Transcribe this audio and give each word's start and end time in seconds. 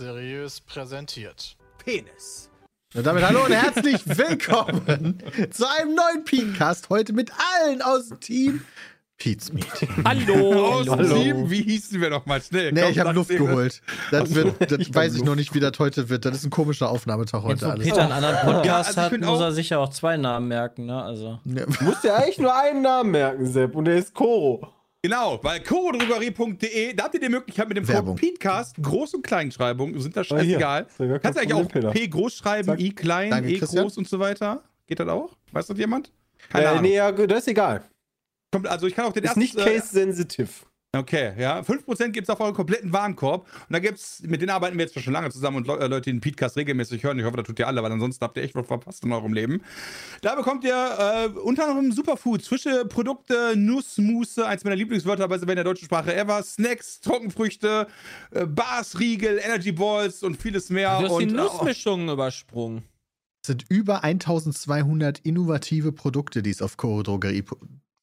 Seriös 0.00 0.62
präsentiert. 0.62 1.58
Penis. 1.84 2.48
Und 2.94 3.06
damit 3.06 3.22
hallo 3.22 3.44
und 3.44 3.52
herzlich 3.52 4.00
willkommen 4.06 5.18
zu 5.50 5.68
einem 5.68 5.94
neuen 5.94 6.24
Peatcast. 6.24 6.88
Heute 6.88 7.12
mit 7.12 7.30
allen 7.60 7.82
aus 7.82 8.08
dem 8.08 8.18
Team 8.18 8.62
Pete's 9.18 9.52
Meat. 9.52 9.66
Hallo. 10.06 10.68
Aus 10.72 10.84
dem 10.86 10.94
Hallo. 10.96 11.14
Team, 11.22 11.50
wie 11.50 11.60
hießen 11.64 12.00
wir 12.00 12.08
noch 12.08 12.24
mal 12.24 12.40
schnell? 12.40 12.72
Nee, 12.72 12.80
Komm, 12.80 12.90
ich 12.92 12.98
habe 12.98 13.12
Luft 13.12 13.28
geholt. 13.28 13.82
Das, 14.10 14.34
wird, 14.34 14.70
das 14.72 14.78
Ich 14.78 14.94
weiß 14.94 15.14
ich 15.16 15.22
noch 15.22 15.34
nicht, 15.34 15.52
wie 15.54 15.60
das 15.60 15.78
heute 15.78 16.08
wird. 16.08 16.24
Das 16.24 16.34
ist 16.34 16.44
ein 16.46 16.50
komischer 16.50 16.88
Aufnahmetag 16.88 17.42
heute 17.42 17.70
alles. 17.70 17.86
Peter 17.86 18.00
einen 18.00 18.12
anderen 18.12 18.36
Podcast 18.36 18.64
Ja, 18.66 18.76
also 19.02 19.16
ich 19.16 19.20
hat, 19.20 19.28
muss 19.28 19.38
auch- 19.38 19.42
er 19.42 19.52
sich 19.52 19.68
ja 19.68 19.78
auch 19.80 19.90
zwei 19.90 20.16
Namen 20.16 20.48
merken, 20.48 20.86
ne? 20.86 21.02
Also. 21.02 21.40
Ja. 21.44 21.66
Du 21.66 21.84
musst 21.84 22.04
ja 22.04 22.14
eigentlich 22.16 22.38
nur 22.38 22.56
einen 22.58 22.80
Namen 22.80 23.10
merken, 23.10 23.44
Sepp, 23.46 23.74
und 23.76 23.84
der 23.84 23.96
ist 23.96 24.14
Koro. 24.14 24.66
Genau, 25.02 25.38
weil 25.42 25.60
chorodrogerie.de, 25.62 26.92
da 26.94 27.04
habt 27.04 27.14
ihr 27.14 27.20
die 27.20 27.28
Möglichkeit 27.30 27.66
mit 27.68 27.76
dem 27.78 27.88
Werbung. 27.88 28.16
Code 28.16 28.20
PETECAST, 28.32 28.76
Groß- 28.78 29.14
und 29.14 29.22
Kleinschreibung, 29.22 29.98
sind 29.98 30.14
da 30.14 30.20
Ah, 30.20 30.24
scheißegal. 30.24 30.82
Ist 30.88 30.98
ja 31.00 31.06
kein 31.06 31.20
Kannst 31.22 31.38
du 31.38 31.42
eigentlich 31.42 31.86
auch. 31.86 31.92
P 31.92 32.08
groß 32.08 32.34
schreiben, 32.34 32.66
Zack. 32.66 32.80
I 32.80 32.94
klein, 32.94 33.30
Danke, 33.30 33.50
E 33.50 33.58
Christian. 33.58 33.84
groß 33.84 33.96
und 33.96 34.08
so 34.08 34.18
weiter? 34.18 34.62
Geht 34.86 35.00
das 35.00 35.08
auch? 35.08 35.34
Weiß 35.52 35.66
das 35.68 35.78
jemand? 35.78 36.12
Keine 36.50 36.64
Äh, 36.64 36.68
Ahnung. 36.68 36.82
nee, 36.82 36.94
ja, 36.96 37.12
das 37.12 37.38
ist 37.38 37.48
egal. 37.48 37.82
Kommt, 38.52 38.66
also 38.66 38.86
ich 38.86 38.94
kann 38.94 39.06
auch 39.06 39.12
den 39.12 39.22
Ist 39.24 39.28
ersten... 39.30 39.40
nicht 39.40 39.56
äh, 39.58 39.64
case-sensitiv. 39.64 40.66
Okay, 40.92 41.34
ja. 41.38 41.60
5% 41.60 42.08
gibt 42.08 42.28
es 42.28 42.30
auf 42.30 42.40
euren 42.40 42.54
kompletten 42.54 42.92
Warenkorb. 42.92 43.42
Und 43.42 43.72
da 43.72 43.78
gibt's, 43.78 44.22
mit 44.24 44.40
denen 44.40 44.50
arbeiten 44.50 44.76
wir 44.76 44.84
jetzt 44.84 45.00
schon 45.00 45.12
lange 45.12 45.30
zusammen 45.30 45.58
und 45.58 45.68
Le 45.68 45.78
äh, 45.78 45.86
Leute, 45.86 46.10
die 46.10 46.18
den 46.18 46.20
Podcast 46.20 46.56
regelmäßig 46.56 47.04
hören. 47.04 47.16
Ich 47.16 47.24
hoffe, 47.24 47.36
das 47.36 47.46
tut 47.46 47.60
ihr 47.60 47.68
alle, 47.68 47.80
weil 47.80 47.92
ansonsten 47.92 48.24
habt 48.24 48.36
ihr 48.36 48.42
echt 48.42 48.56
was 48.56 48.66
verpasst 48.66 49.04
in 49.04 49.12
eurem 49.12 49.32
Leben. 49.32 49.62
Da 50.22 50.34
bekommt 50.34 50.64
ihr 50.64 50.74
äh, 50.74 51.38
unter 51.38 51.68
anderem 51.68 51.92
Superfoods, 51.92 52.48
frische 52.48 52.84
Produkte, 52.86 53.54
Nussmusse, 53.56 54.44
eins 54.46 54.64
meiner 54.64 54.74
Lieblingswörter 54.74 55.28
bei 55.28 55.36
in 55.36 55.46
der 55.46 55.62
deutschen 55.62 55.84
Sprache 55.84 56.12
ever, 56.14 56.42
Snacks, 56.42 57.00
Trockenfrüchte, 57.00 57.86
äh, 58.32 58.46
Bars, 58.46 58.98
Riegel, 58.98 59.40
Energy 59.44 59.70
Balls 59.70 60.24
und 60.24 60.42
vieles 60.42 60.70
mehr. 60.70 60.98
Du 60.98 61.04
hast 61.04 61.18
die 61.20 61.26
und, 61.26 61.30
äh, 61.30 61.36
Nussmischungen 61.36 62.08
übersprungen. 62.08 62.82
Es 63.42 63.46
sind 63.46 63.64
über 63.68 64.02
1200 64.02 65.20
innovative 65.20 65.92
Produkte, 65.92 66.42
die 66.42 66.50
es 66.50 66.60
auf 66.62 66.76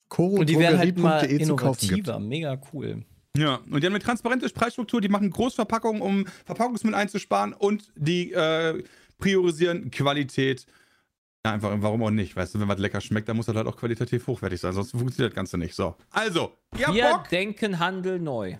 chorodrogerie- 0.10 0.40
Und 0.40 0.50
die 0.50 0.60
werden 0.60 0.78
halt 0.80 0.98
mal 0.98 1.20
chorodrogerie.de 1.20 1.46
zu 1.48 1.56
kaufen 1.56 1.80
gibt. 1.88 2.08
innovativer. 2.08 2.20
Mega 2.20 2.62
cool. 2.74 3.04
Ja, 3.38 3.56
und 3.70 3.82
die 3.82 3.86
haben 3.86 3.94
eine 3.94 4.00
transparente 4.00 4.50
Preisstruktur, 4.50 5.00
die 5.00 5.10
machen 5.10 5.30
Großverpackungen, 5.30 6.02
um 6.02 6.26
Verpackungsmüll 6.46 6.96
einzusparen 6.96 7.54
und 7.54 7.92
die 7.96 8.32
äh, 8.34 8.84
priorisieren 9.20 9.92
Qualität. 9.92 10.66
Ja, 11.46 11.54
einfach, 11.54 11.72
warum 11.78 12.02
auch 12.04 12.10
nicht? 12.10 12.36
Weißt 12.36 12.56
du, 12.56 12.60
wenn 12.60 12.68
was 12.68 12.80
lecker 12.80 13.00
schmeckt, 13.00 13.30
dann 13.30 13.38
muss 13.38 13.46
das 13.46 13.56
halt 13.56 13.68
auch 13.68 13.78
qualitativ 13.78 14.26
hochwertig 14.28 14.60
sein, 14.60 14.74
sonst 14.74 14.92
funktioniert 14.92 15.32
das 15.34 15.36
Ganze 15.36 15.58
nicht. 15.58 15.76
So, 15.76 15.96
also, 16.10 16.52
ihr 16.78 16.88
habt 16.88 16.96
Wir 16.96 17.10
Bock? 17.12 17.30
denken 17.30 17.78
Handel 17.80 18.20
neu. 18.20 18.58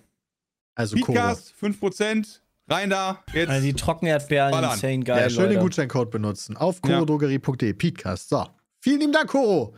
Also 0.76 0.96
Koro. 0.96 1.06
Podcast, 1.18 1.54
5%, 1.60 2.40
rein 2.68 2.88
da, 2.90 3.24
jetzt. 3.34 3.48
Also 3.50 3.66
die 3.66 3.74
Trockenerdbeeren, 3.74 4.52
Ballern. 4.52 4.72
insane 4.74 5.00
geil. 5.00 5.22
Ja, 5.22 5.28
schön 5.30 5.50
den. 5.50 5.58
Gutscheincode 5.58 6.10
benutzen. 6.10 6.56
Auf 6.56 6.76
Ja. 6.86 6.92
chorodrogerie.de. 6.98 7.72
Peatcast. 7.72 8.28
So. 8.28 8.46
Vielen 8.80 9.00
lieben 9.00 9.12
Dank, 9.12 9.28
Koro. 9.28 9.74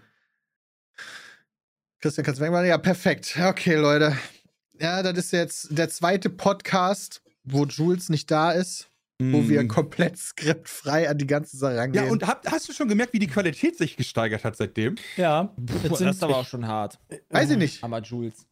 Christian, 2.01 2.25
kannst 2.25 2.41
du 2.41 2.45
wegmachen? 2.45 2.67
Ja, 2.67 2.79
perfekt. 2.79 3.37
Okay, 3.43 3.75
Leute. 3.77 4.17
Ja, 4.81 5.03
das 5.03 5.17
ist 5.19 5.33
jetzt 5.33 5.77
der 5.77 5.89
zweite 5.91 6.31
Podcast, 6.31 7.21
wo 7.45 7.67
Jules 7.67 8.09
nicht 8.09 8.31
da 8.31 8.53
ist, 8.53 8.89
wo 9.19 9.47
wir 9.51 9.69
komplett 9.69 10.17
skriptfrei 10.17 11.11
an 11.11 11.19
die 11.19 11.27
ganze 11.27 11.59
Sache 11.59 11.77
rangehen. 11.77 12.05
Mm. 12.05 12.07
Ja, 12.07 12.13
und 12.13 12.27
hab, 12.27 12.51
hast 12.51 12.67
du 12.71 12.73
schon 12.73 12.89
gemerkt, 12.89 13.13
wie 13.13 13.19
die 13.19 13.27
Qualität 13.27 13.77
sich 13.77 13.99
gesteigert 13.99 14.45
hat 14.45 14.57
seitdem? 14.57 14.95
Ja, 15.19 15.45
Puh, 15.45 15.75
jetzt 15.83 15.91
das 15.91 15.99
sind 15.99 16.09
ist 16.09 16.25
aber 16.25 16.39
auch 16.39 16.47
schon 16.47 16.67
hart. 16.67 16.99
Weiß 17.29 17.51
ich 17.51 17.59
nicht. 17.59 17.83
Hammer 17.83 18.01
Jules. 18.01 18.47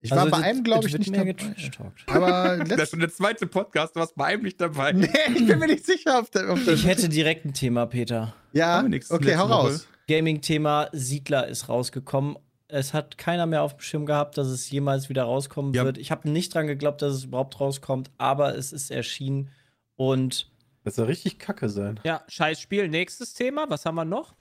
Ich 0.00 0.10
war 0.10 0.18
also 0.18 0.30
bei 0.32 0.38
das- 0.38 0.46
einem, 0.46 0.64
glaube 0.64 0.88
ich, 0.88 0.98
nicht 0.98 1.10
mehr 1.12 1.24
dabei. 1.24 1.32
getrashtalkt. 1.34 2.02
Aber 2.08 2.64
Das 2.68 2.80
ist 2.80 2.90
schon 2.90 2.98
der 3.00 3.12
zweite 3.12 3.46
Podcast, 3.46 3.94
du 3.94 4.00
warst 4.00 4.16
bei 4.16 4.24
einem 4.26 4.42
nicht 4.42 4.60
dabei. 4.60 4.90
nee, 4.92 5.08
ich 5.36 5.46
bin 5.46 5.58
mir 5.60 5.68
nicht 5.68 5.86
sicher, 5.86 6.18
ob 6.18 6.32
der. 6.32 6.50
Ob 6.50 6.64
der 6.64 6.74
Ich 6.74 6.84
hätte 6.84 7.08
direkt 7.08 7.44
ein 7.44 7.54
Thema, 7.54 7.86
Peter. 7.86 8.34
ja, 8.52 8.84
okay, 9.10 9.36
hau 9.36 9.46
raus. 9.46 9.86
Gaming-Thema 10.08 10.88
Siedler 10.92 11.46
ist 11.48 11.68
rausgekommen. 11.68 12.36
Es 12.68 12.92
hat 12.94 13.16
keiner 13.16 13.46
mehr 13.46 13.62
auf 13.62 13.74
dem 13.76 13.80
Schirm 13.80 14.06
gehabt, 14.06 14.36
dass 14.38 14.48
es 14.48 14.68
jemals 14.70 15.08
wieder 15.08 15.22
rauskommen 15.24 15.72
Ja. 15.72 15.84
wird. 15.84 15.98
Ich 15.98 16.10
habe 16.10 16.28
nicht 16.28 16.54
dran 16.54 16.66
geglaubt, 16.66 17.00
dass 17.02 17.14
es 17.14 17.24
überhaupt 17.24 17.60
rauskommt, 17.60 18.10
aber 18.18 18.56
es 18.56 18.72
ist 18.72 18.90
erschienen 18.90 19.50
und 19.94 20.50
Das 20.84 20.96
soll 20.96 21.06
richtig 21.06 21.38
kacke 21.38 21.68
sein. 21.68 22.00
Ja, 22.04 22.22
scheiß 22.28 22.60
Spiel. 22.60 22.88
Nächstes 22.88 23.34
Thema. 23.34 23.66
Was 23.68 23.86
haben 23.86 23.94
wir 23.96 24.04
noch? 24.04 24.34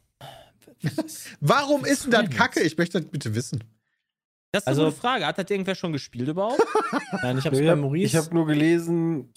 Warum 1.40 1.86
ist 1.86 2.04
denn 2.06 2.12
das 2.12 2.30
kacke? 2.30 2.62
Ich 2.62 2.78
möchte 2.78 3.00
das 3.02 3.10
bitte 3.10 3.36
wissen. 3.36 3.64
Das 4.52 4.64
ist 4.64 4.68
Also- 4.68 4.84
eine 4.84 4.92
Frage. 4.92 5.26
Hat 5.26 5.38
das 5.38 5.50
irgendwer 5.50 5.76
schon 5.76 5.94
gespielt 5.94 6.28
überhaupt? 6.30 6.60
nein, 7.24 7.38
ich 7.38 7.46
habe 7.46 7.56
es 7.56 7.60
Ich 7.62 7.66
bei 7.66 7.72
habe 7.72 7.82
Maurice. 7.82 8.18
hab 8.18 8.34
nur 8.34 8.46
gelesen, 8.48 9.32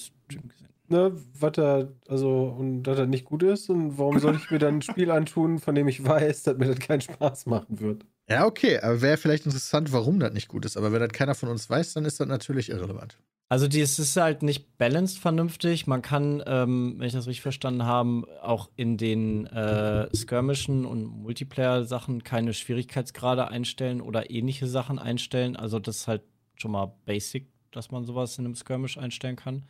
ne, 0.89 1.13
was 1.39 1.53
da, 1.53 1.89
also, 2.09 2.55
und 2.59 2.85
dass 2.85 2.97
das 2.97 3.09
nicht 3.09 3.25
gut 3.25 3.43
ist. 3.43 3.69
Und 3.69 3.99
warum 3.99 4.19
soll 4.19 4.37
ich 4.37 4.51
mir 4.51 4.59
dann 4.59 4.77
ein 4.77 4.83
Spiel 4.83 5.11
antun, 5.11 5.59
von 5.59 5.75
dem 5.75 5.89
ich 5.89 6.05
weiß, 6.05 6.45
dass 6.45 6.57
mir 6.57 6.67
das 6.67 6.79
keinen 6.79 7.01
Spaß 7.01 7.47
machen 7.47 7.81
wird? 7.81 8.05
Ja, 8.29 8.45
okay, 8.45 8.79
aber 8.79 9.01
wäre 9.01 9.17
vielleicht 9.17 9.47
interessant, 9.47 9.93
warum 9.93 10.21
das 10.21 10.33
nicht 10.33 10.49
gut 10.49 10.65
ist. 10.67 10.77
Aber 10.77 10.93
wenn 10.93 11.01
das 11.01 11.13
keiner 11.13 11.35
von 11.35 11.49
uns 11.49 11.69
weiß, 11.69 11.95
dann 11.95 12.05
ist 12.05 12.21
das 12.21 12.29
natürlich 12.29 12.69
irrelevant. 12.69 13.19
Also 13.51 13.67
es 13.67 13.99
ist 13.99 14.17
halt 14.17 14.43
nicht 14.43 14.77
balanced 14.77 15.19
vernünftig. 15.19 15.87
Man 15.87 16.03
kann, 16.03 16.43
ähm, 16.47 16.97
wenn 16.99 17.07
ich 17.07 17.15
das 17.15 17.27
richtig 17.27 17.41
verstanden 17.41 17.85
habe, 17.85 18.27
auch 18.43 18.69
in 18.77 18.99
den 18.99 19.47
äh, 19.47 20.15
Skirmischen 20.15 20.85
und 20.85 21.05
Multiplayer-Sachen 21.05 22.23
keine 22.25 22.53
Schwierigkeitsgrade 22.53 23.49
einstellen 23.49 24.03
oder 24.03 24.31
ähnliche 24.31 24.67
Sachen 24.67 24.99
einstellen. 24.99 25.57
Also 25.57 25.79
das 25.79 25.97
ist 25.97 26.09
halt 26.09 26.23
schon 26.57 26.73
mal 26.73 26.93
basic, 27.07 27.49
dass 27.71 27.91
man 27.91 28.05
sowas 28.05 28.37
in 28.37 28.45
einem 28.45 28.55
Skirmish 28.55 28.99
einstellen 28.99 29.37
kann. 29.37 29.65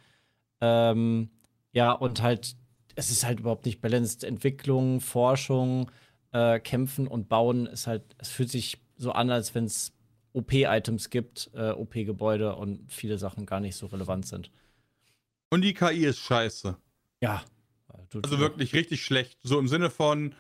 Ähm, 0.60 1.30
ja, 1.70 1.92
und 1.92 2.20
halt, 2.20 2.56
es 2.96 3.12
ist 3.12 3.24
halt 3.24 3.38
überhaupt 3.38 3.64
nicht 3.64 3.80
balanced. 3.80 4.24
Entwicklung, 4.24 5.00
Forschung, 5.00 5.88
äh, 6.32 6.60
Kämpfen 6.60 7.06
und 7.06 7.28
Bauen 7.28 7.66
ist 7.66 7.86
halt, 7.86 8.02
es 8.18 8.28
fühlt 8.28 8.50
sich 8.50 8.78
so 8.96 9.12
an, 9.12 9.30
als 9.30 9.54
wenn 9.54 9.64
es 9.64 9.92
OP-Items 10.32 11.10
gibt, 11.10 11.50
äh, 11.54 11.70
OP-Gebäude 11.70 12.56
und 12.56 12.92
viele 12.92 13.18
Sachen 13.18 13.46
gar 13.46 13.60
nicht 13.60 13.76
so 13.76 13.86
relevant 13.86 14.26
sind. 14.26 14.50
Und 15.50 15.62
die 15.62 15.74
KI 15.74 16.04
ist 16.04 16.18
scheiße. 16.18 16.76
Ja. 17.20 17.42
Also 18.14 18.38
wirklich 18.38 18.74
richtig 18.74 19.04
schlecht. 19.04 19.38
So 19.42 19.58
im 19.58 19.68
Sinne 19.68 19.90
von, 19.90 20.34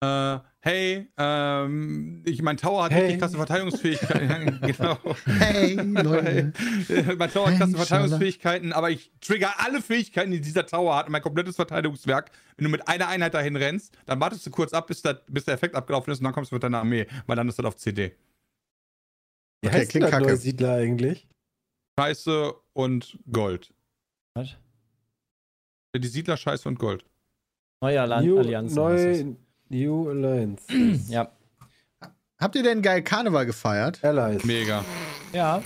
äh, 0.00 0.38
hey, 0.66 1.08
ähm, 1.16 2.22
ich, 2.26 2.42
mein 2.42 2.56
Tower 2.56 2.84
hat 2.84 2.92
Hey. 2.92 3.02
richtig 3.02 3.20
krasse 3.20 3.36
Verteidigungsfähigkeiten. 3.36 4.60
genau. 4.66 4.98
Hey, 5.38 5.74
Leute. 5.74 6.52
mein 7.16 7.30
Tower 7.30 7.46
hat 7.50 7.56
krasse 7.58 7.72
Hey, 7.72 7.86
Verteidigungsfähigkeiten, 7.86 8.72
aber 8.72 8.90
ich 8.90 9.12
trigger 9.20 9.54
alle 9.58 9.80
Fähigkeiten, 9.80 10.32
die 10.32 10.40
dieser 10.40 10.66
Tower 10.66 10.96
hat, 10.96 11.08
mein 11.08 11.22
komplettes 11.22 11.56
Verteidigungswerk. 11.56 12.30
Wenn 12.56 12.64
du 12.64 12.70
mit 12.70 12.86
einer 12.88 13.06
Einheit 13.08 13.34
dahin 13.34 13.54
rennst, 13.56 13.96
dann 14.06 14.18
wartest 14.20 14.44
du 14.46 14.50
kurz 14.50 14.72
ab, 14.72 14.88
bis, 14.88 15.02
der- 15.02 15.22
bis 15.28 15.44
der 15.44 15.54
Effekt 15.54 15.74
abgelaufen 15.76 16.12
ist 16.12 16.18
und 16.18 16.24
dann 16.24 16.32
kommst 16.32 16.50
du 16.50 16.56
mit 16.56 16.62
deiner 16.64 16.78
Armee, 16.80 17.06
weil 17.26 17.36
dann 17.36 17.48
ist 17.48 17.58
das 17.58 17.64
auf 17.66 17.76
CD. 17.76 18.16
Wie 19.62 19.68
Okay, 19.68 19.78
heißt 19.78 19.90
klingt 19.90 20.04
das 20.12 20.20
neue 20.20 20.36
Siedler 20.36 20.74
eigentlich? 20.74 21.28
Scheiße 21.98 22.54
und 22.74 23.18
Gold. 23.32 23.72
Was? 24.34 24.56
Die 25.96 26.08
Siedler 26.08 26.36
Scheiße 26.36 26.68
und 26.68 26.78
Gold. 26.78 27.06
Neue 27.82 28.02
Alli 28.02 28.26
New, 28.26 28.38
Allianzen. 28.38 28.82
heißt 28.84 29.24
neu, 29.24 29.34
New 29.68 30.08
Alliance. 30.10 30.64
Ja. 31.08 31.30
Habt 32.38 32.54
ihr 32.54 32.62
denn 32.62 32.82
geil 32.82 33.02
Karneval 33.02 33.46
gefeiert? 33.46 34.04
Allies. 34.04 34.44
Mega. 34.44 34.84
Ja. 35.32 35.62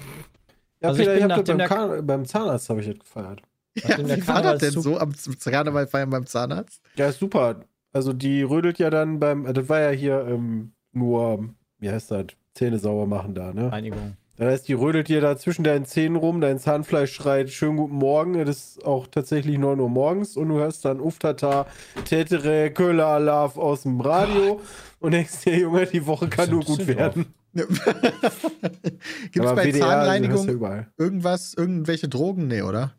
Ja, 0.80 0.88
Also 0.88 1.02
ich 1.02 1.08
Peter, 1.08 1.18
bin 1.18 1.18
ich 1.18 1.22
hab 1.22 1.28
das 1.28 1.36
nachdem 1.38 1.46
beim, 1.46 1.58
der- 1.58 1.68
Kar- 1.68 2.02
beim 2.02 2.24
Zahnarzt 2.24 2.70
habe 2.70 2.80
ich 2.80 2.86
das 2.86 2.98
gefeiert. 2.98 3.42
Ja, 3.74 3.98
wie 3.98 4.26
war 4.28 4.42
das 4.42 4.60
denn 4.60 4.70
so 4.80 4.98
am 4.98 5.12
Karneval 5.44 5.86
feiern 5.86 6.10
beim 6.10 6.26
Zahnarzt? 6.26 6.80
Ja, 6.96 7.08
ist 7.08 7.18
super. 7.20 7.60
Also 7.92 8.12
die 8.12 8.42
rödelt 8.42 8.78
ja 8.78 8.88
dann 8.90 9.18
beim, 9.20 9.52
das 9.52 9.68
war 9.68 9.80
ja 9.80 9.90
hier 9.90 10.26
ähm, 10.28 10.72
nur, 10.92 11.50
wie 11.78 11.90
heißt 11.90 12.10
das, 12.10 12.26
Zähne 12.54 12.78
sauber 12.78 13.06
machen 13.06 13.34
da, 13.34 13.52
ne? 13.52 13.72
Einigung. 13.72 14.16
Das 14.40 14.48
heißt, 14.54 14.68
die 14.68 14.72
rödelt 14.72 15.08
dir 15.08 15.20
da 15.20 15.36
zwischen 15.36 15.64
deinen 15.64 15.84
Zähnen 15.84 16.16
rum, 16.16 16.40
dein 16.40 16.58
Zahnfleisch 16.58 17.12
schreit, 17.12 17.50
schönen 17.50 17.76
guten 17.76 17.96
Morgen, 17.96 18.38
das 18.46 18.48
ist 18.76 18.84
auch 18.86 19.06
tatsächlich 19.06 19.58
9 19.58 19.78
Uhr 19.78 19.90
morgens 19.90 20.34
und 20.34 20.48
du 20.48 20.54
hörst 20.54 20.82
dann 20.86 20.98
Uftata, 20.98 21.66
Tetere, 22.06 22.70
Köhler 22.70 23.08
Alarv 23.08 23.58
aus 23.58 23.82
dem 23.82 24.00
Radio 24.00 24.62
und 24.98 25.10
denkst 25.12 25.42
dir, 25.44 25.58
Junge, 25.58 25.84
die 25.84 26.06
Woche 26.06 26.28
kann 26.28 26.48
nur 26.48 26.64
gut 26.64 26.86
werden. 26.86 27.34
Gibt 27.52 27.70
es 27.80 27.84
bei 27.84 29.66
WDR, 29.66 29.66
also, 29.66 29.78
Zahnreinigung 29.80 30.48
überall. 30.48 30.86
irgendwas, 30.96 31.52
irgendwelche 31.52 32.08
Drogen? 32.08 32.46
Nee, 32.46 32.62
oder? 32.62 32.94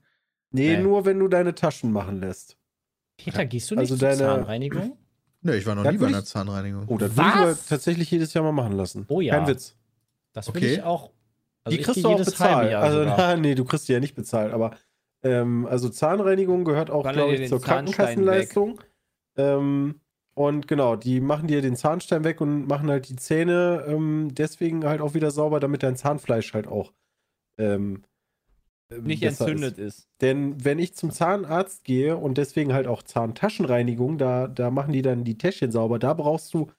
Nee, 0.52 0.76
Nee. 0.78 0.84
nur 0.84 1.06
wenn 1.06 1.18
du 1.18 1.28
deine 1.28 1.56
Taschen 1.56 1.92
machen 1.92 2.20
lässt. 2.20 2.56
Peter, 3.18 3.46
gehst 3.48 3.72
du 3.72 3.76
nicht 3.76 3.90
Also 3.92 3.96
zur 3.98 4.10
deine- 4.10 4.20
Zahnreinigung? 4.20 4.96
Nee, 5.42 5.56
ich 5.56 5.66
war 5.66 5.74
noch 5.74 5.86
Ja, 5.86 5.92
nie 5.92 5.98
bei 5.98 6.06
einer 6.06 6.20
ich- 6.20 6.26
Zahnreinigung. 6.26 6.84
Oh, 6.88 6.98
das 7.00 7.18
Was? 7.18 7.36
würde 7.40 7.52
ich 7.54 7.68
tatsächlich 7.68 8.12
jedes 8.12 8.32
Jahr 8.36 8.44
mal 8.44 8.52
machen 8.52 8.74
lassen. 8.74 9.06
Oh 9.08 9.22
ja. 9.22 9.38
Kein 9.40 9.48
Witz. 9.48 9.76
Das 10.34 10.48
will 10.54 10.58
Okay. 10.58 10.74
ich 10.76 10.84
auch. 10.84 11.10
Also 11.64 11.78
die 11.78 11.84
kriegst 11.84 12.04
du 12.04 12.10
auch 12.10 12.18
bezahlt. 12.18 12.74
Also, 12.74 13.04
na, 13.06 13.36
nee, 13.38 13.56
du 13.56 13.66
kriegst 13.66 13.88
die 13.88 13.94
ja 13.94 14.00
nicht 14.00 14.16
bezahlt, 14.16 14.54
aber 14.54 14.72
ähm, 15.24 15.68
also 15.68 15.90
Zahnreinigung 15.90 16.66
gehört 16.66 16.90
auch, 16.90 17.10
glaube 17.12 17.36
ich, 17.36 17.50
zur 17.50 17.62
Krankenkassenleistung. 17.62 18.82
Ähm, 19.38 20.02
und 20.34 20.68
genau, 20.68 20.96
die 20.96 21.20
machen 21.20 21.48
dir 21.48 21.62
den 21.62 21.76
Zahnstein 21.76 22.24
weg 22.24 22.42
und 22.42 22.68
machen 22.68 22.90
halt 22.90 23.10
die 23.10 23.16
Zähne 23.16 23.86
ähm, 23.88 24.30
deswegen 24.32 24.86
halt 24.86 25.02
auch 25.02 25.14
wieder 25.14 25.30
sauber, 25.30 25.60
damit 25.60 25.84
dein 25.84 25.96
Zahnfleisch 25.96 26.54
halt 26.54 26.68
auch 26.68 26.94
ähm, 27.58 28.04
ähm, 28.92 29.04
Nicht 29.04 29.24
entzündet 29.24 29.78
ist. 29.78 30.00
ist. 30.00 30.10
Denn 30.22 30.64
wenn 30.64 30.80
ich 30.80 30.96
zum 30.96 31.12
Zahnarzt 31.12 31.84
gehe 31.84 32.18
und 32.18 32.38
deswegen 32.38 32.74
halt 32.74 32.88
auch 32.88 33.04
Zahntaschenreinigung, 33.04 34.18
da, 34.18 34.48
da 34.48 34.70
machen 34.70 34.94
die 34.94 35.02
dann 35.02 35.24
die 35.24 35.38
Täschchen 35.38 35.72
sauber. 35.72 36.00
Da 36.00 36.14
brauchst 36.14 36.54
du 36.54 36.72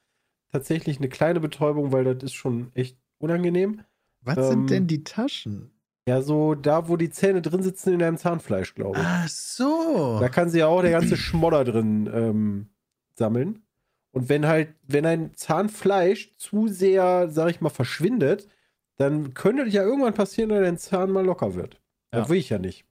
tatsächlich 0.50 0.99
eine 0.99 1.08
kleine 1.08 1.40
Betäubung, 1.40 1.93
weil 1.93 2.05
das 2.05 2.23
ist 2.23 2.34
schon 2.34 2.70
echt 2.75 2.99
unangenehm. 3.19 3.82
Was 4.22 4.36
Ähm, 4.38 4.44
sind 4.44 4.70
denn 4.70 4.86
die 4.86 5.04
Taschen? 5.04 5.70
Ja, 6.08 6.20
so 6.20 6.54
da, 6.54 6.88
wo 6.88 6.96
die 6.96 7.10
Zähne 7.10 7.42
drin 7.42 7.62
sitzen 7.62 7.92
in 7.92 8.00
deinem 8.00 8.16
Zahnfleisch, 8.16 8.74
glaube 8.74 8.98
ich. 8.98 9.04
Ach 9.06 9.28
so. 9.28 10.19
Da 10.20 10.28
kann 10.28 10.48
sie 10.50 10.58
ja 10.58 10.66
auch 10.66 10.82
der 10.82 10.90
ganze 10.90 11.16
Schmodder 11.16 11.62
drin 11.64 12.10
ähm, 12.12 12.66
sammeln. 13.14 13.62
Und 14.10 14.28
wenn 14.28 14.46
halt, 14.46 14.74
wenn 14.86 15.06
ein 15.06 15.30
Zahnfleisch 15.36 16.34
zu 16.38 16.66
sehr, 16.69 17.28
sag 17.30 17.50
ich 17.50 17.60
mal, 17.60 17.70
verschwindet, 17.70 18.48
dann 18.96 19.32
könnte 19.34 19.64
ja 19.69 19.82
irgendwann 19.84 20.12
passieren, 20.14 20.50
dass 20.50 20.60
dein 20.60 20.76
Zahn 20.76 21.10
mal 21.10 21.24
locker 21.24 21.54
wird. 21.54 21.80
Das 22.10 22.24
Ja. 22.26 22.28
will 22.28 22.38
ich 22.38 22.50
ja 22.50 22.58
nicht. 22.58 22.84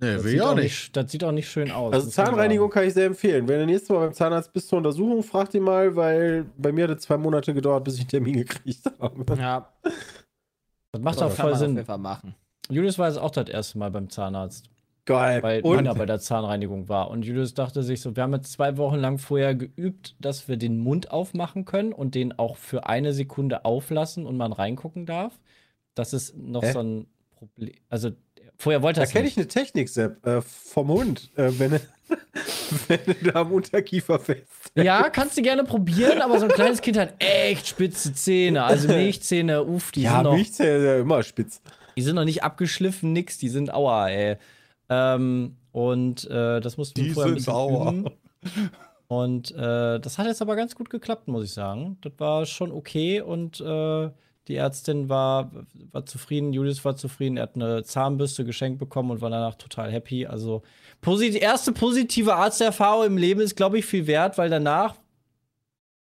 Nee, 0.00 0.14
Das 0.14 0.24
will 0.24 0.30
sieht, 0.30 0.40
ich 0.40 0.42
auch 0.42 0.54
nicht. 0.54 0.62
nicht, 0.64 0.96
das 0.96 1.10
sieht 1.12 1.24
auch 1.24 1.32
nicht 1.32 1.48
schön 1.48 1.70
aus. 1.70 1.92
Also 1.92 2.08
Zahnreinigung 2.10 2.70
kann 2.70 2.84
ich 2.86 2.94
sehr 2.94 3.06
empfehlen. 3.06 3.46
Wenn 3.48 3.60
du 3.60 3.66
nächstes 3.66 3.90
Mal 3.90 3.98
beim 4.06 4.14
Zahnarzt 4.14 4.52
bist 4.52 4.68
zur 4.68 4.78
Untersuchung, 4.78 5.22
frag 5.22 5.52
ihn 5.54 5.62
mal, 5.64 5.94
weil 5.96 6.46
bei 6.56 6.72
mir 6.72 6.88
hat 6.88 6.98
es 6.98 7.04
zwei 7.04 7.16
Monate 7.16 7.52
gedauert, 7.52 7.84
bis 7.84 7.94
ich 7.94 8.00
einen 8.02 8.08
Termin 8.08 8.36
gekriegt 8.38 8.84
habe. 9.00 9.36
Ja, 9.36 9.72
Das 10.94 11.02
macht 11.02 11.22
auch 11.22 11.30
voll 11.30 11.56
Sinn. 11.56 11.82
Machen. 11.98 12.34
Julius 12.70 12.98
war 12.98 13.08
jetzt 13.08 13.18
auch 13.18 13.30
das 13.30 13.48
erste 13.48 13.78
Mal 13.78 13.90
beim 13.90 14.08
Zahnarzt, 14.08 14.70
Geil. 15.04 15.42
weil 15.42 15.60
Und 15.62 15.76
meiner 15.76 15.94
bei 15.94 16.06
der 16.06 16.20
Zahnreinigung 16.20 16.88
war. 16.88 17.10
Und 17.10 17.24
Julius 17.24 17.54
dachte 17.54 17.82
sich 17.82 18.00
so, 18.00 18.16
wir 18.16 18.22
haben 18.22 18.32
jetzt 18.32 18.52
zwei 18.52 18.76
Wochen 18.76 18.96
lang 18.96 19.18
vorher 19.18 19.54
geübt, 19.54 20.16
dass 20.18 20.48
wir 20.48 20.56
den 20.56 20.78
Mund 20.78 21.10
aufmachen 21.10 21.64
können 21.64 21.92
und 21.92 22.14
den 22.14 22.38
auch 22.38 22.56
für 22.56 22.86
eine 22.86 23.12
Sekunde 23.12 23.64
auflassen 23.64 24.24
und 24.24 24.36
man 24.36 24.52
reingucken 24.52 25.04
darf. 25.04 25.38
Das 25.94 26.12
ist 26.12 26.36
noch 26.36 26.62
Hä? 26.62 26.72
so 26.72 26.80
ein 26.80 27.06
Problem. 27.32 27.74
Also 27.88 28.12
vorher 28.56 28.82
wollte 28.82 29.00
da 29.00 29.02
er 29.04 29.06
es 29.08 29.12
kenne 29.12 29.28
ich 29.28 29.36
eine 29.36 29.48
Technik, 29.48 29.88
Sepp, 29.88 30.24
äh, 30.26 30.40
vom 30.42 30.88
Hund. 30.88 31.30
Äh, 31.36 31.50
wenn, 31.58 31.70
du- 31.72 31.80
wenn 32.88 33.00
du 33.06 33.14
da 33.32 33.40
am 33.40 33.52
Unterkiefer 33.52 34.18
fest. 34.18 34.42
Ja, 34.76 35.08
kannst 35.10 35.36
du 35.38 35.42
gerne 35.42 35.64
probieren, 35.64 36.20
aber 36.20 36.38
so 36.38 36.44
ein 36.46 36.50
kleines 36.52 36.80
Kind 36.80 36.96
hat 36.98 37.14
echt 37.18 37.66
spitze 37.66 38.12
Zähne. 38.14 38.64
Also 38.64 38.88
Milchzähne, 38.88 39.62
uff, 39.64 39.90
die 39.92 40.02
Ja, 40.02 40.14
sind 40.16 40.22
noch 40.24 40.34
Milchzähne 40.34 40.78
sind 40.80 40.86
ja 40.88 40.98
immer 40.98 41.22
spitz. 41.22 41.60
Die 41.96 42.02
sind 42.02 42.16
noch 42.16 42.24
nicht 42.24 42.42
abgeschliffen, 42.42 43.12
nix, 43.12 43.38
die 43.38 43.48
sind 43.48 43.72
aua, 43.72 44.08
ey. 44.08 44.36
Ähm, 44.88 45.56
und 45.72 46.28
äh, 46.30 46.60
das 46.60 46.76
mussten 46.76 46.96
wir 47.00 47.04
Die 47.04 47.10
vorher 47.10 47.32
ein 47.32 47.38
sind 47.38 47.46
bisschen 47.46 47.52
aua. 47.54 47.90
üben. 47.92 48.10
Und 49.08 49.52
äh, 49.52 50.00
das 50.00 50.18
hat 50.18 50.26
jetzt 50.26 50.42
aber 50.42 50.56
ganz 50.56 50.74
gut 50.74 50.90
geklappt, 50.90 51.28
muss 51.28 51.44
ich 51.44 51.52
sagen. 51.52 51.98
Das 52.02 52.12
war 52.18 52.46
schon 52.46 52.72
okay 52.72 53.20
und 53.20 53.60
äh, 53.60 54.10
die 54.48 54.56
Ärztin 54.56 55.08
war, 55.08 55.50
war 55.92 56.04
zufrieden, 56.04 56.52
Julius 56.52 56.84
war 56.84 56.96
zufrieden, 56.96 57.38
er 57.38 57.44
hat 57.44 57.54
eine 57.54 57.82
Zahnbürste 57.82 58.44
geschenkt 58.44 58.78
bekommen 58.78 59.10
und 59.10 59.20
war 59.20 59.30
danach 59.30 59.54
total 59.54 59.90
happy. 59.90 60.26
Also 60.26 60.62
posit 61.00 61.34
erste 61.34 61.72
positive 61.72 62.34
Arzterfahrung 62.34 63.06
im 63.06 63.16
Leben 63.16 63.40
ist, 63.40 63.56
glaube 63.56 63.78
ich, 63.78 63.86
viel 63.86 64.06
wert, 64.06 64.36
weil 64.36 64.50
danach, 64.50 64.96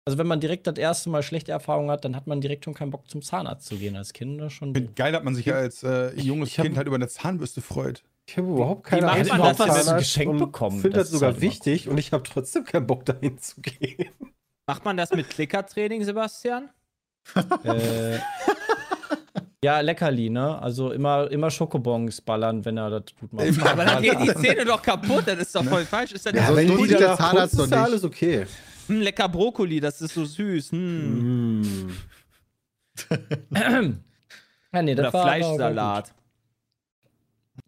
also 0.05 0.17
wenn 0.17 0.27
man 0.27 0.41
direkt 0.41 0.67
das 0.67 0.77
erste 0.77 1.09
Mal 1.09 1.23
schlechte 1.23 1.53
Erfahrungen 1.53 1.89
hat, 1.89 2.03
dann 2.03 2.15
hat 2.15 2.27
man 2.27 2.41
direkt 2.41 2.65
schon 2.65 2.73
keinen 2.73 2.91
Bock 2.91 3.09
zum 3.09 3.21
Zahnarzt 3.21 3.65
zu 3.65 3.77
gehen 3.77 3.95
als 3.95 4.11
Kind. 4.11 4.41
Das 4.41 4.47
ist 4.47 4.53
schon 4.53 4.69
Ich 4.69 4.75
finde 4.75 4.93
geil, 4.93 5.13
dass 5.13 5.23
man 5.23 5.35
sich 5.35 5.45
ja 5.45 5.55
als 5.55 5.83
äh, 5.83 6.13
junges 6.19 6.49
ich 6.49 6.55
Kind 6.55 6.75
halt 6.75 6.87
über 6.87 6.97
eine 6.97 7.07
Zahnbürste 7.07 7.61
freut. 7.61 8.03
Ich 8.25 8.37
habe 8.37 8.47
überhaupt 8.47 8.85
keine 8.85 9.09
Angst 9.09 9.31
man 9.31 9.55
vor 9.55 9.67
das, 9.67 9.87
ein 9.87 9.97
Geschenk 9.97 10.37
bekommen? 10.37 10.81
finde 10.81 10.97
Das 10.97 11.09
das 11.09 11.19
sogar 11.19 11.33
halt 11.33 11.41
wichtig 11.41 11.87
und 11.87 11.97
ich 11.97 12.11
habe 12.11 12.23
trotzdem 12.23 12.65
keinen 12.65 12.87
Bock 12.87 13.05
dahin 13.05 13.37
zu 13.37 13.61
gehen. 13.61 14.09
Macht 14.65 14.83
man 14.83 14.97
das 14.97 15.11
mit 15.11 15.29
Klickertraining, 15.29 16.03
Sebastian? 16.03 16.69
Äh, 17.63 18.19
ja, 19.63 19.79
Leckerli, 19.79 20.29
ne? 20.29 20.61
Also 20.61 20.91
immer, 20.91 21.31
immer 21.31 21.49
Schokobons 21.49 22.19
ballern, 22.21 22.63
wenn 22.65 22.77
er 22.77 22.89
das 22.89 23.03
gut 23.19 23.31
macht. 23.33 23.45
Immer. 23.47 23.69
Aber 23.71 23.85
dann 23.85 24.03
geht 24.03 24.19
die 24.19 24.33
Zähne 24.35 24.65
doch 24.65 24.81
kaputt, 24.81 25.23
das 25.25 25.39
ist 25.39 25.55
doch 25.55 25.63
voll 25.63 25.85
falsch. 25.85 26.11
Ist 26.11 26.25
das 26.25 26.33
Ja, 26.33 26.47
so 26.47 26.55
wenn 26.55 26.67
so 26.67 26.83
die 26.85 26.89
der 26.89 27.15
Zahnarzt 27.15 27.53
ist 27.53 27.59
ja 27.59 27.65
nicht. 27.65 27.75
alles 27.77 28.03
okay. 28.03 28.45
hm, 28.87 28.99
lecker 29.01 29.29
Brokkoli, 29.29 29.79
das 29.79 30.01
ist 30.01 30.13
so 30.13 30.25
süß. 30.25 30.71
Hm. 30.73 31.61
Mm. 31.61 31.89
ja, 33.55 34.81
nee, 34.81 34.93
Oder 34.93 35.03
das 35.03 35.13
war 35.13 35.21
aber- 35.21 35.29
war 35.31 35.37
Fleischsalat. 35.37 36.13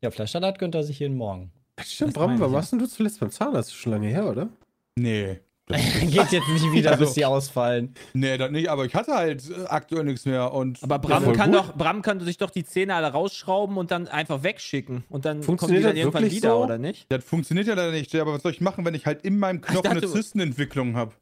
Ja, 0.02 0.12
Fleischsalat 0.12 0.60
gönnt 0.60 0.76
er 0.76 0.84
sich 0.84 1.00
jeden 1.00 1.16
Morgen. 1.16 1.52
Stimmt, 1.84 2.10
Das 2.16 2.24
Bram, 2.24 2.40
wann 2.40 2.52
warst 2.54 2.72
denn 2.72 2.80
du 2.80 2.88
zuletzt 2.88 3.20
beim 3.20 3.32
Zahnarzt? 3.32 3.74
Schon 3.76 3.94
lange 3.94 4.08
her, 4.08 4.26
oder? 4.30 4.50
Nee. 4.96 5.40
Geht 6.00 6.32
jetzt 6.32 6.48
nicht 6.50 6.72
wieder, 6.74 6.92
Also- 6.92 7.06
bis 7.06 7.14
die 7.16 7.26
ausfallen. 7.26 7.96
Nee, 8.14 8.38
das 8.38 8.52
nicht, 8.52 8.70
aber 8.70 8.86
ich 8.86 8.94
hatte 8.94 9.14
halt 9.16 9.50
äh, 9.50 9.66
aktuell 9.68 10.04
nichts 10.04 10.26
mehr 10.26 10.54
und. 10.54 10.82
Aber 10.84 11.00
Bram 11.00 11.34
kann 11.34 11.52
gut. 11.52 11.60
doch, 11.60 11.76
Bram 11.76 12.02
kann 12.04 12.20
sich 12.20 12.38
doch 12.38 12.52
die 12.52 12.64
Zähne 12.64 12.94
alle 12.94 13.08
rausschrauben 13.08 13.78
und 13.78 13.90
dann 13.90 14.08
einfach 14.08 14.44
wegschicken. 14.44 15.04
Und 15.10 15.26
dann 15.26 15.42
Funktioniert 15.42 15.80
die 15.82 15.84
dann 15.88 15.96
das 15.96 16.00
irgendwann 16.06 16.30
wieder, 16.32 16.50
so? 16.52 16.64
oder 16.64 16.78
nicht? 16.78 17.12
Das 17.12 17.24
funktioniert 17.24 17.66
ja 17.68 17.74
leider 17.74 17.92
nicht. 17.92 18.14
Aber 18.16 18.34
was 18.34 18.44
soll 18.44 18.52
ich 18.52 18.62
machen, 18.62 18.86
wenn 18.86 18.94
ich 18.94 19.08
halt 19.08 19.24
in 19.24 19.40
meinem 19.40 19.62
Knochen 19.62 19.84
dachte- 19.84 19.98
eine 19.98 20.08
Zystenentwicklung 20.08 20.96
habe? 20.96 21.14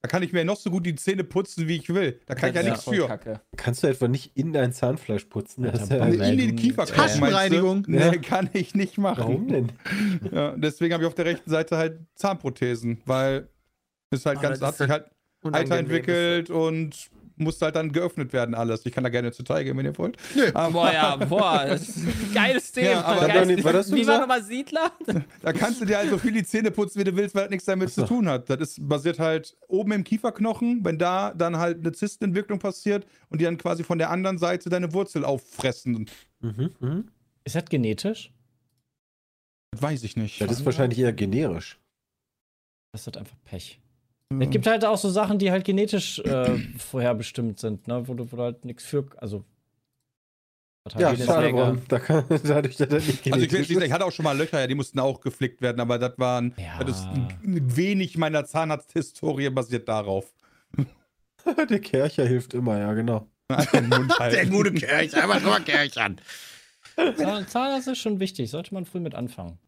Da 0.00 0.06
kann 0.06 0.22
ich 0.22 0.32
mir 0.32 0.44
noch 0.44 0.54
so 0.56 0.70
gut 0.70 0.86
die 0.86 0.94
Zähne 0.94 1.24
putzen, 1.24 1.66
wie 1.66 1.74
ich 1.74 1.88
will. 1.92 2.20
Da 2.26 2.36
kann 2.36 2.50
ich 2.50 2.54
ja 2.54 2.62
Das 2.62 2.70
nichts 2.70 2.84
für. 2.84 3.08
Kacke. 3.08 3.40
Kannst 3.56 3.82
du 3.82 3.88
etwa 3.88 4.06
nicht 4.06 4.30
in 4.36 4.52
dein 4.52 4.72
Zahnfleisch 4.72 5.24
putzen? 5.24 5.64
Das 5.64 5.82
ist 5.82 5.90
ja, 5.90 6.06
In 6.06 6.38
den 6.38 6.54
Kieferknochen. 6.54 7.02
Taschenreinigung. 7.02 7.82
du? 7.82 7.90
Nee, 7.90 7.98
Ja. 7.98 8.16
kann 8.18 8.48
ich 8.52 8.76
nicht 8.76 8.96
machen. 8.98 9.18
warum 9.24 9.48
denn? 9.48 9.72
Ja, 10.30 10.54
deswegen 10.56 10.94
habe 10.94 11.02
ich 11.02 11.08
auf 11.08 11.16
der 11.16 11.24
rechten 11.24 11.50
Seite 11.50 11.76
halt 11.78 11.98
Zahnprothesen, 12.14 13.00
weil 13.06 13.48
halt 14.12 14.38
Ah, 14.38 14.42
ganz, 14.42 14.58
das 14.60 14.66
hat 14.66 14.74
ist 14.74 14.78
sich 14.78 14.90
halt 14.90 15.02
halt 15.04 15.12
Unangenehm. 15.42 15.72
Alter 15.72 15.78
entwickelt 15.78 16.50
und 16.50 17.10
musste 17.40 17.66
halt 17.66 17.76
dann 17.76 17.92
geöffnet 17.92 18.32
werden 18.32 18.56
alles. 18.56 18.84
Ich 18.84 18.92
kann 18.92 19.04
da 19.04 19.10
gerne 19.10 19.28
ins 19.28 19.36
Detail 19.36 19.62
gehen, 19.62 19.76
wenn 19.76 19.84
ihr 19.84 19.96
wollt. 19.96 20.16
Boah, 20.52 20.92
ja, 20.92 21.14
boah, 21.24 21.64
das 21.68 21.82
ist 21.88 21.98
ein 21.98 22.30
geiles 22.34 22.72
Thema. 22.72 22.90
Ja, 22.90 23.04
aber- 23.04 23.28
Geiles 23.28 23.62
was 23.64 23.74
hast 23.74 23.92
du 23.92 23.94
Wie 23.96 24.04
war 24.08 24.18
nochmal 24.18 24.42
Siedler? 24.42 24.90
Da 25.42 25.52
kannst 25.52 25.80
du 25.80 25.84
dir 25.84 25.98
halt 25.98 26.10
so 26.10 26.18
viel 26.18 26.32
die 26.32 26.42
Zähne 26.42 26.72
putzen, 26.72 26.98
wie 26.98 27.04
du 27.04 27.14
willst, 27.14 27.36
weil 27.36 27.42
das 27.44 27.50
nichts 27.50 27.66
damit 27.66 27.92
zu 27.92 28.04
tun 28.04 28.28
hat. 28.28 28.50
Das 28.50 28.58
ist 28.58 28.88
basiert 28.88 29.20
halt 29.20 29.56
oben 29.68 29.92
im 29.92 30.02
Kieferknochen, 30.02 30.84
wenn 30.84 30.98
da 30.98 31.32
dann 31.32 31.56
halt 31.58 31.78
eine 31.78 31.92
Zystenentwicklung 31.92 32.58
passiert 32.58 33.06
und 33.28 33.40
die 33.40 33.44
dann 33.44 33.56
quasi 33.58 33.84
von 33.84 33.98
der 33.98 34.10
anderen 34.10 34.38
Seite 34.38 34.68
deine 34.68 34.92
Wurzel 34.92 35.24
auffressen. 35.24 36.10
Mhm, 36.40 36.70
mhm. 36.80 37.08
Ist 37.44 37.54
das 37.54 37.66
genetisch? 37.66 38.32
Das 39.70 39.82
weiß 39.82 40.02
ich 40.02 40.16
nicht. 40.16 40.40
Das 40.40 40.50
ist 40.50 40.64
wahrscheinlich 40.66 40.98
eher 40.98 41.12
generisch. 41.12 41.78
Das 42.90 43.02
ist 43.02 43.06
halt 43.06 43.18
einfach 43.18 43.36
Pech. 43.44 43.80
Ja. 44.32 44.40
Es 44.40 44.50
gibt 44.50 44.66
halt 44.66 44.84
auch 44.84 44.98
so 44.98 45.08
Sachen, 45.08 45.38
die 45.38 45.50
halt 45.50 45.64
genetisch 45.64 46.18
äh, 46.20 46.58
vorherbestimmt 46.78 47.58
sind, 47.58 47.88
ne? 47.88 48.06
wo, 48.06 48.14
du, 48.14 48.30
wo 48.30 48.36
du 48.36 48.42
halt 48.42 48.64
nichts 48.64 48.84
für. 48.84 49.06
Also. 49.16 49.44
halt 50.94 51.00
Ja, 51.00 51.16
schade, 51.16 51.50
Bram. 51.50 51.80
Da 51.88 51.98
kann, 51.98 52.24
dadurch, 52.44 52.76
dass 52.76 52.88
das 52.88 53.06
nicht 53.06 53.32
Also 53.32 53.46
ich, 53.46 53.70
ich, 53.70 53.92
hatte 53.92 54.04
auch 54.04 54.12
schon 54.12 54.24
mal 54.24 54.36
Löcher, 54.36 54.60
ja, 54.60 54.66
die 54.66 54.74
mussten 54.74 55.00
auch 55.00 55.20
geflickt 55.20 55.62
werden, 55.62 55.80
aber 55.80 55.98
das 55.98 56.18
waren, 56.18 56.54
Ja. 56.58 56.82
das 56.84 56.98
ist 57.00 57.06
ein- 57.06 57.76
wenig 57.76 58.18
meiner 58.18 58.44
Zahnarzthistorie 58.44 59.48
basiert 59.50 59.88
darauf. 59.88 60.34
Der 61.70 61.80
Kercher 61.80 62.26
hilft 62.26 62.52
immer, 62.52 62.78
ja, 62.78 62.92
genau. 62.92 63.26
Halten. 63.50 64.50
gute 64.50 64.72
Kirch, 64.74 65.16
einfach 65.16 65.40
nur 65.42 65.58
Kirchern. 65.60 66.20
Zahn- 67.16 67.46
Zahnarzt 67.48 67.88
ist 67.88 67.98
schon 67.98 68.20
wichtig, 68.20 68.50
sollte 68.50 68.74
man 68.74 68.84
früh 68.84 69.00
mit 69.00 69.14
anfangen. 69.14 69.58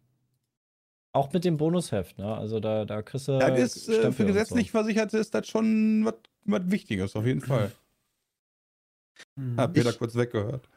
Auch 1.13 1.33
mit 1.33 1.45
dem 1.45 1.57
Bonusheft, 1.57 2.19
ne? 2.19 2.37
Also 2.37 2.61
da, 2.61 2.85
da 2.85 3.03
kriegst 3.03 3.27
du. 3.29 3.39
Das 3.39 3.77
ist 3.77 3.89
äh, 3.89 4.13
für 4.13 4.27
gesetzlich 4.27 4.71
Versicherte 4.71 5.19
ist 5.19 5.35
das 5.35 5.49
schon 5.49 6.05
was 6.45 6.63
Wichtiges, 6.71 7.17
auf 7.17 7.27
jeden 7.27 7.41
Fall. 7.41 7.73
Hab 9.57 9.75
Peter 9.75 9.91
Ich- 9.91 9.99
kurz 9.99 10.15
weggehört. 10.15 10.69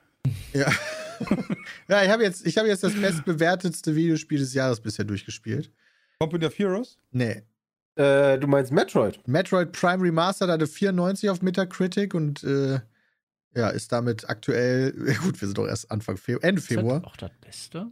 Ja. 0.53 0.71
ja, 1.87 2.03
ich 2.03 2.09
habe 2.09 2.23
jetzt, 2.23 2.45
ich 2.45 2.57
hab 2.57 2.65
jetzt 2.65 2.83
das 2.83 2.93
bestbewertetste 2.93 3.95
Videospiel 3.95 4.39
des 4.39 4.53
Jahres 4.53 4.79
bisher 4.79 5.05
durchgespielt. 5.05 5.71
Company 6.19 6.45
of 6.45 6.57
Heroes? 6.57 6.97
Nee. 7.11 7.43
Äh, 7.95 8.39
du 8.39 8.47
meinst 8.47 8.71
Metroid? 8.71 9.19
Metroid 9.27 9.71
Prime 9.71 10.01
Remastered 10.01 10.49
hatte 10.49 10.65
94 10.67 11.29
auf 11.29 11.41
Metacritic 11.41 12.13
und 12.13 12.43
äh, 12.43 12.79
ja, 13.55 13.69
ist 13.69 13.91
damit 13.91 14.27
aktuell, 14.29 14.91
gut, 15.21 15.39
wir 15.39 15.47
sind 15.47 15.57
doch 15.57 15.67
erst 15.67 15.91
Anfang 15.91 16.17
Februar, 16.17 16.43
Ende 16.45 16.61
so. 16.61 16.65
Ist 16.65 16.71
das 16.71 16.81
Februar. 16.83 17.05
auch 17.05 17.17
das 17.17 17.31
Beste? 17.41 17.87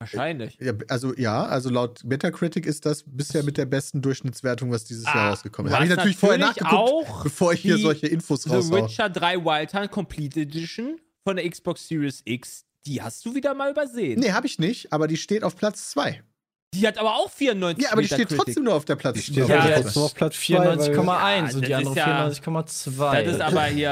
Wahrscheinlich. 0.00 0.56
Ja, 0.60 0.72
also 0.88 1.12
ja, 1.16 1.44
also 1.46 1.70
laut 1.70 2.04
Metacritic 2.04 2.66
ist 2.66 2.86
das 2.86 3.02
bisher 3.04 3.42
mit 3.42 3.56
der 3.56 3.66
besten 3.66 4.00
Durchschnittswertung, 4.00 4.70
was 4.70 4.84
dieses 4.84 5.04
Jahr 5.04 5.16
Ah, 5.16 5.28
rausgekommen 5.30 5.70
du 5.70 5.74
ist. 5.74 5.80
Habe 5.80 5.90
ich 5.90 5.96
natürlich 5.96 6.16
vorher 6.16 6.38
nachgeguckt, 6.38 6.72
auch 6.72 7.22
bevor 7.24 7.52
ich 7.52 7.60
hier 7.60 7.78
solche 7.78 8.06
Infos 8.06 8.44
The 8.44 8.50
raushaue. 8.50 8.84
Witcher 8.84 9.10
3 9.10 9.38
Wild 9.44 9.74
Hunt 9.74 9.90
Complete 9.90 10.40
Edition 10.42 11.00
von 11.24 11.34
der 11.36 11.50
Xbox 11.50 11.88
Series 11.88 12.22
X, 12.24 12.64
die 12.86 13.02
hast 13.02 13.26
du 13.26 13.34
wieder 13.34 13.54
mal 13.54 13.72
übersehen. 13.72 14.20
Nee, 14.20 14.30
habe 14.30 14.46
ich 14.46 14.60
nicht, 14.60 14.92
aber 14.92 15.08
die 15.08 15.16
steht 15.16 15.42
auf 15.42 15.56
Platz 15.56 15.90
2. 15.90 16.22
Die 16.74 16.86
hat 16.86 16.96
aber 16.98 17.16
auch 17.16 17.30
94 17.30 17.82
Ja, 17.82 17.92
aber 17.92 18.02
die 18.02 18.06
steht 18.06 18.18
Metacritic. 18.18 18.44
trotzdem 18.46 18.64
nur 18.64 18.74
auf 18.74 18.84
der 18.84 18.96
Platz 18.96 19.16
Die 19.16 19.22
steht 19.22 19.48
Ja, 19.48 19.66
ja, 19.66 19.68
jetzt 19.68 19.82
trotzdem 19.84 20.02
auf 20.02 20.14
Platz 20.14 20.34
2. 20.36 20.54
94,1 20.58 21.50
Ja, 21.50 21.54
und 21.56 21.64
die 21.64 21.68
das 21.70 21.78
andere 21.78 21.90
ist 21.90 21.96
ja- 21.96 22.28
94,2. 22.28 23.22
Das 23.24 23.34
ist 23.34 23.40
aber 23.40 23.64
hier 23.64 23.90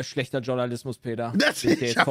äh, 0.00 0.04
schlechter 0.04 0.40
Journalismus, 0.40 0.98
Peter. 0.98 1.32
Das- 1.36 1.58
Steht 1.60 1.80
ich 1.82 1.94
jetzt 1.94 1.98
hab 1.98 2.06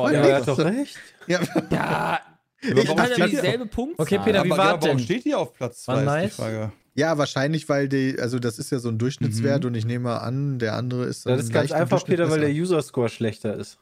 doch 0.45 0.59
recht. 0.59 0.95
Ja, 1.27 1.39
Ja, 1.71 2.19
ich 2.63 2.87
warum 2.87 2.99
hatte 3.01 3.13
steht- 3.13 3.31
dieselbe 3.31 3.65
Punktzahl. 3.65 4.03
Okay, 4.05 4.19
Peter, 4.23 4.43
wie 4.43 4.51
aber, 4.51 4.57
war 4.57 4.65
ja, 4.75 4.81
warum 4.81 4.97
denn? 4.97 4.99
steht 4.99 5.25
die 5.25 5.35
auf 5.35 5.53
Platz 5.53 5.83
2? 5.83 6.05
War 6.05 6.23
Ist 6.23 6.39
nice? 6.39 6.71
ja, 6.95 7.17
wahrscheinlich, 7.17 7.67
weil 7.69 7.89
die, 7.89 8.17
also 8.19 8.39
das 8.39 8.59
ist 8.59 8.71
ja 8.71 8.79
so 8.79 8.89
ein 8.89 8.97
Durchschnittswert 8.97 9.65
und 9.65 9.75
ich 9.75 9.85
nehme 9.85 10.05
mal 10.05 10.17
an, 10.17 10.59
der 10.59 10.73
andere 10.75 11.05
ist 11.05 11.25
dann 11.25 11.37
Das 11.37 11.45
ist 11.45 11.53
ganz 11.53 11.71
einfach, 11.71 12.05
Peter, 12.05 12.29
weil 12.29 12.39
der. 12.41 12.49
User-Score 12.49 13.09
schlechter 13.09 13.55
ist. 13.55 13.79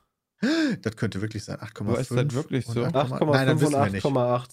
Das 0.81 0.95
könnte 0.95 1.21
wirklich 1.21 1.43
sein. 1.43 1.57
8,5. 1.57 1.81
Aber 1.81 1.99
ist 1.99 2.09
das 2.11 2.33
wirklich 2.33 2.65
so? 2.65 2.81
8,5. 2.83 3.31
Nein, 3.31 3.47
dann 3.47 3.57
8,5 3.57 3.61
wissen 3.61 3.75
und 3.75 3.83
wir 3.85 3.91
nicht. 3.91 4.05
8,8. 4.05 4.47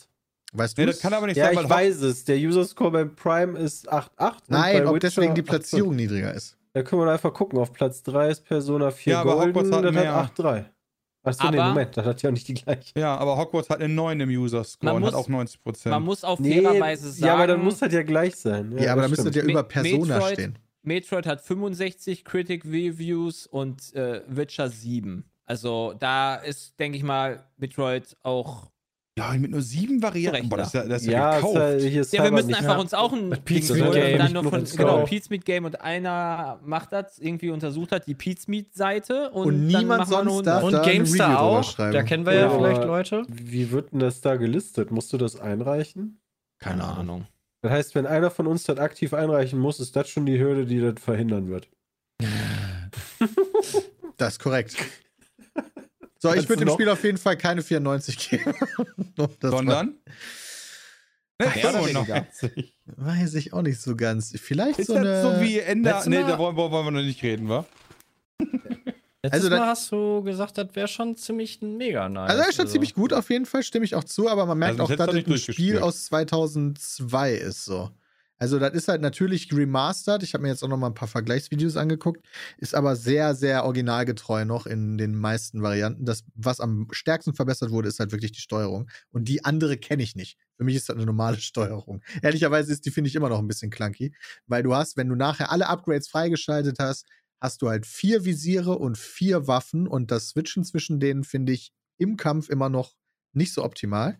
Weißt 0.53 0.77
du? 0.79 0.83
Nee, 0.83 0.87
das 0.87 1.01
kann 1.01 1.13
aber 1.15 1.27
nicht 1.27 1.37
Ja, 1.37 1.45
sein, 1.45 1.53
ich 1.53 1.59
weil 1.59 1.65
Hock- 1.65 1.71
weiß 1.71 2.03
es. 2.03 2.25
Der 2.25 2.37
User 2.37 2.65
Score 2.65 2.91
beim 2.91 3.15
Prime 3.15 3.59
ist 3.59 3.91
8,8. 3.93 4.03
und 4.33 4.51
Nein, 4.51 4.83
bei 4.85 4.89
ob 4.89 4.95
Witcher 4.97 5.09
deswegen 5.09 5.35
die 5.35 5.43
8,5. 5.43 5.47
Platzierung 5.47 5.97
niedriger 5.97 6.35
ist. 6.35 6.57
Da 6.75 6.83
können 6.83 7.03
wir 7.03 7.11
einfach 7.13 7.33
gucken. 7.33 7.59
Auf 7.59 7.73
Platz 7.73 8.03
3 8.03 8.29
ist 8.31 8.45
Persona 8.45 8.91
4 8.91 9.13
Ja, 9.15 9.21
aber 9.23 9.35
Golden, 9.37 9.49
Hogwarts 9.57 9.77
hat 9.77 9.85
das 9.87 9.95
mehr. 9.95 10.15
hat 10.15 10.39
8,3. 10.39 10.65
Achso, 11.25 11.51
nee, 11.51 11.59
Aber- 11.59 11.69
Moment, 11.71 11.97
das 11.97 12.07
hat 12.07 12.23
ja 12.23 12.31
auch 12.31 12.33
nicht 12.35 12.49
die 12.49 12.55
gleiche. 12.55 12.93
Ja, 12.99 13.17
aber 13.17 13.37
Hogwarts 13.37 13.69
hat 13.69 13.81
einen 13.83 13.95
9 13.95 14.21
im 14.21 14.29
User-Score 14.31 14.95
und 14.95 15.05
hat 15.05 15.15
auch 15.15 15.29
90 15.29 15.63
Prozent. 15.63 15.91
Man 15.93 16.03
muss 16.05 16.25
auf 16.25 16.39
Nee, 16.41 16.63
fairerweise 16.63 17.11
sagen, 17.11 17.27
ja, 17.27 17.35
aber 17.35 17.47
dann 17.47 17.63
muss 17.63 17.79
das 17.79 17.93
ja 17.93 18.03
gleich 18.03 18.37
sein. 18.37 18.73
Ja, 18.79 18.93
aber 18.93 19.03
da 19.03 19.09
das 19.09 19.25
müsste 19.25 19.39
ja 19.39 19.45
über 19.45 19.63
Persona 19.65 20.19
Metroid- 20.19 20.33
stehen. 20.35 20.59
Metroid 20.83 21.27
hat 21.27 21.41
65 21.43 22.25
Critic 22.25 22.65
Reviews 22.65 23.47
und 23.47 23.95
äh, 23.95 24.23
Witcher 24.29 24.71
7. 24.71 25.25
Also 25.45 25.95
da 25.99 26.37
ist, 26.37 26.79
denke 26.79 26.97
ich 26.97 27.05
mal, 27.05 27.45
Metroid 27.57 28.17
auch. 28.23 28.71
Ja, 29.19 29.33
mit 29.39 29.51
nur 29.51 29.63
sieben 29.63 30.03
Varianten. 30.03 30.49
Boah, 30.49 30.59
das 30.59 30.69
ist 30.69 30.75
ja, 30.75 30.85
das 30.85 31.03
ist 31.03 31.09
ja, 31.09 31.13
Ja, 31.13 31.37
gekauft. 31.37 31.57
ist 31.57 31.83
ja, 31.85 31.91
hier 31.91 32.01
ist 32.03 32.13
Ja, 32.13 32.25
wir 32.25 32.31
müssen 32.33 32.47
nicht 32.49 32.59
einfach 32.59 32.79
uns 32.79 32.95
auch 32.95 33.13
ein 33.13 33.31
Pete's 33.45 33.69
Ding 33.69 33.91
Game. 33.91 34.13
und 34.13 34.19
dann 34.19 34.33
nur 34.33 34.45
von 34.45 34.65
genau. 34.65 35.05
Pete's 35.05 35.31
Meat 35.31 35.45
Game 35.45 35.65
und 35.65 35.81
einer 35.81 36.61
macht 36.65 36.93
das, 36.93 37.19
irgendwie 37.19 37.51
untersucht 37.51 37.93
hat, 37.93 38.07
die 38.07 38.15
Pete's 38.15 38.49
Meat 38.49 38.75
Seite 38.75 39.31
und, 39.31 39.47
Und 39.47 39.67
niemand 39.67 40.09
sonst 40.09 40.47
darf 40.47 40.63
da 40.63 40.67
Und 40.67 40.75
eine 40.75 40.85
GameStar 40.93 41.41
auch. 41.41 41.65
schreiben. 41.65 41.93
Da 41.93 42.03
kennen 42.03 42.25
wir 42.27 42.33
Ja, 42.35 42.41
ja, 42.43 42.51
vielleicht 42.51 42.85
Leute. 42.85 43.25
Wie 43.29 43.71
wird 43.71 43.93
denn 43.93 44.01
das 44.01 44.21
da 44.21 44.37
gelistet? 44.37 44.91
Musst 44.91 45.13
du 45.13 45.19
das 45.19 45.39
einreichen? 45.41 46.21
Keine 46.59 46.85
Ahnung. 46.85 47.27
Das 47.61 47.73
heißt, 47.73 47.95
wenn 47.97 48.07
einer 48.07 48.31
von 48.31 48.47
uns 48.47 48.65
das 48.65 48.79
aktiv 48.79 49.13
einreichen 49.15 49.59
muss, 49.59 49.81
ist 49.81 49.97
das 49.97 50.09
schon 50.09 50.27
die 50.27 50.39
Hürde, 50.39 50.65
die 50.65 50.81
das 50.81 50.95
verhindern 51.03 51.49
wird. 51.49 51.69
Das 54.17 54.35
ist 54.35 54.39
korrekt. 54.41 54.77
So, 56.21 56.35
ich 56.35 56.49
würde 56.49 56.65
dem 56.65 56.73
Spiel 56.75 56.89
auf 56.89 57.03
jeden 57.05 57.19
Fall 57.19 57.37
keine 57.37 57.63
94 57.63 58.31
geben. 58.31 58.55
Sondern? 59.41 59.95
Oder 61.41 61.51
85. 61.51 62.77
war- 62.87 63.07
Weiß 63.15 63.35
ich 63.35 63.53
auch 63.53 63.63
nicht 63.63 63.81
so 63.81 63.95
ganz. 63.95 64.33
Vielleicht 64.41 64.81
Ist 64.81 64.89
so 64.89 64.95
das 64.95 65.25
eine. 65.25 65.37
so 65.37 65.41
wie 65.41 65.59
Ende? 65.61 65.95
Nee, 66.07 66.23
da 66.23 66.37
wollen, 66.39 66.57
wollen 66.57 66.73
wir 66.87 66.91
noch 66.91 67.03
nicht 67.03 67.23
reden, 67.23 67.49
wa? 67.49 67.65
Letztes 69.23 69.33
Also 69.33 69.49
da- 69.49 69.59
Mal 69.61 69.67
hast 69.69 69.93
du 69.93 70.23
gesagt, 70.23 70.59
das 70.59 70.69
wäre 70.75 70.89
schon 70.89 71.17
ziemlich 71.17 71.61
mega 71.61 72.09
nice. 72.09 72.31
also, 72.31 72.43
er 72.43 72.49
ist 72.49 72.57
schon 72.57 72.69
ziemlich 72.69 72.95
gut 72.95 73.13
auf 73.13 73.31
jeden 73.31 73.47
Fall, 73.47 73.63
stimme 73.63 73.85
ich 73.85 73.95
auch 73.95 74.05
zu, 74.05 74.29
aber 74.29 74.47
man 74.47 74.59
merkt 74.59 74.73
Also, 74.81 74.85
auch, 74.85 74.89
das 74.97 75.07
dass 75.07 75.15
das 75.25 75.25
ein 75.27 75.39
Spiel 75.55 75.79
aus 75.79 76.05
2002 76.07 77.35
ist 77.35 77.65
so. 77.65 77.91
Also, 78.39 78.59
das 78.59 78.73
ist 78.73 78.89
halt 78.89 79.03
natürlich 79.03 79.53
remastered. 79.53 80.23
Ich 80.23 80.35
habe 80.35 80.43
mir 80.43 80.49
jetzt 80.51 80.63
auch 80.63 80.69
noch 80.69 80.77
mal 80.77 80.89
ein 80.89 80.95
paar 80.95 81.09
Vergleichsvideos 81.09 81.77
angeguckt. 81.77 82.25
Ist 82.59 82.75
aber 82.75 82.95
sehr, 82.95 83.35
sehr 83.35 83.65
originalgetreu 83.65 84.45
noch 84.45 84.67
in 84.67 84.97
den 84.97 85.15
meisten 85.15 85.63
Varianten. 85.63 86.05
Das, 86.05 86.25
was 86.35 86.61
am 86.61 86.87
stärksten 86.93 87.35
verbessert 87.35 87.71
wurde, 87.71 87.89
ist 87.89 87.99
halt 87.99 88.13
wirklich 88.13 88.33
die 88.33 88.41
Steuerung. 88.41 88.89
Und 89.11 89.29
die 89.29 89.45
andere 89.45 89.77
kenne 89.77 90.03
ich 90.03 90.15
nicht. 90.15 90.39
Für 90.57 90.65
mich 90.65 90.77
ist 90.77 90.89
das 90.89 90.97
eine 90.97 91.07
normale 91.07 91.37
Steuerung. 91.41 92.03
Ehrlicherweise 92.23 92.73
ist 92.73 92.87
die, 92.87 92.91
finde 92.91 93.09
ich, 93.09 93.17
immer 93.17 93.29
noch 93.29 93.41
ein 93.41 93.49
bisschen 93.49 93.71
clunky. 93.71 94.15
Weil 94.47 94.63
du 94.63 94.75
hast, 94.75 94.97
wenn 94.97 95.09
du 95.09 95.17
nachher 95.17 95.51
alle 95.51 95.67
Upgrades 95.69 96.09
freigeschaltet 96.09 96.79
hast, 96.79 97.07
hast 97.41 97.63
du 97.63 97.69
halt 97.69 97.87
vier 97.87 98.25
Visiere 98.25 98.79
und 98.79 98.99
vier 98.99 99.47
Waffen. 99.49 99.89
Und 99.89 100.11
das 100.11 100.29
Switchen 100.29 100.65
zwischen 100.65 101.01
denen 101.01 101.25
finde 101.25 101.53
ich 101.53 101.73
im 101.99 102.17
Kampf 102.17 102.49
immer 102.49 102.69
noch 102.69 102.95
nicht 103.33 103.53
so 103.53 103.65
optimal. 103.65 104.19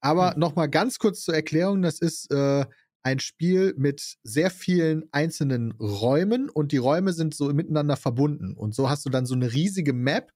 Aber 0.00 0.34
noch 0.36 0.54
mal 0.54 0.66
ganz 0.66 0.98
kurz 0.98 1.22
zur 1.22 1.34
Erklärung: 1.34 1.82
Das 1.82 1.98
ist 2.00 2.30
äh, 2.30 2.66
ein 3.04 3.20
Spiel 3.20 3.74
mit 3.76 4.16
sehr 4.22 4.50
vielen 4.50 5.04
einzelnen 5.12 5.72
Räumen 5.72 6.48
und 6.48 6.72
die 6.72 6.78
Räume 6.78 7.12
sind 7.12 7.34
so 7.34 7.52
miteinander 7.52 7.96
verbunden. 7.96 8.54
Und 8.54 8.74
so 8.74 8.88
hast 8.88 9.04
du 9.04 9.10
dann 9.10 9.26
so 9.26 9.34
eine 9.34 9.52
riesige 9.52 9.92
Map, 9.92 10.32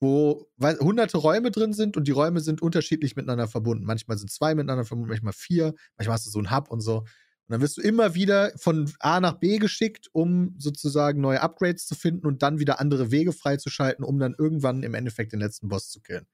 wo 0.00 0.48
hunderte 0.58 1.18
Räume 1.18 1.50
drin 1.50 1.74
sind 1.74 1.96
und 1.96 2.08
die 2.08 2.12
Räume 2.12 2.40
sind 2.40 2.62
unterschiedlich 2.62 3.16
miteinander 3.16 3.48
verbunden. 3.48 3.84
Manchmal 3.84 4.16
sind 4.16 4.30
zwei 4.30 4.54
miteinander 4.54 4.86
verbunden, 4.86 5.10
manchmal 5.10 5.34
vier, 5.34 5.74
manchmal 5.98 6.14
hast 6.14 6.26
du 6.26 6.30
so 6.30 6.38
einen 6.38 6.50
Hub 6.50 6.70
und 6.70 6.80
so. 6.80 7.00
Und 7.00 7.52
dann 7.52 7.60
wirst 7.60 7.76
du 7.76 7.82
immer 7.82 8.14
wieder 8.14 8.50
von 8.56 8.90
A 8.98 9.20
nach 9.20 9.34
B 9.34 9.58
geschickt, 9.58 10.08
um 10.12 10.54
sozusagen 10.58 11.20
neue 11.20 11.42
Upgrades 11.42 11.86
zu 11.86 11.94
finden 11.94 12.26
und 12.26 12.42
dann 12.42 12.58
wieder 12.58 12.80
andere 12.80 13.10
Wege 13.10 13.32
freizuschalten, 13.32 14.04
um 14.04 14.18
dann 14.18 14.34
irgendwann 14.38 14.82
im 14.82 14.94
Endeffekt 14.94 15.32
den 15.32 15.40
letzten 15.40 15.68
Boss 15.68 15.90
zu 15.90 16.00
killen. 16.00 16.26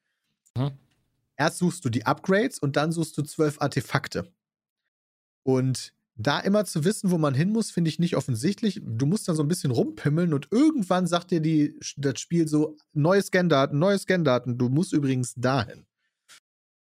Mhm. 0.56 0.78
Erst 1.36 1.58
suchst 1.58 1.84
du 1.84 1.88
die 1.88 2.06
Upgrades 2.06 2.60
und 2.60 2.76
dann 2.76 2.92
suchst 2.92 3.18
du 3.18 3.22
zwölf 3.22 3.60
Artefakte. 3.60 4.32
Und 5.44 5.94
da 6.14 6.38
immer 6.40 6.64
zu 6.64 6.84
wissen, 6.84 7.10
wo 7.10 7.18
man 7.18 7.34
hin 7.34 7.50
muss, 7.50 7.70
finde 7.70 7.88
ich 7.88 7.98
nicht 7.98 8.16
offensichtlich. 8.16 8.80
Du 8.84 9.06
musst 9.06 9.28
dann 9.28 9.36
so 9.36 9.42
ein 9.42 9.48
bisschen 9.48 9.70
rumpimmeln 9.70 10.34
und 10.34 10.48
irgendwann 10.50 11.06
sagt 11.06 11.30
dir 11.30 11.40
die, 11.40 11.78
das 11.96 12.20
Spiel 12.20 12.46
so: 12.48 12.76
neue 12.92 13.22
Scandaten, 13.22 13.78
neue 13.78 13.98
Scandaten, 13.98 14.58
du 14.58 14.68
musst 14.68 14.92
übrigens 14.92 15.34
dahin. 15.34 15.86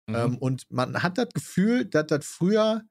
Mhm. 0.08 0.14
Ähm, 0.14 0.38
und 0.38 0.70
man 0.70 1.02
hat 1.02 1.18
das 1.18 1.28
Gefühl, 1.34 1.84
dass 1.84 2.06
das 2.06 2.26
früher, 2.26 2.82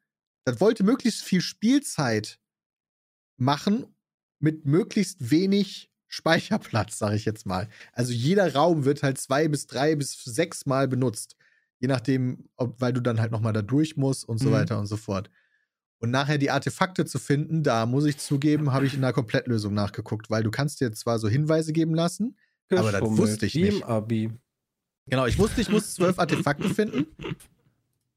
das 0.45 0.59
wollte 0.59 0.83
möglichst 0.83 1.23
viel 1.23 1.41
Spielzeit 1.41 2.39
machen 3.37 3.95
mit 4.39 4.65
möglichst 4.65 5.31
wenig 5.31 5.89
Speicherplatz, 6.07 6.97
sage 6.97 7.15
ich 7.15 7.25
jetzt 7.25 7.45
mal. 7.45 7.69
Also 7.93 8.13
jeder 8.13 8.53
Raum 8.53 8.85
wird 8.85 9.03
halt 9.03 9.17
zwei 9.17 9.47
bis 9.47 9.67
drei 9.67 9.95
bis 9.95 10.23
sechs 10.23 10.65
Mal 10.65 10.87
benutzt. 10.87 11.35
Je 11.79 11.87
nachdem, 11.87 12.47
ob, 12.55 12.79
weil 12.79 12.93
du 12.93 13.01
dann 13.01 13.19
halt 13.19 13.31
nochmal 13.31 13.53
da 13.53 13.61
durch 13.61 13.97
musst 13.97 14.23
und 14.27 14.37
so 14.37 14.49
Mhm. 14.49 14.53
weiter 14.53 14.79
und 14.79 14.87
so 14.87 14.97
fort. 14.97 15.29
Und 16.05 16.11
nachher 16.11 16.37
die 16.37 16.51
Artefakte 16.51 17.03
zu 17.05 17.17
finden, 17.17 17.63
da 17.63 17.87
muss 17.87 18.05
ich 18.05 18.19
zugeben, 18.19 18.71
habe 18.71 18.85
ich 18.85 18.93
in 18.93 19.01
der 19.01 19.11
Komplettlösung 19.11 19.73
nachgeguckt, 19.73 20.29
weil 20.29 20.43
du 20.43 20.51
kannst 20.51 20.79
dir 20.79 20.91
zwar 20.91 21.17
so 21.17 21.27
Hinweise 21.27 21.73
geben 21.73 21.95
lassen, 21.95 22.37
Aber 22.69 22.91
das 22.91 23.01
wusste 23.01 23.47
ich 23.47 23.55
nicht. 23.55 23.83
Abi. 23.83 24.29
Genau, 25.07 25.25
ich 25.25 25.39
wusste, 25.39 25.61
ich 25.61 25.69
muss 25.69 25.95
zwölf 25.95 26.19
Artefakte 26.19 26.69
finden. 26.69 27.07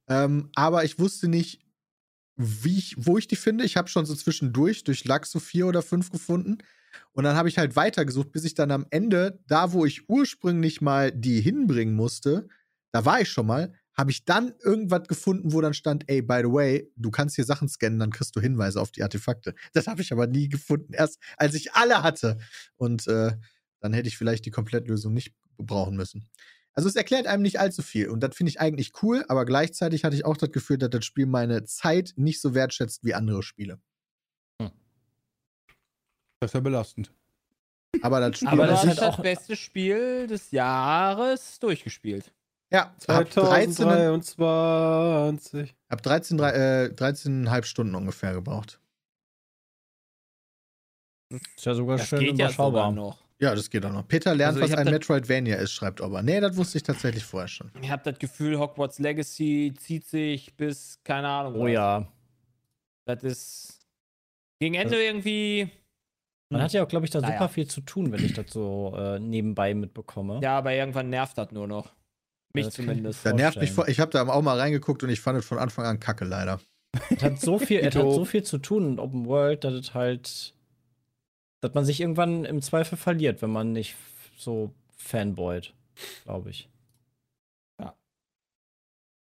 Ähm, 0.07 0.50
aber 0.54 0.85
ich 0.85 0.99
wusste 0.99 1.28
nicht, 1.28 1.61
wie 2.37 2.76
ich, 2.76 2.95
wo 2.99 3.16
ich 3.16 3.26
die 3.26 3.37
finde. 3.37 3.64
Ich 3.64 3.78
habe 3.78 3.88
schon 3.88 4.04
so 4.04 4.14
zwischendurch 4.14 4.85
durch 4.85 5.07
Lack 5.07 5.25
so 5.25 5.40
vier 5.40 5.66
oder 5.66 5.80
fünf 5.80 6.11
gefunden. 6.11 6.59
Und 7.12 7.25
dann 7.25 7.37
habe 7.37 7.49
ich 7.49 7.57
halt 7.57 7.75
weitergesucht, 7.75 8.33
bis 8.33 8.45
ich 8.45 8.52
dann 8.52 8.71
am 8.71 8.85
Ende, 8.90 9.40
da 9.47 9.73
wo 9.73 9.87
ich 9.87 10.11
ursprünglich 10.11 10.83
mal 10.83 11.11
die 11.11 11.40
hinbringen 11.40 11.95
musste, 11.95 12.49
da 12.92 13.07
war 13.07 13.23
ich 13.23 13.30
schon 13.30 13.47
mal, 13.47 13.73
habe 13.99 14.11
ich 14.12 14.25
dann 14.25 14.55
irgendwas 14.62 15.09
gefunden, 15.09 15.52
wo 15.52 15.61
dann 15.61 15.75
stand, 15.75 16.05
ey, 16.09 16.23
by 16.23 16.38
the 16.45 16.52
way, 16.52 16.90
du 16.97 17.11
kannst 17.11 17.35
hier 17.35 17.45
Sachen 17.45 17.69
scannen, 17.69 17.99
dann 17.99 18.11
kriegst 18.12 18.35
du 18.37 18.40
Hinweise 18.40 18.81
auf 18.81 18.93
die 18.93 19.02
Artefakte. 19.02 19.55
Das 19.73 19.88
habe 19.88 20.00
ich 20.02 20.12
aber 20.12 20.26
nie 20.28 20.49
gefunden, 20.49 20.95
erst 20.95 21.19
als 21.37 21.55
ich 21.55 21.73
alle 21.75 22.02
hatte. 22.05 22.38
Und 22.76 23.09
äh, 23.09 23.33
dann 23.81 23.93
hätte 23.93 24.09
ich 24.09 24.17
vielleicht 24.17 24.47
die 24.47 24.50
Komplettlösung 24.52 25.12
nicht 25.12 25.35
brauchen 25.59 25.97
müssen. 25.97 26.28
Also 26.75 26.88
es 26.88 26.95
erklärt 26.95 27.26
einem 27.26 27.43
nicht 27.43 27.59
allzu 27.59 27.83
viel 27.83 28.09
und 28.09 28.21
das 28.21 28.37
finde 28.37 28.50
ich 28.50 28.61
eigentlich 28.61 28.93
cool, 29.02 29.25
aber 29.26 29.45
gleichzeitig 29.45 30.05
hatte 30.05 30.14
ich 30.14 30.25
auch 30.25 30.37
das 30.37 30.52
Gefühl, 30.52 30.78
dass 30.78 30.90
das 30.90 31.05
Spiel 31.05 31.26
meine 31.26 31.64
Zeit 31.64 32.12
nicht 32.14 32.40
so 32.40 32.55
wertschätzt 32.55 33.02
wie 33.05 33.14
andere 33.14 33.43
Spiele. 33.43 33.81
Das 36.40 36.50
ist 36.50 36.55
ja 36.55 36.61
belastend. 36.61 37.12
Aber 38.02 38.21
das 38.21 38.37
Spiel 38.37 38.49
Aber 38.49 38.67
das 38.69 38.83
das 38.83 38.93
ist 38.93 39.00
halt 39.00 39.11
das 39.11 39.19
auch- 39.19 39.23
beste 39.23 39.57
Spiel 39.57 40.28
des 40.28 40.52
Jahres 40.52 41.59
durchgespielt. 41.59 42.33
Ja, 42.72 42.94
ab 43.06 43.30
13, 43.30 43.72
2023. 43.72 45.75
ab 45.88 46.02
13, 46.02 46.37
drei- 46.38 46.52
äh, 46.84 46.90
13,5 46.94 47.64
Stunden 47.66 47.94
ungefähr 47.94 48.32
gebraucht. 48.34 48.80
Ist 51.30 51.64
ja 51.64 51.75
sogar 51.75 51.98
Das 51.98 52.08
schön 52.08 52.20
geht 52.20 52.38
ja 52.38 52.48
sogar 52.50 52.68
überschaubar. 52.70 52.92
noch. 52.92 53.18
Ja, 53.40 53.54
das 53.54 53.68
geht 53.70 53.84
auch 53.84 53.92
noch. 53.92 54.08
Peter 54.08 54.34
lernt, 54.34 54.56
Also 54.56 54.66
ich 54.66 54.72
was 54.72 54.78
ein 54.78 54.87
das- 54.87 54.92
Metroidvania 54.92 55.56
ist, 55.56 55.72
schreibt 55.72 56.00
Ober. 56.00 56.22
Nee, 56.22 56.40
das 56.40 56.56
wusste 56.56 56.78
ich 56.78 56.82
tatsächlich 56.84 57.25
vorher 57.25 57.46
schon. 57.48 57.70
Ich 57.80 57.90
habe 57.90 58.02
das 58.10 58.18
Gefühl, 58.18 58.58
Hogwarts 58.58 58.98
Legacy 58.98 59.72
zieht 59.78 60.06
sich 60.06 60.56
bis, 60.56 60.98
keine 61.04 61.28
Ahnung. 61.28 61.54
Oh 61.60 61.64
was. 61.64 61.70
ja. 61.72 62.08
Das 63.06 63.22
ist 63.22 63.87
gegen 64.58 64.75
Ende 64.75 65.00
irgendwie. 65.02 65.70
Man 66.50 66.62
hat 66.62 66.72
ja 66.72 66.82
auch, 66.82 66.88
glaube 66.88 67.04
ich, 67.04 67.10
da 67.12 67.20
Naja. 67.20 67.34
super 67.34 67.48
viel 67.50 67.68
zu 67.68 67.82
tun, 67.82 68.10
wenn 68.10 68.25
ich 68.25 68.32
das 68.32 68.50
so 68.50 68.94
äh, 68.96 69.20
nebenbei 69.20 69.75
mitbekomme. 69.75 70.40
Ja, 70.42 70.56
aber 70.58 70.72
irgendwann 70.72 71.10
nervt 71.10 71.37
das 71.38 71.52
nur 71.52 71.68
noch. 71.68 71.92
Mich 72.59 72.67
das 72.67 72.75
zumindest. 72.75 73.27
Da 73.27 73.33
nervt 73.33 73.61
mich 73.61 73.73
vor. 73.73 73.88
Ich 73.88 74.00
habe 74.00 74.11
da 74.11 74.27
auch 74.27 74.43
mal 74.43 74.59
reingeguckt 74.59 75.03
und 75.03 75.11
ich 75.11 75.21
fand 75.21 75.38
es 75.38 75.47
von 75.47 75.59
Anfang 75.59 75.85
an 75.85 76.00
kacke, 76.00 76.25
leider. 76.25 76.61
Es 77.11 77.23
hat 77.23 77.41
so 77.41 77.59
viel, 77.59 77.81
es 77.81 77.95
hat 77.95 78.12
so 78.12 78.25
viel 78.25 78.43
zu 78.43 78.59
tun 78.59 78.93
in 78.93 78.99
Open 78.99 79.27
World, 79.27 79.65
dass 79.65 79.75
es 79.75 79.95
halt, 79.95 80.55
dass 81.61 81.75
man 81.75 81.85
sich 81.85 82.00
irgendwann 82.00 82.45
im 82.45 82.62
Zweifel 82.62 82.97
verliert, 82.97 83.43
wenn 83.43 83.50
man 83.50 83.73
nicht 83.73 83.97
so 84.37 84.73
fanboyt, 84.97 85.75
glaube 86.25 86.50
ich. 86.50 86.69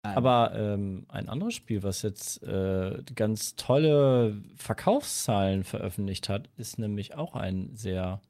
Nein. 0.05 0.17
Aber 0.17 0.51
ähm, 0.55 1.05
ein 1.07 1.29
anderes 1.29 1.55
Spiel, 1.55 1.81
was 1.81 2.03
jetzt 2.03 2.43
äh, 2.43 3.01
ganz 3.15 3.55
tolle 3.55 4.39
Verkaufszahlen 4.55 5.63
veröffentlicht 5.63 6.29
hat, 6.29 6.49
ist 6.57 6.77
nämlich 6.77 7.15
auch 7.15 7.35
ein 7.35 7.71
sehr 7.73 8.21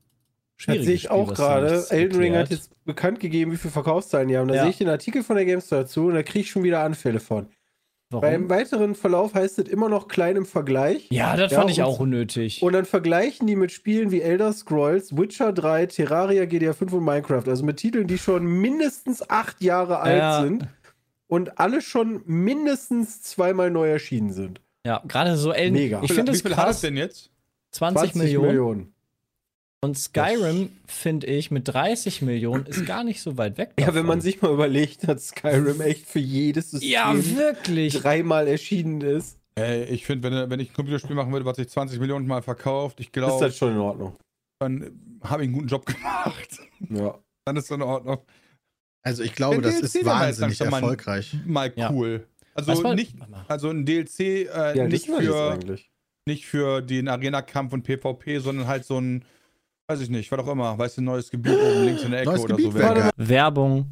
Das 0.58 0.64
schwieriges 0.64 0.86
sehe 0.86 0.96
ich 0.96 1.02
Spiel, 1.04 1.12
auch 1.12 1.34
gerade. 1.34 1.86
Elden 1.90 2.18
Ring 2.20 2.36
hat 2.36 2.50
jetzt 2.50 2.72
bekannt 2.86 3.20
gegeben, 3.20 3.52
wie 3.52 3.58
viele 3.58 3.72
Verkaufszahlen 3.72 4.28
die 4.28 4.38
haben. 4.38 4.48
Da 4.48 4.56
Ja. 4.56 4.62
sehe 4.62 4.72
ich 4.72 4.78
den 4.78 4.90
Artikel 4.90 5.24
von 5.24 5.36
der 5.36 5.46
GameStar 5.46 5.80
dazu 5.82 6.06
und 6.08 6.14
da 6.16 6.24
kriege 6.24 6.40
ich 6.40 6.50
schon 6.52 6.64
wieder 6.64 6.80
Anfälle 6.82 7.20
von. 7.20 7.48
Beim 8.12 8.50
weiteren 8.50 8.96
Verlauf 8.96 9.34
heißt 9.34 9.60
es 9.60 9.68
immer 9.68 9.90
noch 9.90 10.08
klein 10.08 10.38
im 10.38 10.46
Vergleich. 10.46 11.08
Ja, 11.10 11.36
das 11.36 11.52
Ja, 11.52 11.58
fand 11.60 11.72
ich 11.72 11.82
auch 11.84 12.00
unnötig. 12.00 12.62
Und 12.62 12.72
dann 12.72 12.86
vergleichen 12.86 13.46
die 13.48 13.58
mit 13.58 13.72
Spielen 13.74 14.12
wie 14.12 14.22
Elder 14.22 14.54
Scrolls, 14.54 15.18
Witcher 15.18 15.52
3, 15.52 15.88
Terraria, 15.88 16.46
GTA 16.46 16.72
5 16.74 16.94
und 16.94 17.04
Minecraft. 17.04 17.44
Also 17.48 17.66
mit 17.66 17.78
Titeln, 17.78 18.08
die 18.08 18.18
schon 18.18 18.46
mindestens 18.46 19.28
acht 19.30 19.62
Jahre 19.62 20.00
alt 20.00 20.18
Ja. 20.20 20.42
sind 20.44 20.68
und 21.28 21.60
alle 21.60 21.82
schon 21.82 22.22
mindestens 22.26 23.22
zweimal 23.24 23.70
neu 23.72 23.90
erschienen 23.90 24.32
sind. 24.32 24.62
ja, 24.86 25.02
gerade 25.08 25.36
so 25.36 25.52
Elden. 25.52 25.74
Mega. 25.74 26.02
Ich 26.04 26.14
finde 26.14 26.32
Wie 26.32 26.36
es 26.38 26.42
viel 26.44 26.52
hat 26.56 26.60
es 26.60 26.66
krass. 26.76 26.82
denn 26.82 26.96
jetzt? 26.96 27.32
20, 27.72 28.16
Millionen. 28.16 28.94
Und 29.86 29.96
Skyrim, 30.00 30.72
finde 30.88 31.28
ich, 31.28 31.52
mit 31.52 31.68
30 31.68 32.24
Millionen 32.24 32.66
ist 32.66 32.88
gar 32.88 33.04
nicht 33.04 33.22
so 33.22 33.38
weit 33.38 33.60
weg. 33.60 33.70
Ja, 33.80 33.86
davon. 33.86 34.00
wenn 34.00 34.06
man 34.08 34.20
sich 34.22 34.42
mal 34.42 34.52
überlegt, 34.52 35.08
dass 35.08 35.28
Skyrim 35.28 35.80
echt 35.80 36.08
für 36.08 36.18
jedes 36.18 36.72
System 36.72 36.90
Ja, 36.90 37.14
wirklich. 37.16 37.94
dreimal 37.94 38.48
erschienen 38.48 39.02
ist, 39.02 39.38
Ey, 39.58 39.84
ich 39.86 40.06
finde, 40.06 40.30
wenn, 40.32 40.50
wenn 40.50 40.60
ich 40.60 40.72
ein 40.72 40.74
Computerspiel 40.74 41.16
machen 41.16 41.32
würde, 41.32 41.46
was 41.46 41.58
sich 41.58 41.70
20 41.70 42.00
Millionen 42.00 42.26
Mal 42.26 42.42
verkauft, 42.42 43.00
ich 43.00 43.06
ist 43.08 43.14
glaube, 43.14 43.46
das 43.46 43.56
schon 43.56 43.74
in 43.74 43.78
Ordnung. 43.78 44.16
dann 44.60 45.20
habe 45.24 45.44
ich 45.44 45.48
einen 45.50 45.54
guten 45.54 45.68
Job 45.68 45.86
gemacht. 45.86 46.60
Ja. 46.90 47.20
Dann 47.46 47.56
ist 47.56 47.70
das 47.70 47.76
in 47.78 47.84
Ordnung. 47.84 48.18
Also 49.06 49.22
ich 49.22 49.34
glaube, 49.36 49.62
das 49.62 49.80
ist 49.82 50.04
wahnsinnig 50.04 50.60
mal- 50.62 50.74
erfolgreich. 50.82 51.38
Mal 51.46 51.72
Ja. 51.76 51.92
cool. 51.92 52.28
Was 52.56 52.68
Also 52.68 52.94
nicht, 52.96 53.14
also 53.48 53.70
ein 53.70 53.86
DLC 53.86 54.20
äh, 54.20 54.78
Ja, 54.78 54.88
nicht, 54.88 55.06
für, 55.06 55.60
nicht 56.28 56.46
für 56.48 56.82
den 56.82 57.08
Arena-Kampf 57.08 57.72
und 57.72 57.84
PvP, 57.84 58.40
sondern 58.40 58.66
halt 58.68 58.84
so 58.84 58.98
ein, 59.00 59.24
weiß 59.88 60.02
ich 60.02 60.10
nicht, 60.10 60.32
was 60.32 60.40
auch 60.40 60.48
immer, 60.48 60.78
weißt 60.78 60.98
du, 60.98 61.02
ein 61.02 61.06
neues 61.06 61.30
Gebiet 61.30 61.54
oben 61.54 61.86
links 61.86 62.04
in 62.04 62.12
der 62.12 62.22
Ecke 62.22 62.32
Neues 62.32 62.44
oder 62.44 62.56
Gebiet 62.56 62.74
so. 62.74 62.80
Werbung. 63.18 63.92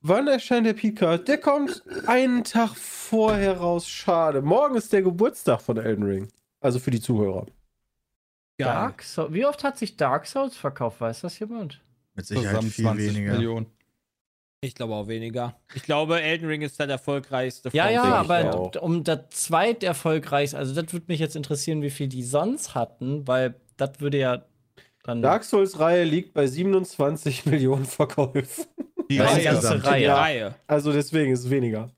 Wann 0.00 0.28
erscheint 0.28 0.66
der 0.66 0.74
Picard? 0.74 1.26
Der 1.26 1.38
kommt 1.38 1.82
einen 2.06 2.44
Tag 2.44 2.76
vorher 2.76 3.58
raus. 3.58 3.88
Schade. 3.88 4.42
Morgen 4.42 4.76
ist 4.76 4.92
der 4.92 5.02
Geburtstag 5.02 5.60
von 5.60 5.76
Elden 5.76 6.04
Ring. 6.04 6.28
Also 6.60 6.78
für 6.78 6.90
die 6.90 7.00
Zuhörer. 7.00 7.46
Dark 8.58 9.02
Souls. 9.02 9.32
Wie 9.32 9.44
oft 9.44 9.62
hat 9.64 9.78
sich 9.78 9.96
Dark 9.96 10.26
Souls 10.26 10.56
verkauft? 10.56 11.00
Weiß 11.00 11.20
das 11.20 11.38
jemand? 11.38 11.80
Mit 12.14 12.26
Sicherheit 12.26 12.56
zusammen 12.56 12.70
viel 12.70 12.84
20 12.84 13.14
weniger. 13.14 13.32
Millionen. 13.32 13.66
Ich 14.60 14.74
glaube 14.74 14.94
auch 14.94 15.06
weniger. 15.06 15.56
Ich 15.74 15.84
glaube, 15.84 16.20
Elden 16.20 16.48
Ring 16.48 16.62
ist 16.62 16.80
der 16.80 16.88
erfolgreichste. 16.88 17.70
Ja, 17.72 17.84
von 17.84 17.94
ja, 17.94 18.02
aber 18.02 18.54
auch. 18.54 18.82
um 18.82 19.04
das 19.04 19.30
zweiterfolgreichste, 19.30 20.58
also 20.58 20.74
das 20.74 20.92
würde 20.92 21.06
mich 21.08 21.20
jetzt 21.20 21.36
interessieren, 21.36 21.80
wie 21.82 21.90
viel 21.90 22.08
die 22.08 22.24
sonst 22.24 22.74
hatten, 22.74 23.28
weil 23.28 23.54
das 23.76 24.00
würde 24.00 24.18
ja 24.18 24.44
dann. 25.04 25.22
Dark 25.22 25.44
Souls-Reihe 25.44 26.02
liegt 26.02 26.34
bei 26.34 26.48
27 26.48 27.46
Millionen 27.46 27.84
Verkäufen. 27.84 28.66
Die 29.08 29.16
Das 29.18 29.32
Reihe. 29.32 29.44
ganze. 29.44 29.84
Reihe. 29.84 30.12
Reihe. 30.14 30.54
Also 30.66 30.92
deswegen 30.92 31.32
ist 31.32 31.40
es 31.40 31.50
weniger. 31.50 31.90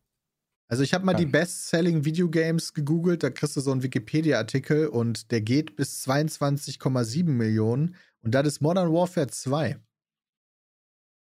Also 0.68 0.85
ich 0.85 0.94
habe 0.94 1.05
mal 1.05 1.12
Ja. 1.12 1.18
die 1.18 1.27
Best-Selling 1.27 2.05
Videogames 2.05 2.73
gegoogelt, 2.75 3.23
da 3.25 3.31
kriegst 3.31 3.57
du 3.57 3.61
so 3.61 3.73
einen 3.73 3.83
Wikipedia-Artikel 3.83 4.87
und 4.87 5.33
der 5.33 5.40
geht 5.40 5.75
bis 5.75 6.07
22,7 6.07 7.25
Millionen 7.37 7.96
und 8.23 8.35
das 8.35 8.46
ist 8.46 8.61
Modern 8.61 8.92
Warfare 8.92 9.27
2. 9.27 9.79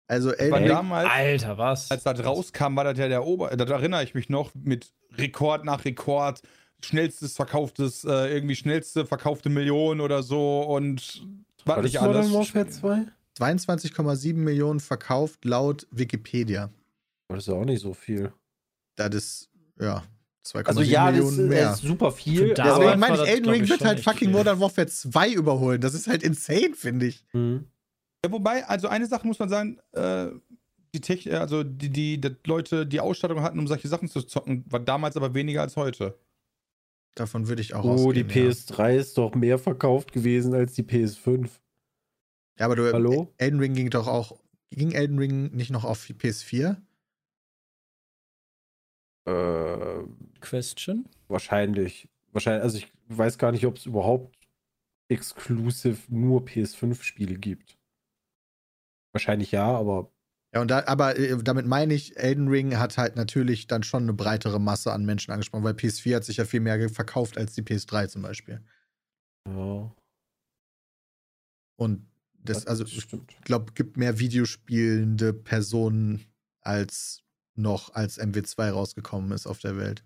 Also 0.08 0.30
War 0.30 0.40
Elden 0.40 0.68
damals, 0.68 1.10
Alter, 1.10 1.58
was? 1.58 1.90
als 1.92 2.04
das 2.04 2.24
rauskam, 2.24 2.76
war 2.76 2.84
das 2.84 2.98
ja 2.98 3.08
der 3.08 3.26
Ober. 3.26 3.50
Da 3.56 3.66
erinnere 3.66 4.04
ich 4.04 4.14
mich 4.14 4.30
noch 4.30 4.52
mit 4.54 4.92
Rekord 5.18 5.66
nach 5.66 5.86
Rekord, 5.86 6.42
schnellstes 6.84 7.36
verkauftes, 7.36 8.04
äh, 8.04 8.34
irgendwie 8.34 8.56
schnellste 8.56 9.06
verkaufte 9.06 9.50
Million 9.50 10.02
oder 10.02 10.22
so 10.24 10.62
und 10.62 11.24
war 11.66 11.78
War 11.78 11.84
das 11.84 11.92
nicht 11.92 12.02
alles. 12.02 12.28
Modern 12.30 12.34
Warfare 12.34 12.68
2? 12.68 13.06
22,7 13.40 14.34
Millionen 14.36 14.80
verkauft 14.80 15.46
laut 15.46 15.88
Wikipedia. 15.92 16.70
Das 17.30 17.40
ist 17.40 17.48
ja 17.48 17.54
auch 17.56 17.66
nicht 17.66 17.82
so 17.82 17.94
viel. 17.94 18.32
Das 18.96 19.14
ist, 19.16 19.50
ja, 19.80 20.04
2,7 20.46 20.66
Also 20.68 20.82
ja, 20.82 21.06
das 21.12 21.14
Millionen 21.16 21.40
ist, 21.40 21.50
mehr. 21.50 21.72
ist 21.74 21.82
super 21.82 22.12
viel. 22.12 22.54
Deswegen 22.54 23.00
meine 23.00 23.16
ich, 23.16 23.22
das, 23.22 23.30
Elden 23.30 23.50
Ring 23.50 23.70
wird 23.70 23.86
halt 23.86 24.00
fucking 24.02 24.30
viel. 24.30 24.38
Modern 24.38 24.60
Warfare 24.60 24.88
2 24.88 25.32
überholen. 25.34 25.82
Das 25.82 25.94
ist 25.94 26.08
halt 26.08 26.22
insane, 26.22 26.74
finde 26.76 27.08
ich. 27.08 27.26
Mhm. 27.34 27.66
Ja, 28.24 28.32
wobei, 28.32 28.66
also 28.68 28.88
eine 28.88 29.08
Sache 29.08 29.26
muss 29.26 29.40
man 29.40 29.50
sagen, 29.50 29.80
äh, 29.94 30.28
die 30.94 31.02
Tech, 31.02 31.32
also 31.34 31.64
die, 31.64 31.90
die, 31.90 32.22
die 32.22 32.36
Leute, 32.46 32.86
die 32.86 33.00
Ausstattung 33.00 33.42
hatten, 33.42 33.58
um 33.58 33.68
solche 33.68 33.88
Sachen 33.88 34.08
zu 34.08 34.22
zocken, 34.22 34.64
war 34.70 34.80
damals 34.80 35.18
aber 35.18 35.34
weniger 35.34 35.62
als 35.62 35.76
heute. 35.76 36.18
Davon 37.16 37.48
würde 37.48 37.62
ich 37.62 37.74
auch 37.74 37.84
Oh, 37.84 38.12
die 38.12 38.24
ausgehen, 38.24 38.46
ja. 38.46 38.52
PS3 38.52 38.96
ist 38.96 39.18
doch 39.18 39.34
mehr 39.36 39.58
verkauft 39.60 40.12
gewesen 40.14 40.54
als 40.54 40.74
die 40.74 40.84
PS5. 40.84 41.50
Ja, 42.60 42.66
aber 42.66 42.76
du, 42.76 42.92
Hallo? 42.94 43.34
Elden 43.38 43.60
Ring 43.60 43.74
ging 43.74 43.90
doch 43.90 44.08
auch, 44.08 44.40
ging 44.70 44.92
Elden 44.92 45.18
Ring 45.18 45.52
nicht 45.56 45.72
noch 45.72 45.84
auf 45.84 46.06
PS4? 46.06 46.78
Äh, 49.26 50.04
Question? 50.42 51.10
wahrscheinlich. 51.28 52.08
Wahrscheinlich, 52.32 52.64
also 52.64 52.78
ich 52.78 52.92
weiß 53.08 53.38
gar 53.38 53.52
nicht, 53.52 53.66
ob 53.66 53.78
es 53.78 53.86
überhaupt 53.86 54.38
exclusive 55.10 56.00
nur 56.10 56.42
PS5-Spiele 56.46 57.36
gibt. 57.36 57.78
Wahrscheinlich 59.14 59.52
ja, 59.52 59.66
aber 59.66 60.12
Ja, 60.54 60.62
und 60.62 60.70
da, 60.72 60.86
aber 60.86 61.18
äh, 61.18 61.38
damit 61.44 61.66
meine 61.66 61.94
ich, 61.94 62.18
Elden 62.18 62.48
Ring 62.48 62.78
hat 62.78 62.98
halt 62.98 63.16
natürlich 63.16 63.68
dann 63.68 63.84
schon 63.84 64.04
eine 64.04 64.14
breitere 64.14 64.60
Masse 64.60 64.92
an 64.92 65.06
Menschen 65.06 65.32
angesprochen, 65.32 65.64
weil 65.64 65.74
PS4 65.74 66.16
hat 66.16 66.24
sich 66.24 66.38
ja 66.38 66.46
viel 66.46 66.60
mehr 66.62 66.90
verkauft 66.90 67.38
als 67.38 67.54
die 67.54 67.62
PS3 67.62 68.08
zum 68.08 68.22
Beispiel. 68.22 68.62
ja. 69.46 69.96
Und 71.76 72.08
das, 72.46 72.68
also 72.68 72.84
ich 72.86 73.08
glaube, 73.44 73.74
gibt 73.74 73.98
mehr 73.98 74.20
Videospielende 74.20 75.34
Personen 75.34 76.26
als 76.62 77.22
noch 77.56 77.94
als 77.94 78.20
MW2 78.20 78.70
rausgekommen 78.72 79.32
ist 79.32 79.46
auf 79.48 79.60
der 79.60 79.78
Welt. 79.78 80.04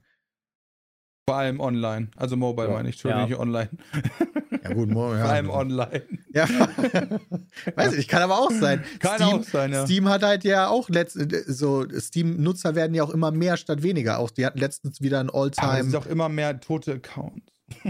Vor 1.29 1.37
allem 1.37 1.59
online. 1.59 2.09
Also 2.15 2.37
mobile 2.37 2.67
Ja. 2.67 2.73
meine 2.73 2.89
ich, 2.89 2.95
Entschuldigung, 2.95 3.21
Ja. 3.23 3.27
nicht 3.27 3.39
online. 3.39 3.69
Ja, 4.63 4.73
gut, 4.73 4.89
mo- 4.89 5.13
ja. 5.13 5.21
Vor 5.21 5.29
allem 5.29 5.49
online. 5.49 6.03
Ja. 6.33 6.45
Weiß 7.75 7.93
ich, 7.93 8.07
kann 8.09 8.21
aber 8.21 8.37
auch 8.39 8.51
sein. 8.51 8.83
Kann 8.99 9.15
Steam, 9.19 9.39
auch 9.39 9.43
sein, 9.43 9.71
ja. 9.71 9.85
Steam 9.85 10.09
hat 10.09 10.23
halt 10.23 10.43
ja 10.43 10.67
auch 10.67 10.89
letzt, 10.89 11.17
so 11.47 11.85
Steam-Nutzer 11.89 12.75
werden 12.75 12.93
ja 12.93 13.03
auch 13.03 13.11
immer 13.11 13.31
mehr 13.31 13.55
statt 13.55 13.81
weniger. 13.83 14.19
Auch 14.19 14.29
die 14.29 14.45
hatten 14.45 14.59
letztens 14.59 14.99
wieder 14.99 15.19
ein 15.21 15.29
Aber 15.29 15.45
es 15.47 15.57
All-Time. 15.57 15.83
sind 15.91 15.95
auch 15.95 16.05
immer 16.05 16.27
mehr 16.27 16.59
tote 16.59 16.93
Accounts. 16.93 17.45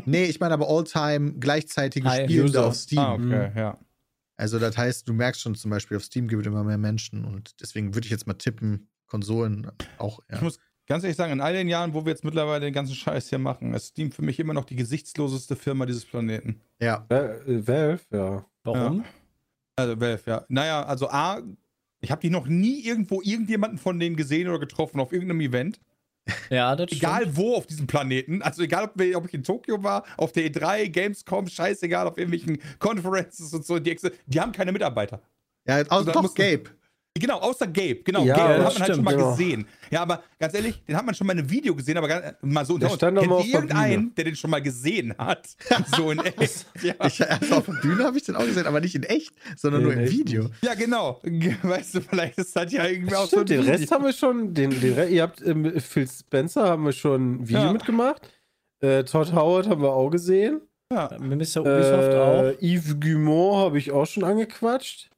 Nee, 0.05 0.25
ich 0.25 0.39
meine 0.39 0.53
aber 0.53 0.67
All-Time 0.69 1.33
gleichzeitige 1.39 2.07
Spielende 2.09 2.63
auf 2.65 2.75
Steam. 2.75 2.99
Ah, 2.99 3.13
okay, 3.13 3.51
ja. 3.55 3.77
Also 4.37 4.59
das 4.59 4.77
heißt, 4.77 5.07
du 5.07 5.13
merkst 5.13 5.41
schon 5.41 5.55
zum 5.55 5.71
Beispiel, 5.71 5.97
auf 5.97 6.03
Steam 6.03 6.27
gibt 6.27 6.41
es 6.43 6.47
immer 6.47 6.63
mehr 6.63 6.77
Menschen 6.77 7.25
und 7.25 7.59
deswegen 7.59 7.95
würde 7.95 8.05
ich 8.05 8.11
jetzt 8.11 8.27
mal 8.27 8.35
tippen, 8.35 8.89
Konsolen 9.07 9.71
auch. 9.97 10.19
Ja. 10.29 10.35
Ich 10.35 10.41
muss 10.41 10.59
ganz 10.85 11.03
ehrlich 11.03 11.17
sagen, 11.17 11.33
in 11.33 11.41
all 11.41 11.53
den 11.53 11.67
Jahren, 11.67 11.93
wo 11.93 12.05
wir 12.05 12.11
jetzt 12.11 12.23
mittlerweile 12.23 12.65
den 12.65 12.73
ganzen 12.73 12.95
Scheiß 12.95 13.29
hier 13.29 13.39
machen, 13.39 13.73
ist 13.73 13.87
Steam 13.87 14.11
für 14.11 14.21
mich 14.21 14.39
immer 14.39 14.53
noch 14.53 14.65
die 14.65 14.75
gesichtsloseste 14.75 15.55
Firma 15.55 15.85
dieses 15.85 16.05
Planeten. 16.05 16.61
ja. 16.79 17.05
Äh, 17.09 17.67
Valve, 17.67 18.01
ja. 18.11 18.45
Warum? 18.63 19.03
Also 19.75 19.99
Valve, 19.99 20.23
ja. 20.25 20.45
Naja, 20.49 20.83
also 20.83 21.09
A, 21.09 21.41
ich 21.99 22.11
habe 22.11 22.21
die 22.21 22.29
noch 22.29 22.47
nie 22.47 22.81
irgendwo 22.85 23.21
irgendjemanden 23.21 23.79
von 23.79 23.99
denen 23.99 24.15
gesehen 24.15 24.47
oder 24.47 24.59
getroffen 24.59 24.99
auf 24.99 25.11
irgendeinem 25.13 25.41
Event. 25.41 25.79
Ja, 26.49 26.75
das 26.75 26.91
Egal 26.91 27.35
wo 27.35 27.55
auf 27.55 27.67
diesem 27.67 27.87
Planeten. 27.87 28.41
Also 28.41 28.61
egal, 28.63 28.85
ob, 28.85 28.91
wir- 28.95 29.17
ob 29.17 29.25
ich 29.27 29.33
in 29.33 29.43
Tokio 29.43 29.81
war, 29.83 30.03
auf 30.17 30.31
der 30.31 30.43
E3, 30.51 30.89
Gamescom, 30.89 31.47
scheißegal, 31.47 32.07
auf 32.07 32.17
irgendwelchen 32.17 32.59
Conferences 32.79 33.53
und 33.53 33.65
so. 33.65 33.79
Die, 33.79 33.95
die 34.25 34.39
haben 34.41 34.51
keine 34.51 34.71
Mitarbeiter. 34.71 35.21
Ja, 35.67 35.83
doch, 35.83 36.21
muss- 36.21 36.33
Gabe. 36.35 36.63
Genau, 37.19 37.37
außer 37.39 37.67
Gabe. 37.67 38.01
Genau, 38.03 38.23
Ja, 38.25 38.35
Gabe 38.35 38.53
den 38.55 38.63
hat 38.65 38.73
man 38.73 38.81
halt 38.83 38.95
schon 38.95 39.03
mal 39.03 39.15
genau. 39.15 39.31
gesehen. 39.31 39.67
Ja, 39.91 40.01
aber 40.01 40.23
ganz 40.39 40.53
ehrlich, 40.53 40.83
den 40.85 40.95
hat 40.95 41.05
man 41.05 41.15
schon 41.15 41.27
mal 41.27 41.33
in 41.33 41.39
einem 41.39 41.49
Video 41.49 41.75
gesehen, 41.75 41.97
aber 41.97 42.07
ganz, 42.07 42.35
mal 42.41 42.65
so 42.65 42.73
unter 42.75 42.85
Der 42.87 42.91
uns. 42.91 42.97
stand 42.99 43.19
Kennt 43.19 43.53
irgendeinen, 43.53 44.15
der 44.15 44.25
den 44.25 44.35
schon 44.35 44.49
mal 44.49 44.61
gesehen 44.61 45.13
hat? 45.17 45.47
so 45.95 46.11
in 46.11 46.19
echt. 46.19 46.65
Ja, 46.83 46.93
Ich, 47.05 47.29
also 47.29 47.55
auf 47.55 47.65
der 47.65 47.73
Bühne 47.73 48.03
habe 48.03 48.17
ich 48.17 48.23
den 48.23 48.35
auch 48.35 48.45
gesehen, 48.45 48.67
aber 48.67 48.79
nicht 48.81 48.95
in 48.95 49.03
echt, 49.03 49.31
sondern 49.55 49.81
Nee, 49.81 49.85
nur 49.87 49.93
in 49.93 49.99
im 50.05 50.11
Video. 50.11 50.43
nicht. 50.43 50.63
ja 50.63 50.73
genau. 50.73 51.21
Weißt 51.63 51.95
du, 51.95 52.01
vielleicht 52.01 52.37
ist 52.37 52.55
das 52.55 52.71
ja 52.71 52.85
irgendwie 52.85 53.15
auch 53.15 53.23
so 53.27 53.37
Stimmt, 53.37 53.49
den 53.49 53.61
Rest 53.61 53.91
haben 53.91 54.03
wir 54.05 54.13
schon, 54.13 54.53
den, 54.53 54.79
den 54.79 54.93
Re 54.93 55.07
ihr 55.07 55.23
habt, 55.23 55.41
ähm, 55.45 55.79
Phil 55.79 56.07
Spencer 56.07 56.67
haben 56.69 56.85
wir 56.85 56.91
schon 56.93 57.35
ein 57.41 57.47
Video 57.47 57.63
Ja. 57.63 57.73
mitgemacht. 57.73 58.29
Äh, 58.79 59.03
Todd 59.05 59.33
Howard 59.33 59.67
haben 59.67 59.81
wir 59.81 59.89
auch 59.91 60.09
gesehen. 60.09 60.61
Ja. 60.93 61.09
Mr. 61.19 61.61
Ubisoft 61.61 62.15
auch. 62.15 62.43
Äh, 62.43 62.55
Yves 62.61 62.99
Guillemot 62.99 63.57
habe 63.57 63.77
ich 63.79 63.91
auch 63.91 64.05
schon 64.05 64.23
angequatscht. 64.23 65.09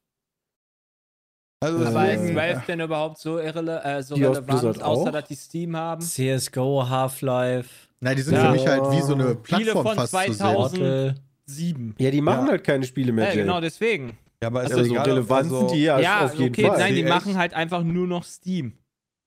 Also 1.62 1.84
Aber 1.84 2.10
ist 2.10 2.34
Valve 2.34 2.62
denn 2.66 2.80
überhaupt 2.80 3.18
so, 3.18 3.38
irrele 3.38 3.82
äh, 3.84 4.02
so 4.02 4.14
relevant, 4.14 4.82
außer 4.82 5.08
auch? 5.08 5.12
dass 5.12 5.24
die 5.28 5.34
Steam 5.34 5.76
haben? 5.76 6.00
CSGO, 6.00 6.88
Half-Life, 6.88 7.68
Nein, 8.00 8.16
die 8.16 8.22
sind 8.22 8.34
Ja. 8.34 8.46
für 8.46 8.52
mich 8.52 8.66
halt 8.66 8.82
wie 8.92 9.02
so 9.02 9.12
eine 9.12 9.34
Plattform 9.34 9.86
von. 9.94 10.06
2000. 10.06 10.54
Portal. 10.82 11.14
Sieben. 11.44 11.94
Ja, 11.98 12.10
die 12.10 12.22
machen 12.22 12.46
Ja. 12.46 12.52
halt 12.52 12.64
keine 12.64 12.86
Spiele 12.86 13.12
mehr. 13.12 13.28
Ja, 13.28 13.34
genau 13.34 13.60
deswegen. 13.60 14.16
ja, 14.42 14.46
aber 14.48 14.62
ist 14.62 14.72
Also 14.72 14.84
so 14.84 14.90
egal, 14.92 15.04
relevant 15.10 15.44
also, 15.44 15.58
sind 15.68 15.72
die 15.72 15.82
ja, 15.82 16.00
Ja, 16.00 16.24
auf 16.24 16.34
jeden 16.34 16.50
okay, 16.54 16.66
Fall. 16.66 16.78
nein, 16.78 16.94
die 16.94 17.02
CS. 17.02 17.08
machen 17.10 17.36
halt 17.36 17.52
einfach 17.52 17.82
nur 17.82 18.06
noch 18.06 18.24
Steam. 18.24 18.72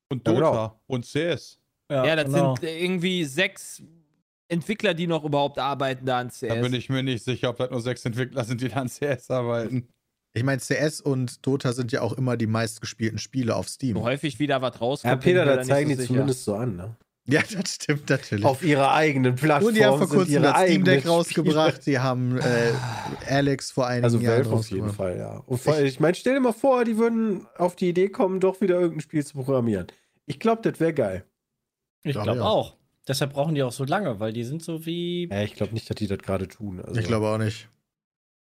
Und 0.09 0.27
Ja, 0.27 0.33
Dota 0.33 0.49
genau. 0.49 0.79
und 0.87 1.05
CS. 1.05 1.59
Ja, 1.91 2.15
das 2.15 2.25
genau. 2.25 2.55
sind 2.55 2.67
irgendwie 2.67 3.23
sechs 3.25 3.83
Entwickler, 4.47 4.95
die 4.95 5.05
noch 5.05 5.23
überhaupt 5.23 5.59
arbeiten 5.59 6.05
da 6.07 6.17
an 6.19 6.29
CS. 6.31 6.47
Da 6.47 6.55
bin 6.55 6.73
ich 6.73 6.89
mir 6.89 7.03
nicht 7.03 7.23
sicher, 7.23 7.49
ob 7.51 7.57
das 7.57 7.69
nur 7.69 7.81
sechs 7.81 8.03
Entwickler 8.05 8.43
sind, 8.43 8.59
die 8.61 8.69
da 8.69 8.77
an 8.77 8.87
CS 8.89 9.29
arbeiten. 9.29 9.87
Ich 10.35 10.43
meine, 10.43 10.59
CS 10.59 10.99
und 10.99 11.45
Dota 11.45 11.73
sind 11.73 11.91
ja 11.91 12.01
auch 12.01 12.13
immer 12.13 12.37
die 12.37 12.47
meistgespielten 12.47 13.19
Spiele 13.19 13.55
auf 13.55 13.69
Steam. 13.69 13.95
so 13.97 14.03
häufig 14.03 14.39
wieder 14.39 14.61
was 14.61 14.81
rauskommt. 14.81 15.11
Ja, 15.11 15.15
Peter, 15.17 15.43
ich 15.43 15.57
da 15.57 15.63
zeigen 15.63 15.89
so 15.89 15.95
die 15.95 16.01
sicher. 16.01 16.07
zumindest 16.13 16.43
so 16.43 16.55
an, 16.55 16.75
ne? 16.75 16.95
Ja, 17.25 17.41
das 17.61 17.75
stimmt 17.75 18.09
natürlich. 18.09 18.43
Auf 18.43 18.63
ihrer 18.63 18.93
eigenen 18.93 19.35
Plattform. 19.35 19.69
und 19.69 19.77
die 19.77 19.85
haben 19.85 19.97
vor 19.97 20.07
sind 20.07 20.17
kurzem 20.17 20.33
ihre 20.33 20.43
das 20.43 20.61
Steam 20.63 20.83
Deck 20.83 21.07
rausgebracht. 21.07 21.85
Die 21.85 21.99
haben 21.99 22.37
äh, 22.39 22.73
Alex 23.29 23.71
vor 23.71 23.87
einigen 23.87 24.05
Also 24.05 24.17
Jahren 24.17 24.45
Valve 24.45 24.55
auf 24.55 24.69
jeden. 24.71 24.89
Fall, 24.89 25.17
ja. 25.17 25.43
Und 25.45 25.57
vor, 25.59 25.79
ich 25.79 25.99
meine, 25.99 26.15
stell 26.15 26.33
dir 26.33 26.41
mal 26.41 26.51
vor, 26.51 26.83
die 26.83 26.97
würden 26.97 27.45
auf 27.57 27.75
die 27.75 27.89
Idee 27.89 28.09
kommen, 28.09 28.39
doch 28.39 28.59
wieder 28.59 28.75
irgendein 28.75 29.01
Spiel 29.01 29.25
zu 29.25 29.35
programmieren. 29.35 29.87
Ich 30.25 30.39
glaube, 30.39 30.61
das 30.69 30.79
wäre 30.79 30.93
geil. 30.93 31.25
Ich 32.01 32.13
Glaub 32.13 32.25
glaube 32.25 32.39
ich 32.39 32.43
auch. 32.45 32.75
Deshalb 33.07 33.33
brauchen 33.33 33.53
die 33.55 33.63
auch 33.63 33.71
so 33.71 33.83
lange, 33.83 34.19
weil 34.19 34.33
die 34.33 34.43
sind 34.43 34.63
so 34.63 34.85
wie. 34.85 35.27
Ja, 35.29 35.43
ich 35.43 35.53
glaube 35.55 35.73
nicht, 35.73 35.89
dass 35.89 35.95
die 35.95 36.07
das 36.07 36.19
gerade 36.19 36.47
tun. 36.47 36.81
Also, 36.81 36.99
Ich 36.99 37.05
glaube 37.05 37.27
auch 37.27 37.37
nicht. 37.37 37.69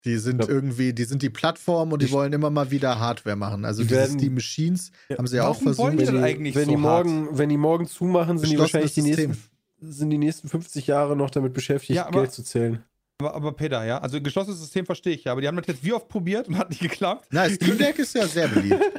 Die 0.08 0.16
sind 0.18 0.38
glaub- 0.38 0.48
irgendwie, 0.48 0.92
die 0.94 1.04
sind 1.04 1.20
die 1.22 1.28
Plattform 1.30 1.92
und 1.92 2.00
die 2.02 2.10
wollen 2.10 2.32
immer 2.32 2.48
mal 2.50 2.70
wieder 2.70 2.98
Hardware 2.98 3.36
machen. 3.36 3.64
Also 3.64 3.82
Die 3.82 3.90
werden- 3.90 4.18
Steam 4.18 4.34
Machines 4.34 4.90
haben 5.16 5.26
sie 5.26 5.36
ja 5.36 5.46
auch 5.46 5.60
Warum 5.60 5.76
wollen 5.78 5.98
versucht. 5.98 6.00
die 6.00 6.06
wenn 6.06 6.16
die, 6.16 6.22
eigentlich 6.22 6.54
wenn, 6.54 6.64
so 6.64 6.70
die 6.70 6.76
morgen, 6.78 7.28
wenn 7.38 7.48
die 7.50 7.56
morgen 7.58 7.86
zumachen, 7.86 8.38
sind 8.38 8.50
die 8.50 8.58
wahrscheinlich 8.58 8.94
die 8.94 9.02
nächsten, 9.02 9.36
sind 9.80 10.10
die 10.10 10.18
nächsten 10.18 10.48
50 10.48 10.86
Jahre 10.86 11.14
noch 11.14 11.30
damit 11.30 11.52
beschäftigt, 11.52 11.94
Ja, 11.96 12.06
aber- 12.06 12.20
Geld 12.22 12.32
zu 12.32 12.42
zählen. 12.42 12.82
Aber, 13.20 13.34
aber 13.34 13.52
Peter, 13.52 13.84
ja, 13.84 13.98
also 13.98 14.20
geschlossenes 14.20 14.60
System 14.60 14.86
verstehe 14.86 15.12
ich 15.14 15.24
ja, 15.24 15.32
aber 15.32 15.40
die 15.40 15.48
haben 15.48 15.56
das 15.56 15.66
jetzt 15.66 15.84
wie 15.84 15.92
oft 15.92 16.08
probiert 16.08 16.48
und 16.48 16.56
hat 16.56 16.70
nicht 16.70 16.80
geklappt. 16.80 17.26
Na, 17.30 17.48
Steam 17.50 17.76
Deck 17.76 17.98
ist 17.98 18.14
ja 18.14 18.26
sehr 18.26 18.48
beliebt. 18.48 18.80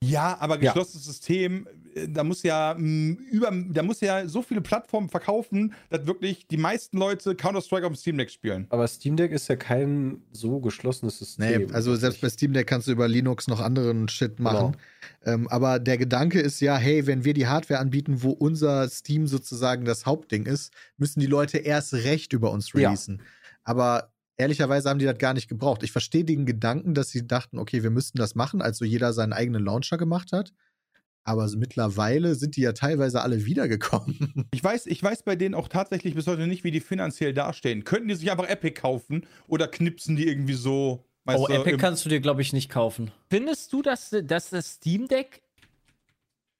Ja, 0.00 0.36
aber 0.38 0.54
Ja. 0.62 0.70
geschlossenes 0.72 1.04
System, 1.06 1.66
äh, 1.66 1.70
da 2.06 2.22
muss 2.24 2.42
ja 2.42 2.74
mh, 2.78 3.16
über, 3.30 3.50
da 3.70 3.82
muss 3.82 4.00
ja 4.00 4.28
so 4.28 4.42
viele 4.42 4.60
Plattformen 4.60 5.08
verkaufen, 5.08 5.72
dass 5.90 6.06
wirklich 6.06 6.46
die 6.46 6.56
meisten 6.56 6.98
Leute 6.98 7.34
Counter-Strike 7.34 7.86
auf 7.86 7.92
dem 7.92 7.96
Steam 7.96 8.18
Deck 8.18 8.30
spielen. 8.30 8.66
Aber 8.70 8.86
Steam 8.86 9.16
Deck 9.16 9.32
ist 9.32 9.48
ja 9.48 9.56
kein 9.56 10.22
so 10.32 10.60
geschlossenes 10.60 11.18
System. 11.18 11.66
Nee, 11.66 11.72
also 11.72 11.96
selbst 11.96 12.20
bei 12.20 12.28
Steam 12.28 12.52
Deck 12.52 12.66
kannst 12.66 12.86
du 12.86 12.92
über 12.92 13.08
Linux 13.08 13.48
noch 13.48 13.60
anderen 13.60 14.08
Shit 14.08 14.38
machen. 14.38 14.76
Ähm, 15.24 15.48
aber 15.48 15.78
der 15.78 15.98
Gedanke 15.98 16.40
ist 16.40 16.60
ja, 16.60 16.76
hey, 16.76 17.06
wenn 17.06 17.24
wir 17.24 17.34
die 17.34 17.46
Hardware 17.46 17.80
anbieten, 17.80 18.22
wo 18.22 18.30
unser 18.30 18.88
Steam 18.88 19.26
sozusagen 19.26 19.84
das 19.84 20.06
Hauptding 20.06 20.46
ist, 20.46 20.72
müssen 20.96 21.20
die 21.20 21.26
Leute 21.26 21.58
erst 21.58 21.94
recht 21.94 22.32
über 22.32 22.50
uns 22.52 22.72
Ja. 22.72 22.88
releasen. 22.88 23.22
Aber 23.64 24.12
ehrlicherweise 24.36 24.88
haben 24.88 24.98
die 24.98 25.04
das 25.04 25.18
gar 25.18 25.34
nicht 25.34 25.48
gebraucht. 25.48 25.82
Ich 25.82 25.92
verstehe 25.92 26.24
den 26.24 26.46
Gedanken, 26.46 26.94
dass 26.94 27.10
sie 27.10 27.26
dachten, 27.26 27.58
okay, 27.58 27.82
wir 27.82 27.90
müssten 27.90 28.18
das 28.18 28.34
machen, 28.34 28.62
als 28.62 28.78
so 28.78 28.84
jeder 28.84 29.12
seinen 29.12 29.32
eigenen 29.32 29.64
Launcher 29.64 29.98
gemacht 29.98 30.32
hat. 30.32 30.52
Aber 31.28 31.46
mittlerweile 31.56 32.34
sind 32.34 32.56
die 32.56 32.62
ja 32.62 32.72
teilweise 32.72 33.20
alle 33.20 33.44
wiedergekommen. 33.44 34.46
Ich 34.50 34.64
weiß, 34.64 34.86
ich 34.86 35.02
weiß 35.02 35.24
bei 35.24 35.36
denen 35.36 35.54
auch 35.54 35.68
tatsächlich 35.68 36.14
bis 36.14 36.26
heute 36.26 36.46
nicht, 36.46 36.64
wie 36.64 36.70
die 36.70 36.80
finanziell 36.80 37.34
dastehen. 37.34 37.84
Könnten 37.84 38.08
die 38.08 38.14
sich 38.14 38.30
einfach 38.30 38.48
Epic 38.48 38.80
kaufen 38.80 39.26
oder 39.46 39.68
knipsen 39.68 40.16
die 40.16 40.26
irgendwie 40.26 40.54
so? 40.54 41.04
Oh, 41.26 41.46
du, 41.46 41.52
Epic 41.52 41.76
kannst 41.76 42.04
du 42.04 42.08
dir, 42.08 42.20
glaube 42.20 42.40
ich, 42.40 42.52
nicht 42.54 42.70
kaufen. 42.70 43.10
Findest 43.28 43.72
du, 43.74 43.82
dass, 43.82 44.16
dass 44.24 44.48
das 44.50 44.74
Steam 44.76 45.06
Deck, 45.06 45.42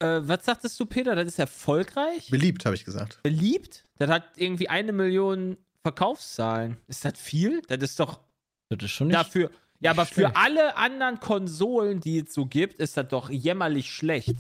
äh, 0.01 0.21
was 0.23 0.45
sagtest 0.45 0.79
du, 0.79 0.85
Peter, 0.87 1.17
das 1.17 1.27
ist 1.29 1.39
erfolgreich? 1.39 2.29
Beliebt, 2.31 2.67
habe 2.67 2.77
ich 2.77 2.85
gesagt. 2.85 3.21
Beliebt? 3.23 3.87
Das 3.99 4.11
hat 4.11 4.25
irgendwie 4.37 4.69
eine 4.69 4.93
Million 4.93 5.57
Verkaufszahlen. 5.83 6.77
Ist 6.89 7.05
das 7.07 7.19
viel? 7.19 7.63
Das 7.69 7.79
ist 7.79 7.99
doch 7.99 8.21
Das 8.69 8.85
ist 8.85 8.91
schon 8.91 9.07
nicht. 9.09 9.19
dafür. 9.19 9.51
Ja, 9.81 9.93
aber 9.93 10.05
für 10.07 10.23
schlecht. 10.23 10.37
alle 10.37 10.77
anderen 10.77 11.21
Konsolen, 11.21 12.01
die 12.01 12.19
es 12.19 12.35
so 12.35 12.47
gibt, 12.47 12.81
ist 12.81 12.97
das 12.97 13.09
doch 13.09 13.31
jämmerlich 13.31 13.91
schlecht. 13.91 14.37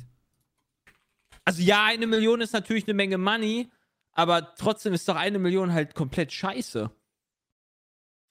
Also 1.49 1.63
ja, 1.63 1.87
eine 1.87 2.07
Million 2.07 2.43
ist 2.43 2.53
natürlich 2.53 2.85
eine 2.87 2.93
Menge 2.93 3.17
Money, 3.17 3.71
aber 4.13 4.55
trotzdem 4.55 4.93
ist 4.93 5.09
doch 5.09 5.17
eine 5.17 5.39
Million 5.39 5.73
halt 5.73 5.95
komplett 5.95 6.31
scheiße. 6.31 6.91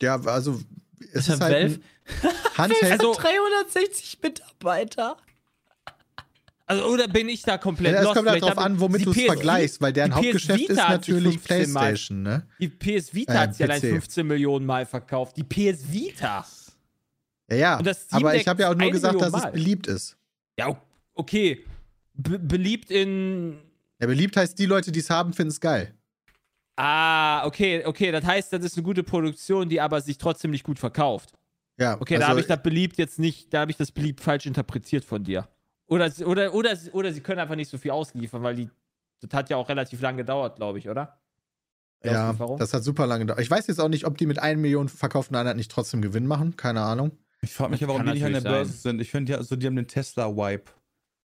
Ja, 0.03 0.21
also 0.21 0.61
es 0.99 1.27
Ist 1.27 1.29
ist 1.29 1.39
ja 1.39 1.45
halt 1.45 1.81
Handheld. 2.55 2.91
Also- 2.91 3.13
360 3.15 4.19
Mitarbeiter. 4.21 5.17
Also, 6.67 6.85
oder 6.85 7.07
bin 7.07 7.27
ich 7.27 7.41
da 7.41 7.57
komplett 7.57 7.93
Ja, 7.93 7.99
es 7.99 8.03
lost? 8.05 8.15
kommt 8.17 8.29
halt 8.29 8.43
drauf 8.43 8.57
an, 8.59 8.79
womit 8.79 9.03
du 9.05 9.11
es 9.11 9.21
vergleichst, 9.25 9.81
weil 9.81 9.93
deren 9.93 10.13
Hauptgeschäft 10.13 10.69
ist 10.69 10.75
natürlich 10.77 11.39
15 11.39 11.71
Mal 11.71 11.79
PlayStation, 11.79 12.21
ne? 12.21 12.45
Die 12.59 12.67
PS 12.67 13.13
Vita 13.15 13.33
Äh, 13.33 13.37
hat 13.37 13.55
sich 13.55 13.63
allein 13.65 13.81
PC. 13.81 13.87
15 13.89 14.27
Millionen 14.27 14.65
Mal 14.67 14.85
verkauft. 14.85 15.37
Die 15.37 15.43
PS 15.43 15.91
Vita. 15.91 16.45
Ja, 17.49 17.55
ja. 17.55 17.77
Und 17.79 17.87
das 17.87 18.03
Steam 18.03 18.17
aber 18.19 18.35
ich 18.35 18.47
habe 18.47 18.61
ja 18.61 18.69
auch 18.69 18.75
nur 18.75 18.91
gesagt, 18.91 19.15
dass 19.15 19.31
Million 19.31 19.37
es 19.39 19.43
Mal. 19.45 19.51
beliebt 19.53 19.87
ist. 19.87 20.17
Ja, 20.59 20.79
okay. 21.15 21.65
Be 22.17 22.39
beliebt 22.39 22.89
in. 22.91 23.57
Ja, 23.99 24.07
beliebt 24.07 24.35
heißt, 24.37 24.57
die 24.59 24.65
Leute, 24.65 24.91
die 24.91 24.99
es 24.99 25.09
haben, 25.09 25.33
finden 25.33 25.51
es 25.51 25.59
geil. 25.59 25.93
Ah, 26.75 27.45
okay, 27.45 27.83
okay. 27.85 28.11
Das 28.11 28.23
heißt, 28.23 28.53
das 28.53 28.63
ist 28.63 28.75
eine 28.77 28.83
gute 28.83 29.03
Produktion, 29.03 29.67
die 29.69 29.81
aber 29.81 30.01
sich 30.01 30.17
trotzdem 30.17 30.51
nicht 30.51 30.63
gut 30.63 30.77
verkauft. 30.79 31.31
Ja, 31.79 31.99
Okay, 31.99 32.15
also, 32.15 32.23
da 32.25 32.29
habe 32.29 32.39
ich 32.39 32.47
das 32.47 32.61
beliebt 32.63 32.97
jetzt 32.97 33.19
nicht, 33.19 33.53
da 33.53 33.61
habe 33.61 33.71
ich 33.71 33.77
das 33.77 33.91
beliebt 33.91 34.21
falsch 34.21 34.45
interpretiert 34.47 35.05
von 35.05 35.23
dir. 35.23 35.47
Oder, 35.87 36.09
sie- 36.11 36.25
oder, 36.25 36.53
oder, 36.53 36.75
sie- 36.75 36.91
oder 36.91 37.13
sie 37.13 37.21
können 37.21 37.39
einfach 37.39 37.55
nicht 37.55 37.69
so 37.69 37.77
viel 37.77 37.91
ausliefern, 37.91 38.43
weil 38.43 38.55
die. 38.55 38.69
Das 39.21 39.31
hat 39.35 39.49
ja 39.49 39.57
auch 39.57 39.67
relativ 39.69 40.01
lang 40.01 40.17
gedauert, 40.17 40.57
glaube 40.57 40.77
ich, 40.77 40.89
oder? 40.89 41.19
Die 42.03 42.09
Ja, 42.09 42.33
das 42.59 42.73
hat 42.73 42.83
super 42.83 43.07
lange 43.07 43.21
gedauert. 43.25 43.39
Ich 43.41 43.49
weiß 43.49 43.65
jetzt 43.67 43.79
auch 43.79 43.89
nicht, 43.89 44.05
ob 44.05 44.15
die 44.17 44.27
mit 44.27 44.37
1 44.37 44.59
Million 44.61 44.89
verkauften 44.89 45.35
Einheiten 45.35 45.57
nicht 45.57 45.71
trotzdem 45.71 46.01
Gewinn 46.03 46.27
machen. 46.27 46.55
Keine 46.55 46.81
Ahnung. 46.81 47.11
Ich 47.41 47.53
frage 47.53 47.71
mich 47.71 47.81
ja, 47.81 47.87
warum 47.87 48.05
die 48.05 48.11
nicht 48.13 48.23
an 48.25 48.33
der 48.33 48.41
Börse 48.41 48.73
sind. 48.73 49.01
Ich 49.01 49.09
finde 49.09 49.31
ja, 49.33 49.41
so, 49.43 49.55
die 49.55 49.65
haben 49.65 49.75
den 49.75 49.87
Tesla-Wipe. 49.87 50.71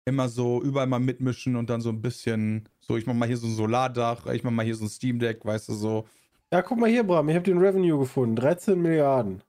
Immer 0.05 0.29
so 0.29 0.61
überall 0.63 0.87
mal 0.87 0.99
mitmischen 0.99 1.55
und 1.55 1.69
dann 1.69 1.81
so 1.81 1.89
ein 1.89 2.01
bisschen, 2.01 2.67
so 2.79 2.97
ich 2.97 3.05
mach 3.05 3.13
mal 3.13 3.27
hier 3.27 3.37
so 3.37 3.45
ein 3.47 3.53
Solardach, 3.55 4.25
ich 4.27 4.43
mach 4.43 4.51
mal 4.51 4.65
hier 4.65 4.75
so 4.75 4.85
ein 4.85 4.89
Steam 4.89 5.19
Deck, 5.19 5.45
weißt 5.45 5.69
du, 5.69 5.73
so. 5.73 6.07
Ja, 6.51 6.61
guck 6.63 6.79
mal 6.79 6.89
hier, 6.89 7.03
Bram, 7.03 7.29
ich 7.29 7.35
habe 7.35 7.45
den 7.45 7.59
Revenue 7.59 7.99
gefunden. 7.99 8.35
13 8.35 8.81
Milliarden. 8.81 9.43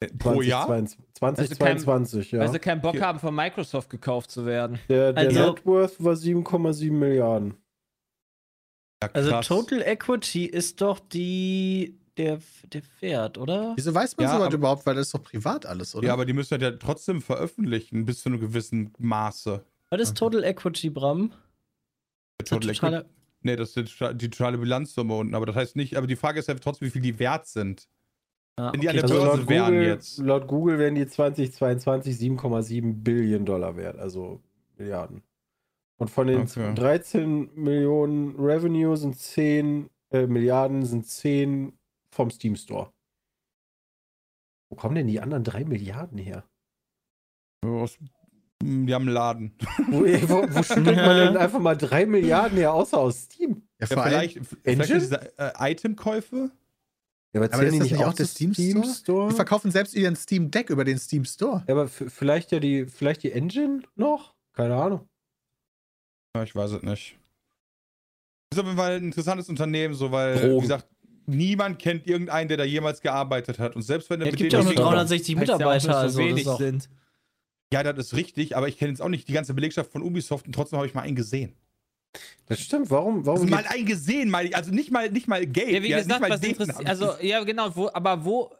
Äh, 0.00 0.08
Pro 0.18 0.40
Jahr? 0.40 0.66
2022, 0.66 1.40
Also 1.50 1.54
kein- 1.56 1.78
2022, 1.78 2.32
ja. 2.32 2.40
Weil 2.40 2.50
sie 2.52 2.58
keinen 2.58 2.80
Bock 2.80 2.98
haben, 3.00 3.18
von 3.18 3.34
Microsoft 3.34 3.90
gekauft 3.90 4.30
zu 4.30 4.46
werden. 4.46 4.78
der 4.88 5.12
der 5.12 5.26
Also- 5.28 5.50
Net 5.52 5.66
Worth 5.66 6.02
war 6.02 6.16
7,7 6.16 6.98
Milliarden. 6.98 7.54
Ja, 9.02 9.10
Also. 9.12 9.40
Total 9.42 9.82
Equity 9.82 10.46
ist 10.46 10.80
doch 10.80 10.98
die 10.98 11.98
der, 12.16 12.38
der 12.72 12.82
Wert, 13.00 13.38
oder? 13.38 13.72
Wieso 13.76 13.94
weiß 13.94 14.16
man 14.16 14.26
Ja, 14.26 14.36
sowas 14.38 14.54
überhaupt? 14.54 14.86
Weil 14.86 14.94
das 14.94 15.06
ist 15.08 15.14
doch 15.14 15.22
privat 15.22 15.66
alles, 15.66 15.94
oder? 15.94 16.06
Ja, 16.08 16.12
aber 16.12 16.24
die 16.24 16.32
müssen 16.32 16.60
ja 16.60 16.70
trotzdem 16.72 17.20
veröffentlichen, 17.22 18.04
bis 18.04 18.20
zu 18.22 18.28
einem 18.28 18.40
gewissen 18.40 18.92
Maße. 18.98 19.64
Was 19.90 20.00
ist 20.00 20.16
Total 20.16 20.44
Equity, 20.44 20.90
Bram? 20.90 21.32
Total 22.44 22.72
Totale- 22.72 23.06
Nee, 23.42 23.56
das 23.56 23.76
ist 23.76 23.76
die 23.76 23.82
tota- 24.04 24.14
totale 24.18 24.56
Bilanzsumme 24.58 25.14
unten. 25.14 25.34
Aber 25.34 25.44
das 25.46 25.54
heißt 25.56 25.76
nicht, 25.76 25.96
aber 25.96 26.06
die 26.06 26.16
Frage 26.16 26.38
ist 26.40 26.48
ja 26.48 26.54
trotzdem, 26.54 26.86
wie 26.86 26.90
viel 26.90 27.02
die 27.02 27.18
wert 27.18 27.46
sind. 27.46 27.88
Ah, 28.56 28.72
Wenn 28.72 28.80
die 28.80 28.88
an 28.88 28.96
okay. 28.96 29.06
der 29.06 29.16
Also 29.16 29.26
Börse 29.26 29.48
wären 29.48 29.72
Google, 29.74 29.86
jetzt. 29.86 30.18
laut 30.18 30.46
Google 30.46 30.78
werden 30.78 30.94
die 30.94 31.06
2022 31.06 32.16
7,7 32.16 33.02
Billionen 33.02 33.44
Dollar 33.44 33.76
wert, 33.76 33.98
also 33.98 34.40
Milliarden. 34.78 35.22
Und 35.98 36.08
von 36.10 36.26
den 36.26 36.42
Okay. 36.42 36.72
13 36.74 37.50
Millionen 37.54 38.34
Revenue 38.36 38.96
sind 38.96 39.18
10 39.18 39.90
äh, 40.10 40.26
Milliarden 40.26 40.84
sind 40.86 41.06
10 41.06 41.72
vom 42.14 42.30
Steam 42.30 42.56
Store. 42.56 42.92
Wo 44.70 44.76
kommen 44.76 44.94
denn 44.94 45.06
die 45.06 45.20
anderen 45.20 45.44
3 45.44 45.64
Milliarden 45.64 46.18
her? 46.18 46.44
Aus- 47.64 47.98
Die 48.62 48.94
haben 48.94 49.02
einen 49.06 49.14
Laden. 49.14 49.56
Wo, 49.88 50.00
wo, 50.00 50.54
wo 50.54 50.62
schüttelt 50.62 50.96
man 50.96 51.16
denn 51.16 51.36
einfach 51.36 51.60
mal 51.60 51.76
3 51.76 52.06
Milliarden 52.06 52.56
her, 52.58 52.72
außer 52.72 52.98
aus 52.98 53.22
Steam? 53.24 53.68
Ja, 53.80 53.86
vielleicht 53.86 54.38
vielleicht 54.46 54.66
Engine? 54.66 54.98
diese 55.00 55.38
äh, 55.38 55.72
Itemkäufe. 55.72 56.50
Ja, 57.34 57.40
aber, 57.42 57.52
Aber 57.52 57.64
ist 57.64 57.72
die 57.74 57.78
das 57.80 57.90
nicht 57.90 58.04
auch 58.04 58.14
der 58.14 58.26
zu 58.26 58.32
Steam 58.32 58.84
Store? 58.84 59.28
Die 59.28 59.34
verkaufen 59.34 59.70
selbst 59.72 59.94
ihren 59.94 60.14
Steam 60.16 60.50
Deck 60.50 60.70
über 60.70 60.84
den 60.84 60.98
Steam 60.98 61.24
Store. 61.24 61.64
Ja, 61.66 61.74
aber 61.74 61.88
vielleicht 61.88 62.52
ja 62.52 62.60
die, 62.60 62.86
vielleicht 62.86 63.22
die 63.24 63.32
Engine 63.32 63.82
noch? 63.96 64.34
Keine 64.54 64.76
Ahnung. 64.76 65.08
Ja, 66.36 66.44
ich 66.44 66.54
weiß 66.54 66.70
es 66.72 66.82
nicht. 66.82 67.18
Ist 68.52 68.58
auf 68.60 68.66
jeden 68.66 68.76
Fall 68.78 68.96
ein 68.96 69.04
interessantes 69.04 69.48
Unternehmen, 69.48 69.94
so 69.94 70.12
weil, 70.12 70.36
Drogen. 70.36 70.56
wie 70.58 70.60
gesagt, 70.60 70.88
niemand 71.26 71.78
kennt 71.78 72.06
irgendeinen, 72.06 72.48
der 72.48 72.56
da 72.56 72.64
jemals 72.64 73.00
gearbeitet 73.00 73.58
hat. 73.58 73.76
Und 73.76 73.82
selbst 73.82 74.10
wenn 74.10 74.20
er 74.20 74.26
Es 74.26 74.32
mit 74.32 74.38
gibt 74.40 74.52
denen 74.52 74.62
ja 74.62 74.68
auch 74.68 74.72
nur 74.72 74.72
irgendwie- 74.74 74.94
360 74.96 75.36
Heißt 75.36 75.48
ja 75.48 75.54
auch 75.54 75.58
Mitarbeiter, 75.58 75.74
nicht 75.74 75.92
so 75.94 75.98
also 75.98 76.18
das 76.18 76.28
wenig 76.28 76.48
auch, 76.48 76.58
sind. 76.58 76.88
Ja, 77.72 77.82
das 77.82 78.06
ist 78.06 78.14
richtig, 78.16 78.56
aber 78.56 78.68
ich 78.68 78.78
kenne 78.78 78.90
jetzt 78.90 79.00
auch 79.00 79.08
nicht 79.08 79.26
die 79.28 79.32
ganze 79.32 79.54
Belegschaft 79.54 79.90
von 79.90 80.02
Ubisoft 80.02 80.46
und 80.46 80.52
trotzdem 80.54 80.76
habe 80.78 80.86
ich 80.86 80.94
mal 80.94 81.02
einen 81.02 81.16
gesehen. 81.16 81.54
Das 82.46 82.60
stimmt. 82.60 82.90
Warum? 82.90 83.18
Also 83.18 83.32
Warum? 83.32 83.50
mal 83.50 83.62
geht- 83.62 83.72
einen 83.72 83.86
gesehen, 83.86 84.30
meine 84.30 84.48
ich. 84.50 84.56
Also 84.56 84.70
nicht 84.70 84.90
mal, 84.92 85.10
nicht 85.10 85.26
mal 85.26 85.44
Gabe. 85.46 85.72
Ja, 85.72 85.82
wie 85.82 85.88
ja, 85.88 85.96
gesagt, 85.98 86.20
nicht 86.20 86.28
mal 86.28 86.30
was 86.38 86.42
interessiert. 86.48 86.88
Also, 86.88 87.14
ja, 87.20 87.42
genau, 87.42 87.74
wo, 87.74 87.90
aber 87.92 88.24
wo. 88.24 88.50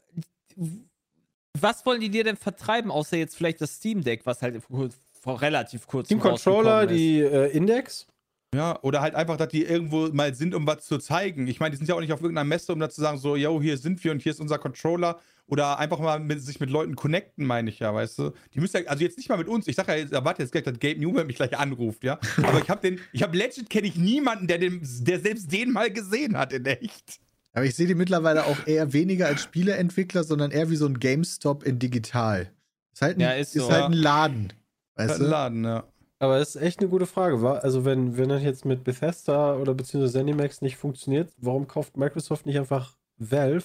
Was 1.61 1.87
wollen 1.87 2.00
die 2.00 2.09
dir 2.11 2.24
denn 2.24 2.37
vertreiben, 2.37 2.90
außer 2.90 3.16
jetzt 3.16 3.37
vielleicht 3.37 3.61
das 3.61 3.77
Steam 3.77 4.03
Deck, 4.03 4.22
was 4.24 4.42
halt 4.42 4.61
vor, 4.64 4.88
vor 5.20 5.40
relativ 5.40 5.87
kurz 5.87 6.07
Steam 6.09 6.18
Controller, 6.18 6.87
die 6.87 7.20
äh, 7.20 7.50
Index. 7.57 8.09
Ja, 8.54 8.78
oder 8.82 9.00
halt 9.00 9.14
einfach, 9.14 9.36
dass 9.36 9.48
die 9.48 9.64
irgendwo 9.64 10.08
mal 10.12 10.34
sind, 10.34 10.54
um 10.54 10.66
was 10.66 10.84
zu 10.86 10.98
zeigen. 10.98 11.46
Ich 11.46 11.60
meine, 11.60 11.72
die 11.72 11.76
sind 11.78 11.88
ja 11.88 11.94
auch 11.94 12.00
nicht 12.00 12.12
auf 12.12 12.20
irgendeiner 12.20 12.46
Messe, 12.46 12.72
um 12.72 12.78
da 12.80 12.88
zu 12.88 13.00
sagen, 13.00 13.18
so, 13.18 13.36
yo, 13.36 13.60
hier 13.60 13.76
sind 13.78 14.02
wir 14.04 14.12
und 14.12 14.22
hier 14.22 14.32
ist 14.32 14.40
unser 14.40 14.58
Controller. 14.58 15.18
Oder 15.46 15.78
einfach 15.78 15.98
mal 15.98 16.20
mit, 16.20 16.42
sich 16.42 16.58
mit 16.58 16.70
Leuten 16.70 16.96
connecten, 16.96 17.44
meine 17.44 17.68
ich 17.68 17.78
ja, 17.78 17.92
weißt 17.92 18.18
du? 18.18 18.30
Die 18.54 18.60
müssen 18.60 18.82
ja, 18.82 18.88
also 18.88 19.04
jetzt 19.04 19.18
nicht 19.18 19.28
mal 19.28 19.36
mit 19.36 19.46
uns. 19.48 19.66
Ich 19.68 19.76
sag 19.76 19.88
ja, 19.88 19.94
jetzt, 19.94 20.12
erwarte 20.12 20.42
jetzt 20.42 20.52
gleich, 20.52 20.64
dass 20.64 20.78
Gabe 20.78 20.98
Newman 20.98 21.26
mich 21.26 21.36
gleich 21.36 21.56
anruft, 21.58 22.02
ja? 22.02 22.18
Aber 22.42 22.60
ich 22.60 22.70
habe 22.70 22.80
den, 22.80 22.98
ich 23.12 23.22
habe 23.22 23.36
legit 23.36 23.68
kenne 23.68 23.86
ich 23.86 23.96
niemanden, 23.96 24.46
der, 24.46 24.56
den, 24.58 24.80
der 25.00 25.20
selbst 25.20 25.52
den 25.52 25.72
mal 25.72 25.90
gesehen 25.90 26.38
hat 26.38 26.54
in 26.54 26.64
echt. 26.64 27.20
Aber 27.52 27.66
ich 27.66 27.74
sehe 27.74 27.86
die 27.86 27.94
mittlerweile 27.94 28.46
auch 28.46 28.66
eher 28.66 28.92
weniger 28.94 29.26
als 29.26 29.42
Spieleentwickler, 29.42 30.24
sondern 30.24 30.50
eher 30.50 30.70
wie 30.70 30.76
so 30.76 30.86
ein 30.86 30.98
GameStop 30.98 31.62
in 31.62 31.78
digital. 31.78 32.50
Ist 32.94 33.02
halt 33.02 33.18
ein, 33.18 33.20
Ja, 33.20 33.32
ist 33.32 33.52
so. 33.52 33.70
halt 33.70 33.84
ein 33.84 33.92
Laden. 33.92 34.52
Weißt 34.96 35.10
Halt 35.10 35.20
du? 35.20 35.24
ein 35.24 35.30
Laden, 35.30 35.64
ja. 35.64 35.84
Aber 36.24 36.38
das 36.38 36.54
ist 36.56 36.62
echt 36.62 36.80
eine 36.80 36.88
gute 36.88 37.06
Frage. 37.06 37.42
wa? 37.42 37.54
Also, 37.54 37.84
wenn, 37.84 38.16
wenn 38.16 38.28
das 38.28 38.42
jetzt 38.42 38.64
mit 38.64 38.84
Bethesda 38.84 39.56
oder 39.56 39.74
beziehungsweise 39.74 40.18
ZeniMax 40.18 40.62
nicht 40.62 40.76
funktioniert, 40.76 41.30
warum 41.38 41.66
kauft 41.68 41.96
Microsoft 41.96 42.46
nicht 42.46 42.58
einfach 42.58 42.96
Valve 43.18 43.64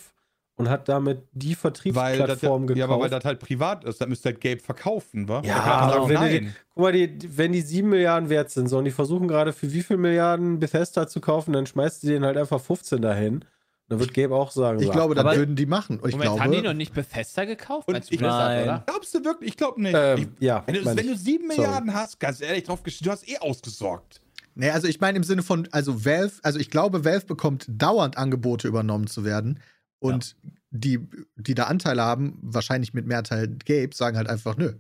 und 0.56 0.70
hat 0.70 0.90
damit 0.90 1.24
die 1.32 1.56
Vertriebsplattform 1.56 2.64
ja, 2.64 2.68
gekauft? 2.68 2.78
ja, 2.78 2.86
aber 2.86 3.00
weil 3.00 3.10
das 3.10 3.24
halt 3.24 3.40
privat 3.40 3.86
ist, 3.86 4.02
dann 4.02 4.10
müsste 4.10 4.30
halt 4.30 4.42
Gabe 4.42 4.60
verkaufen, 4.60 5.28
wa? 5.30 5.42
Ja, 5.46 5.56
aber 5.56 5.94
sagen, 5.94 6.10
wenn 6.10 6.30
die- 6.30 6.42
nein. 6.42 6.56
Guck 6.74 6.84
mal, 6.84 6.92
die, 6.92 7.38
wenn 7.38 7.52
die 7.54 7.62
7 7.62 7.90
Milliarden 7.90 8.30
wert 8.30 8.50
sind, 8.52 8.68
so, 8.68 8.78
und 8.78 8.86
die 8.86 8.92
versuchen 8.92 9.28
gerade 9.28 9.54
für 9.54 9.72
wie 9.74 9.82
viel 9.82 9.98
Milliarden 9.98 10.60
Bethesda 10.60 11.08
zu 11.08 11.22
kaufen, 11.22 11.54
dann 11.54 11.66
schmeißt 11.66 12.04
die 12.04 12.08
denen 12.08 12.26
halt 12.26 12.38
einfach 12.38 12.60
15 12.60 13.02
dahin. 13.02 13.46
Dann 13.90 14.00
wird 14.00 14.14
Gabe 14.14 14.36
auch 14.36 14.52
sagen, 14.52 14.80
Ich 14.82 14.92
glaube, 14.92 15.18
Aber- 15.20 15.36
würden 15.36 15.56
die 15.56 15.66
machen. 15.66 15.96
Ich 15.98 16.12
Moment, 16.12 16.22
glaube, 16.22 16.44
haben 16.44 16.52
die 16.52 16.62
noch 16.62 16.74
nicht 16.74 16.94
Bethesda 16.94 17.46
gekauft? 17.46 17.88
Und 17.88 17.98
ich- 17.98 18.10
Blizzard, 18.10 18.32
Nein. 18.32 18.64
oder? 18.64 18.84
Glaubst 18.86 19.14
du 19.16 19.26
wirklich? 19.26 19.50
Ich 19.50 19.58
glaube 19.58 19.82
nicht. 19.82 19.96
ähm, 19.98 20.18
ich, 20.40 20.44
ja, 20.46 20.64
wenn, 20.68 20.76
du, 20.76 20.86
wenn 20.86 21.08
du 21.08 21.16
sieben. 21.18 21.48
Milliarden 21.48 21.94
hast, 21.94 22.20
ganz 22.20 22.40
ehrlich 22.42 22.64
drauf 22.66 22.84
geschrieben, 22.84 23.06
du 23.06 23.12
hast 23.12 23.28
eh 23.28 23.38
ausgesorgt. 23.40 24.22
Nee, 24.56 24.70
also 24.70 24.88
ich 24.88 25.00
meine 25.02 25.18
im 25.18 25.24
Sinne 25.24 25.42
von, 25.42 25.68
also 25.72 26.06
Valve, 26.06 26.34
also 26.44 26.60
ich 26.60 26.70
glaube, 26.70 27.04
Valve 27.06 27.26
bekommt 27.26 27.66
dauernd 27.68 28.18
Angebote 28.18 28.68
übernommen 28.68 29.08
zu 29.08 29.24
werden. 29.26 29.60
Und 30.00 30.36
die, 30.70 31.00
die 31.36 31.56
da 31.56 31.64
Anteile 31.64 32.04
haben, 32.04 32.38
wahrscheinlich 32.42 32.94
mit 32.94 33.08
Mehrteil 33.08 33.48
Gabe, 33.66 33.90
sagen 33.94 34.16
halt 34.18 34.30
einfach, 34.30 34.56
nö. 34.56 34.74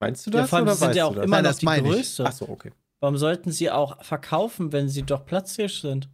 Meinst 0.00 0.26
du 0.26 0.30
Ja, 0.30 0.40
das 0.42 0.50
vor 0.50 0.58
allem, 0.58 0.66
oder 0.66 0.74
sie 0.74 0.78
sind 0.80 0.88
weißt 0.90 0.96
ja 0.98 1.04
auch 1.06 1.14
das? 1.14 1.24
immer 1.24 1.36
Nein, 1.36 1.44
das 1.44 1.56
die 1.58 1.66
größte. 1.66 2.26
Achso, 2.26 2.46
okay. 2.48 2.70
Warum 3.00 3.16
sollten 3.16 3.50
sie 3.50 3.70
auch 3.70 4.02
verkaufen, 4.04 4.70
wenn 4.72 4.88
sie 4.88 5.02
doch 5.02 5.26
platzhirsch 5.26 5.80
sind? 5.80 6.08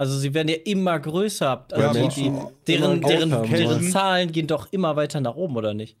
Also 0.00 0.18
sie 0.18 0.32
werden 0.32 0.48
ja 0.48 0.56
immer 0.64 0.98
größer. 0.98 1.66
Also 1.72 1.98
Ja, 1.98 2.08
die, 2.08 2.32
deren, 2.66 3.02
deren, 3.02 3.50
deren? 3.50 3.82
Zahlen 3.90 4.32
gehen 4.32 4.46
doch 4.46 4.72
immer 4.72 4.96
weiter 4.96 5.20
nach 5.20 5.34
oben, 5.34 5.56
oder 5.56 5.74
nicht? 5.74 5.98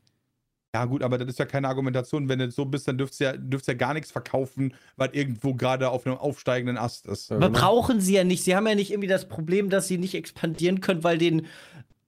Ja, 0.74 0.86
gut, 0.86 1.02
aber 1.02 1.18
das 1.18 1.28
ist 1.28 1.38
ja 1.38 1.44
keine 1.44 1.68
Argumentation. 1.68 2.26
Wenn 2.26 2.38
du 2.38 2.50
so 2.50 2.64
bist, 2.64 2.88
dann 2.88 2.96
dürftest 2.96 3.20
du 3.20 3.24
ja, 3.24 3.36
dürftest 3.36 3.68
ja 3.68 3.74
gar 3.74 3.92
nichts 3.92 4.10
verkaufen, 4.10 4.72
weil 4.96 5.10
irgendwo 5.12 5.52
gerade 5.52 5.90
auf 5.90 6.06
einem 6.06 6.16
aufsteigenden 6.16 6.78
Ast 6.78 7.08
ist. 7.08 7.30
Aber 7.30 7.48
genau. 7.48 7.58
brauchen 7.58 8.00
sie 8.00 8.14
ja 8.14 8.24
nicht. 8.24 8.42
Sie 8.42 8.56
haben 8.56 8.66
ja 8.66 8.74
nicht 8.74 8.90
irgendwie 8.90 9.06
das 9.06 9.28
Problem, 9.28 9.68
dass 9.68 9.86
sie 9.86 9.98
nicht 9.98 10.14
expandieren 10.14 10.80
können, 10.80 11.04
weil 11.04 11.18
denen 11.18 11.46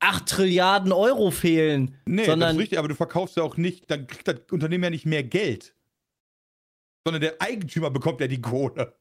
8 0.00 0.26
Trilliarden 0.26 0.92
Euro 0.92 1.30
fehlen. 1.30 1.94
Nee, 2.06 2.22
das 2.22 2.26
sondern 2.28 2.56
ist 2.56 2.62
richtig, 2.62 2.78
aber 2.78 2.88
du 2.88 2.94
verkaufst 2.94 3.36
ja 3.36 3.42
auch 3.42 3.58
nicht, 3.58 3.90
dann 3.90 4.06
kriegt 4.06 4.26
das 4.26 4.36
Unternehmen 4.50 4.84
ja 4.84 4.90
nicht 4.90 5.04
mehr 5.04 5.24
Geld. 5.24 5.74
Sondern 7.04 7.20
der 7.20 7.34
Eigentümer 7.42 7.90
bekommt 7.90 8.22
ja 8.22 8.28
die 8.28 8.40
Kohle. 8.40 8.94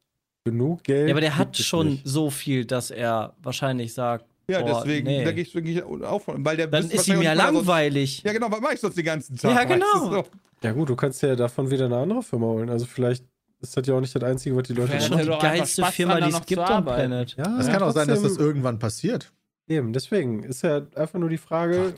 Genug 0.44 0.84
Geld. 0.84 1.08
ja, 1.08 1.14
aber 1.14 1.22
der 1.22 1.38
hat 1.38 1.56
schon 1.58 1.90
nicht. 1.90 2.08
so 2.08 2.30
viel, 2.30 2.66
dass 2.66 2.90
er 2.92 3.34
wahrscheinlich 3.44 3.94
sagt, 3.94 4.26
Ja, 4.48 4.62
Boah, 4.62 4.82
deswegen, 4.84 5.08
nee. 5.08 5.24
da 5.24 5.32
gehe 5.32 5.44
ich 5.44 5.54
wirklich 5.54 5.84
auch 5.84 6.22
von. 6.22 6.44
Weil 6.44 6.58
der 6.58 6.68
dann 6.68 6.90
ist 6.90 7.08
ihm 7.08 7.22
ja 7.22 7.34
langweilig. 7.34 8.16
Sonst, 8.18 8.26
ja, 8.26 8.34
genau, 8.34 8.52
was 8.52 8.60
mache 8.62 8.74
ich 8.74 8.80
sonst 8.80 8.98
den 8.98 9.06
ganzen 9.06 9.38
Tag? 9.38 9.56
Ja, 9.56 9.64
genau. 9.64 10.10
so? 10.12 10.24
Ja, 10.64 10.72
gut, 10.74 10.90
du 10.90 10.96
kannst 10.96 11.22
ja 11.22 11.36
davon 11.36 11.70
wieder 11.70 11.86
eine 11.86 11.98
andere 11.98 12.24
Firma 12.24 12.48
holen. 12.48 12.70
Also, 12.70 12.86
vielleicht 12.86 13.24
ist 13.62 13.78
das 13.78 13.86
ja 13.86 13.94
auch 13.94 14.02
nicht 14.02 14.16
das 14.16 14.24
Einzige, 14.24 14.56
was 14.56 14.64
die 14.64 14.74
Leute 14.74 14.88
Vielleicht 14.90 15.08
schon 15.08 15.18
hat 15.20 15.26
die 15.26 15.30
geilste 15.48 15.86
Firma, 15.86 16.20
die 16.20 16.28
es 16.30 16.34
noch 16.34 16.46
gibt 16.46 16.62
am 16.62 16.88
arbeiten. 16.88 17.10
Planet. 17.10 17.36
Ja, 17.38 17.60
es 17.60 17.68
Ja, 17.68 17.74
kann 17.74 17.84
auch 17.84 17.92
sein, 17.92 18.08
dass 18.08 18.22
das 18.24 18.38
irgendwann 18.38 18.80
passiert. 18.80 19.32
Eben, 19.68 19.94
deswegen 19.94 20.44
ist 20.44 20.64
ja 20.64 20.82
einfach 20.96 21.20
nur 21.20 21.30
die 21.30 21.38
Frage, 21.38 21.94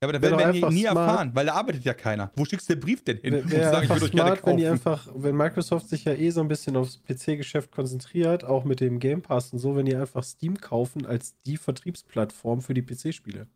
Ja, 0.00 0.08
aber 0.08 0.12
da 0.12 0.22
Wär 0.22 0.38
werden 0.38 0.54
wir 0.54 0.70
nie, 0.70 0.82
smart. 0.82 0.96
erfahren, 0.96 1.30
weil 1.34 1.46
da 1.46 1.54
arbeitet 1.54 1.84
ja 1.84 1.92
keiner. 1.92 2.30
Wo 2.36 2.44
schickst 2.44 2.68
du 2.68 2.74
den 2.74 2.80
Brief 2.80 3.02
denn 3.02 3.18
hin? 3.18 3.42
zu 3.42 3.50
wär 3.50 3.70
sagen, 3.72 3.84
ich 3.84 3.90
euch 3.90 4.12
gerne 4.12 4.36
smart, 4.36 4.46
wenn 4.46 4.56
die 4.56 4.62
kaufen. 4.62 4.72
einfach, 4.74 5.08
wenn 5.12 5.36
Microsoft 5.36 5.88
sich 5.88 6.04
ja 6.04 6.12
eh 6.12 6.30
so 6.30 6.40
ein 6.40 6.46
bisschen 6.46 6.76
aufs 6.76 7.02
PC-Geschäft 7.02 7.72
konzentriert, 7.72 8.44
auch 8.44 8.62
mit 8.64 8.78
dem 8.78 9.00
Game 9.00 9.22
Pass 9.22 9.52
und 9.52 9.58
so, 9.58 9.74
wenn 9.74 9.86
die 9.86 9.96
einfach 9.96 10.22
Steam 10.22 10.60
kaufen 10.60 11.04
als 11.04 11.34
die 11.42 11.56
Vertriebsplattform 11.56 12.60
für 12.62 12.74
die 12.74 12.82
PC-Spiele. 12.82 13.48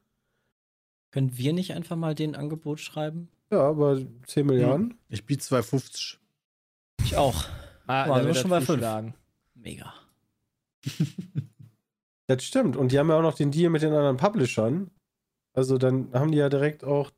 Können 1.13 1.37
wir 1.39 1.53
nicht 1.53 1.75
einfach 1.75 1.95
mal 1.95 2.15
den 2.17 2.35
Angebot 2.35 2.81
schreiben? 2.81 3.29
Ja, 3.53 3.61
aber 3.61 4.01
10 4.27 4.47
Milliarden? 4.47 4.95
Ich 5.11 5.25
biete 5.27 5.45
2,50. 5.45 6.17
Ich 7.05 7.17
auch. 7.17 7.45
Ah, 7.87 8.07
da 8.07 8.27
wir 8.27 8.35
schon 8.35 8.51
bei 8.51 8.57
fünf. 8.61 8.81
zuschlagen. 8.81 9.15
Mega. 9.55 9.93
Das 12.27 12.43
stimmt. 12.43 12.77
Und 12.77 12.93
die 12.93 12.99
haben 12.99 13.11
ja 13.11 13.17
auch 13.17 13.23
noch 13.23 13.35
den 13.35 13.51
Deal 13.51 13.71
mit 13.71 13.83
den 13.83 13.93
anderen 13.93 14.17
Publishern. 14.17 14.91
Also 15.55 15.79
dann 15.79 16.13
haben 16.13 16.33
die 16.33 16.39
ja 16.39 16.49
direkt 16.49 16.85
auch 16.85 17.11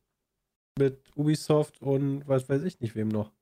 mit 0.78 1.10
Ubisoft 1.16 1.80
und 1.80 2.26
was 2.26 2.48
weiß 2.48 2.62
ich 2.62 2.80
nicht 2.80 2.94
wem 2.96 3.08
noch. 3.08 3.32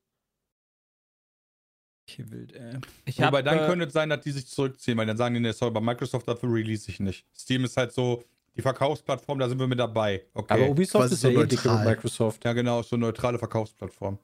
Okay, 2.08 2.30
wild, 2.30 2.52
ey. 2.52 2.78
Ich 3.04 3.18
Wobei 3.18 3.38
hab, 3.38 3.44
dann 3.44 3.58
äh, 3.58 3.66
könnte 3.66 3.86
es 3.86 3.92
sein, 3.92 4.10
dass 4.10 4.20
die 4.20 4.32
sich 4.32 4.46
zurückziehen, 4.46 4.98
weil 4.98 5.06
dann 5.06 5.16
sagen 5.16 5.34
die, 5.34 5.40
nee, 5.40 5.52
sorry, 5.52 5.72
bei 5.72 5.80
Microsoft 5.80 6.28
dafür 6.28 6.52
release 6.52 6.90
ich 6.90 7.00
nicht. 7.00 7.26
Steam 7.34 7.64
ist 7.64 7.76
halt 7.76 7.92
so, 7.92 8.24
die 8.54 8.60
Verkaufsplattform, 8.60 9.38
da 9.38 9.48
sind 9.48 9.58
wir 9.58 9.66
mit 9.66 9.78
dabei. 9.78 10.26
Okay. 10.34 10.52
Aber 10.52 10.68
Ubisoft 10.68 11.04
Quasi 11.04 11.14
ist 11.14 11.22
ja 11.22 11.32
so 11.32 11.42
eh 11.42 11.46
dicke 11.46 11.68
mit 11.68 11.78
neutral. 11.78 11.86
Microsoft. 11.86 12.44
ja, 12.44 12.52
genau, 12.52 12.80
ist 12.80 12.90
so 12.90 12.96
eine 12.96 13.06
neutrale 13.06 13.38
Verkaufsplattform. 13.38 14.18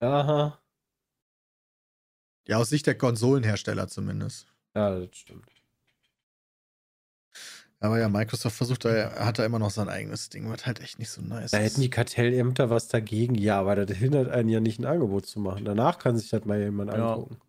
Aha. 0.00 0.60
Ja, 2.46 2.56
aus 2.58 2.68
Sicht 2.68 2.86
der 2.86 2.96
Konsolenhersteller 2.96 3.88
zumindest. 3.88 4.52
Ja, 4.74 4.98
das 4.98 5.16
stimmt. 5.16 5.57
Aber 7.80 7.98
ja, 8.00 8.08
Microsoft 8.08 8.56
versucht 8.56 8.84
da, 8.84 9.12
hat 9.24 9.38
da 9.38 9.44
immer 9.44 9.60
noch 9.60 9.70
sein 9.70 9.88
eigenes 9.88 10.28
Ding, 10.30 10.50
was 10.50 10.66
halt 10.66 10.80
echt 10.80 10.98
nicht 10.98 11.10
so 11.10 11.22
nice 11.22 11.52
Da 11.52 11.58
ist. 11.58 11.64
hätten 11.72 11.80
die 11.80 11.90
Kartellämter 11.90 12.70
was 12.70 12.88
dagegen, 12.88 13.36
ja, 13.36 13.60
aber 13.60 13.76
das 13.76 13.96
hindert 13.96 14.28
einen 14.30 14.48
ja 14.48 14.58
nicht, 14.60 14.80
ein 14.80 14.84
Angebot 14.84 15.26
zu 15.26 15.38
machen. 15.38 15.64
Danach 15.64 15.98
kann 15.98 16.18
sich 16.18 16.28
das 16.30 16.44
mal 16.44 16.60
jemand 16.60 16.92
Ja. 16.92 17.12
angucken. 17.12 17.36
Und 17.36 17.40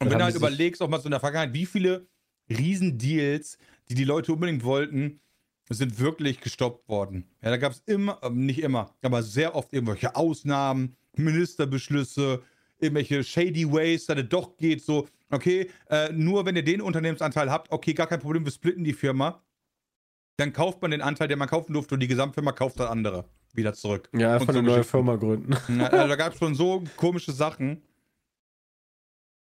Dann 0.00 0.10
wenn 0.10 0.18
du 0.18 0.24
halt 0.26 0.34
überlegst, 0.36 0.82
auch 0.82 0.88
mal 0.88 0.98
so 1.00 1.06
in 1.06 1.12
der 1.12 1.20
Vergangenheit, 1.20 1.54
wie 1.54 1.64
viele 1.64 2.06
Riesendeals, 2.50 3.56
die 3.88 3.94
die 3.94 4.04
Leute 4.04 4.32
unbedingt 4.34 4.62
wollten, 4.64 5.20
sind 5.70 5.98
wirklich 5.98 6.40
gestoppt 6.40 6.86
worden. 6.88 7.24
Ja, 7.42 7.50
da 7.50 7.56
gab 7.56 7.72
es 7.72 7.82
immer, 7.86 8.20
ähm, 8.22 8.44
nicht 8.44 8.60
immer, 8.60 8.94
aber 9.02 9.22
sehr 9.22 9.54
oft 9.54 9.72
irgendwelche 9.72 10.14
Ausnahmen, 10.14 10.96
Ministerbeschlüsse, 11.16 12.42
irgendwelche 12.78 13.24
shady 13.24 13.70
ways, 13.70 14.06
dass 14.06 14.18
es 14.18 14.28
doch 14.28 14.56
geht, 14.56 14.82
so, 14.82 15.06
okay, 15.30 15.70
äh, 15.88 16.12
nur 16.12 16.44
wenn 16.46 16.56
ihr 16.56 16.64
den 16.64 16.80
Unternehmensanteil 16.80 17.50
habt, 17.50 17.70
okay, 17.72 17.94
gar 17.94 18.06
kein 18.06 18.20
Problem, 18.20 18.44
wir 18.44 18.52
splitten 18.52 18.84
die 18.84 18.92
Firma. 18.92 19.42
Dann 20.38 20.52
kauft 20.52 20.82
man 20.82 20.90
den 20.90 21.00
Anteil, 21.00 21.28
den 21.28 21.38
man 21.38 21.48
kaufen 21.48 21.72
durfte, 21.72 21.94
und 21.94 22.00
die 22.00 22.08
Gesamtfirma 22.08 22.52
kauft 22.52 22.78
das 22.78 22.90
andere 22.90 23.24
wieder 23.54 23.72
zurück. 23.72 24.08
Ja, 24.12 24.34
einfach 24.34 24.52
so 24.52 24.58
eine 24.58 24.68
neue. 24.68 24.84
Firma 24.84 25.16
gründen. 25.16 25.56
Ja, 25.78 25.86
also 25.86 26.08
da 26.08 26.16
gab 26.16 26.34
es 26.34 26.38
schon 26.38 26.54
so 26.54 26.82
komische 26.96 27.32
Sachen. 27.32 27.82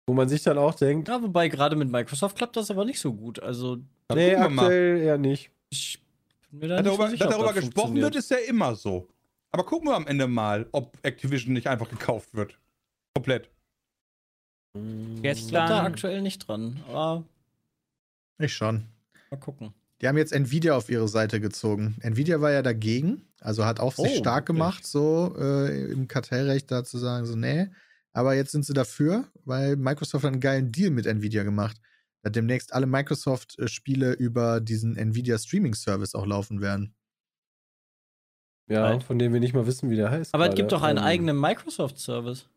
Wo 0.08 0.14
man 0.14 0.30
sich 0.30 0.42
dann 0.44 0.58
auch 0.58 0.74
denkt, 0.74 1.10
Ja, 1.10 1.22
wobei 1.22 1.50
gerade 1.50 1.76
mit 1.76 1.92
Microsoft 1.92 2.38
klappt 2.38 2.56
das 2.56 2.72
aber 2.72 2.86
nicht 2.86 3.00
so 3.00 3.14
gut. 3.14 3.42
Also, 3.42 3.78
Da 4.08 4.16
nee, 4.16 4.34
aktuell 4.36 5.02
eher 5.02 5.18
nicht. 5.18 5.52
ich 5.70 6.02
bin 6.50 6.62
mir 6.62 6.68
da 6.70 6.76
nicht 6.82 6.86
so 6.86 6.92
darüber, 6.92 7.10
sicher, 7.10 7.26
dass 7.26 7.34
darüber 7.34 7.54
das 7.54 7.66
gesprochen 7.66 8.02
wird, 8.02 8.16
ist 8.16 8.32
ja 8.32 8.38
immer 8.38 8.74
so. 8.76 9.10
Aber 9.52 9.66
gucken 9.66 9.90
wir 9.90 9.96
am 9.96 10.08
Ende 10.08 10.28
mal, 10.28 10.68
ob 10.72 10.98
Activision 11.02 11.54
nicht 11.54 11.68
einfach 11.68 11.90
gekauft 11.90 12.34
wird. 12.34 12.58
Komplett. 13.18 13.50
Ich 14.76 14.82
bin 14.82 15.22
Gestern. 15.24 15.54
da 15.70 15.84
aktuell 15.84 16.22
nicht 16.22 16.48
dran. 16.48 16.80
Aber 16.88 17.26
Ich 18.38 18.54
schon. 18.54 18.86
mal 19.32 19.38
gucken. 19.38 19.74
Die 20.02 20.08
haben 20.08 20.18
jetzt 20.18 20.32
Nvidia 20.34 20.76
auf 20.78 20.90
ihre 20.90 21.08
Seite 21.08 21.42
gezogen. 21.42 21.96
Nvidia 22.02 22.40
war 22.42 22.52
ja 22.52 22.62
dagegen, 22.62 23.24
also 23.40 23.66
hat 23.66 23.80
auch 23.80 23.96
sich 23.96 24.12
Oh, 24.12 24.18
stark 24.20 24.44
wirklich? 24.48 24.58
gemacht, 24.60 24.86
so 24.86 25.36
äh, 25.40 25.92
im 25.92 26.08
Kartellrecht 26.08 26.70
da 26.70 26.84
zu 26.84 27.00
sagen, 27.00 27.26
so, 27.26 27.36
nee. 27.36 27.68
Aber 28.14 28.36
jetzt 28.36 28.52
sind 28.52 28.66
sie 28.66 28.74
dafür, 28.74 29.28
weil 29.46 29.76
Microsoft 29.76 30.24
hat 30.24 30.32
einen 30.34 30.40
geilen 30.42 30.72
Deal 30.72 30.92
mit 30.92 31.06
Nvidia 31.08 31.44
gemacht. 31.44 31.78
dass 32.24 32.32
demnächst 32.34 32.74
alle 32.74 32.86
Microsoft-Spiele 32.88 34.14
über 34.14 34.60
diesen 34.60 34.96
Nvidia 34.98 35.38
Streaming 35.40 35.74
Service 35.76 36.14
auch 36.14 36.26
laufen 36.26 36.62
werden. 36.62 36.94
Ja, 38.70 38.86
Right. 38.86 39.04
von 39.04 39.18
dem 39.18 39.32
wir 39.34 39.40
nicht 39.40 39.54
mal 39.54 39.66
wissen, 39.66 39.90
wie 39.90 39.96
der 39.96 40.12
heißt. 40.12 40.34
Aber 40.34 40.44
es 40.44 40.50
gerade. 40.50 40.56
gibt 40.62 40.72
doch 40.74 40.82
einen 40.84 40.98
Ähm, 40.98 41.04
eigenen 41.06 41.40
Microsoft-Service. 41.40 42.48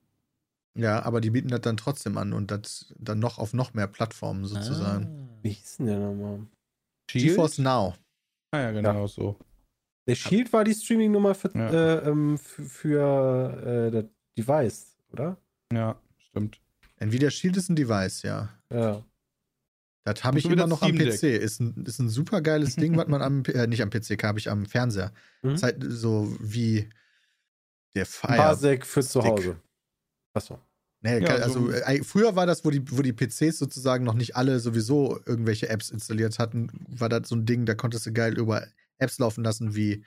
Ja, 0.80 1.02
aber 1.02 1.20
die 1.20 1.30
bieten 1.30 1.48
das 1.48 1.60
dann 1.60 1.76
trotzdem 1.76 2.16
an 2.16 2.32
und 2.32 2.50
das 2.50 2.94
dann 2.98 3.18
noch 3.18 3.38
auf 3.38 3.52
noch 3.52 3.74
mehr 3.74 3.86
Plattformen 3.86 4.46
sozusagen. 4.46 5.28
Ah. 5.30 5.38
Wie 5.42 5.50
hieß 5.50 5.76
denn 5.78 5.86
der 5.86 5.98
nochmal? 5.98 6.46
GeForce 7.08 7.58
Now. 7.58 7.94
Ah 8.52 8.60
ja, 8.60 8.70
genau 8.72 9.06
so. 9.06 9.36
Der 10.06 10.14
Shield 10.14 10.52
war 10.52 10.64
die 10.64 10.74
Streaming-Nummer 10.74 11.34
für, 11.34 11.50
Ja. 11.54 11.70
äh, 11.70 12.08
ähm, 12.08 12.38
für, 12.38 12.64
für 12.64 13.62
äh, 13.64 13.90
das 13.90 14.04
Device, 14.38 14.96
oder? 15.12 15.36
Ja, 15.72 16.00
stimmt. 16.18 16.60
Nvidia 16.96 17.30
Shield 17.30 17.56
ist 17.56 17.68
ein 17.68 17.76
Device, 17.76 18.22
ja. 18.22 18.48
Ja. 18.72 19.04
Das 20.04 20.24
habe 20.24 20.38
ich 20.38 20.46
immer 20.46 20.66
noch 20.66 20.82
am. 20.82 20.96
PC. 20.96 21.24
Ist 21.24 21.60
ein, 21.60 21.84
ist 21.84 21.98
ein 21.98 22.08
super 22.08 22.40
geiles 22.40 22.74
Ding, 22.76 22.96
was 22.96 23.06
man 23.06 23.22
am, 23.22 23.42
äh, 23.44 23.66
nicht 23.66 23.82
am 23.82 23.90
PC, 23.90 24.22
habe 24.22 24.38
ich 24.38 24.50
am 24.50 24.64
Fernseher. 24.66 25.12
Mhm. 25.42 25.50
Ist 25.50 25.62
halt 25.62 25.84
so 25.86 26.34
wie 26.40 26.88
der 27.94 28.06
Fire. 28.06 28.36
Parsec 28.36 28.86
für 28.86 29.02
zu 29.02 29.20
Stick. 29.20 29.30
Hause. 29.32 29.60
Achso. 30.32 30.58
Nee, 31.02 31.20
Ja, 31.20 31.36
also 31.36 31.70
äh, 31.70 32.04
früher 32.04 32.36
war 32.36 32.46
das, 32.46 32.64
wo 32.64 32.70
die, 32.70 32.82
wo 32.90 33.00
die 33.00 33.14
PCs 33.14 33.58
sozusagen 33.58 34.04
noch 34.04 34.14
nicht 34.14 34.36
alle 34.36 34.60
sowieso 34.60 35.18
irgendwelche 35.24 35.68
Apps 35.68 35.90
installiert 35.90 36.38
hatten, 36.38 36.68
war 36.88 37.08
das 37.08 37.28
so 37.28 37.36
ein 37.36 37.46
Ding, 37.46 37.64
da 37.64 37.74
konntest 37.74 38.04
du 38.04 38.12
geil 38.12 38.38
über 38.38 38.66
Apps 38.98 39.18
laufen 39.18 39.42
lassen 39.42 39.74
wie 39.74 40.04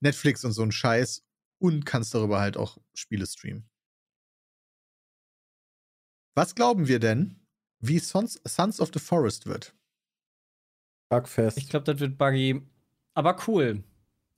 Netflix 0.00 0.44
und 0.44 0.52
so 0.52 0.62
ein 0.62 0.72
Scheiß 0.72 1.24
und 1.58 1.86
kannst 1.86 2.12
darüber 2.12 2.40
halt 2.40 2.56
auch 2.56 2.78
Spiele 2.94 3.26
streamen. 3.26 3.68
Was 6.34 6.54
glauben 6.54 6.88
wir 6.88 6.98
denn, 6.98 7.40
wie 7.78 8.00
Sons, 8.00 8.40
Sons 8.46 8.80
of 8.80 8.90
the 8.92 8.98
Forest 8.98 9.46
wird? 9.46 9.74
Bugfest. 11.08 11.56
Ich 11.56 11.68
glaube, 11.68 11.84
das 11.84 12.00
wird 12.00 12.18
buggy. 12.18 12.62
Aber 13.14 13.36
cool. 13.46 13.84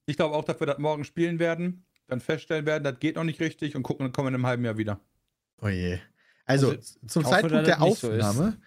Ich 0.06 0.16
glaube 0.16 0.36
auch, 0.36 0.44
dass 0.44 0.60
wir 0.60 0.66
das 0.66 0.78
morgen 0.78 1.04
spielen 1.04 1.38
werden, 1.38 1.86
dann 2.06 2.20
feststellen 2.20 2.66
werden, 2.66 2.84
das 2.84 3.00
geht 3.00 3.16
noch 3.16 3.24
nicht 3.24 3.40
richtig 3.40 3.74
und 3.74 3.82
gucken, 3.82 4.04
dann 4.04 4.12
kommen 4.12 4.26
wir 4.26 4.28
in 4.30 4.34
einem 4.36 4.46
halben 4.46 4.64
Jahr 4.64 4.76
wieder. 4.76 5.00
Oh 5.60 5.68
je. 5.68 5.98
Also, 6.44 6.70
Also, 6.70 6.82
zum 7.06 7.24
Zeitpunkt 7.24 7.66
der 7.66 7.78
nicht 7.80 7.98
so 7.98 8.10
ist. 8.10 8.24
Aufnahme 8.24 8.58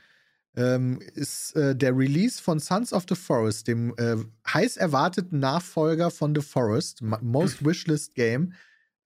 ähm, 0.55 0.99
ist 1.15 1.55
äh, 1.55 1.75
der 1.75 1.95
Release 1.97 2.41
von 2.41 2.59
Sons 2.59 2.91
of 2.93 3.05
the 3.07 3.15
Forest, 3.15 3.67
dem 3.67 3.93
äh, 3.97 4.17
heiß 4.47 4.77
erwarteten 4.77 5.39
Nachfolger 5.39 6.11
von 6.11 6.35
The 6.35 6.41
Forest, 6.41 7.01
Most 7.01 7.63
Wishlist 7.65 8.15
Game, 8.15 8.53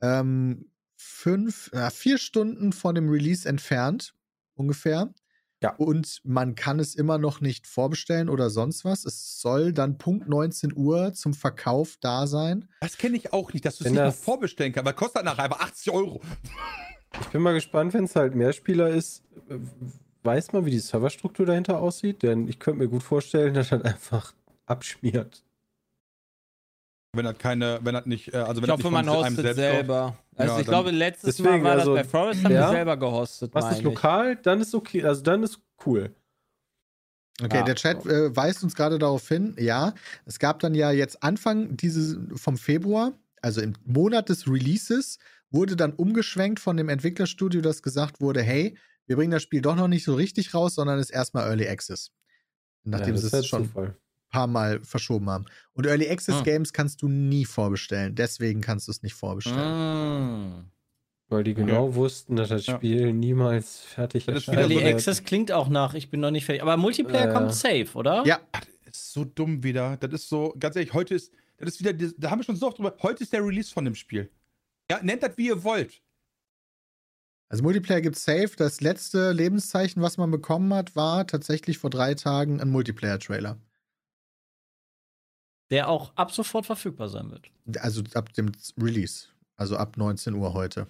ähm, 0.02 0.70
fünf, 0.96 1.72
äh, 1.74 1.90
vier 1.92 2.18
Stunden 2.18 2.74
von 2.74 2.96
dem 2.96 3.10
Release 3.10 3.48
entfernt, 3.48 4.16
ungefähr. 4.56 5.14
Ja. 5.62 5.74
Und 5.76 6.20
man 6.26 6.56
kann 6.56 6.80
es 6.80 6.96
immer 6.96 7.18
noch 7.18 7.40
nicht 7.42 7.66
vorbestellen 7.66 8.28
oder 8.30 8.50
sonst 8.50 8.84
was. 8.84 9.06
Es 9.06 9.40
soll 9.40 9.72
dann 9.72 9.98
Punkt 9.98 10.28
19 10.28 10.74
Uhr 10.76 11.14
zum 11.14 11.34
Verkauf 11.34 11.98
da 12.02 12.28
sein. 12.28 12.68
Das 12.82 12.98
kenne 12.98 13.16
ich 13.18 13.32
auch 13.34 13.54
nicht, 13.54 13.66
dass 13.66 13.78
du 13.78 13.86
es 13.86 13.92
nicht 13.92 14.00
noch 14.00 14.08
das- 14.08 14.20
vorbestellen 14.20 14.74
kannst, 14.74 14.86
weil 14.86 14.94
kostet 14.96 15.24
nachher 15.24 15.44
einfach 15.46 15.62
80 15.62 15.92
Euro. 15.94 16.22
Ich 17.22 17.28
bin 17.28 17.42
mal 17.42 17.54
gespannt, 17.54 17.94
wenn 17.94 18.06
es 18.06 18.16
halt 18.16 18.36
Mehrspieler 18.36 18.90
ist. 18.90 19.24
Weiß 20.24 20.54
man, 20.54 20.66
wie 20.66 20.72
die 20.72 20.80
Serverstruktur 20.80 21.46
dahinter 21.46 21.80
aussieht? 21.80 22.24
Denn 22.24 22.48
ich 22.48 22.60
könnte 22.60 22.80
mir 22.80 22.88
gut 22.90 23.04
vorstellen, 23.04 23.54
dass 23.56 23.70
das 23.70 23.82
einfach 23.84 24.34
abschmiert. 24.66 25.44
Wenn 27.14 27.26
das 27.26 27.38
keine, 27.38 27.80
wenn 27.84 27.94
das 27.94 28.06
nicht, 28.06 28.34
äh, 28.34 28.38
also 28.38 28.62
wenn 28.62 28.70
Ich 28.70 28.76
das 28.76 28.84
hoffe, 28.84 28.96
nicht 28.96 29.06
man 29.06 29.10
hostet 29.10 29.36
selbst 29.36 29.56
selber. 29.56 30.18
Also 30.36 30.54
Ja, 30.54 30.60
ich 30.60 30.68
glaube, 30.68 30.92
letztes 30.92 31.38
Deswegen, 31.38 31.62
Mal 31.62 31.64
war 31.64 31.72
also, 31.80 31.96
das 31.96 32.06
bei 32.06 32.10
Forest, 32.10 32.44
haben 32.44 32.52
ja. 32.54 32.68
wir 32.68 32.76
selber 32.76 32.98
gehostet. 32.98 33.54
Was 33.54 33.72
ist 33.72 33.84
lokal, 33.84 34.36
dann 34.36 34.60
ist 34.60 34.76
okay. 34.76 35.04
Also 35.04 35.22
dann 35.22 35.44
ist 35.44 35.60
cool. 35.86 36.14
Okay, 37.42 37.58
Ja. 37.58 37.64
der 37.64 37.76
Chat 37.76 38.06
äh, 38.06 38.36
weist 38.36 38.64
uns 38.64 38.76
gerade 38.76 38.98
darauf 38.98 39.28
hin, 39.28 39.56
ja, 39.60 39.94
es 40.26 40.40
gab 40.40 40.60
dann 40.60 40.74
ja 40.74 40.92
jetzt 40.92 41.22
Anfang 41.24 41.76
dieses 41.78 42.18
vom 42.40 42.58
Februar, 42.58 43.14
also 43.42 43.62
im 43.62 43.74
Monat 43.86 44.30
des 44.30 44.48
Releases, 44.48 45.18
wurde 45.56 45.76
dann 45.76 45.94
umgeschwenkt 45.94 46.60
von 46.60 46.78
dem 46.78 46.90
Entwicklerstudio, 46.90 47.62
das 47.62 47.82
gesagt 47.82 48.22
wurde, 48.22 48.42
hey, 48.42 48.78
wir 49.08 49.16
bringen 49.16 49.32
das 49.32 49.44
Spiel 49.44 49.62
doch 49.62 49.76
noch 49.76 49.88
nicht 49.88 50.04
so 50.04 50.16
richtig 50.16 50.54
raus, 50.54 50.76
sondern 50.76 51.00
ist 51.00 51.10
erstmal 51.12 51.48
Early 51.48 51.68
Access. 51.68 52.12
Nachdem 52.84 53.16
ja, 53.16 53.18
sie 53.18 53.24
das 53.24 53.34
es 53.34 53.40
ist 53.42 53.48
schon 53.48 53.70
halt 53.76 53.90
ein 53.90 53.96
paar 54.30 54.48
Mal 54.48 54.80
verschoben 54.84 55.30
haben. 55.30 55.46
Und 55.74 55.86
Early 55.86 56.10
Access 56.10 56.36
Ah. 56.36 56.42
Games 56.44 56.74
kannst 56.74 57.02
du 57.02 57.08
nie 57.08 57.46
vorbestellen, 57.46 58.16
deswegen 58.16 58.62
kannst 58.62 58.88
du 58.88 58.92
es 58.92 59.02
nicht 59.04 59.14
vorbestellen. 59.14 60.50
Mm. 60.60 60.72
Weil 61.28 61.44
die 61.44 61.56
genau 61.56 61.96
wussten, 61.96 62.36
dass 62.36 62.50
das 62.50 62.68
Ja. 62.68 62.76
Spiel 62.76 63.12
niemals 63.14 63.80
fertig 63.80 64.28
ist 64.28 64.48
Early 64.48 64.76
wird. 64.76 64.86
Access 64.94 65.24
klingt 65.24 65.52
auch 65.52 65.70
nach, 65.70 65.96
ich 65.96 66.10
bin 66.12 66.20
noch 66.20 66.30
nicht 66.32 66.46
fertig. 66.46 66.62
Aber 66.62 66.78
Multiplayer 66.78 67.32
Äh, 67.32 67.34
kommt 67.34 67.54
safe, 67.54 67.88
oder? 67.96 68.24
Ja, 68.26 68.40
Das 68.86 68.96
ist 69.02 69.14
so 69.14 69.26
dumm 69.26 69.64
wieder. 69.64 69.98
Das 69.98 70.12
ist 70.14 70.30
so, 70.30 70.56
ganz 70.60 70.76
ehrlich, 70.76 70.94
heute 70.94 71.16
ist, 71.16 71.34
das 71.58 71.70
ist 71.70 71.80
wieder, 71.80 71.94
da 72.18 72.30
haben 72.30 72.40
wir 72.40 72.44
schon 72.44 72.56
so 72.56 72.68
oft 72.68 72.78
drüber, 72.78 72.96
heute 73.02 73.24
ist 73.24 73.34
der 73.34 73.44
Release 73.44 73.72
von 73.74 73.84
dem 73.86 73.96
Spiel. 73.96 74.30
Ja, 74.92 75.02
nennt 75.02 75.24
das 75.24 75.38
wie 75.38 75.48
ihr 75.48 75.64
wollt. 75.64 76.02
Also 77.50 77.64
Multiplayer 77.64 78.02
gibt 78.02 78.18
safe. 78.18 78.52
Das 78.58 78.82
letzte 78.82 79.32
Lebenszeichen, 79.32 80.02
was 80.02 80.18
man 80.18 80.32
bekommen 80.32 80.74
hat, 80.74 80.96
war 80.96 81.28
tatsächlich 81.28 81.78
vor 81.78 81.90
drei 81.90 82.14
Tagen 82.16 82.60
ein 82.60 82.70
Multiplayer-Trailer. 82.70 83.58
Der 85.72 85.90
auch 85.90 86.16
ab 86.16 86.32
sofort 86.32 86.66
verfügbar 86.66 87.10
sein 87.10 87.32
wird. 87.32 87.50
Also 87.80 88.04
ab 88.14 88.34
dem 88.34 88.52
Release. 88.80 89.28
Also 89.56 89.78
ab 89.78 89.98
19 89.98 90.34
Uhr 90.34 90.54
heute. 90.54 90.88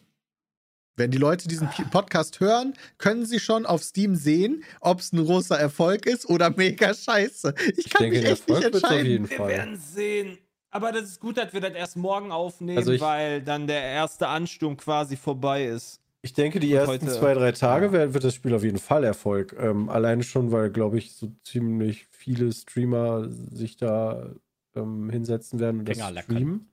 Wenn 0.98 1.12
die 1.12 1.18
Leute 1.18 1.48
diesen 1.50 1.70
Podcast 1.92 2.40
hören, 2.40 2.74
können 2.98 3.26
sie 3.26 3.40
schon 3.42 3.66
auf 3.66 3.84
Steam 3.84 4.16
sehen, 4.16 4.64
ob 4.80 5.02
es 5.02 5.12
ein 5.12 5.24
großer 5.24 5.60
Erfolg 5.60 6.06
ist 6.06 6.26
oder 6.30 6.50
mega 6.52 6.94
scheiße. 6.94 7.54
Ich 7.76 7.90
kann 7.90 8.04
denke, 8.04 8.20
mich 8.20 8.30
echt 8.30 8.48
nicht 8.48 8.64
Erfolg 8.64 8.76
auf 8.76 8.82
entscheiden. 8.84 9.06
jeden 9.12 9.30
Wir 9.30 9.38
Fall. 9.38 9.50
werden 9.50 9.78
sehen. 9.78 10.38
Aber 10.76 10.92
das 10.92 11.04
ist 11.04 11.20
gut, 11.22 11.38
dass 11.38 11.54
wir 11.54 11.62
das 11.62 11.72
erst 11.74 11.96
morgen 11.96 12.34
aufnehmen, 12.34 12.78
Also 12.78 12.92
ich- 12.92 13.00
weil 13.00 13.42
dann 13.42 13.66
der 13.66 13.82
erste 13.82 14.28
Ansturm 14.28 14.76
quasi 14.76 15.16
vorbei 15.16 15.66
ist. 15.68 16.02
Ich 16.22 16.34
denke, 16.34 16.60
die 16.60 16.74
Und 16.74 16.80
ersten 16.80 16.92
heute- 16.92 17.08
zwei, 17.20 17.34
drei 17.34 17.52
Tage 17.54 17.86
ja. 17.86 17.92
wird, 17.94 18.14
wird 18.14 18.24
das 18.26 18.34
Spiel 18.36 18.54
auf 18.54 18.64
jeden 18.64 18.80
Fall 18.80 19.06
Erfolg. 19.06 19.56
Ähm, 19.58 19.88
alleine 19.90 20.24
schon, 20.24 20.52
weil, 20.52 20.70
glaube 20.72 20.98
ich, 20.98 21.14
so 21.14 21.32
ziemlich 21.46 22.08
viele 22.12 22.52
Streamer 22.52 23.30
sich 23.30 23.78
da 23.78 24.32
ähm, 24.76 25.10
hinsetzen 25.10 25.60
werden 25.62 25.80
und 25.80 25.88
das 25.88 25.98
streamen. 25.98 26.68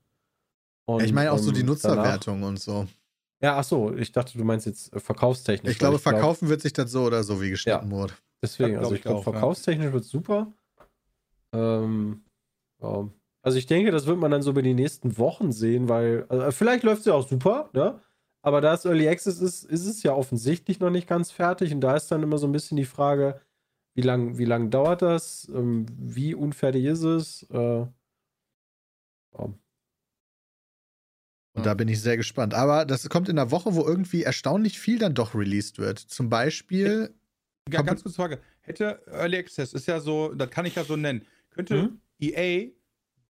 Und, 0.86 0.98
Ja, 1.00 1.06
ich 1.06 1.12
meine 1.12 1.30
auch 1.30 1.38
so 1.38 1.50
ähm, 1.50 1.54
die 1.54 1.60
danach- 1.60 1.74
Nutzerwertung 1.74 2.42
und 2.42 2.58
so. 2.60 2.88
Ja, 3.40 3.56
ach 3.58 3.62
so, 3.64 3.94
ich 3.94 4.10
dachte, 4.10 4.36
du 4.36 4.42
meinst 4.42 4.66
jetzt 4.66 4.92
äh, 4.92 4.98
verkaufstechnisch. 4.98 5.70
Ich 5.74 5.78
glaube, 5.78 5.98
glaub- 5.98 6.12
verkaufen 6.14 6.48
wird 6.48 6.60
sich 6.62 6.72
das 6.72 6.90
so 6.90 7.04
oder 7.04 7.22
so, 7.22 7.40
wie 7.40 7.50
geschnitten 7.50 7.88
wurde. 7.92 8.14
Deswegen, 8.42 8.70
Ja, 8.72 8.78
glaub 8.80 8.84
also 8.86 8.94
ich 8.94 8.98
ich 8.98 9.02
glaube, 9.04 9.18
auch, 9.20 9.26
ja. 9.26 9.32
verkaufstechnisch 9.32 9.92
wird 9.92 10.04
super. 10.04 10.52
Ähm, 11.52 12.22
ja. 12.82 13.08
Also 13.42 13.58
ich 13.58 13.66
denke, 13.66 13.90
das 13.90 14.06
wird 14.06 14.18
man 14.18 14.30
dann 14.30 14.42
so 14.42 14.50
über 14.50 14.62
die 14.62 14.74
nächsten 14.74 15.18
Wochen 15.18 15.50
sehen, 15.52 15.88
weil 15.88 16.26
also 16.28 16.50
vielleicht 16.52 16.84
läuft 16.84 17.00
es 17.00 17.06
ja 17.06 17.14
auch 17.14 17.26
super, 17.28 17.70
ne? 17.72 18.00
Aber 18.44 18.60
da 18.60 18.74
es 18.74 18.84
Early 18.84 19.08
Access 19.08 19.40
ist, 19.40 19.64
ist 19.64 19.86
es 19.86 20.02
ja 20.02 20.14
offensichtlich 20.14 20.80
noch 20.80 20.90
nicht 20.90 21.06
ganz 21.08 21.30
fertig 21.30 21.72
und 21.72 21.80
da 21.80 21.94
ist 21.96 22.08
dann 22.08 22.22
immer 22.22 22.38
so 22.38 22.46
ein 22.46 22.52
bisschen 22.52 22.76
die 22.76 22.84
Frage, 22.84 23.40
wie 23.94 24.02
lang, 24.02 24.38
wie 24.38 24.44
lang 24.44 24.70
dauert 24.70 25.02
das? 25.02 25.48
Ähm, 25.54 25.86
wie 25.96 26.34
unfertig 26.34 26.84
ist 26.84 27.02
es? 27.02 27.42
Äh, 27.50 27.56
ja. 29.36 29.52
Und 31.54 31.66
da 31.66 31.74
bin 31.74 31.88
ich 31.88 32.00
sehr 32.00 32.16
gespannt. 32.16 32.54
Aber 32.54 32.84
das 32.86 33.08
kommt 33.10 33.28
in 33.28 33.38
einer 33.38 33.50
Woche, 33.50 33.74
wo 33.74 33.84
irgendwie 33.86 34.22
erstaunlich 34.22 34.78
viel 34.80 34.98
dann 34.98 35.14
doch 35.14 35.34
released 35.34 35.78
wird. 35.78 35.98
Zum 35.98 36.28
Beispiel, 36.30 37.14
Ja, 37.68 37.76
Kommt- 37.76 37.88
ganz 37.88 38.02
kurze 38.02 38.16
Frage. 38.16 38.40
Hätte 38.62 39.02
Early 39.06 39.36
Access, 39.38 39.72
ist 39.72 39.86
ja 39.86 40.00
so, 40.00 40.32
das 40.34 40.50
kann 40.50 40.64
ich 40.66 40.74
ja 40.76 40.82
so 40.84 40.96
nennen, 40.96 41.24
könnte 41.50 41.74
Mhm. 41.82 42.00
EA 42.18 42.70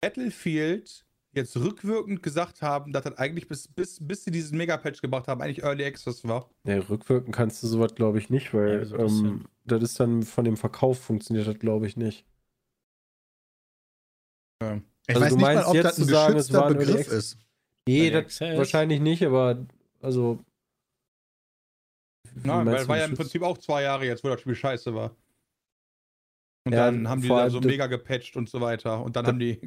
Battlefield 0.02 1.06
jetzt 1.34 1.56
rückwirkend 1.56 2.22
gesagt 2.22 2.60
haben, 2.60 2.92
dass 2.92 3.04
das 3.04 3.16
eigentlich 3.16 3.48
bis, 3.48 3.68
bis, 3.68 3.98
bis 4.06 4.24
sie 4.24 4.30
diesen 4.30 4.58
Megapatch 4.58 5.00
gebracht 5.00 5.28
haben, 5.28 5.40
eigentlich 5.40 5.62
Early 5.62 5.84
Access 5.86 6.28
war? 6.28 6.50
Nee, 6.64 6.74
rückwirken 6.74 7.32
kannst 7.32 7.62
du 7.62 7.66
sowas, 7.68 7.94
glaube 7.94 8.18
ich, 8.18 8.28
nicht, 8.28 8.52
weil 8.52 8.68
Ja, 8.68 8.78
das 8.80 8.92
ähm, 8.92 9.46
das 9.64 9.82
ist 9.82 9.98
dann 10.00 10.24
von 10.24 10.44
dem 10.44 10.56
Verkauf 10.58 10.98
funktioniert 10.98 11.46
das, 11.46 11.58
glaube 11.58 11.86
ich, 11.86 11.96
nicht. 11.96 12.26
ich 14.60 15.16
Also 15.16 15.20
weiß 15.20 15.30
du 15.30 15.36
nicht 15.36 15.40
mal, 15.40 15.54
meinst 15.54 15.68
ob 15.68 15.74
jetzt 15.74 15.84
das 15.84 15.98
ein 15.98 16.04
zu 16.04 16.10
sagen, 16.10 16.36
es 16.36 16.52
war 16.52 16.66
ein 16.66 16.74
Early 16.74 16.86
Begriff 16.86 17.00
Access? 17.06 17.18
ist. 17.32 17.38
Nee, 17.88 18.10
Early 18.10 18.26
das 18.26 18.40
wahrscheinlich 18.58 19.00
nicht, 19.00 19.24
aber 19.24 19.66
also. 20.00 20.38
Nein, 22.44 22.66
weil 22.66 22.88
war 22.88 22.98
ja 22.98 23.04
im? 23.06 23.14
Prinzip 23.14 23.42
auch 23.42 23.58
zwei 23.58 23.82
Jahre 23.82 24.04
jetzt, 24.04 24.22
wo 24.24 24.28
das 24.28 24.40
Spiel 24.40 24.54
scheiße 24.54 24.94
war. 24.94 25.16
Und 26.64 26.72
Ja, 26.72 26.86
dann 26.86 27.08
haben 27.08 27.22
die 27.22 27.28
da 27.28 27.50
so 27.50 27.60
mega 27.60 27.86
gepatcht 27.86 28.36
und 28.36 28.48
so 28.48 28.60
weiter. 28.60 29.02
Und 29.02 29.16
dann 29.16 29.26
haben 29.26 29.38
die. 29.38 29.60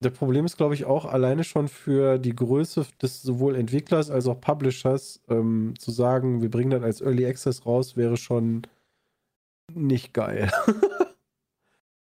Das 0.00 0.12
Problem 0.12 0.44
ist, 0.44 0.56
glaube 0.56 0.74
ich, 0.74 0.84
auch 0.84 1.06
alleine 1.06 1.42
schon 1.42 1.66
für 1.66 2.18
die 2.18 2.34
Größe 2.34 2.86
des 3.02 3.20
sowohl 3.22 3.56
Entwicklers 3.56 4.10
als 4.10 4.28
auch 4.28 4.40
Publishers 4.40 5.20
ähm, 5.28 5.74
zu 5.76 5.90
sagen, 5.90 6.40
wir 6.40 6.50
bringen 6.50 6.70
das 6.70 6.82
als 6.82 7.00
Early 7.00 7.26
Access 7.26 7.66
raus, 7.66 7.96
wäre 7.96 8.16
schon 8.16 8.62
nicht 9.74 10.14
geil. 10.14 10.50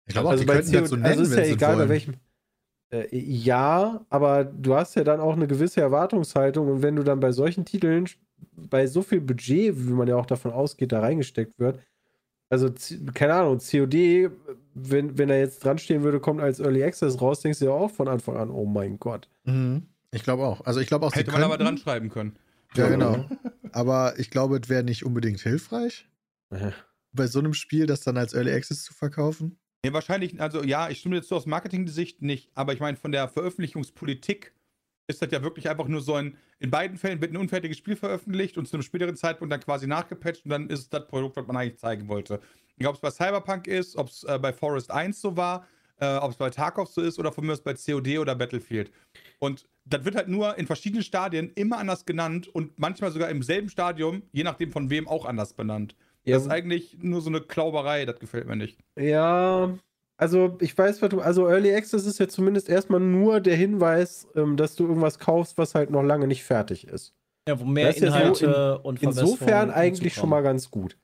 Ich 0.09 0.15
glaube 0.15 0.29
also 0.29 0.45
die 0.45 0.49
könnten 0.49 0.73
das 0.73 0.89
so 0.89 0.97
CO 0.97 1.03
nennen, 1.03 1.19
also 1.19 1.23
ist 1.23 1.37
ja 1.37 1.53
egal 1.53 1.77
bei 1.77 1.89
welchem. 1.89 2.15
Äh, 2.93 3.09
ja, 3.17 4.07
aber 4.09 4.45
du 4.45 4.75
hast 4.75 4.95
ja 4.95 5.03
dann 5.03 5.21
auch 5.21 5.35
eine 5.35 5.49
gewisse 5.49 5.81
Erwartungshaltung 5.81 6.69
und 6.69 6.83
wenn 6.83 6.97
du 6.97 7.03
dann 7.03 7.19
bei 7.19 7.33
solchen 7.33 7.65
Titeln 7.65 8.09
bei 8.53 8.87
so 8.87 9.03
viel 9.03 9.21
Budget, 9.21 9.75
wie 9.77 9.93
man 9.93 10.09
ja 10.09 10.17
auch 10.17 10.27
davon 10.27 10.53
ausgeht, 10.53 10.93
da 10.93 11.01
reingesteckt 11.01 11.59
wird, 11.59 11.81
Also, 12.49 12.71
keine 13.15 13.35
Ahnung, 13.35 13.59
COD, 13.59 14.31
wenn, 14.75 15.19
wenn 15.19 15.31
er 15.31 15.39
jetzt 15.41 15.65
dran 15.65 15.79
stehen 15.79 16.03
würde, 16.05 16.21
kommt 16.21 16.41
als 16.41 16.61
Early 16.61 16.85
Access 16.85 17.21
raus, 17.21 17.41
denkst 17.41 17.59
du 17.59 17.65
ja 17.67 17.71
auch 17.73 17.91
von 17.91 18.07
Anfang 18.09 18.37
an, 18.37 18.51
oh 18.51 18.67
mein 18.67 18.99
Gott. 18.99 19.29
Mhm. 19.45 19.89
Ich 20.13 20.23
glaube 20.23 20.45
auch. 20.47 20.61
Also 20.65 20.79
ich 20.81 20.87
glaube 20.87 21.07
auch, 21.07 21.13
sie 21.13 21.19
Hätte 21.21 21.33
man 21.33 21.43
aber 21.43 21.57
könnten- 21.57 21.65
dran 21.75 21.79
schreiben 21.79 22.09
können. 22.09 22.37
Ja, 22.75 22.89
genau. 22.89 23.25
Aber 23.73 24.19
ich 24.19 24.31
glaube, 24.31 24.61
es 24.63 24.69
wäre 24.69 24.85
nicht 24.85 25.05
unbedingt 25.05 25.41
hilfreich, 25.41 26.09
Ja. 26.53 26.73
bei 27.13 27.27
so 27.27 27.39
einem 27.41 27.53
Spiel 27.55 27.87
das 27.87 28.01
dann 28.03 28.17
als 28.17 28.33
Early 28.35 28.53
Access 28.53 28.85
zu 28.85 28.95
verkaufen. 28.95 29.59
Nee, 29.85 29.93
wahrscheinlich, 29.93 30.41
also 30.41 30.63
ja, 30.63 30.89
ich 30.89 30.99
stimme 31.01 31.17
jetzt 31.17 31.29
so 31.29 31.37
aus 31.37 31.47
Marketing-Sicht 31.47 32.23
nicht, 32.23 32.51
aber 32.55 32.73
ich 32.73 32.81
meine, 32.81 32.97
von 32.97 33.13
der 33.13 33.29
Veröffentlichungspolitik 33.29 34.53
ist 35.09 35.23
das 35.23 35.31
ja 35.31 35.43
wirklich 35.43 35.69
einfach 35.69 35.89
nur 35.89 36.01
so 36.01 36.15
ein, 36.15 36.37
in 36.59 36.71
beiden 36.71 36.97
Fällen 36.97 37.21
wird 37.21 37.33
ein 37.33 37.37
unfertiges 37.37 37.79
Spiel 37.79 37.97
veröffentlicht 37.97 38.59
und 38.59 38.67
zu 38.67 38.77
einem 38.77 38.83
späteren 38.83 39.17
Zeitpunkt 39.17 39.53
dann 39.53 39.61
quasi 39.61 39.87
nachgepatcht 39.87 40.45
und 40.45 40.51
dann 40.51 40.69
ist 40.69 40.81
es 40.81 40.89
das 40.89 41.07
Produkt, 41.07 41.37
was 41.37 41.47
man 41.47 41.57
eigentlich 41.57 41.79
zeigen 41.79 42.09
wollte. 42.09 42.41
Ob 42.85 42.95
es 42.95 43.01
bei 43.01 43.11
Cyberpunk 43.11 43.67
ist, 43.67 43.97
ob 43.97 44.09
es 44.09 44.25
äh, 44.25 44.39
bei 44.39 44.53
Forest 44.53 44.91
1 44.91 45.21
so 45.21 45.37
war, 45.37 45.67
äh, 45.99 46.17
ob 46.17 46.33
es 46.33 46.37
bei 46.37 46.51
Tarkov 46.51 46.89
so 46.89 47.01
ist 47.01 47.19
oder 47.19 47.33
von 47.33 47.47
mir 47.47 47.53
aus 47.53 47.63
bei 47.63 47.75
COD 47.75 48.19
oder 48.19 48.35
Battlefield. 48.35 48.91
Und 49.39 49.67
das 49.85 50.05
wird 50.05 50.17
halt 50.17 50.29
nur 50.29 50.59
in 50.59 50.67
verschiedenen 50.67 51.05
Stadien 51.05 51.53
immer 51.55 51.79
anders 51.79 52.05
genannt 52.05 52.49
und 52.49 52.79
manchmal 52.79 53.13
sogar 53.13 53.31
im 53.31 53.43
selben 53.43 53.69
Stadium, 53.69 54.23
je 54.33 54.43
nachdem 54.43 54.73
von 54.73 54.91
wem, 54.91 55.07
auch 55.07 55.25
anders 55.25 55.55
benannt. 55.55 55.95
Ja, 56.25 56.35
Das 56.35 56.47
ist 56.47 56.51
eigentlich 56.51 56.99
nur 57.01 57.21
so 57.21 57.31
eine 57.31 57.41
Klauberei, 57.41 58.05
das 58.05 58.19
gefällt 58.19 58.49
mir 58.49 58.57
nicht. 58.57 58.81
Ja, 58.99 59.79
also 60.17 60.57
ich 60.61 60.77
weiß, 60.77 61.03
was 61.03 61.09
du. 61.11 61.21
Also 61.21 61.47
Early 61.49 61.75
Access 61.75 62.07
ist 62.07 62.19
ja 62.19 62.29
zumindest 62.29 62.69
erstmal 62.69 63.01
nur 63.01 63.41
der 63.41 63.57
Hinweis, 63.57 64.27
ähm, 64.35 64.57
dass 64.57 64.75
du 64.77 64.87
irgendwas 64.87 65.19
kaufst, 65.19 65.59
was 65.59 65.75
halt 65.75 65.91
noch 65.91 66.03
lange 66.03 66.27
nicht 66.27 66.45
fertig 66.45 66.87
ist. 66.89 67.15
Ja, 67.49 67.61
wo 67.61 67.65
mehr 67.65 67.87
Das 67.89 67.97
ist 67.97 68.03
ja 68.03 68.11
so 68.11 68.17
Inhalte 68.17 68.79
und 68.81 69.03
Insofern 69.03 69.71
eigentlich 69.71 70.15
schon 70.15 70.29
mal 70.29 70.43
ganz 70.43 70.71
gut. 70.71 70.97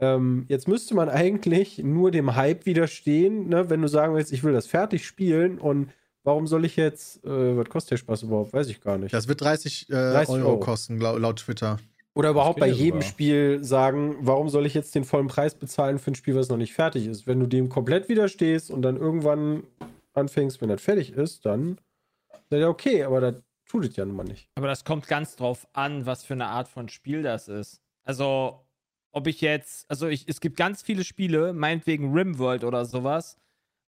Ähm, 0.00 0.46
jetzt 0.48 0.66
müsste 0.68 0.94
man 0.94 1.08
eigentlich 1.08 1.78
nur 1.78 2.10
dem 2.10 2.34
Hype 2.34 2.66
widerstehen, 2.66 3.48
ne? 3.48 3.68
wenn 3.70 3.82
du 3.82 3.88
sagen 3.88 4.14
willst, 4.14 4.32
ich 4.32 4.42
will 4.42 4.52
das 4.52 4.66
fertig 4.66 5.06
spielen 5.06 5.58
und 5.58 5.90
warum 6.24 6.46
soll 6.46 6.64
ich 6.64 6.76
jetzt, 6.76 7.24
äh, 7.24 7.56
was 7.56 7.68
kostet 7.68 7.92
der 7.92 7.96
Spaß 7.98 8.22
überhaupt? 8.24 8.52
Weiß 8.52 8.68
ich 8.68 8.80
gar 8.80 8.98
nicht. 8.98 9.12
Das 9.12 9.28
wird 9.28 9.40
30, 9.42 9.88
äh, 9.90 9.92
30 9.92 10.34
Euro, 10.36 10.48
Euro. 10.48 10.60
kosten, 10.60 10.98
lau- 10.98 11.18
laut 11.18 11.36
Twitter. 11.40 11.78
Oder 12.14 12.30
überhaupt 12.30 12.60
bei 12.60 12.68
jedem 12.68 13.00
sogar. 13.00 13.10
Spiel 13.10 13.64
sagen, 13.64 14.16
warum 14.20 14.48
soll 14.50 14.66
ich 14.66 14.74
jetzt 14.74 14.94
den 14.94 15.04
vollen 15.04 15.28
Preis 15.28 15.54
bezahlen 15.54 15.98
für 15.98 16.10
ein 16.10 16.14
Spiel, 16.14 16.34
was 16.34 16.48
noch 16.48 16.58
nicht 16.58 16.74
fertig 16.74 17.06
ist? 17.06 17.26
Wenn 17.26 17.40
du 17.40 17.46
dem 17.46 17.68
komplett 17.68 18.08
widerstehst 18.08 18.70
und 18.70 18.82
dann 18.82 18.96
irgendwann 18.96 19.64
anfängst, 20.12 20.60
wenn 20.60 20.68
das 20.68 20.82
fertig 20.82 21.12
ist, 21.12 21.46
dann 21.46 21.78
ist 22.50 22.58
ja 22.58 22.68
okay, 22.68 23.04
aber 23.04 23.20
das 23.20 23.42
tut 23.66 23.86
es 23.86 23.96
ja 23.96 24.04
nun 24.04 24.16
mal 24.16 24.24
nicht. 24.24 24.50
Aber 24.56 24.66
das 24.66 24.84
kommt 24.84 25.08
ganz 25.08 25.36
drauf 25.36 25.66
an, 25.72 26.04
was 26.04 26.24
für 26.24 26.34
eine 26.34 26.48
Art 26.48 26.68
von 26.68 26.90
Spiel 26.90 27.22
das 27.22 27.48
ist. 27.48 27.80
Also, 28.04 28.66
ob 29.12 29.26
ich 29.26 29.40
jetzt, 29.40 29.90
also 29.90 30.08
ich, 30.08 30.28
es 30.28 30.40
gibt 30.40 30.56
ganz 30.56 30.82
viele 30.82 31.04
Spiele, 31.04 31.54
meinetwegen 31.54 32.12
Rimworld 32.12 32.64
oder 32.64 32.84
sowas, 32.84 33.38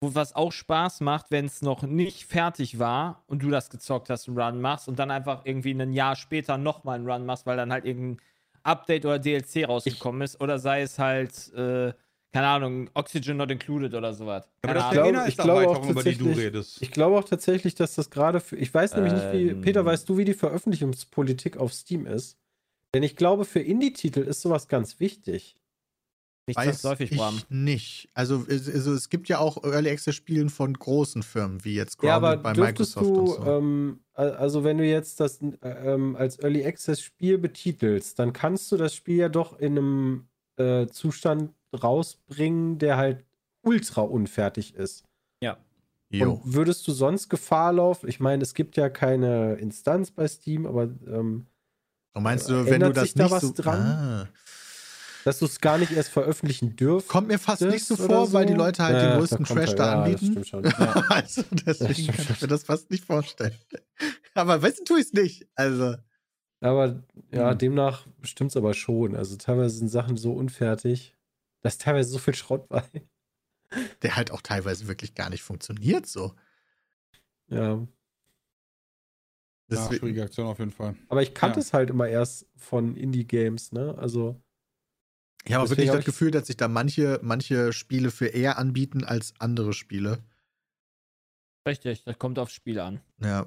wo 0.02 0.16
was 0.16 0.36
auch 0.36 0.52
Spaß 0.52 1.02
macht, 1.02 1.28
wenn 1.30 1.46
es 1.46 1.62
noch 1.62 1.84
nicht 1.84 2.26
fertig 2.26 2.80
war 2.80 3.24
und 3.28 3.44
du 3.44 3.50
das 3.52 3.70
gezockt 3.70 4.10
hast, 4.10 4.28
einen 4.28 4.38
Run 4.38 4.60
machst 4.60 4.88
und 4.88 4.98
dann 4.98 5.12
einfach 5.12 5.46
irgendwie 5.46 5.72
ein 5.72 5.94
Jahr 5.94 6.16
später 6.16 6.58
nochmal 6.58 6.96
einen 6.96 7.10
Run 7.10 7.26
machst, 7.26 7.46
weil 7.46 7.56
dann 7.56 7.72
halt 7.72 7.86
irgendein 7.86 8.20
Update 8.64 9.06
oder 9.06 9.20
DLC 9.20 9.68
rausgekommen 9.68 10.22
ist 10.24 10.42
oder 10.42 10.58
sei 10.58 10.82
es 10.82 10.98
halt, 10.98 11.54
äh, 11.54 11.94
keine 12.34 12.48
Ahnung, 12.48 12.90
Oxygen 12.96 13.38
not 13.38 13.52
included 13.52 13.94
oder 13.94 14.14
sowas. 14.14 14.48
Aber 14.64 14.74
Keine 14.74 14.80
das 14.80 14.98
Ahnung. 14.98 15.12
glaub- 15.14 15.28
ich 15.28 15.38
glaube 15.38 15.68
auch 15.70 15.90
über 15.90 16.04
die 16.04 16.16
du 16.18 16.26
tatsächlich- 16.26 16.38
redest. 16.38 16.82
Ich 16.82 16.92
glaube 16.92 17.18
auch 17.20 17.24
tatsächlich, 17.26 17.76
dass 17.76 17.94
das 17.96 18.10
gerade 18.10 18.40
für. 18.40 18.56
Ich 18.56 18.74
weiß 18.74 18.96
nämlich 18.96 19.14
nicht, 19.14 19.34
wie. 19.34 19.50
Ähm. 19.50 19.62
Peter, 19.62 19.84
weißt 19.86 20.08
du, 20.10 20.18
wie 20.18 20.26
die 20.26 20.34
Veröffentlichungspolitik 20.34 21.58
auf 21.58 21.74
Steam 21.74 22.06
ist? 22.08 22.38
Denn 22.96 23.04
ich 23.04 23.16
glaube, 23.16 23.46
für 23.46 23.60
Indie-Titel 23.60 24.22
ist 24.22 24.42
sowas 24.42 24.68
ganz 24.68 25.00
wichtig. 25.00 25.58
Nicht 26.52 26.58
Weiß 26.58 26.82
zwangsläufig, 26.82 27.12
ich 27.12 27.18
Bram. 27.18 27.42
nicht. 27.50 28.10
Also, 28.14 28.46
es- 28.48 28.70
also 28.70 28.94
es 28.94 29.10
gibt 29.10 29.28
ja 29.30 29.40
auch 29.40 29.64
Early 29.64 29.90
Access 29.90 30.16
Spielen 30.16 30.50
von 30.50 30.74
großen 30.74 31.24
Firmen, 31.24 31.64
wie 31.66 31.76
jetzt 31.76 32.02
Ja, 32.04 32.16
aber 32.16 32.38
Grounded 32.38 32.44
bei 32.44 32.54
dürftest 32.54 32.96
Microsoft 32.98 33.18
du, 33.18 33.22
und 33.42 33.46
so. 33.46 33.52
ähm, 33.52 34.00
al- 34.14 34.36
also 34.36 34.64
wenn 34.64 34.78
du 34.78 34.86
jetzt 34.86 35.20
das 35.20 35.40
äh, 35.42 35.56
ähm, 35.94 36.16
als 36.16 36.40
Early 36.40 36.66
Access 36.66 37.02
Spiel 37.02 37.38
betitelst, 37.38 38.20
dann 38.20 38.34
kannst 38.34 38.72
du 38.72 38.78
das 38.78 38.94
Spiel 38.96 39.18
ja 39.18 39.30
doch 39.30 39.58
in 39.60 39.78
einem 39.78 40.28
äh, 40.58 40.88
Zustand 40.88 41.52
rausbringen, 41.82 42.78
der 42.78 42.98
halt 42.98 43.26
ultra 43.64 44.02
unfertig 44.02 44.76
ist. 44.76 45.04
Jo. 46.14 46.34
Und 46.34 46.54
würdest 46.54 46.86
du 46.90 46.92
sonst 46.92 47.30
Gefahr 47.30 47.72
laufen? 47.72 48.10
Ich 48.10 48.20
meine, 48.20 48.44
es 48.44 48.54
gibt 48.54 48.76
ja 48.76 48.90
keine 48.90 49.54
Instanz 49.54 50.12
bei 50.12 50.28
Steam, 50.28 50.66
aber 50.66 50.90
ähm, 51.08 51.46
Und 52.14 52.24
meinst 52.24 52.50
du, 52.50 52.54
äh, 52.54 52.66
wenn 52.66 52.82
du 52.82 52.88
ändert 52.88 52.98
das 52.98 53.04
sich 53.04 53.14
da 53.14 53.24
nicht 53.24 53.32
was 53.32 53.42
so 53.44 53.54
dran? 53.56 53.80
Ah. 53.80 54.28
Dass 55.24 55.40
du 55.40 55.46
es 55.46 55.60
gar 55.62 55.78
nicht 55.78 55.92
erst 55.92 56.10
veröffentlichen 56.10 56.76
dürfen. 56.76 57.08
Kommt 57.08 57.28
mir 57.28 57.40
fast 57.40 57.62
nicht 57.62 57.86
so 57.86 57.96
vor, 57.96 58.32
weil 58.34 58.48
so? 58.48 58.54
die 58.54 58.58
Leute 58.58 58.84
halt 58.84 58.96
Ja, 58.96 59.10
den 59.12 59.20
größten 59.20 59.46
Trash 59.46 59.68
halt- 59.70 59.80
da 59.80 59.86
ja, 59.86 60.10
das 60.10 60.22
anbieten. 60.22 60.32
stimmt 60.46 60.48
schon. 60.48 60.64
Ja. 60.64 60.72
also 61.10 61.44
deswegen 61.52 62.08
kann 62.14 62.26
ich 62.32 62.42
mir 62.42 62.48
das 62.48 62.64
fast 62.64 62.90
nicht 62.92 63.06
vorstellen. 63.06 63.56
Aber 64.34 64.62
wissen 64.64 64.86
tue 64.86 65.00
ich 65.00 65.08
es 65.08 65.14
nicht. 65.14 65.48
Also, 65.56 65.96
Aber 66.60 67.04
ja, 67.32 67.52
Hm. 67.52 67.58
demnach 67.58 68.08
stimmt 68.24 68.52
es 68.52 68.58
aber 68.58 68.74
schon. 68.74 69.16
Also 69.16 69.36
teilweise 69.38 69.78
sind 69.78 69.90
Sachen 69.90 70.18
so 70.18 70.34
unfertig. 70.34 71.16
Da 71.62 71.70
ist 71.70 71.82
teilweise 71.82 72.10
so 72.10 72.18
viel 72.18 72.36
Schrott 72.36 72.68
bei. 72.70 72.84
der 74.02 74.16
halt 74.16 74.32
auch 74.32 74.42
teilweise 74.42 74.88
wirklich 74.88 75.16
gar 75.16 75.30
nicht 75.30 75.44
funktioniert 75.44 76.06
so. 76.06 76.34
Ja. 77.48 77.76
Ja, 77.78 77.88
Deswegen, 79.70 80.00
schwierige 80.00 80.24
Aktion 80.24 80.48
auf 80.48 80.60
jeden 80.60 80.72
Fall. 80.72 80.96
Aber 81.08 81.22
ich 81.22 81.34
kannte 81.34 81.60
Ja. 81.60 81.62
es 81.62 81.72
halt 81.72 81.90
immer 81.90 82.08
erst 82.08 82.46
von 82.58 82.98
Indie-Games, 82.98 83.72
ne? 83.72 83.96
Also. 83.98 84.42
Ich 85.46 85.54
habe 85.54 85.70
wirklich 85.70 85.90
das 85.92 86.06
Gefühl, 86.06 86.32
dass 86.32 86.48
sich 86.48 86.58
da 86.58 86.68
manche, 86.68 87.20
manche 87.24 87.74
Spiele 87.74 88.12
für 88.12 88.28
eher 88.28 88.58
anbieten 88.58 89.04
als 89.04 89.34
andere 89.40 89.74
Spiele. 89.74 90.20
Richtig, 91.68 92.04
das 92.04 92.18
kommt 92.18 92.40
aufs 92.40 92.54
Spiel 92.54 92.80
an. 92.80 93.02
Ja. 93.20 93.46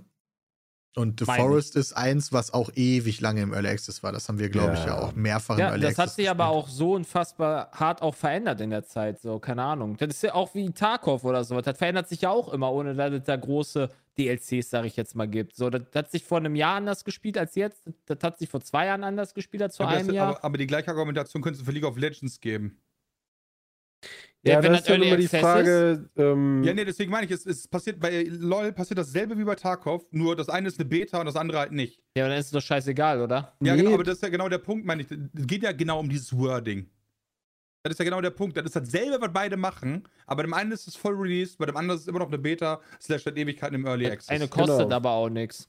Und 0.97 1.18
The 1.18 1.26
Meine. 1.26 1.42
Forest 1.42 1.74
ist 1.74 1.92
eins, 1.92 2.32
was 2.32 2.55
auch 2.55 2.70
ewig 2.74 3.20
lange 3.20 3.42
im 3.42 3.53
Early 3.53 3.68
Access 3.68 4.03
war. 4.05 4.12
Das 4.12 4.28
haben 4.28 4.38
wir, 4.38 4.49
glaube 4.49 4.74
ich, 4.74 4.80
ja 4.80 4.86
Ja. 4.86 4.99
auch 5.01 5.12
mehrfach 5.14 5.55
im 5.57 5.61
Ja, 5.61 5.68
Early 5.70 5.80
das 5.80 5.90
Access 5.99 6.03
hat 6.05 6.11
sich 6.16 6.30
aber 6.30 6.45
gespielt. 6.45 6.64
auch 6.64 6.68
so 6.68 6.92
unfassbar 6.92 7.70
hart 7.72 8.01
auch 8.01 8.14
verändert 8.14 8.61
in 8.61 8.70
der 8.70 8.84
Zeit, 8.84 9.18
so, 9.20 9.40
keine 9.40 9.62
Ahnung. 9.64 9.97
Das 9.97 10.09
ist 10.11 10.22
ja 10.22 10.34
auch 10.34 10.55
wie 10.55 10.70
Tarkov 10.70 11.24
oder 11.24 11.42
so. 11.42 11.61
Das 11.61 11.76
verändert 11.76 12.09
sich 12.09 12.20
ja 12.20 12.30
auch 12.30 12.53
immer, 12.53 12.72
ohne 12.72 12.95
dass 12.95 13.12
es 13.12 13.24
da 13.24 13.34
große 13.34 13.88
DLCs, 14.16 14.70
sag 14.70 14.84
ich 14.84 14.95
jetzt 14.97 15.16
mal, 15.16 15.26
gibt. 15.26 15.57
So, 15.57 15.68
das, 15.68 15.82
das 15.90 16.05
hat 16.05 16.11
sich 16.12 16.22
vor 16.22 16.38
einem 16.38 16.55
Jahr 16.55 16.76
anders 16.76 17.05
gespielt 17.05 17.36
als 17.38 17.57
jetzt. 17.57 17.82
Das 18.07 18.18
hat 18.22 18.38
sich 18.38 18.49
vor 18.49 18.61
zwei 18.61 18.86
Jahren 18.86 19.03
anders 19.03 19.34
gespielt 19.34 19.64
als 19.64 19.76
vor 19.76 19.86
aber, 19.88 19.97
einem 19.97 20.07
das, 20.07 20.14
Jahr. 20.14 20.28
aber, 20.28 20.45
aber 20.45 20.59
die 20.59 20.68
gleiche 20.68 20.88
Argumentation 20.90 21.42
könntest 21.42 21.62
du 21.62 21.66
für 21.66 21.72
League 21.72 21.84
of 21.84 21.97
Legends 21.97 22.40
geben. 22.40 22.78
Ja, 24.47 24.55
Ja, 24.55 24.62
wenn 24.62 24.72
das 24.72 24.82
ist 24.82 24.90
Early 24.90 25.09
immer 25.09 25.16
die 25.16 25.28
Frage. 25.28 26.11
Ähm, 26.16 26.62
Ja, 26.64 26.74
nee, 26.74 26.84
deswegen 26.84 27.11
meine 27.11 27.24
ich, 27.26 27.32
es, 27.32 27.47
es 27.47 27.66
passiert 27.66 27.99
bei 27.99 28.24
LOL 28.28 28.72
passiert 28.72 28.99
dasselbe 28.99 29.38
wie 29.38 29.45
bei 29.45 29.55
Tarkov, 29.55 30.05
nur 30.11 30.36
das 30.36 30.49
eine 30.51 30.68
ist 30.68 30.78
eine 30.78 30.88
Beta 30.88 31.18
und 31.18 31.26
das 31.26 31.36
andere 31.36 31.59
halt 31.59 31.72
nicht. 31.72 32.03
Ja, 32.16 32.28
dann 32.28 32.36
ist 32.38 32.47
es 32.47 32.53
doch 32.53 32.61
scheißegal, 32.61 33.20
oder? 33.22 33.57
Ja, 33.62 33.74
Nee. 33.74 33.82
genau, 33.82 33.95
aber 33.95 34.05
das 34.05 34.16
ist 34.16 34.22
ja 34.22 34.28
genau 34.28 34.49
der 34.49 34.59
Punkt, 34.59 34.84
meine 34.84 35.03
ich. 35.03 35.11
Es 35.11 35.47
geht 35.47 35.62
ja 35.62 35.72
genau 35.72 35.99
um 36.01 36.09
dieses 36.09 36.36
Wording. 36.36 36.90
Das 37.82 37.92
ist 37.92 37.99
ja 37.99 38.05
genau 38.05 38.20
der 38.22 38.30
Punkt. 38.30 38.57
Das 38.57 38.64
ist 38.64 38.76
dasselbe, 38.76 39.20
was 39.20 39.32
beide 39.32 39.57
machen, 39.57 40.09
aber 40.26 40.36
bei 40.38 40.42
dem 40.45 40.55
einen 40.55 40.72
ist 40.72 40.86
es 40.88 40.97
voll 40.97 41.14
released, 41.14 41.59
bei 41.59 41.66
dem 41.66 41.76
anderen 41.76 41.97
ist 41.99 42.03
es 42.03 42.09
immer 42.09 42.18
noch 42.20 42.28
eine 42.28 42.38
Beta, 42.38 42.80
slash 43.01 43.24
hat 43.26 43.36
Ewigkeiten 43.36 43.74
im 43.74 43.86
Early 43.86 44.07
Access. 44.07 44.28
Eine 44.30 44.49
kostet 44.49 44.78
Genau. 44.78 44.95
aber 44.97 45.11
auch 45.11 45.28
nichts. 45.28 45.68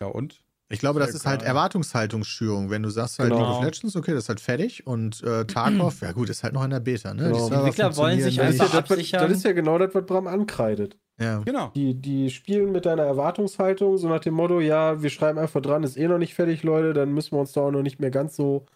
ja, 0.00 0.06
und? 0.08 0.40
Ich 0.70 0.80
glaube, 0.80 1.00
das 1.00 1.14
ist 1.14 1.24
halt. 1.26 1.42
Erwartungshaltungsschürung. 1.42 2.70
Wenn 2.70 2.82
du 2.82 2.90
sagst 2.90 3.18
halt 3.18 3.30
Genau. 3.30 3.42
League 3.42 3.58
of 3.58 3.64
Legends, 3.64 3.96
okay, 3.96 4.12
das 4.12 4.24
ist 4.24 4.28
halt 4.28 4.40
fertig 4.40 4.86
und 4.86 5.22
äh, 5.22 5.44
Tarkov, 5.46 6.00
ja 6.02 6.12
gut, 6.12 6.28
ist 6.28 6.42
halt 6.44 6.52
noch 6.54 6.64
in 6.64 6.70
der 6.70 6.80
Beta, 6.80 7.14
ne? 7.14 7.24
Genau. 7.24 7.44
Die 7.44 7.48
Die 7.48 7.54
Entwickler 7.56 7.96
wollen 7.96 8.20
sich 8.20 8.36
funktionieren 8.36 8.46
das, 8.46 8.54
ist 8.54 8.58
ja, 8.58 8.64
einfach 8.64 8.64
das, 8.66 8.72
wird- 8.90 8.98
absichern. 8.98 9.28
das 9.28 9.38
ist 9.38 9.44
ja 9.44 9.52
genau 9.52 9.78
das, 9.78 9.94
was 9.94 10.04
Bram 10.06 10.26
ankreidet. 10.26 10.96
Ja. 11.20 11.38
Genau. 11.40 11.72
Die, 11.74 11.94
die 12.00 12.30
spielen 12.30 12.70
mit 12.70 12.86
deiner 12.86 13.02
Erwartungshaltung, 13.04 13.96
so 13.98 14.08
nach 14.08 14.20
dem 14.20 14.34
Motto, 14.34 14.60
ja, 14.60 15.02
wir 15.02 15.10
schreiben 15.10 15.38
einfach 15.38 15.60
dran, 15.60 15.82
ist 15.82 15.96
eh 15.96 16.06
noch 16.06 16.18
nicht 16.18 16.34
fertig, 16.34 16.62
Leute, 16.62 16.92
dann 16.92 17.12
müssen 17.12 17.32
wir 17.32 17.40
uns 17.40 17.52
da 17.52 17.62
auch 17.62 17.70
noch 17.72 17.82
nicht 17.82 17.98
mehr 17.98 18.10
ganz 18.10 18.36
so 18.36 18.66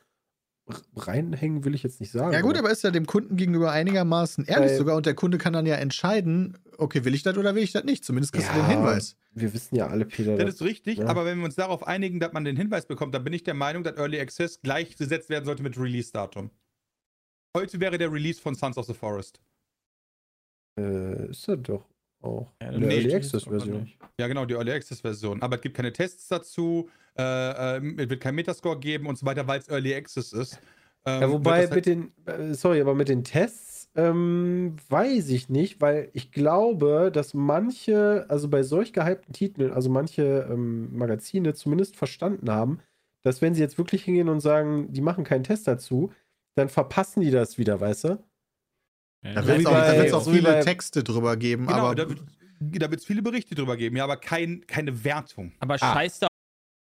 reinhängen, 0.96 1.64
will 1.64 1.74
ich 1.74 1.82
jetzt 1.82 2.00
nicht 2.00 2.12
sagen. 2.12 2.32
Ja 2.32 2.40
gut, 2.40 2.56
aber 2.56 2.70
ist 2.70 2.82
ja 2.84 2.90
dem 2.90 3.06
Kunden 3.06 3.36
gegenüber 3.36 3.72
einigermaßen 3.72 4.44
ehrlich 4.46 4.72
sogar 4.76 4.96
und 4.96 5.06
der 5.06 5.14
Kunde 5.14 5.36
kann 5.38 5.52
dann 5.52 5.66
ja 5.66 5.74
entscheiden, 5.74 6.56
okay, 6.78 7.04
will 7.04 7.14
ich 7.14 7.22
das 7.22 7.36
oder 7.36 7.54
will 7.54 7.62
ich 7.62 7.72
das 7.72 7.84
nicht? 7.84 8.04
Zumindest 8.04 8.32
kriegst 8.32 8.48
du 8.50 8.56
Ja. 8.58 8.66
den 8.68 8.70
Hinweis. 8.78 9.16
wir 9.34 9.52
wissen 9.54 9.74
ja 9.76 9.88
alle, 9.88 10.04
Peter. 10.04 10.36
Das 10.36 10.54
ist 10.54 10.62
richtig, 10.62 10.98
Ja. 10.98 11.06
aber 11.06 11.24
wenn 11.24 11.38
wir 11.38 11.44
uns 11.46 11.56
darauf 11.56 11.86
einigen, 11.86 12.20
dass 12.20 12.32
man 12.32 12.44
den 12.44 12.56
Hinweis 12.56 12.86
bekommt, 12.86 13.14
dann 13.14 13.24
bin 13.24 13.32
ich 13.32 13.42
der 13.42 13.54
Meinung, 13.54 13.82
dass 13.82 13.96
Early 13.96 14.20
Access 14.20 14.60
gleichgesetzt 14.60 15.28
werden 15.30 15.44
sollte 15.46 15.62
mit 15.62 15.76
Release-Datum. 15.78 16.50
Heute 17.56 17.80
wäre 17.80 17.98
der 17.98 18.12
Release 18.12 18.40
von 18.40 18.54
Sons 18.54 18.78
of 18.78 18.86
the 18.86 18.94
Forest. 18.94 19.40
äh, 20.80 21.28
ist 21.30 21.46
das 21.48 21.58
doch 21.62 21.84
auch. 22.22 22.50
Ja, 22.62 22.70
nee, 22.70 22.84
Early 22.86 23.00
stimmt, 23.00 23.14
Access 23.14 23.46
aber 23.46 23.56
Version. 23.58 23.82
nicht. 23.82 23.98
Ja, 24.18 24.26
genau, 24.28 24.46
die 24.46 24.54
Early 24.54 24.72
Access-Version. 24.72 25.42
Aber 25.42 25.56
es 25.56 25.62
gibt 25.62 25.76
keine 25.76 25.92
Tests 25.92 26.28
dazu, 26.28 26.88
äh, 27.16 27.76
ähm, 27.76 27.98
es 27.98 28.08
wird 28.08 28.20
kein 28.20 28.34
Metascore 28.34 28.78
geben 28.78 29.06
und 29.06 29.18
so 29.18 29.26
weiter, 29.26 29.46
weil 29.46 29.60
es 29.60 29.68
Early 29.68 29.94
Access 29.94 30.32
ist. 30.32 30.58
Ähm, 31.04 31.20
Ja, 31.22 31.30
wobei 31.30 31.58
halt- 31.66 31.74
mit 31.74 31.86
den, 31.86 32.12
äh, 32.26 32.54
sorry, 32.54 32.80
aber 32.80 32.94
mit 32.94 33.08
den 33.08 33.24
Tests 33.24 33.72
ähm, 33.94 34.76
weiß 34.88 35.28
ich 35.28 35.50
nicht, 35.50 35.82
weil 35.82 36.08
ich 36.14 36.32
glaube, 36.32 37.10
dass 37.12 37.34
manche, 37.34 38.24
also 38.28 38.48
bei 38.48 38.62
solch 38.62 38.94
gehypten 38.94 39.34
Titeln, 39.34 39.70
also 39.72 39.90
manche 39.90 40.48
ähm, 40.50 40.96
Magazine 40.96 41.52
zumindest 41.52 41.96
verstanden 41.96 42.50
haben, 42.50 42.78
dass 43.22 43.42
wenn 43.42 43.54
sie 43.54 43.60
jetzt 43.60 43.76
wirklich 43.76 44.02
hingehen 44.04 44.30
und 44.30 44.40
sagen, 44.40 44.90
die 44.92 45.02
machen 45.02 45.24
keinen 45.24 45.44
Test 45.44 45.68
dazu, 45.68 46.10
dann 46.54 46.70
verpassen 46.70 47.20
die 47.20 47.30
das 47.30 47.58
wieder, 47.58 47.80
weißt 47.80 48.04
du? 48.04 48.24
Da 49.22 49.42
So 49.42 49.48
wird 49.48 49.60
es 49.60 49.66
auch, 49.66 49.72
da 49.72 50.16
auch 50.16 50.24
viele 50.30 50.42
bei- 50.54 50.60
Texte 50.60 51.04
drüber 51.04 51.36
geben, 51.36 51.66
Genau, 51.66 51.78
aber 51.88 51.94
da 51.94 52.08
wird 52.08 52.22
da 52.60 52.90
wird's 52.90 53.04
viele 53.04 53.22
Berichte 53.22 53.54
drüber 53.56 53.76
geben, 53.76 53.96
ja, 53.96 54.04
aber 54.04 54.16
kein, 54.16 54.64
keine 54.66 55.04
Wertung. 55.04 55.52
Aber 55.58 55.74
Ah. 55.74 55.78
scheiß 55.94 56.20
da 56.20 56.28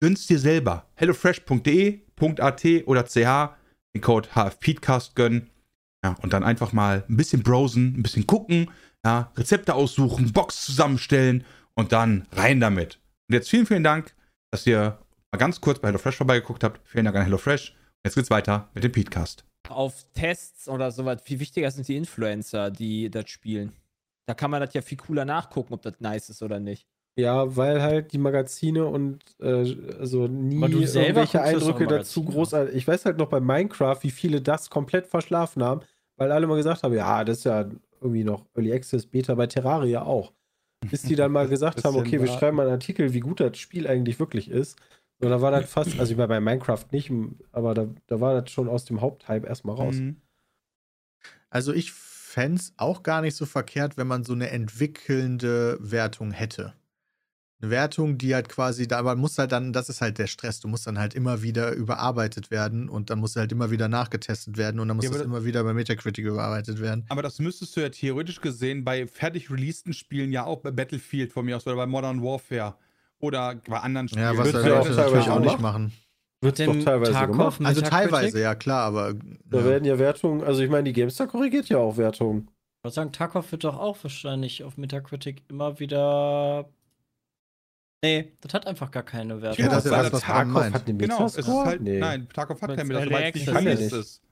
gönn's 0.00 0.26
dir 0.26 0.38
selber. 0.38 0.86
hellofresh.de.at 0.94 2.64
oder 2.86 3.04
ch 3.04 3.54
den 3.94 4.00
Code 4.02 4.28
HFPeatcast 4.34 5.14
gönnen. 5.16 5.50
Ja, 6.04 6.16
und 6.22 6.32
dann 6.32 6.44
einfach 6.44 6.72
mal 6.72 7.04
ein 7.08 7.16
bisschen 7.16 7.42
browsen, 7.42 7.94
ein 7.98 8.02
bisschen 8.02 8.26
gucken, 8.26 8.70
ja, 9.04 9.32
Rezepte 9.36 9.74
aussuchen, 9.74 10.32
Box 10.32 10.64
zusammenstellen 10.64 11.44
und 11.74 11.92
dann 11.92 12.26
rein 12.32 12.60
damit. 12.60 12.98
Und 13.28 13.34
jetzt 13.34 13.50
vielen, 13.50 13.66
vielen 13.66 13.84
Dank, 13.84 14.14
dass 14.50 14.66
ihr 14.66 14.98
mal 15.32 15.38
ganz 15.38 15.60
kurz 15.60 15.78
bei 15.78 15.88
HelloFresh 15.88 16.16
vorbeigeguckt 16.16 16.64
habt. 16.64 16.80
Vielen 16.88 17.04
Dank 17.04 17.16
an 17.16 17.24
HelloFresh. 17.24 17.76
Jetzt 18.04 18.14
geht's 18.14 18.30
weiter 18.30 18.70
mit 18.74 18.82
dem 18.84 18.92
Peatcast. 18.92 19.44
auf 19.68 20.06
Tests 20.14 20.68
oder 20.68 20.90
sowas. 20.90 21.20
Viel 21.22 21.38
wichtiger 21.40 21.70
sind 21.70 21.86
die 21.86 21.96
Influencer, 21.96 22.70
die 22.70 23.10
das 23.10 23.28
spielen. 23.28 23.72
Da 24.26 24.34
kann 24.34 24.50
man 24.50 24.60
das 24.60 24.74
ja 24.74 24.82
viel 24.82 24.98
cooler 24.98 25.24
nachgucken, 25.24 25.74
ob 25.74 25.82
das 25.82 26.00
nice 26.00 26.30
ist 26.30 26.42
oder 26.42 26.60
nicht. 26.60 26.86
Ja, 27.16 27.56
weil 27.56 27.82
halt 27.82 28.12
die 28.12 28.18
Magazine 28.18 28.86
und 28.86 29.20
äh, 29.40 29.76
also 29.98 30.26
nie 30.26 30.60
irgendwelche 30.60 31.42
Eindrücke 31.42 31.86
dazu 31.86 32.20
Magazine. 32.20 32.36
großartig. 32.36 32.74
Ich 32.76 32.88
weiß 32.88 33.04
halt 33.04 33.18
noch 33.18 33.28
bei 33.28 33.40
Minecraft, 33.40 33.98
wie 34.02 34.10
viele 34.10 34.40
das 34.40 34.70
komplett 34.70 35.06
verschlafen 35.06 35.62
haben, 35.62 35.82
weil 36.16 36.32
alle 36.32 36.46
mal 36.46 36.56
gesagt 36.56 36.82
haben, 36.82 36.94
ja, 36.94 37.24
das 37.24 37.38
ist 37.38 37.44
ja 37.44 37.68
irgendwie 38.00 38.24
noch 38.24 38.46
Early 38.54 38.72
Access 38.72 39.06
Beta 39.06 39.34
bei 39.34 39.46
Terraria 39.46 40.02
auch. 40.02 40.32
Bis 40.88 41.02
die 41.02 41.16
dann 41.16 41.32
mal 41.32 41.48
gesagt 41.48 41.84
haben, 41.84 41.96
okay, 41.96 42.12
wir 42.12 42.20
warten. 42.20 42.38
schreiben 42.38 42.56
mal 42.56 42.62
einen 42.62 42.72
Artikel, 42.72 43.12
wie 43.12 43.20
gut 43.20 43.40
das 43.40 43.58
Spiel 43.58 43.86
eigentlich 43.86 44.18
wirklich 44.18 44.50
ist. 44.50 44.78
Und 45.20 45.28
da 45.28 45.42
war 45.42 45.50
das 45.50 45.70
fast, 45.70 45.98
also 46.00 46.12
ich 46.12 46.18
war 46.18 46.28
bei 46.28 46.40
Minecraft 46.40 46.86
nicht, 46.92 47.12
aber 47.52 47.74
da, 47.74 47.88
da 48.06 48.20
war 48.20 48.40
das 48.40 48.50
schon 48.50 48.68
aus 48.68 48.86
dem 48.86 49.02
Haupthype 49.02 49.46
erstmal 49.46 49.76
raus. 49.76 49.96
Mhm. 49.96 50.16
Also 51.50 51.74
ich 51.74 51.92
fände 51.92 52.60
es 52.60 52.72
auch 52.78 53.02
gar 53.02 53.20
nicht 53.20 53.36
so 53.36 53.44
verkehrt, 53.44 53.98
wenn 53.98 54.06
man 54.06 54.24
so 54.24 54.32
eine 54.32 54.48
entwickelnde 54.50 55.76
Wertung 55.80 56.30
hätte. 56.30 56.74
Eine 57.62 57.70
Wertung, 57.72 58.16
die 58.16 58.34
halt 58.34 58.48
quasi, 58.48 58.88
da 58.88 58.98
aber 58.98 59.16
muss 59.16 59.36
halt 59.36 59.52
dann, 59.52 59.72
das 59.74 59.90
ist 59.90 60.00
halt 60.00 60.16
der 60.16 60.26
Stress, 60.28 60.60
du 60.60 60.68
musst 60.68 60.86
dann 60.86 60.98
halt 60.98 61.12
immer 61.14 61.42
wieder 61.42 61.72
überarbeitet 61.72 62.50
werden 62.50 62.88
und 62.88 63.10
dann 63.10 63.18
muss 63.18 63.36
halt 63.36 63.52
immer 63.52 63.70
wieder 63.70 63.86
nachgetestet 63.88 64.56
werden 64.56 64.80
und 64.80 64.88
dann 64.88 64.96
muss 64.96 65.04
Ja, 65.04 65.10
das 65.10 65.18
das- 65.18 65.26
immer 65.26 65.44
wieder 65.44 65.62
bei 65.62 65.74
Metacritic 65.74 66.24
überarbeitet 66.24 66.80
werden. 66.80 67.04
Aber 67.10 67.20
das 67.22 67.38
müsstest 67.38 67.76
du 67.76 67.82
ja 67.82 67.90
theoretisch 67.90 68.40
gesehen 68.40 68.82
bei 68.82 69.06
fertig 69.06 69.50
releaseden 69.50 69.92
Spielen 69.92 70.32
ja 70.32 70.44
auch 70.46 70.60
bei 70.60 70.70
Battlefield 70.70 71.32
von 71.34 71.44
mir 71.44 71.56
aus 71.56 71.66
oder 71.66 71.76
bei 71.76 71.86
Modern 71.86 72.22
Warfare 72.22 72.76
oder 73.18 73.56
bei 73.68 73.78
anderen 73.80 74.08
Spielen. 74.08 74.22
Ja, 74.24 74.38
was 74.38 74.54
halt 74.54 74.66
ja 74.66 74.80
auch 74.80 74.88
natürlich 74.88 75.28
auch 75.28 75.40
nicht 75.40 75.60
machen. 75.60 75.92
Wird 76.42 76.58
Dem 76.58 76.78
doch 76.78 76.84
teilweise 76.84 77.12
Tarkov 77.12 77.58
gemacht. 77.58 77.60
Also 77.68 77.82
teilweise, 77.82 78.40
ja 78.40 78.54
klar, 78.54 78.84
aber 78.86 79.12
Da 79.44 79.58
ja. 79.58 79.64
werden 79.66 79.84
ja 79.84 79.98
Wertungen, 79.98 80.42
also 80.42 80.62
ich 80.62 80.70
meine, 80.70 80.84
die 80.84 80.94
GameStar 80.94 81.26
korrigiert 81.26 81.68
ja 81.68 81.76
auch 81.76 81.98
Wertungen. 81.98 82.48
Ich 82.78 82.84
würde 82.84 82.94
sagen, 82.94 83.12
Tarkov 83.12 83.52
wird 83.52 83.64
doch 83.64 83.78
auch 83.78 83.98
wahrscheinlich 84.02 84.64
auf 84.64 84.78
Metacritic 84.78 85.42
immer 85.50 85.78
wieder. 85.78 86.70
Nee, 88.02 88.32
das 88.40 88.54
hat 88.54 88.66
einfach 88.66 88.90
gar 88.90 89.02
keine 89.02 89.42
Wertung. 89.42 89.64
Ja, 89.64 89.70
das 89.70 89.84
ist 89.84 89.92
ja 89.92 90.02
das, 90.02 90.12
was 90.12 90.22
Tarkov 90.22 90.72
hat 90.72 90.88
den 90.88 90.98
Genau, 90.98 91.26
es 91.26 91.36
ist 91.36 91.46
halt, 91.46 91.82
Nee. 91.82 91.98
nein, 91.98 92.28
Tarkov 92.30 92.62
hat 92.62 92.70
Weil's 92.70 92.78
kein 92.78 92.88
Metascore, 92.88 93.14
weil 93.14 93.28
es 93.28 93.34
nicht 93.34 93.48
Access 93.48 93.92
ist. 93.92 94.22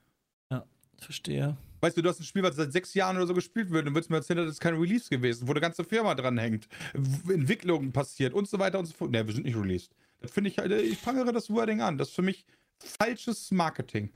Verstehe. 1.01 1.57
Weißt 1.81 1.97
du, 1.97 2.03
du 2.03 2.09
hast 2.09 2.19
ein 2.19 2.25
Spiel, 2.25 2.43
was 2.43 2.57
seit 2.57 2.73
sechs 2.73 2.93
Jahren 2.93 3.17
oder 3.19 3.27
so 3.29 3.35
gespielt 3.35 3.71
wird 3.71 3.87
und 3.87 3.95
würdest 3.95 4.11
mir 4.11 4.17
erzählen, 4.17 4.39
das 4.39 4.49
ist 4.55 4.61
kein 4.61 4.75
Release 4.75 5.09
gewesen, 5.09 5.47
wo 5.47 5.53
eine 5.53 5.61
ganze 5.61 5.85
Firma 5.85 6.13
dran 6.17 6.37
hängt, 6.39 6.67
w- 6.93 7.35
Entwicklung 7.35 7.93
passiert 7.93 8.35
und 8.35 8.49
so 8.49 8.59
weiter 8.59 8.81
und 8.81 8.87
so 8.87 8.95
fort. 8.95 9.13
Ne, 9.13 9.25
wir 9.25 9.33
sind 9.33 9.45
nicht 9.45 9.57
released. 9.57 9.95
Das 10.19 10.33
finde 10.33 10.51
ich, 10.51 10.59
halt, 10.59 10.73
ich 10.73 11.01
prangere 11.01 11.31
das 11.33 11.51
Wording 11.51 11.81
an. 11.81 11.97
Das 11.99 12.09
ist 12.09 12.15
für 12.17 12.23
mich 12.23 12.45
falsches 12.81 13.53
Marketing. 13.53 14.11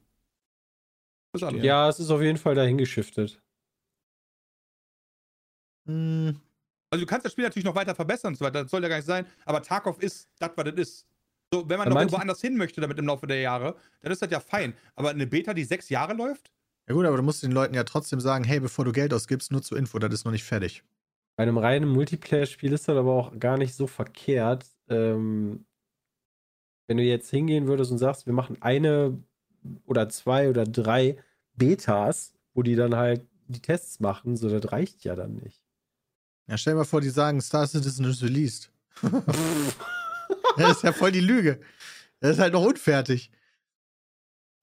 Alles. 1.40 1.62
Ja, 1.62 1.88
es 1.88 2.00
ist 2.00 2.10
auf 2.10 2.20
jeden 2.20 2.36
Fall 2.38 2.56
dahin 2.56 2.78
geschiftet. 2.78 3.40
Hm, 5.86 6.40
Also 6.92 7.04
du 7.04 7.08
kannst 7.08 7.24
das 7.24 7.32
Spiel 7.32 7.44
natürlich 7.44 7.64
noch 7.64 7.74
weiter 7.74 7.94
verbessern 7.94 8.32
und 8.32 8.36
so 8.38 8.44
weiter, 8.44 8.62
das 8.62 8.70
soll 8.70 8.82
ja 8.82 8.88
gar 8.90 8.96
nicht 8.96 9.06
sein, 9.06 9.26
aber 9.46 9.62
Tarkov 9.62 9.98
ist 10.02 10.28
das, 10.38 10.50
was 10.56 10.64
das 10.64 10.74
ist. 10.74 11.06
So, 11.50 11.66
wenn 11.68 11.78
man 11.78 11.88
Ja, 11.88 11.90
noch 11.90 11.96
irgendwo 11.96 12.18
anders 12.18 12.40
hin 12.42 12.56
möchte 12.56 12.82
damit 12.82 12.98
im 12.98 13.06
Laufe 13.06 13.26
der 13.26 13.40
Jahre, 13.40 13.76
dann 14.02 14.12
ist 14.12 14.20
das 14.20 14.30
ja 14.30 14.40
fein. 14.40 14.74
Aber 14.94 15.10
eine 15.10 15.26
Beta, 15.26 15.54
die 15.54 15.64
sechs 15.64 15.88
Jahre 15.88 16.12
läuft? 16.14 16.52
Ja 16.88 16.94
gut, 16.94 17.06
aber 17.06 17.16
du 17.16 17.24
musst 17.24 17.42
den 17.42 17.50
Leuten 17.50 17.74
ja 17.74 17.82
trotzdem 17.82 18.20
sagen, 18.20 18.44
hey, 18.44 18.60
bevor 18.60 18.84
du 18.84 18.92
Geld 18.92 19.12
ausgibst, 19.12 19.50
nur 19.50 19.62
zur 19.62 19.78
Info, 19.78 19.98
das 19.98 20.12
ist 20.14 20.24
noch 20.24 20.30
nicht 20.32 20.44
fertig. 20.44 20.84
Bei 21.36 21.42
einem 21.44 21.58
reinen 21.58 21.88
Multiplayer-Spiel 21.90 22.72
ist 22.72 22.88
das 22.88 22.96
aber 22.96 23.12
auch 23.12 23.38
gar 23.38 23.56
nicht 23.58 23.74
so 23.74 23.86
verkehrt. 23.86 24.66
Ähm, 24.88 25.66
wenn 26.86 26.96
du 26.96 27.02
jetzt 27.02 27.30
hingehen 27.30 27.66
würdest 27.66 27.90
und 27.90 27.98
sagst, 27.98 28.26
wir 28.26 28.32
machen 28.32 28.60
eine 28.60 29.22
oder 29.86 30.08
zwei 30.08 30.48
oder 30.50 30.64
drei 30.64 31.16
Betas, 31.54 32.34
wo 32.54 32.62
die 32.62 32.76
dann 32.76 32.96
halt 32.96 33.26
die 33.48 33.62
Tests 33.62 34.00
machen, 34.00 34.36
so 34.36 34.48
das 34.48 34.72
reicht 34.72 35.04
ja 35.04 35.14
dann 35.16 35.36
nicht. 35.36 35.61
Ja, 36.48 36.58
stell 36.58 36.74
dir 36.74 36.78
mal 36.78 36.84
vor, 36.84 37.00
die 37.00 37.10
sagen, 37.10 37.40
Star 37.40 37.66
Citizen 37.66 38.04
ist 38.04 38.22
released. 38.22 38.70
das 40.56 40.76
ist 40.76 40.82
ja 40.82 40.92
voll 40.92 41.12
die 41.12 41.20
Lüge. 41.20 41.60
Das 42.20 42.32
ist 42.32 42.38
halt 42.38 42.52
noch 42.52 42.64
unfertig. 42.64 43.30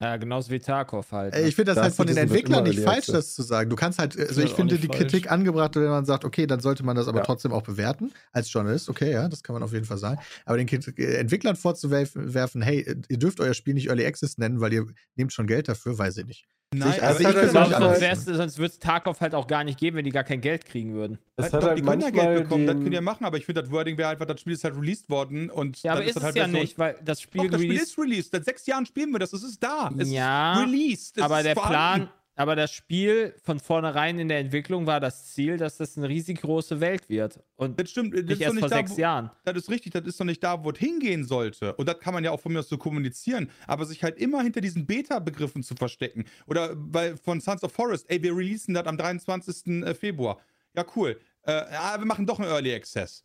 Ja, 0.02 0.16
genauso 0.16 0.50
wie 0.50 0.58
Tarkov 0.58 1.12
halt. 1.12 1.34
Ne? 1.34 1.42
ich 1.42 1.54
finde 1.54 1.72
das 1.72 1.74
Star 1.74 1.84
halt 1.84 1.94
von 1.94 2.06
den 2.06 2.16
Citizen 2.16 2.34
Entwicklern 2.34 2.64
nicht 2.64 2.80
falsch, 2.80 3.06
das 3.06 3.34
zu 3.34 3.42
sagen. 3.42 3.68
Du 3.68 3.76
kannst 3.76 3.98
halt, 3.98 4.18
also 4.18 4.40
ich 4.40 4.54
finde 4.54 4.78
die 4.78 4.86
falsch. 4.86 4.98
Kritik 4.98 5.30
angebracht, 5.30 5.76
wenn 5.76 5.84
man 5.84 6.06
sagt, 6.06 6.24
okay, 6.24 6.46
dann 6.46 6.60
sollte 6.60 6.82
man 6.84 6.96
das 6.96 7.06
aber 7.06 7.18
Ja. 7.18 7.24
trotzdem 7.24 7.52
auch 7.52 7.62
bewerten 7.62 8.10
als 8.32 8.50
Journalist. 8.50 8.88
Okay, 8.88 9.12
ja, 9.12 9.28
das 9.28 9.42
kann 9.42 9.52
man 9.52 9.62
auf 9.62 9.74
jeden 9.74 9.84
Fall 9.84 9.98
sagen. 9.98 10.18
Aber 10.46 10.56
den 10.56 10.68
äh, 10.68 11.16
Entwicklern 11.16 11.54
vorzuwerfen, 11.54 12.32
werfen, 12.32 12.62
hey, 12.62 12.96
ihr 13.08 13.18
dürft 13.18 13.40
euer 13.40 13.52
Spiel 13.52 13.74
nicht 13.74 13.88
Early 13.88 14.06
Access 14.06 14.38
nennen, 14.38 14.60
weil 14.60 14.72
ihr 14.72 14.86
nehmt 15.16 15.34
schon 15.34 15.46
Geld 15.46 15.68
dafür, 15.68 15.98
weiß 15.98 16.16
ich 16.16 16.26
nicht. 16.26 16.48
Nein, 16.72 17.00
also 17.00 17.02
aber 17.02 17.10
ich 17.14 17.20
ich 17.20 17.26
finde 17.26 17.40
bin 17.40 17.52
das 17.54 17.70
sonst 17.80 18.00
wär's- 18.00 18.24
sonst 18.26 18.58
würde 18.58 18.72
es 18.72 18.78
Tarkov 18.78 19.20
halt 19.20 19.34
auch 19.34 19.48
gar 19.48 19.64
nicht 19.64 19.76
geben, 19.76 19.96
wenn 19.96 20.04
die 20.04 20.12
gar 20.12 20.22
kein 20.22 20.40
Geld 20.40 20.64
kriegen 20.66 20.94
würden. 20.94 21.18
Das 21.34 21.46
Halt 21.46 21.52
hat 21.54 21.62
doch, 21.62 21.68
halt 21.68 21.78
die 21.78 21.82
können 21.82 22.00
ja 22.00 22.06
manchmal 22.06 22.26
Geld 22.34 22.42
bekommen, 22.44 22.66
das 22.68 22.76
die 22.78 22.92
ja 22.94 23.00
machen, 23.00 23.24
aber 23.24 23.38
ich 23.38 23.44
finde, 23.46 23.62
das 23.62 23.72
Wording 23.72 23.98
wäre 23.98 24.08
einfach, 24.10 24.26
das 24.26 24.40
Spiel 24.40 24.52
ist 24.52 24.62
halt 24.62 24.76
released 24.76 25.10
worden 25.10 25.50
und 25.50 25.82
Ja, 25.82 25.92
aber 25.92 26.00
dann 26.02 26.08
ist 26.10 26.14
das 26.14 26.22
es 26.22 26.26
halt 26.26 26.36
ja 26.36 26.46
besser. 26.46 26.58
nicht, 26.58 26.78
weil 26.78 26.96
das 27.04 27.20
Spiel, 27.20 27.42
Doch, 27.42 27.50
das 27.50 27.60
Spiel 27.60 27.70
released- 27.72 27.82
ist 27.82 27.98
released. 27.98 28.30
Seit 28.30 28.44
sechs 28.44 28.66
Jahren 28.66 28.86
spielen 28.86 29.10
wir 29.10 29.18
das. 29.18 29.32
Es 29.32 29.42
ist 29.42 29.60
da. 29.60 29.90
Es 29.98 30.12
Ja, 30.12 30.52
ist 30.52 30.68
released. 30.68 31.16
Es 31.18 31.22
aber 31.24 31.38
ist 31.38 31.46
der 31.46 31.54
vorhanden. 31.56 32.06
Plan, 32.06 32.19
aber 32.40 32.56
das 32.56 32.72
Spiel 32.72 33.34
von 33.42 33.60
vornherein 33.60 34.18
in 34.18 34.28
der 34.28 34.38
Entwicklung 34.38 34.86
war 34.86 34.98
das 34.98 35.34
Ziel, 35.34 35.58
dass 35.58 35.76
das 35.76 35.98
eine 35.98 36.08
riesig 36.08 36.40
große 36.40 36.80
Welt 36.80 37.06
wird. 37.10 37.38
Und 37.56 37.78
Das 37.78 37.90
stimmt. 37.90 38.14
Das 38.14 38.22
nicht 38.22 38.30
ist 38.30 38.40
doch 38.40 38.44
erst 38.44 38.54
nicht 38.54 38.60
vor 38.60 38.68
da, 38.70 38.76
sechs 38.76 38.92
wo, 38.92 39.00
Jahren. 39.02 39.30
Das 39.44 39.56
ist 39.56 39.68
richtig. 39.68 39.92
Das 39.92 40.06
ist 40.06 40.18
doch 40.18 40.24
nicht 40.24 40.42
da, 40.42 40.64
wo 40.64 40.70
es 40.70 40.78
hingehen 40.78 41.26
sollte. 41.26 41.74
Und 41.74 41.86
das 41.86 42.00
kann 42.00 42.14
man 42.14 42.24
ja 42.24 42.30
auch 42.30 42.40
von 42.40 42.54
mir 42.54 42.60
aus 42.60 42.68
so 42.70 42.78
kommunizieren. 42.78 43.50
Aber 43.66 43.84
sich 43.84 44.02
halt 44.02 44.16
immer 44.16 44.42
hinter 44.42 44.62
diesen 44.62 44.86
Beta-Begriffen 44.86 45.62
zu 45.62 45.74
verstecken. 45.74 46.24
Oder 46.46 46.74
bei, 46.74 47.14
von 47.14 47.42
Sons 47.42 47.62
of 47.62 47.72
Forest, 47.74 48.06
ey, 48.08 48.22
wir 48.22 48.34
releasen 48.34 48.72
das 48.72 48.86
am 48.86 48.96
23. 48.96 49.84
Februar. 49.94 50.38
Ja, 50.74 50.86
cool. 50.96 51.20
Äh, 51.42 51.52
ja, 51.52 51.96
wir 51.98 52.06
machen 52.06 52.24
doch 52.24 52.38
einen 52.38 52.48
Early 52.48 52.74
Access. 52.74 53.22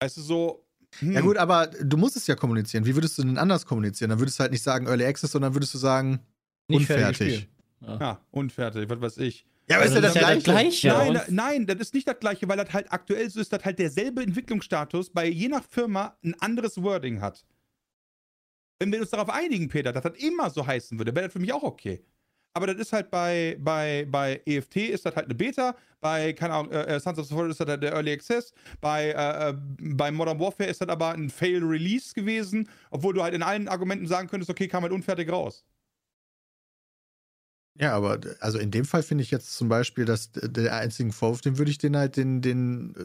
Weißt 0.00 0.16
du, 0.16 0.22
so. 0.22 0.64
hm. 1.00 1.12
Ja 1.12 1.20
gut, 1.20 1.36
aber 1.36 1.66
du 1.66 1.98
musst 1.98 2.16
es 2.16 2.26
ja 2.26 2.34
kommunizieren. 2.34 2.86
Wie 2.86 2.94
würdest 2.94 3.18
du 3.18 3.24
denn 3.24 3.36
anders 3.36 3.66
kommunizieren? 3.66 4.08
Dann 4.08 4.20
würdest 4.20 4.38
du 4.38 4.40
halt 4.40 4.52
nicht 4.52 4.62
sagen 4.62 4.86
Early 4.86 5.04
Access, 5.04 5.32
sondern 5.32 5.52
würdest 5.52 5.74
du 5.74 5.78
sagen 5.78 6.20
Nicht 6.68 6.88
unfertig. 6.88 7.50
Spiel. 7.84 7.98
Ja, 8.00 8.20
unfertig, 8.30 8.88
was 8.88 9.00
weiß 9.00 9.18
ich. 9.18 9.46
Ja, 9.68 9.76
aber 9.76 9.86
ist 9.86 9.94
ja 9.94 10.00
das, 10.02 10.14
ist 10.14 10.20
ja 10.20 10.20
Gleiche. 10.28 10.36
das 10.36 10.44
Gleiche. 10.44 10.88
Ja, 10.88 10.98
nein, 10.98 11.14
da- 11.14 11.24
nein, 11.30 11.66
das 11.66 11.78
ist 11.78 11.94
nicht 11.94 12.06
das 12.08 12.18
gleiche, 12.20 12.48
weil 12.48 12.56
das 12.58 12.72
halt 12.72 12.92
aktuell 12.92 13.28
so 13.30 13.40
ist, 13.40 13.52
dass 13.52 13.64
halt 13.64 13.78
derselbe 13.78 14.22
Entwicklungsstatus 14.22 15.10
bei 15.10 15.26
je 15.26 15.48
nach 15.48 15.64
Firma 15.68 16.16
ein 16.22 16.34
anderes 16.40 16.82
Wording 16.82 17.20
hat. 17.20 17.44
Wenn 18.78 18.92
wir 18.92 19.00
uns 19.00 19.10
darauf 19.10 19.30
einigen, 19.30 19.68
Peter, 19.68 19.92
dass 19.92 20.02
das 20.02 20.18
immer 20.18 20.50
so 20.50 20.66
heißen 20.66 20.98
würde, 20.98 21.14
wäre 21.14 21.26
das 21.26 21.32
für 21.32 21.38
mich 21.38 21.52
auch 21.52 21.62
okay. 21.62 22.04
aber 22.56 22.66
das 22.68 22.76
ist 22.76 22.92
halt 22.92 23.10
bei, 23.10 23.56
bei, 23.60 24.06
bei 24.10 24.40
EFT 24.46 24.76
ist 24.76 25.06
das 25.06 25.16
halt 25.16 25.26
eine 25.26 25.34
Beta, 25.34 25.74
bei, 26.00 26.32
keine 26.34 26.54
Ahnung, 26.54 26.72
äh, 26.72 27.00
Sons 27.00 27.18
of 27.18 27.28
Forest 27.28 27.52
ist 27.52 27.60
das 27.60 27.68
halt 27.68 27.82
der 27.82 27.92
Early 27.92 28.12
Access, 28.12 28.52
bei, 28.80 29.06
äh, 29.10 29.50
äh, 29.50 29.54
bei 29.94 30.10
Modern 30.12 30.38
Warfare 30.38 30.68
ist 30.68 30.80
das 30.80 30.88
aber 30.88 31.12
ein 31.12 31.30
Fail 31.30 31.64
Release 31.64 32.12
gewesen, 32.14 32.68
obwohl 32.90 33.14
du 33.14 33.22
halt 33.22 33.34
in 33.34 33.42
allen 33.42 33.68
Argumenten 33.68 34.06
sagen 34.06 34.28
könntest, 34.28 34.50
okay, 34.50 34.68
kam 34.68 34.82
halt 34.82 34.92
unfertig 34.92 35.30
raus. 35.32 35.64
Ja, 37.78 37.94
aber 37.94 38.20
also 38.40 38.58
in 38.58 38.70
dem 38.70 38.84
Fall 38.84 39.02
finde 39.02 39.22
ich 39.22 39.30
jetzt 39.30 39.56
zum 39.56 39.68
Beispiel, 39.68 40.04
dass 40.04 40.30
der 40.32 40.76
einzigen 40.76 41.12
Vorwurf, 41.12 41.40
den 41.40 41.58
würde 41.58 41.70
ich 41.70 41.78
den 41.78 41.96
halt 41.96 42.16
den, 42.16 42.40
den 42.40 42.94
äh, 42.96 43.04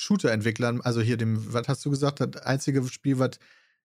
Shooter-Entwicklern, 0.00 0.80
also 0.80 1.00
hier 1.00 1.16
dem, 1.16 1.52
was 1.52 1.68
hast 1.68 1.84
du 1.84 1.90
gesagt, 1.90 2.20
das 2.20 2.42
einzige 2.42 2.82
Spiel, 2.84 3.18
was 3.18 3.38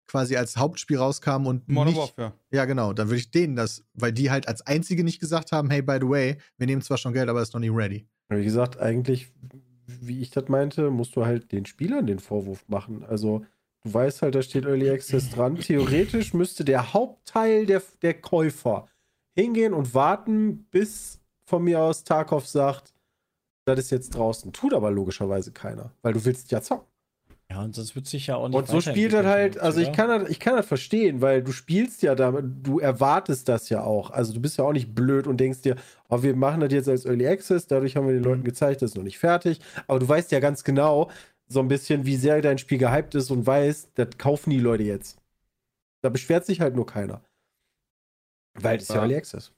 quasi 0.07 0.35
als 0.35 0.57
Hauptspiel 0.57 0.97
rauskam 0.97 1.45
und 1.45 1.67
Modern 1.67 1.93
nicht, 1.93 1.97
Warfare. 1.97 2.33
ja 2.51 2.65
genau, 2.65 2.93
dann 2.93 3.07
würde 3.07 3.19
ich 3.19 3.31
denen 3.31 3.55
das, 3.55 3.83
weil 3.93 4.11
die 4.11 4.31
halt 4.31 4.47
als 4.47 4.61
einzige 4.61 5.03
nicht 5.03 5.19
gesagt 5.19 5.51
haben, 5.51 5.69
hey, 5.69 5.81
by 5.81 5.97
the 5.99 6.07
way, 6.07 6.37
wir 6.57 6.67
nehmen 6.67 6.81
zwar 6.81 6.97
schon 6.97 7.13
Geld, 7.13 7.29
aber 7.29 7.41
ist 7.41 7.53
noch 7.53 7.61
nicht 7.61 7.73
ready. 7.73 8.05
Wie 8.29 8.43
gesagt, 8.43 8.79
eigentlich, 8.79 9.31
wie 9.87 10.21
ich 10.21 10.31
das 10.31 10.47
meinte, 10.47 10.89
musst 10.89 11.15
du 11.15 11.25
halt 11.25 11.51
den 11.51 11.65
Spielern 11.65 12.07
den 12.07 12.19
Vorwurf 12.19 12.67
machen. 12.67 13.03
Also, 13.03 13.45
du 13.83 13.93
weißt 13.93 14.21
halt, 14.21 14.35
da 14.35 14.41
steht 14.41 14.65
Early 14.65 14.89
Access 14.89 15.29
dran. 15.29 15.57
Theoretisch 15.57 16.33
müsste 16.33 16.65
der 16.65 16.93
Hauptteil 16.93 17.65
der, 17.65 17.81
der 18.01 18.13
Käufer 18.15 18.87
hingehen 19.35 19.73
und 19.73 19.93
warten, 19.93 20.65
bis 20.71 21.19
von 21.45 21.63
mir 21.63 21.81
aus 21.81 22.03
Tarkov 22.03 22.47
sagt, 22.47 22.93
das 23.65 23.79
ist 23.79 23.91
jetzt 23.91 24.15
draußen. 24.15 24.51
Tut 24.53 24.73
aber 24.73 24.91
logischerweise 24.91 25.51
keiner, 25.51 25.91
weil 26.01 26.13
du 26.13 26.23
willst 26.25 26.51
ja 26.51 26.61
zocken. 26.61 26.87
Ja, 27.49 27.61
und 27.61 27.77
das 27.77 27.95
wird 27.95 28.07
sich 28.07 28.27
ja 28.27 28.37
auch 28.37 28.47
nicht 28.47 28.57
Und 28.57 28.67
so 28.67 28.81
spielt 28.81 29.13
das 29.13 29.25
halt, 29.25 29.59
also 29.59 29.79
ich 29.79 29.91
kann 29.91 30.07
das, 30.07 30.29
ich 30.29 30.39
kann 30.39 30.55
das 30.55 30.65
verstehen, 30.65 31.21
weil 31.21 31.43
du 31.43 31.51
spielst 31.51 32.01
ja 32.01 32.15
damit, 32.15 32.65
du 32.65 32.79
erwartest 32.79 33.47
das 33.47 33.69
ja 33.69 33.83
auch. 33.83 34.09
Also 34.09 34.33
du 34.33 34.39
bist 34.39 34.57
ja 34.57 34.63
auch 34.63 34.73
nicht 34.73 34.95
blöd 34.95 35.27
und 35.27 35.37
denkst 35.37 35.61
dir, 35.61 35.75
oh, 36.09 36.23
wir 36.23 36.35
machen 36.35 36.61
das 36.61 36.73
jetzt 36.73 36.89
als 36.89 37.05
Early 37.05 37.27
Access, 37.27 37.67
dadurch 37.67 37.95
haben 37.95 38.07
wir 38.07 38.13
den 38.13 38.23
Leuten 38.23 38.43
gezeigt, 38.43 38.81
das 38.81 38.91
ist 38.91 38.97
noch 38.97 39.03
nicht 39.03 39.19
fertig. 39.19 39.59
Aber 39.87 39.99
du 39.99 40.07
weißt 40.07 40.31
ja 40.31 40.39
ganz 40.39 40.63
genau, 40.63 41.11
so 41.47 41.59
ein 41.59 41.67
bisschen, 41.67 42.05
wie 42.05 42.15
sehr 42.15 42.41
dein 42.41 42.57
Spiel 42.57 42.79
gehypt 42.79 43.13
ist 43.13 43.29
und 43.29 43.45
weißt, 43.45 43.91
das 43.95 44.17
kaufen 44.17 44.49
die 44.49 44.59
Leute 44.59 44.83
jetzt. 44.83 45.19
Da 46.01 46.09
beschwert 46.09 46.45
sich 46.45 46.59
halt 46.59 46.75
nur 46.75 46.87
keiner. 46.87 47.21
Weil 48.55 48.77
es 48.77 48.83
ist 48.83 48.89
ja 48.89 48.95
Ja. 48.95 49.01
Early 49.01 49.15
Access. 49.15 49.51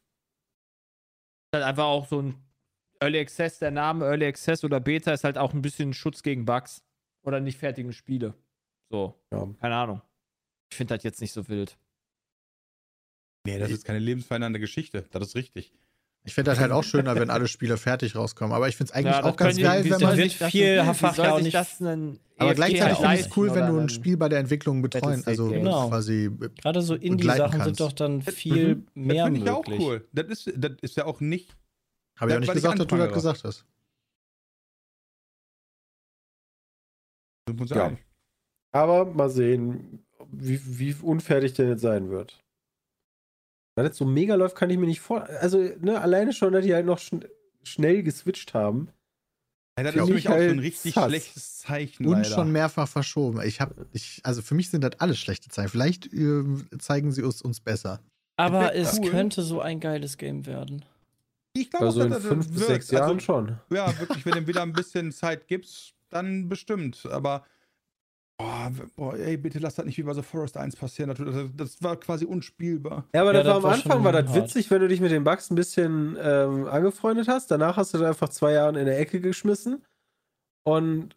halt 1.53 1.63
einfach 1.63 1.85
auch 1.85 2.07
so 2.07 2.21
ein 2.21 2.35
Early 2.99 3.19
Access, 3.19 3.59
der 3.59 3.71
Name 3.71 4.05
Early 4.05 4.25
Access 4.25 4.63
oder 4.63 4.79
Beta 4.79 5.13
ist 5.13 5.23
halt 5.23 5.37
auch 5.37 5.53
ein 5.53 5.61
bisschen 5.61 5.93
Schutz 5.93 6.21
gegen 6.23 6.45
Bugs 6.45 6.83
oder 7.25 7.39
nicht 7.39 7.57
fertigen 7.57 7.93
Spiele. 7.93 8.33
So, 8.89 9.19
Ja. 9.31 9.47
keine 9.59 9.75
Ahnung. 9.75 10.01
Ich 10.71 10.77
finde 10.77 10.95
das 10.95 11.03
jetzt 11.03 11.21
nicht 11.21 11.31
so 11.33 11.47
wild. 11.47 11.77
Nee, 13.45 13.59
das 13.59 13.69
ist 13.71 13.85
keine 13.85 13.99
lebensverändernde 13.99 14.59
Geschichte. 14.59 15.03
Das 15.11 15.27
ist 15.27 15.35
richtig. 15.35 15.71
Ich 16.27 16.33
finde 16.33 16.51
das 16.51 16.59
halt 16.59 16.71
auch 16.71 16.83
schöner, 16.83 17.15
wenn 17.15 17.29
alle 17.29 17.47
Spiele 17.47 17.77
fertig 17.77 18.15
rauskommen, 18.15 18.53
aber 18.53 18.67
ich 18.67 18.75
finde 18.75 18.89
es 18.91 18.95
eigentlich 18.95 19.13
Ja, 19.13 19.21
das 19.21 19.31
auch 19.31 19.37
ganz 19.37 19.55
die- 19.55 19.61
geil, 19.61 19.83
wie 19.85 19.91
wenn 19.91 20.01
man. 20.01 20.15
sich 20.15 20.37
das 20.39 20.51
viel 20.51 20.75
denn- 20.77 20.87
wie 20.89 20.93
Fach 20.95 21.15
soll 21.15 21.25
ja 21.25 21.33
auch 21.33 21.39
nicht- 21.41 21.53
das 21.53 21.77
denn 21.77 22.19
Aber 22.37 22.49
EFT 22.49 22.55
gleichzeitig 22.55 22.97
finde 22.97 23.13
ich 23.13 23.21
es 23.21 23.37
cool, 23.37 23.53
wenn 23.55 23.67
du 23.67 23.77
ein 23.79 23.89
Spiel 23.89 24.17
bei 24.17 24.27
der 24.27 24.39
Entwicklung 24.39 24.81
betreuen, 24.81 25.21
also. 25.25 25.49
Genau. 25.49 25.87
quasi. 25.89 26.31
Gerade 26.61 26.81
so 26.81 26.95
Indie-Sachen 26.95 27.63
sind 27.63 27.79
doch 27.79 27.91
dann 27.93 28.21
viel 28.23 28.75
Das 28.75 28.83
mehr 28.95 29.25
finde 29.25 29.39
ich 29.41 29.49
auch 29.49 29.67
möglich. 29.67 29.79
cool. 29.79 30.07
Das 30.13 30.25
ist, 30.27 30.51
das 30.57 30.71
ist 30.81 30.97
ja 30.97 31.05
auch 31.05 31.21
nicht. 31.21 31.55
Habe 32.19 32.31
ich 32.31 32.33
Ja, 32.33 32.37
auch 32.37 32.41
nicht 32.41 32.53
gesagt, 32.53 32.79
dass 32.79 32.87
du 32.87 32.97
das 32.97 33.13
gesagt 33.13 33.43
hast. 33.43 33.65
Ja. 37.69 37.95
Aber 38.71 39.05
mal 39.05 39.29
sehen, 39.29 40.03
wie, 40.31 40.59
wie 40.79 40.95
unfertig 41.01 41.53
der 41.53 41.69
jetzt 41.69 41.81
sein 41.81 42.09
wird. 42.09 42.43
Weil 43.75 43.87
das 43.87 43.97
so 43.97 44.05
mega 44.05 44.35
läuft, 44.35 44.55
kann 44.55 44.69
ich 44.69 44.77
mir 44.77 44.85
nicht 44.87 45.01
vor. 45.01 45.23
Also, 45.41 45.59
ne, 45.81 45.99
alleine 45.99 46.33
schon, 46.33 46.53
dass 46.53 46.63
die 46.63 46.73
halt 46.73 46.85
noch 46.85 46.99
schn 46.99 47.25
schnell 47.63 48.03
geswitcht 48.03 48.53
haben. 48.53 48.89
Ja, 49.77 49.83
das 49.83 49.95
ist 49.95 50.01
für 50.07 50.13
mich 50.13 50.25
ich 50.25 50.29
auch 50.29 50.33
so 50.33 50.39
ein 50.39 50.49
halt 50.49 50.61
richtig 50.61 50.93
sass. 50.93 51.05
schlechtes 51.09 51.57
Zeichen. 51.57 52.05
Und 52.05 52.13
leider. 52.13 52.25
schon 52.25 52.51
mehrfach 52.51 52.87
verschoben. 52.87 53.41
Ich 53.41 53.59
habe, 53.59 53.87
ich, 53.91 54.21
also 54.23 54.41
für 54.41 54.53
mich 54.55 54.69
sind 54.69 54.83
das 54.83 54.99
alles 54.99 55.17
schlechte 55.19 55.49
Zeichen. 55.49 55.69
Vielleicht 55.69 56.13
äh, 56.13 56.43
zeigen 56.77 57.11
sie 57.11 57.21
es 57.21 57.41
uns 57.41 57.59
besser. 57.59 57.99
Aber 58.37 58.75
es 58.75 58.99
cool. 58.99 59.09
könnte 59.09 59.41
so 59.41 59.61
ein 59.61 59.79
geiles 59.79 60.17
Game 60.17 60.45
werden. 60.45 60.85
Ich 61.53 61.71
glaube, 61.71 61.87
Also 61.87 62.01
auch, 62.01 62.05
in 62.05 62.11
dass 62.11 62.21
das 62.21 62.31
fünf 62.31 62.47
bis 62.49 62.57
wird. 62.59 62.67
sechs 62.67 62.91
Jahren 62.91 63.15
also, 63.15 63.19
schon. 63.19 63.59
Ja, 63.71 63.97
wirklich, 63.99 64.25
wenn 64.25 64.33
du 64.33 64.47
wieder 64.47 64.61
ein 64.61 64.73
bisschen 64.73 65.11
Zeit 65.11 65.47
gibst, 65.47 65.95
dann 66.09 66.47
bestimmt. 66.47 67.05
Aber, 67.07 67.45
boah, 68.37 68.71
boah, 68.95 69.15
ey, 69.17 69.37
bitte 69.37 69.59
lass 69.59 69.75
das 69.75 69.85
nicht 69.85 69.97
wie 69.97 70.03
bei 70.03 70.13
The 70.13 70.21
Forest 70.21 70.57
1 70.57 70.75
passieren. 70.75 71.09
Das, 71.09 71.17
das, 71.19 71.47
das 71.55 71.83
war 71.83 71.95
quasi 71.97 72.25
unspielbar. 72.25 73.05
Ja, 73.13 73.21
aber 73.21 73.33
Ja, 73.33 73.43
das 73.43 73.47
war 73.47 73.53
das 73.53 73.57
am 73.57 73.63
war 73.63 73.73
Anfang 73.73 73.91
schon 73.93 74.03
war 74.03 74.11
das 74.11 74.27
hart. 74.27 74.35
witzig, 74.35 74.71
wenn 74.71 74.81
du 74.81 74.87
dich 74.87 75.01
mit 75.01 75.11
den 75.11 75.23
Bugs 75.23 75.49
ein 75.49 75.55
bisschen 75.55 76.17
ähm, 76.21 76.67
angefreundet 76.67 77.27
hast. 77.27 77.49
Danach 77.51 77.77
hast 77.77 77.93
du 77.93 77.97
dann 77.99 78.07
einfach 78.07 78.29
zwei 78.29 78.53
Jahre 78.53 78.79
in 78.79 78.85
der 78.85 78.99
Ecke 78.99 79.19
geschmissen. 79.21 79.83
Und 80.67 81.15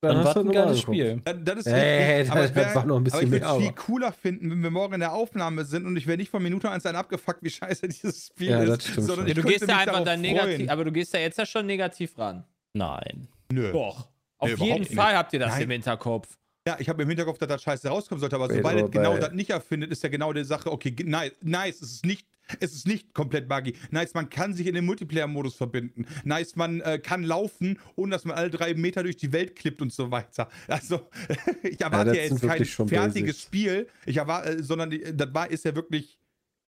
Dann, 0.00 0.18
hast 0.18 0.24
war 0.26 0.34
du 0.34 0.40
ein 0.40 0.46
noch 0.46 0.52
geiles. 0.54 0.80
Spiel. 0.80 1.20
Das, 1.24 1.36
das 1.44 1.56
ist 1.58 1.66
Ey, 1.66 2.12
richtig. 2.20 2.30
Aber 2.30 2.40
das 2.42 2.50
ich 2.50 2.56
wär- 2.56 2.74
war 2.74 2.86
noch 2.86 2.96
ein 2.96 3.04
bisschen 3.04 3.16
aber 3.18 3.24
ich 3.26 3.32
würde 3.32 3.46
es 3.46 3.56
viel 3.58 3.72
cooler 3.72 4.12
finden, 4.12 4.50
wenn 4.50 4.62
wir 4.62 4.70
morgen 4.70 4.94
in 4.94 5.00
der 5.00 5.12
Aufnahme 5.12 5.64
sind 5.64 5.86
und 5.86 5.96
ich 5.96 6.06
wäre 6.06 6.16
nicht 6.16 6.30
von 6.30 6.42
Minute 6.42 6.70
1 6.70 6.86
an 6.86 6.96
abgefuckt, 6.96 7.42
wie 7.42 7.50
scheiße 7.50 7.88
dieses 7.88 8.28
Spiel 8.28 8.48
Ja, 8.50 8.62
ist. 8.62 8.68
das 8.70 8.84
stimmt 8.86 9.06
sondern 9.08 9.26
ich 9.26 9.34
du 9.34 9.42
gehst 9.42 9.60
ja 9.62 9.66
mich 9.66 9.76
einfach 9.88 10.04
dann 10.04 10.20
negativ, 10.20 10.70
aber 10.70 10.84
du 10.84 10.92
gehst 10.92 11.12
ja 11.12 11.20
jetzt 11.20 11.36
ja 11.38 11.44
schon 11.44 11.66
negativ 11.66 12.16
ran. 12.16 12.44
Nein. 12.72 13.26
Nö. 13.52 13.72
Doch. 13.72 14.08
Auf 14.40 14.48
Nee, 14.48 14.54
jeden 14.54 14.64
überhaupt 14.64 14.80
nicht. 14.90 14.94
Fall 14.94 15.16
habt 15.16 15.32
ihr 15.32 15.38
das 15.38 15.52
Nein. 15.52 15.62
im 15.62 15.70
Hinterkopf. 15.70 16.28
Ja, 16.66 16.76
ich 16.78 16.88
habe 16.88 17.02
im 17.02 17.08
Hinterkopf, 17.08 17.38
dass 17.38 17.48
das 17.48 17.62
scheiße 17.62 17.88
rauskommen 17.88 18.20
sollte, 18.20 18.36
aber 18.36 18.48
Wait, 18.48 18.56
sobald 18.56 18.84
es 18.84 18.90
genau 18.90 19.16
das 19.16 19.32
nicht 19.32 19.50
erfindet, 19.50 19.90
ist 19.90 20.02
ja 20.02 20.08
genau 20.08 20.32
die 20.32 20.44
Sache, 20.44 20.70
okay, 20.70 20.94
nice, 21.04 21.32
nice, 21.42 21.80
es 21.80 21.92
ist 21.92 22.04
nicht, 22.04 22.26
es 22.58 22.74
ist 22.74 22.86
nicht 22.86 23.14
komplett 23.14 23.48
buggy. 23.48 23.74
Nice, 23.90 24.12
man 24.12 24.28
kann 24.28 24.52
sich 24.52 24.66
in 24.66 24.74
den 24.74 24.84
Multiplayer-Modus 24.84 25.54
verbinden. 25.54 26.06
Nice, 26.24 26.56
man 26.56 26.80
äh, 26.82 26.98
kann 26.98 27.22
laufen, 27.22 27.78
ohne 27.96 28.12
dass 28.12 28.24
man 28.24 28.36
alle 28.36 28.50
drei 28.50 28.74
Meter 28.74 29.02
durch 29.02 29.16
die 29.16 29.32
Welt 29.32 29.56
klippt 29.56 29.80
und 29.80 29.92
so 29.92 30.10
weiter. 30.10 30.48
Also, 30.68 31.08
ich 31.62 31.80
erwarte 31.80 32.14
ja, 32.14 32.28
sind 32.28 32.42
jetzt 32.42 32.76
kein 32.76 32.88
fertiges 32.88 33.36
Basics. 33.36 33.42
Spiel, 33.42 33.88
ich 34.04 34.18
erwarte, 34.18 34.50
äh, 34.50 34.62
sondern 34.62 34.90
die, 34.90 35.02
das 35.16 35.32
war, 35.32 35.50
ist 35.50 35.64
ja 35.64 35.74
wirklich 35.74 36.18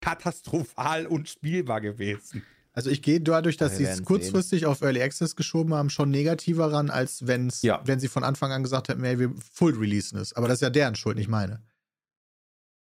katastrophal 0.01 1.07
unspielbar 1.07 1.81
gewesen. 1.81 2.43
Also 2.75 2.89
ich 2.91 3.03
gehe 3.03 3.21
dadurch, 3.21 3.59
dass 3.59 3.77
sie 3.77 3.85
es 3.85 4.03
kurzfristig 4.03 4.65
auf 4.67 4.81
Early 4.81 5.03
Access 5.03 5.37
geschoben 5.37 5.75
haben, 5.75 5.91
schon 5.91 6.11
negativer 6.11 6.73
ran, 6.73 6.89
als 6.89 7.27
wenn's, 7.27 7.61
Ja. 7.63 7.83
wenn 7.85 8.01
sie 8.01 8.09
von 8.09 8.25
Anfang 8.25 8.51
an 8.51 8.63
gesagt 8.63 8.89
hätten, 8.89 9.05
hey, 9.05 9.19
wir 9.19 9.33
full 9.53 9.75
releasen 9.79 10.19
es. 10.19 10.33
Aber 10.33 10.49
das 10.49 10.57
ist 10.57 10.63
ja 10.63 10.71
deren 10.71 10.95
Schuld, 10.95 11.17
nicht 11.19 11.29
meine. 11.29 11.63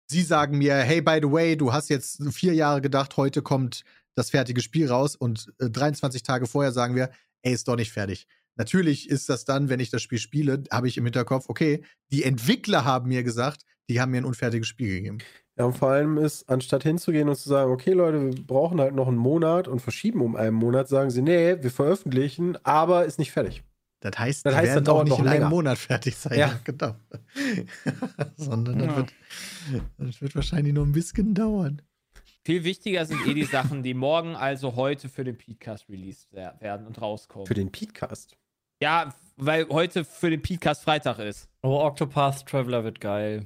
Sie 0.09 0.21
sagen 0.21 0.57
mir, 0.57 0.75
hey, 0.75 1.01
by 1.01 1.19
the 1.21 1.29
way, 1.31 1.57
du 1.57 1.73
hast 1.73 1.89
jetzt 1.89 2.21
vier 2.31 2.53
Jahre 2.53 2.81
gedacht, 2.81 3.17
heute 3.17 3.41
kommt 3.41 3.84
das 4.15 4.29
fertige 4.29 4.61
Spiel 4.61 4.88
raus 4.88 5.15
und 5.15 5.51
äh, 5.59 5.69
23 5.69 6.23
Tage 6.23 6.45
vorher 6.45 6.71
sagen 6.71 6.95
wir, 6.95 7.09
ey, 7.41 7.53
ist 7.53 7.67
doch 7.67 7.75
nicht 7.75 7.91
fertig. 7.91 8.27
Natürlich 8.55 9.09
ist 9.09 9.27
das 9.29 9.45
dann, 9.45 9.67
wenn 9.69 9.79
ich 9.79 9.89
das 9.89 10.01
Spiel 10.03 10.19
spiele, 10.19 10.63
habe 10.71 10.88
ich 10.88 10.97
im 10.97 11.05
Hinterkopf, 11.05 11.45
okay, 11.49 11.84
die 12.11 12.23
Entwickler 12.23 12.86
haben 12.86 13.09
mir 13.09 13.23
gesagt, 13.23 13.63
die 13.89 13.99
haben 13.99 14.11
mir 14.11 14.17
ein 14.19 14.25
unfertiges 14.25 14.67
Spiel 14.67 14.89
gegeben. 14.95 15.17
Ja, 15.58 15.66
und 15.66 15.78
vor 15.78 15.89
allem 15.89 16.18
ist, 16.18 16.49
anstatt 16.49 16.82
hinzugehen 16.84 17.30
und 17.30 17.36
zu 17.36 17.47
sagen, 17.47 17.72
okay, 17.72 17.91
Leute, 17.93 18.20
wir 18.36 18.43
brauchen 18.45 18.82
halt 18.82 18.95
noch 18.95 19.08
einen 19.08 19.18
Monat 19.18 19.68
und 19.68 19.80
verschieben 19.82 20.22
um 20.22 20.36
einen 20.36 20.56
Monat, 20.56 20.88
sagen 20.88 21.12
sie, 21.12 21.22
nee, 21.22 21.62
wir 21.62 21.70
veröffentlichen, 21.70 22.58
aber 22.64 23.06
ist 23.06 23.20
nicht 23.20 23.32
fertig. 23.32 23.64
Das 23.99 24.18
heißt, 24.18 24.45
Das 24.45 24.56
heißt, 24.56 24.66
werden 24.68 24.84
das 24.84 24.91
auch 24.91 24.95
dauert 24.97 25.08
nicht 25.10 25.18
noch 25.20 25.26
in 25.26 25.32
einem. 25.32 25.49
Monat 25.49 25.78
fertig 25.78 26.16
sein. 26.18 26.38
Ja. 26.39 26.60
Genau. 26.64 26.95
Sondern 28.36 28.80
das, 28.80 28.88
Ja. 28.88 28.97
wird, 28.97 29.14
das 29.97 30.22
wird 30.22 30.36
wahrscheinlich 30.36 30.74
noch 30.74 30.84
ein 30.84 30.91
bisschen 30.91 31.34
dauern. 31.34 31.82
Viel 32.45 32.64
wichtiger 32.66 33.06
sind 33.06 33.26
eh 33.26 33.34
die 33.34 33.45
Sachen, 33.45 33.84
die 33.84 33.93
morgen, 33.93 34.36
also 34.36 34.76
heute 34.76 35.08
für 35.08 35.24
den 35.24 35.38
Podcast 35.38 35.88
released 35.88 36.28
wer- 36.32 36.60
werden 36.60 36.86
und 36.88 36.99
rauskommen. 37.01 37.45
Für 37.47 37.54
den 37.54 37.72
Podcast. 37.72 38.36
ja, 38.82 39.14
weil 39.38 39.68
heute 39.70 40.04
für 40.04 40.30
den 40.30 40.41
Podcast 40.41 40.84
Freitag 40.84 41.20
ist. 41.20 41.47
Oh, 41.62 41.80
Octopath 41.80 42.45
Traveler 42.45 42.84
wird 42.84 42.99
geil. 42.99 43.43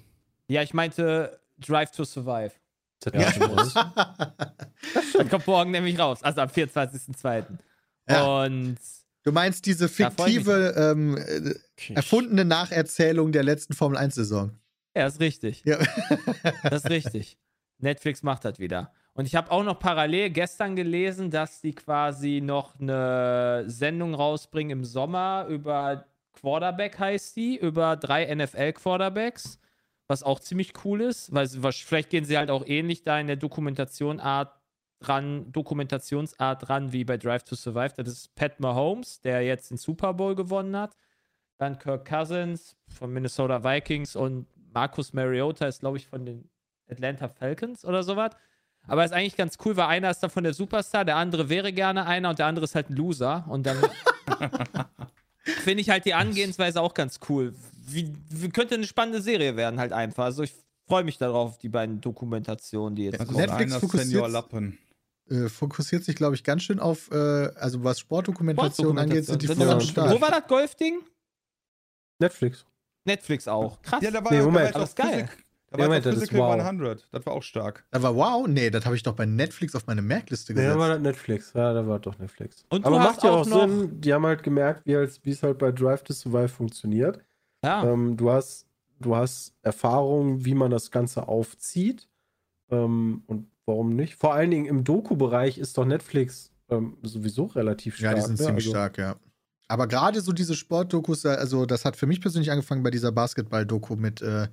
Ja, 0.47 0.63
ich 0.63 0.73
meinte 0.73 1.39
Drive 1.57 1.91
to 1.91 2.03
Survive. 2.03 2.51
Das 2.99 3.13
Ja. 3.13 4.33
Das 5.13 5.29
kommt 5.29 5.47
morgen 5.47 5.71
nämlich 5.71 5.97
raus, 5.99 6.23
also 6.23 6.41
am 6.41 6.49
24.02. 6.49 7.45
Ja. 8.09 8.43
Und 8.43 8.77
Du 9.23 9.31
meinst 9.33 9.65
diese 9.65 9.89
fiktive, 9.89 10.73
ähm, 10.77 11.17
äh, 11.17 11.93
erfundene 11.93 12.45
Nacherzählung 12.45 13.33
der 13.33 13.43
letzten 13.43 13.73
Formel 13.73 13.97
1-Saison. 13.97 14.51
ja, 14.95 15.05
ist 15.05 15.19
richtig. 15.19 15.63
Ja. 15.65 15.79
Das 16.63 16.85
ist 16.85 16.89
richtig. 16.89 17.37
Netflix 17.79 18.23
macht 18.23 18.45
das 18.45 18.57
wieder. 18.57 18.93
Und 19.13 19.25
ich 19.25 19.35
habe 19.35 19.51
auch 19.51 19.63
noch 19.63 19.79
parallel 19.79 20.29
gestern 20.29 20.75
gelesen, 20.75 21.29
dass 21.29 21.59
die 21.59 21.73
quasi 21.73 22.39
noch 22.41 22.79
eine 22.79 23.65
Sendung 23.67 24.13
rausbringen 24.13 24.79
im 24.79 24.85
Sommer 24.85 25.45
über 25.49 26.05
Quarterback 26.39 26.97
heißt 26.99 27.35
die, 27.35 27.57
über 27.57 27.97
drei 27.97 28.33
NFL-Quarterbacks, 28.33 29.59
was 30.07 30.23
auch 30.23 30.39
ziemlich 30.39 30.73
cool 30.85 31.01
ist, 31.01 31.33
weil 31.33 31.47
vielleicht 31.47 32.09
gehen 32.09 32.25
sie 32.25 32.37
halt 32.37 32.49
auch 32.49 32.65
ähnlich 32.65 33.03
da 33.03 33.19
in 33.19 33.27
der 33.27 33.35
Dokumentation-Art 33.35 34.57
dran, 34.99 35.51
Dokumentationsart 35.51 36.67
dran 36.67 36.91
wie 36.91 37.03
bei 37.03 37.17
Drive 37.17 37.43
to 37.43 37.55
Survive. 37.55 37.93
Das 37.97 38.07
ist 38.07 38.35
Pat 38.35 38.59
Mahomes, 38.59 39.21
der 39.21 39.41
jetzt 39.41 39.69
den 39.69 39.77
Super 39.77 40.13
Bowl 40.13 40.35
gewonnen 40.35 40.75
hat. 40.75 40.95
Dann 41.57 41.77
Kirk 41.79 42.07
Cousins 42.07 42.75
von 42.87 43.11
Minnesota 43.11 43.63
Vikings 43.63 44.15
und 44.15 44.47
Marcus 44.73 45.13
Mariota 45.13 45.67
ist, 45.67 45.79
glaube 45.79 45.97
ich, 45.97 46.07
von 46.07 46.25
den 46.25 46.49
Atlanta 46.89 47.27
Falcons 47.27 47.83
oder 47.83 48.03
sowas. 48.03 48.31
Aber 48.87 49.03
ist 49.03 49.11
eigentlich 49.11 49.35
ganz 49.35 49.57
cool, 49.65 49.75
weil 49.75 49.87
einer 49.87 50.09
ist 50.09 50.21
davon 50.21 50.43
der 50.43 50.53
Superstar, 50.53 51.03
der 51.03 51.17
andere 51.17 51.49
wäre 51.49 51.73
gerne 51.73 52.05
einer 52.05 52.29
und 52.29 52.39
der 52.39 52.45
andere 52.45 52.63
ist 52.65 52.75
halt 52.75 52.89
ein 52.89 52.95
Loser. 52.95 53.45
Und 53.49 53.65
dann 53.65 53.77
finde 55.43 55.81
ich 55.81 55.89
halt 55.89 56.05
die 56.05 56.13
Angehensweise 56.13 56.81
auch 56.81 56.93
ganz 56.93 57.19
cool. 57.27 57.53
Wie, 57.89 58.13
wie 58.29 58.49
könnte 58.49 58.75
eine 58.75 58.85
spannende 58.85 59.21
Serie 59.21 59.55
werden, 59.55 59.79
halt 59.79 59.93
einfach. 59.93 60.25
Also 60.25 60.43
ich 60.43 60.53
freue 60.87 61.03
mich 61.03 61.17
darauf, 61.17 61.57
die 61.57 61.69
beiden 61.69 62.01
Dokumentationen, 62.01 62.95
die 62.95 63.05
jetzt 63.05 63.15
Das 63.19 63.21
ist 63.27 63.33
kommen. 63.33 63.45
Netflix 63.45 63.75
fokussiert- 63.75 64.03
Senior 64.07 64.29
Lappen. 64.29 64.77
Äh, 65.29 65.49
fokussiert 65.49 66.03
sich, 66.05 66.15
glaube 66.15 66.35
ich, 66.35 66.43
ganz 66.43 66.63
schön 66.63 66.79
auf, 66.79 67.11
äh, 67.11 67.15
also 67.15 67.83
was 67.83 67.99
Sportdokumentation 67.99 68.97
angeht, 68.97 69.25
sind 69.25 69.41
die 69.41 69.47
Das 69.47 69.57
voll 69.57 69.69
am 69.69 69.81
Start. 69.81 70.09
Wo 70.15 70.21
war 70.21 70.31
das 70.31 70.47
Golfding? 70.47 71.01
Netflix. 72.19 72.65
Netflix 73.05 73.47
auch. 73.47 73.81
Krass. 73.81 74.01
Ja, 74.03 74.11
da 74.11 74.23
war 74.23 74.31
Nee, 74.31 74.37
da 74.39 74.45
war 74.45 74.51
Moment. 74.51 74.65
jetzt 74.67 74.75
Alles 74.75 74.91
auch 74.91 74.95
geil. 74.95 75.27
Physik- 75.27 75.43
Da 75.69 75.77
war 75.79 75.85
Moment, 75.87 76.05
das 76.05 76.13
Physical 76.15 76.39
wow. 76.39 76.61
100. 76.65 77.07
Das 77.11 77.25
war 77.25 77.33
auch 77.33 77.43
stark. 77.43 77.83
Aber 77.91 78.15
wow, 78.15 78.47
nee, 78.47 78.69
das 78.69 78.85
habe 78.85 78.95
ich 78.95 79.03
doch 79.03 79.13
bei 79.13 79.25
Netflix 79.25 79.75
auf 79.75 79.85
meine 79.85 80.01
Merkliste 80.01 80.53
Nee, 80.53 80.61
gesetzt. 80.61 80.75
da 80.75 80.79
war 80.79 80.89
das 80.89 80.99
Netflix. 81.01 81.51
Ja, 81.53 81.73
da 81.73 81.85
war 81.85 81.99
doch 81.99 82.17
Netflix. 82.19 82.63
Und 82.69 82.85
Aber 82.85 82.99
macht 82.99 83.21
ja 83.23 83.31
auch 83.31 83.43
Sinn, 83.43 83.99
die 83.99 84.13
haben 84.13 84.25
halt 84.25 84.43
gemerkt, 84.43 84.85
wie 84.85 84.95
halt- 84.95 85.19
wie 85.23 85.31
es 85.31 85.43
halt 85.43 85.57
bei 85.57 85.71
Drive 85.73 86.03
to 86.03 86.13
Survive 86.13 86.47
funktioniert. 86.47 87.19
Ja. 87.63 87.83
Ähm, 87.85 88.17
du, 88.17 88.31
hast, 88.31 88.65
du 88.99 89.15
hast 89.15 89.53
Erfahrung, 89.61 90.45
wie 90.45 90.53
man 90.53 90.71
das 90.71 90.91
Ganze 90.91 91.27
aufzieht. 91.27 92.07
Ähm, 92.69 93.23
und 93.27 93.47
warum 93.65 93.95
nicht? 93.95 94.15
Vor 94.15 94.33
allen 94.33 94.51
Dingen 94.51 94.65
im 94.65 94.83
Doku-Bereich 94.83 95.57
ist 95.57 95.77
doch 95.77 95.85
Netflix 95.85 96.51
ähm, 96.69 96.97
sowieso 97.03 97.45
relativ 97.45 97.99
Ja, 97.99 98.09
stark. 98.11 98.15
die 98.15 98.21
sind 98.27 98.39
ne? 98.39 98.45
ziemlich 98.45 98.65
Also- 98.65 98.71
stark, 98.71 98.97
ja. 98.97 99.15
Aber 99.69 99.87
gerade 99.87 100.21
so 100.21 100.31
diese 100.31 100.55
Sportdokus, 100.55 101.25
äh, 101.25 101.29
also 101.29 101.65
das 101.65 101.83
hat 101.83 101.97
für 101.97 102.05
mich 102.07 102.21
persönlich 102.21 102.51
angefangen 102.51 102.83
bei 102.83 102.89
dieser 102.91 103.11
Basketball-Doku 103.11 103.95
mit 103.97 104.21
äh, 104.21 104.47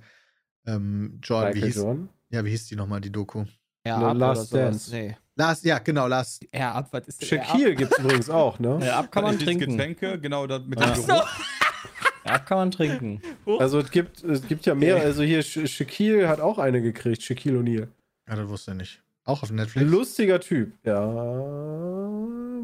ähm, 0.65 1.19
Jordan. 1.23 1.53
Wie 1.55 1.61
hieß, 1.63 1.75
Jordan. 1.75 2.09
ja, 2.29 2.43
wie 2.43 2.49
hieß 2.49 2.67
die 2.67 2.75
nochmal, 2.75 2.99
die 2.99 3.11
Doku? 3.11 3.45
Ja, 3.87 3.99
No, 3.99 4.11
Last. 4.13 4.53
Dance. 4.53 4.91
Nee. 4.93 5.15
Lars, 5.37 5.63
ja, 5.63 5.77
genau, 5.79 6.07
Lars. 6.07 6.39
Ja, 6.53 6.73
ab, 6.73 6.87
was 6.91 7.07
ist 7.07 7.21
denn 7.21 7.27
Shaquille 7.29 7.75
gibt 7.75 7.91
es 7.93 7.99
übrigens 7.99 8.29
auch, 8.29 8.57
ne? 8.59 8.79
Ja, 8.83 8.99
ab 8.99 9.11
kann 9.11 9.23
man 9.23 9.37
trinken. 9.37 9.71
Getränke, 9.71 10.19
genau, 10.19 10.47
das 10.47 10.63
mit 10.65 10.79
Ja. 10.79 10.91
dem 10.91 11.05
Geruch. 11.05 11.27
Ja, 12.25 12.39
kann 12.39 12.57
man 12.57 12.71
trinken. 12.71 13.21
Also 13.59 13.79
es 13.79 13.91
gibt, 13.91 14.23
es 14.23 14.47
gibt 14.47 14.65
ja 14.65 14.73
mehr, 14.75 14.95
also 14.97 15.21
hier 15.23 15.43
Sha- 15.43 15.67
Shaquille 15.67 16.27
hat 16.27 16.39
auch 16.39 16.57
eine 16.57 16.81
gekriegt, 16.81 17.21
Shaquille 17.21 17.59
O'Neal. 17.59 17.87
Ja, 18.27 18.35
das 18.35 18.47
wusste 18.49 18.71
ich 18.71 18.77
nicht. 18.77 19.01
Auch 19.25 19.41
auf 19.43 19.51
Netflix. 19.51 19.89
Lustiger 19.89 20.39
Typ. 20.39 20.73
Ja, 20.83 20.99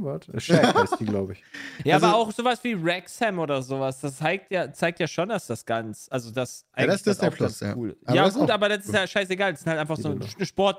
warte. 0.03 0.39
Shaq 0.39 0.74
heißt 0.76 0.99
die, 0.99 1.05
glaube 1.05 1.34
ich. 1.34 1.43
Ja, 1.84 1.95
Also- 1.95 2.07
aber 2.07 2.16
auch 2.18 2.32
sowas 2.32 2.64
wie 2.64 2.82
Wrexham 2.84 3.39
oder 3.39 3.62
sowas, 3.62 3.99
das 3.99 4.18
zeigt 4.18 4.51
ja, 4.51 4.72
zeigt 4.72 4.99
ja 4.99 5.07
schon, 5.07 5.30
dass 5.30 5.47
das 5.47 5.66
ganz, 5.66 6.07
also 6.12 6.32
das 6.32 6.66
Ja, 6.78 6.86
das 6.86 6.86
eigentlich 6.86 6.95
ist 6.95 7.05
Disney 7.07 7.28
auch 7.28 7.34
Plus, 7.36 7.59
ganz 7.59 7.72
ja. 7.72 7.76
cool. 7.76 7.97
Aber 8.05 8.16
ja, 8.16 8.24
das 8.24 8.34
ist 8.34 8.39
gut, 8.39 8.51
aber 8.51 8.70
das 8.70 8.86
ist 8.86 8.93
ja 8.93 9.07
scheißegal, 9.07 9.51
das 9.51 9.62
ist 9.62 9.68
halt 9.68 9.80
einfach 9.80 9.97
so 9.97 10.09
eine 10.09 10.45
Sport, 10.45 10.78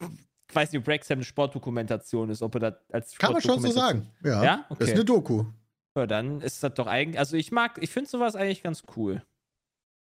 ich 0.00 0.54
weiß 0.56 0.72
nicht, 0.72 0.80
ob 0.80 0.86
Wrexham 0.86 1.18
eine 1.18 1.24
Sportdokumentation 1.24 2.30
ist, 2.30 2.42
ob 2.42 2.54
er 2.56 2.60
das 2.60 2.74
als 2.92 3.16
Kann 3.16 3.32
man 3.32 3.42
schon 3.42 3.60
so 3.60 3.70
sagen. 3.70 4.08
Ja, 4.24 4.42
Ja? 4.44 4.66
das 4.68 4.78
ist 4.78 4.82
Okay. 4.88 4.92
eine 4.92 5.04
Doku. 5.04 5.44
Ja, 5.96 6.06
dann 6.06 6.40
ist 6.40 6.62
das 6.62 6.74
doch 6.74 6.86
eigentlich, 6.86 7.18
also 7.18 7.36
ich 7.36 7.52
mag, 7.52 7.78
ich 7.80 7.90
finde 7.90 8.08
sowas 8.08 8.34
eigentlich 8.34 8.62
ganz 8.62 8.82
cool. 8.96 9.22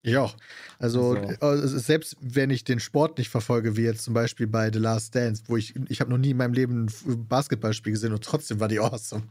Ich 0.04 0.18
auch. 0.18 0.36
Also, 0.80 1.16
Also. 1.16 1.66
äh, 1.66 1.68
selbst 1.68 2.18
wenn 2.22 2.50
ich 2.50 2.64
den 2.64 2.80
Sport 2.80 3.18
nicht 3.18 3.30
verfolge, 3.30 3.78
wie 3.78 3.84
jetzt 3.84 4.04
zum 4.04 4.14
Beispiel 4.14 4.48
bei 4.48 4.72
The 4.72 4.80
Last 4.80 5.14
Dance, 5.16 5.44
wo 5.48 5.58
ich, 5.58 5.76
ich 5.90 6.02
habe 6.02 6.10
noch 6.10 6.18
nie 6.18 6.32
in 6.32 6.38
meinem 6.38 6.54
Leben 6.54 6.88
ein 7.06 7.28
Basketballspiel 7.28 7.94
gesehen 7.94 8.14
und 8.14 8.24
trotzdem 8.24 8.60
war 8.60 8.68
die 8.68 8.80
awesome. 8.80 9.24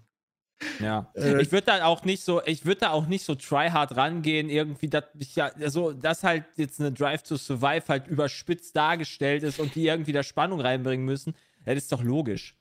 Ja. 0.79 1.11
Äh, 1.15 1.43
ich 1.43 1.53
würde 1.53 1.67
da 1.67 1.85
auch 1.85 2.05
nicht 2.05 2.23
so, 2.23 2.43
ich 2.45 2.65
würde 2.65 2.83
da 2.83 2.91
auch 2.91 3.07
nicht 3.07 3.25
so 3.25 3.35
tryhard 3.35 3.97
rangehen, 3.97 4.49
irgendwie, 4.49 4.89
dass 4.89 5.05
ich 5.19 5.35
ja, 5.35 5.47
also, 5.61 5.93
dass 5.93 6.23
halt 6.23 6.45
jetzt 6.57 6.81
eine 6.81 6.93
Drive 6.93 7.23
to 7.23 7.37
Survive 7.37 7.85
halt 7.89 8.07
überspitzt 8.09 8.77
dargestellt 8.77 9.43
ist 9.43 9.59
und 9.59 9.75
die 9.75 9.87
irgendwie 9.87 10.13
da 10.13 10.23
Spannung 10.23 10.61
reinbringen 10.61 11.05
müssen, 11.05 11.35
das 11.65 11.77
ist 11.77 11.93
doch 11.93 12.03
logisch. 12.03 12.55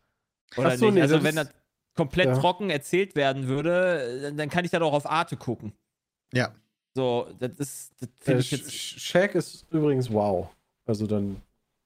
Oder 0.56 0.70
Ach 0.70 0.78
so, 0.78 0.86
nicht? 0.86 0.96
nee, 0.96 1.02
also, 1.02 1.16
das 1.16 1.24
wenn 1.24 1.36
das 1.36 1.50
komplett 2.00 2.28
ja. 2.28 2.38
trocken 2.38 2.70
erzählt 2.70 3.16
werden 3.16 3.47
würde, 3.47 4.22
dann- 4.24 4.38
dann 4.38 4.50
kann 4.50 4.66
ich 4.66 4.72
da 4.72 4.80
doch 4.80 4.93
auf 4.93 5.06
Arte 5.10 5.38
gucken. 5.38 5.74
Ja. 6.34 6.54
So, 6.95 7.28
das 7.39 7.58
ist, 7.60 7.93
das 8.00 8.10
Äh, 8.10 8.12
finde 8.22 8.39
ich 8.41 8.47
Sh- 8.47 8.58
jetzt. 8.58 8.72
Sh- 8.72 9.00
Shaq 9.00 9.36
ist 9.36 9.66
übrigens 9.72 10.12
wow. 10.12 10.47
Also 10.86 11.06
dann 11.08 11.38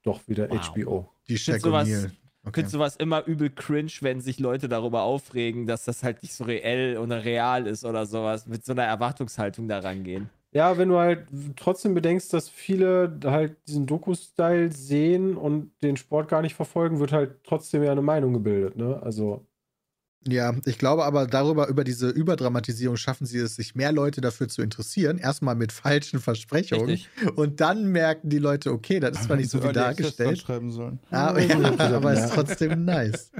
doch 0.03 0.21
wieder 0.27 0.49
Wow. 0.49 0.57
HBO. 0.69 1.09
Die 1.27 1.37
Shaq 1.37 1.59
sowas- 1.61 1.87
O'Neal. 1.87 2.05
Ich 2.45 2.47
Okay. 2.49 2.59
finde 2.61 2.71
sowas 2.71 2.95
immer 2.97 3.25
übel 3.25 3.49
cringe, 3.49 3.91
wenn 4.01 4.19
sich 4.19 4.37
Leute 4.39 4.67
darüber 4.67 5.03
aufregen, 5.03 5.65
dass 5.65 5.85
das 5.85 6.03
halt 6.03 6.21
nicht 6.23 6.33
so 6.33 6.43
reell 6.43 6.97
oder 6.97 7.23
real 7.23 7.67
ist 7.67 7.85
oder 7.85 8.05
sowas, 8.05 8.47
mit 8.47 8.65
so 8.65 8.73
einer 8.73 8.83
Erwartungshaltung 8.83 9.67
da 9.69 9.79
rangehen. 9.79 10.29
Ja, 10.51 10.77
wenn 10.77 10.89
du 10.89 10.97
halt 10.97 11.25
trotzdem 11.55 11.93
bedenkst, 11.95 12.33
dass 12.33 12.49
viele 12.49 13.17
halt 13.23 13.55
diesen 13.67 13.85
Doku-Style 13.87 14.71
sehen 14.73 15.35
und 15.37 15.71
den 15.81 15.95
Sport 15.97 16.27
gar 16.27 16.41
nicht 16.41 16.53
verfolgen, 16.53 16.99
wird 16.99 17.11
halt 17.13 17.43
trotzdem 17.45 17.81
ja 17.81 17.91
eine 17.93 18.01
Meinung 18.01 18.33
gebildet, 18.33 18.75
ne? 18.75 19.01
Also, 19.01 19.47
Ja, 20.27 20.53
ich 20.65 20.77
glaube 20.77 21.03
aber 21.03 21.27
darüber, 21.27 21.67
über 21.67 21.83
diese 21.83 22.09
Überdramatisierung 22.09 22.95
schaffen 22.95 23.25
sie 23.25 23.39
es, 23.39 23.55
sich 23.57 23.75
mehr 23.75 23.91
Leute 23.91 24.21
dafür 24.21 24.47
zu 24.47 24.61
interessieren. 24.61 25.17
Erstmal 25.17 25.55
mit 25.55 25.71
falschen 25.71 26.19
Versprechungen. 26.19 26.85
Richtig. 26.85 27.09
Und 27.37 27.59
dann 27.59 27.87
merken 27.91 28.29
die 28.29 28.37
Leute, 28.39 28.71
okay, 28.71 28.99
das 29.01 29.17
ist 29.17 29.23
zwar 29.25 29.35
nicht 29.35 29.49
so 29.49 29.61
wie 29.63 29.73
dargestellt. 29.73 30.39
schreiben 30.39 30.71
sollen. 30.71 30.99
Aber, 31.11 31.41
ja, 31.41 31.57
aber 31.77 32.13
ist 32.13 32.33
trotzdem 32.33 32.85
nice. 32.85 33.31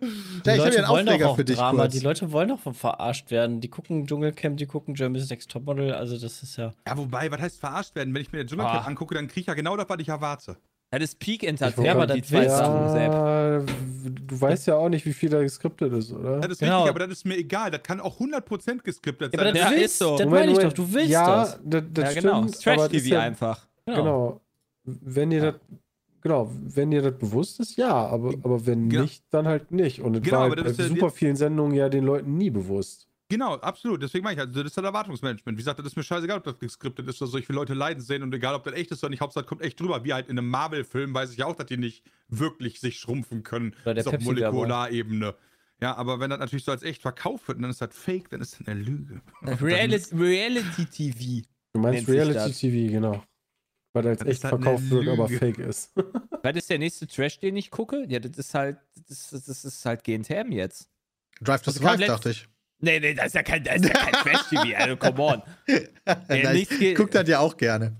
Die 0.00 0.06
Ja, 0.46 0.54
ich 0.54 0.60
habe 0.60 0.70
Leute 0.70 0.70
hier 0.70 0.78
einen 0.78 0.88
wollen 0.88 1.06
doch 1.06 1.12
Aufreger 1.12 1.28
auch 1.30 1.36
für 1.36 1.44
dich 1.44 1.56
Drama. 1.56 1.82
kurz. 1.82 1.92
Die 1.94 2.00
Leute 2.00 2.32
wollen 2.32 2.48
doch 2.50 2.74
verarscht 2.74 3.30
werden. 3.30 3.60
Die 3.60 3.68
gucken 3.68 4.06
Dschungelcamp, 4.06 4.56
die 4.58 4.66
gucken 4.66 4.94
Germany's 4.94 5.28
Next 5.30 5.50
Topmodel. 5.50 5.92
Also 5.92 6.18
das 6.18 6.42
ist 6.42 6.56
ja. 6.56 6.72
Ja, 6.86 6.96
wobei, 6.96 7.30
was 7.32 7.40
heißt 7.40 7.58
verarscht 7.58 7.94
werden? 7.96 8.14
Wenn 8.14 8.22
ich 8.22 8.30
mir 8.32 8.38
den 8.38 8.46
Dschungelcamp 8.46 8.84
Ah. 8.84 8.86
angucke, 8.88 9.14
dann 9.14 9.26
kriege 9.26 9.40
ich 9.40 9.46
ja 9.48 9.54
genau 9.54 9.76
das, 9.76 9.88
was 9.88 9.98
ich 9.98 10.08
erwarte. 10.08 10.56
Das 10.90 11.02
ist 11.02 11.18
Peak 11.18 11.42
Ja, 11.42 11.50
Entertainment, 11.50 11.96
aber 11.96 12.06
die 12.14 12.20
das 12.22 12.30
zwei 12.30 12.40
willst 12.40 12.54
du. 12.54 12.62
Sachen, 12.62 12.96
ja, 12.96 13.58
du 13.60 14.40
weißt 14.40 14.66
ja 14.68 14.76
auch 14.76 14.88
nicht, 14.88 15.04
wie 15.04 15.12
viel 15.12 15.28
da 15.28 15.42
geskriptet 15.42 15.92
ist, 15.92 16.12
oder? 16.12 16.40
Das 16.40 16.52
ist 16.52 16.58
Genau. 16.60 16.78
richtig, 16.78 16.90
aber 16.90 16.98
das 17.06 17.18
ist 17.18 17.26
mir 17.26 17.36
egal. 17.36 17.70
Das 17.70 17.82
kann 17.82 18.00
auch 18.00 18.18
100% 18.18 18.82
geskriptet 18.82 19.34
Ja, 19.34 19.38
aber 19.40 19.48
sein. 19.52 19.54
das 19.54 19.64
Ja, 19.64 19.70
willst 19.76 19.84
ist 19.84 19.98
so. 19.98 20.16
Das 20.16 20.26
meine 20.26 20.52
ich 20.52 20.58
doch. 20.58 20.72
Du 20.72 20.90
willst 20.92 21.10
ja, 21.10 21.26
das. 21.26 21.60
das, 21.62 21.82
das 21.92 22.14
Ja, 22.14 22.20
genau. 22.20 22.46
Trash-TV 22.46 23.18
einfach. 23.18 23.66
Genau. 23.84 24.40
Wenn 24.84 25.28
dir 25.28 25.40
das, 25.42 25.54
genau, 26.22 26.50
wenn 26.54 26.90
dir 26.90 27.02
das 27.02 27.18
bewusst 27.18 27.60
ist, 27.60 27.76
ja, 27.76 27.92
aber, 27.92 28.30
aber 28.42 28.64
wenn 28.66 28.88
Genau. 28.88 29.02
nicht, 29.02 29.24
dann 29.28 29.46
halt 29.46 29.70
nicht. 29.70 30.00
Und 30.00 30.16
es 30.16 30.22
Genau, 30.22 30.38
war 30.38 30.48
halt 30.48 30.58
das 30.58 30.64
bei 30.64 30.70
ist 30.70 30.78
ja 30.78 30.86
super 30.88 31.10
vielen 31.10 31.36
Sendungen 31.36 31.74
ja 31.74 31.90
den 31.90 32.04
Leuten 32.04 32.38
nie 32.38 32.48
bewusst. 32.48 33.07
Genau, 33.30 33.54
absolut. 33.54 34.02
Deswegen 34.02 34.24
meine 34.24 34.40
ich, 34.40 34.40
also 34.40 34.62
das 34.62 34.72
ist 34.72 34.76
halt 34.76 34.86
Erwartungsmanagement. 34.86 35.58
Wie 35.58 35.60
gesagt, 35.60 35.78
das 35.78 35.86
ist 35.86 35.96
mir 35.96 36.02
scheißegal, 36.02 36.38
ob 36.38 36.44
das 36.44 36.58
geskriptet 36.58 37.06
ist 37.08 37.20
oder 37.20 37.30
so. 37.30 37.36
Ich 37.38 37.46
will 37.48 37.56
Leute 37.56 37.74
leiden 37.74 38.02
sehen 38.02 38.22
und 38.22 38.34
egal, 38.34 38.54
ob 38.54 38.64
das 38.64 38.74
echt 38.74 38.90
ist 38.90 39.04
oder 39.04 39.10
nicht, 39.10 39.20
Hauptsache 39.20 39.44
das 39.44 39.48
kommt 39.48 39.62
echt 39.62 39.78
drüber. 39.78 40.02
Wie 40.04 40.14
halt 40.14 40.28
in 40.28 40.38
einem 40.38 40.48
Marvel-Film 40.48 41.12
weiß 41.12 41.32
ich 41.32 41.38
ja 41.38 41.46
auch, 41.46 41.54
dass 41.54 41.66
die 41.66 41.76
nicht 41.76 42.04
wirklich 42.28 42.80
sich 42.80 42.98
schrumpfen 42.98 43.42
können. 43.42 43.74
Oder 43.82 43.94
der 43.94 44.04
Das 44.04 44.12
ist 44.14 44.18
auf. 44.20 44.24
Molekularebene. 44.24 45.34
Ja, 45.80 45.94
aber 45.96 46.20
wenn 46.20 46.30
das 46.30 46.38
natürlich 46.38 46.64
so 46.64 46.72
als 46.72 46.82
echt 46.82 47.02
verkauft 47.02 47.46
wird 47.48 47.56
und 47.56 47.62
dann 47.62 47.70
ist 47.70 47.80
das 47.82 47.94
fake, 47.94 48.30
dann 48.30 48.40
ist 48.40 48.58
das 48.58 48.66
eine 48.66 48.80
Lüge. 48.80 49.20
Reality, 49.42 50.14
Reality 50.16 50.86
TV. 50.86 51.46
Du 51.74 51.80
meinst 51.80 52.08
Reality 52.08 52.34
das. 52.34 52.58
TV, 52.58 52.90
genau. 52.90 53.22
Weil 53.92 54.02
das 54.04 54.18
Das 54.18 54.28
echt 54.28 54.44
halt 54.44 54.54
verkauft 54.54 54.90
wird, 54.90 55.06
aber 55.06 55.28
fake 55.28 55.58
ist. 55.58 55.92
Was 56.42 56.56
ist 56.56 56.70
der 56.70 56.78
nächste 56.78 57.06
Trash, 57.06 57.38
den 57.40 57.56
ich 57.56 57.70
gucke? 57.70 58.06
Ja, 58.08 58.20
das 58.20 58.36
ist 58.38 58.54
halt, 58.54 58.78
das, 59.06 59.30
das, 59.30 59.44
das 59.44 59.64
ist 59.64 59.84
halt 59.84 60.02
GNTM 60.02 60.50
jetzt. 60.50 60.90
Drive 61.40 61.62
to 61.62 61.70
Das 61.70 61.80
kam 61.80 61.92
Survive, 61.92 62.06
dachte 62.06 62.30
ich. 62.30 62.48
Nee, 62.80 63.00
nee, 63.00 63.14
das 63.14 63.26
ist 63.26 63.34
ja 63.34 63.42
kein, 63.42 63.64
das 63.64 63.76
ist 63.76 63.84
ja 63.88 63.94
kein 63.94 64.12
Trash-TV, 64.22 64.76
also 64.76 64.96
come 64.96 65.20
on. 65.20 65.42
Nee, 66.28 66.42
Nein, 66.42 66.56
ich 66.56 66.94
guck 66.94 67.10
das 67.10 67.28
ja 67.28 67.40
auch 67.40 67.56
gerne. 67.56 67.96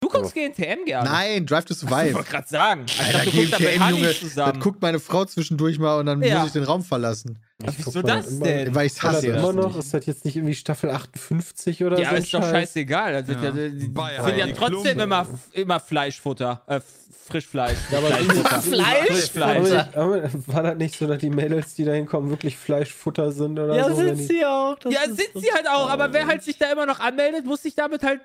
Du 0.00 0.08
guckst 0.08 0.32
GNTM 0.32 0.84
gerne. 0.86 1.08
Nein, 1.10 1.44
Drive 1.44 1.64
to 1.64 1.72
Ich 1.74 1.80
Survive. 1.80 2.14
wollte 2.14 2.30
gerade 2.30 2.48
sagen. 2.48 2.84
Ich 2.86 3.00
Alter, 3.00 3.18
dachte, 3.18 3.30
GNTM, 3.32 3.88
Junge, 3.90 4.14
zusammen. 4.14 4.52
das 4.54 4.62
guckt 4.62 4.80
meine 4.80 5.00
Frau 5.00 5.24
zwischendurch 5.24 5.78
mal 5.80 5.98
und 5.98 6.06
dann 6.06 6.22
Ja. 6.22 6.38
muss 6.38 6.48
ich 6.48 6.52
den 6.52 6.62
Raum 6.62 6.84
verlassen. 6.84 7.38
Ich 7.66 7.84
Wieso 7.84 8.02
das 8.02 8.28
immer- 8.28 8.44
denn? 8.44 8.74
Weil 8.76 8.86
ich 8.86 8.92
Ist 8.92 9.02
das 9.02 9.12
hasse 9.16 9.26
immer 9.26 9.52
noch? 9.52 9.68
nicht. 9.68 9.78
Ist 9.78 9.92
das 9.94 10.06
jetzt 10.06 10.24
nicht 10.24 10.36
irgendwie 10.36 10.54
Staffel 10.54 10.90
58 10.90 11.82
oder 11.82 11.98
ja, 11.98 12.04
so? 12.04 12.08
aber 12.10 12.18
ist 12.18 12.32
doch 12.32 12.40
Scheiß? 12.42 12.50
scheißegal. 12.52 13.12
Das 13.12 13.26
wird 13.26 13.42
Ja. 13.42 13.48
ja, 13.48 14.24
sind 14.24 14.36
ja 14.38 14.46
trotzdem 14.54 14.82
Klumpe. 14.82 15.02
immer, 15.02 15.26
immer 15.52 15.80
Fleischfutter. 15.80 16.62
Äh, 16.68 16.80
Frischfleisch. 17.28 17.76
Ja, 17.90 17.98
aber 17.98 18.08
Fleischfutter. 18.08 18.62
Fleisch? 18.62 19.06
Frischfleisch. 19.06 19.72
Aber, 19.94 20.02
aber 20.02 20.30
war 20.46 20.62
das 20.62 20.76
nicht 20.76 20.98
so, 20.98 21.06
dass 21.06 21.18
die 21.18 21.30
Mädels, 21.30 21.74
die 21.74 21.84
da 21.84 21.92
hinkommen, 21.92 22.30
wirklich 22.30 22.56
Fleischfutter 22.56 23.30
sind 23.32 23.58
oder 23.58 23.76
Ja, 23.76 23.88
so? 23.90 23.96
sind 23.96 24.16
sie 24.16 24.44
auch. 24.44 24.76
Ja, 24.88 25.04
sind 25.06 25.20
so- 25.34 25.40
sie 25.40 25.52
halt 25.52 25.68
auch, 25.68 25.88
aber 25.90 26.12
wer 26.12 26.26
halt 26.26 26.42
sich 26.42 26.56
da 26.58 26.72
immer 26.72 26.86
noch 26.86 27.00
anmeldet, 27.00 27.44
muss 27.44 27.62
sich 27.62 27.74
damit 27.74 28.02
halt 28.02 28.20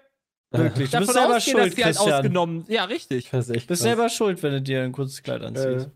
Wirklich. 0.56 0.92
Du 0.92 0.98
davon 1.00 1.08
bist 1.08 1.14
selber 1.18 1.36
ausgehen, 1.38 1.58
dass 1.58 1.64
schuld, 1.66 1.78
die 1.78 1.84
halt 1.86 1.96
Christian. 1.96 2.16
ausgenommen. 2.20 2.66
Ja, 2.68 2.84
richtig. 2.86 3.30
Du 3.32 3.38
bist 3.40 3.68
krass. 3.68 3.80
selber 3.80 4.10
schuld, 4.10 4.44
wenn 4.44 4.52
du 4.52 4.62
dir 4.62 4.84
ein 4.84 4.92
kurzes 4.92 5.24
Kleid 5.24 5.42
anziehst. 5.42 5.88
Äh, 5.88 5.90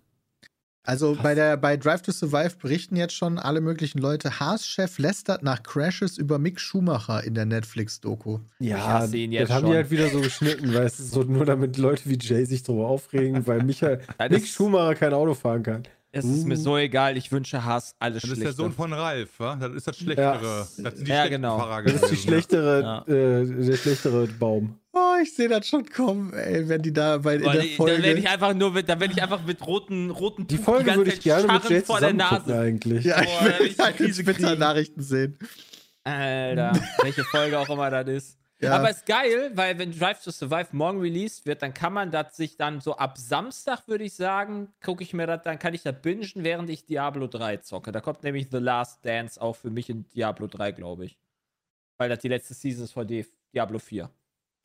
Also 0.87 1.17
bei, 1.21 1.35
der, 1.35 1.57
bei 1.57 1.75
Drive 1.75 2.01
to 2.01 2.13
Survive 2.13 2.55
berichten 2.61 2.95
jetzt 2.95 3.13
schon 3.13 3.37
alle 3.37 3.59
möglichen 3.59 3.99
Leute, 3.99 4.39
Haas-Chef 4.39 4.97
lästert 4.99 5.43
nach 5.43 5.61
Crashes 5.61 6.17
über 6.17 6.39
Mick 6.39 6.61
Schumacher 6.61 7.25
in 7.25 7.33
der 7.33 7.45
Netflix-Doku. 7.45 8.39
Ja, 8.59 9.03
ihn 9.03 9.33
jetzt 9.33 9.49
das 9.49 9.55
haben 9.57 9.63
schon. 9.63 9.71
die 9.71 9.75
halt 9.75 9.91
wieder 9.91 10.07
so 10.07 10.21
geschnitten, 10.21 10.73
weil 10.73 10.85
es 10.85 10.97
ist 10.97 11.11
so 11.11 11.23
nur 11.23 11.43
damit 11.43 11.75
Leute 11.75 12.03
wie 12.05 12.17
Jay 12.17 12.45
sich 12.45 12.63
darüber 12.63 12.87
aufregen, 12.87 13.45
weil 13.45 13.63
Michael, 13.63 13.99
Mick 14.29 14.47
Schumacher 14.47 14.95
kein 14.95 15.13
Auto 15.13 15.33
fahren 15.33 15.61
kann. 15.61 15.83
Es 16.17 16.25
ist 16.25 16.45
mir 16.47 16.57
so 16.57 16.77
egal, 16.77 17.15
ich 17.17 17.31
wünsche 17.31 17.63
Haas 17.63 17.95
alles 17.99 18.21
Das 18.21 18.31
ist 18.31 18.37
Schlechte. 18.37 18.43
der 18.45 18.53
Sohn 18.65 18.73
von 18.73 18.91
Ralf, 18.93 19.29
wa? 19.39 19.55
Das 19.55 19.71
ist 19.73 19.87
das 19.87 19.97
Schlechtere. 19.97 20.39
Das 20.41 20.75
sind 20.75 21.07
die 21.07 21.11
Ja, 21.11 21.27
genau. 21.27 21.57
Fahrer 21.59 21.83
Das 21.83 21.93
ist 21.93 22.01
die 22.01 22.07
gewesen. 22.07 22.27
schlechtere, 22.27 22.81
Ja. 22.81 23.13
äh, 23.13 23.45
der 23.65 23.77
schlechtere 23.77 24.27
Baum. 24.27 24.79
Oh, 24.93 25.15
ich 25.21 25.35
sehe 25.35 25.47
das 25.47 25.67
schon 25.67 25.85
kommen, 25.85 26.33
ey, 26.33 26.67
wenn 26.67 26.81
die 26.81 26.91
da 26.91 27.19
bei 27.19 27.35
in 27.35 27.43
Boah, 27.43 27.53
der 27.53 27.61
die- 27.61 27.75
Folge. 27.75 27.93
Dann 27.93 28.03
werde 28.03 28.19
ich 28.19 28.27
einfach 28.29 28.53
nur, 28.55 28.71
mit- 28.71 28.89
dann 28.89 28.99
werde 28.99 29.13
ich 29.13 29.21
einfach 29.21 29.43
mit 29.45 29.65
roten, 29.65 30.09
roten 30.09 30.47
Die 30.47 30.57
Folge 30.57 30.85
ganze 30.85 30.99
würde 31.01 31.13
ich 31.13 31.19
gerne 31.21 31.53
mit 31.53 31.69
Jay 31.69 31.81
vor 31.81 31.99
der 31.99 32.13
Nase. 32.13 32.57
eigentlich. 32.59 33.05
ja, 33.05 33.21
ich 33.21 33.29
will 33.59 33.67
ich 33.67 33.77
halt 33.77 33.99
die. 33.99 34.11
Twitter-Nachrichten 34.11 35.01
sehen. 35.03 35.37
Alter, 36.03 36.71
welche 37.03 37.23
Folge 37.25 37.59
auch 37.59 37.69
immer 37.69 37.89
das 37.89 38.07
ist. 38.07 38.37
Ja. 38.59 38.75
Aber 38.75 38.89
ist 38.89 39.05
geil, 39.05 39.51
weil 39.53 39.77
wenn 39.77 39.91
Drive 39.91 40.23
to 40.23 40.31
Survive 40.31 40.69
morgen 40.71 40.99
released 40.99 41.45
wird, 41.45 41.61
dann 41.61 41.75
kann 41.75 41.93
man 41.93 42.09
das 42.09 42.35
sich 42.35 42.57
dann 42.57 42.81
so 42.81 42.95
ab 42.97 43.17
Samstag, 43.17 43.87
würde 43.87 44.03
ich 44.03 44.15
sagen, 44.15 44.73
gucke 44.83 45.03
ich 45.03 45.13
mir 45.13 45.27
das, 45.27 45.43
dann 45.43 45.59
kann 45.59 45.75
ich 45.75 45.83
das 45.83 46.01
bingen, 46.01 46.27
während 46.37 46.69
ich 46.71 46.85
Diablo 46.85 47.27
3 47.27 47.57
zocke. 47.57 47.91
Da 47.91 48.01
kommt 48.01 48.23
nämlich 48.23 48.47
The 48.51 48.57
Last 48.57 49.05
Dance 49.05 49.39
auch 49.39 49.55
für 49.55 49.69
mich 49.69 49.89
in 49.91 50.09
Diablo 50.09 50.47
3, 50.47 50.71
glaube 50.71 51.05
ich. 51.05 51.19
Weil 51.99 52.09
das 52.09 52.19
die 52.19 52.29
letzte 52.29 52.55
Season 52.55 52.85
ist 52.85 52.93
von 52.93 53.07
Diablo 53.07 53.77
4. 53.77 54.09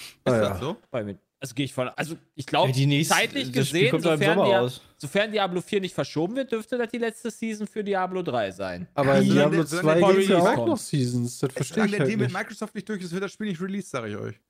Ist 0.01 0.16
Ah, 0.24 0.30
das 0.38 0.49
ja. 0.49 0.57
so? 0.57 0.76
Bei 0.90 1.05
mir. 1.05 1.18
Also 1.43 1.55
gehe 1.57 1.64
ich 1.64 1.74
von. 1.74 1.88
Also 1.97 2.16
ich 2.36 2.47
glaube, 2.47 2.70
Ja, 2.72 3.05
zeitlich 3.05 3.47
das 3.51 3.53
gesehen, 3.53 4.01
sofern, 4.01 4.45
Dia 4.45 4.70
sofern 4.97 5.32
Diablo 5.32 5.61
4 5.61 5.80
nicht 5.80 5.93
verschoben 5.95 6.36
wird, 6.36 6.53
dürfte 6.53 6.78
das 6.78 6.88
die 6.93 6.99
letzte 6.99 7.32
Season 7.32 7.66
für 7.66 7.82
Diablo 7.82 8.22
3 8.22 8.53
sein. 8.53 8.86
Aber 8.95 9.20
Solange 9.20 9.32
Diablo 9.34 9.57
der- 9.57 9.66
2 9.66 9.76
solange 9.80 10.01
der 10.01 10.09
gibt 10.12 10.22
es 10.22 10.28
ja 10.28 10.38
auch 10.38 10.55
kommt. 10.55 10.68
noch 10.68 10.76
Seasons. 10.78 11.38
Das 11.40 11.53
verstehe 11.53 11.84
ich 11.84 11.90
der 11.90 12.01
halt 12.01 12.09
Deal 12.11 12.18
mit. 12.20 12.32
Microsoft 12.32 12.74
nicht 12.76 12.88
durch 12.88 13.03
ist, 13.03 13.11
wird 13.12 13.24
das 13.24 13.32
Spiel 13.32 13.49
nicht 13.49 13.61
released, 13.61 13.90
sage 13.90 14.09
ich 14.11 14.16
euch. 14.16 14.40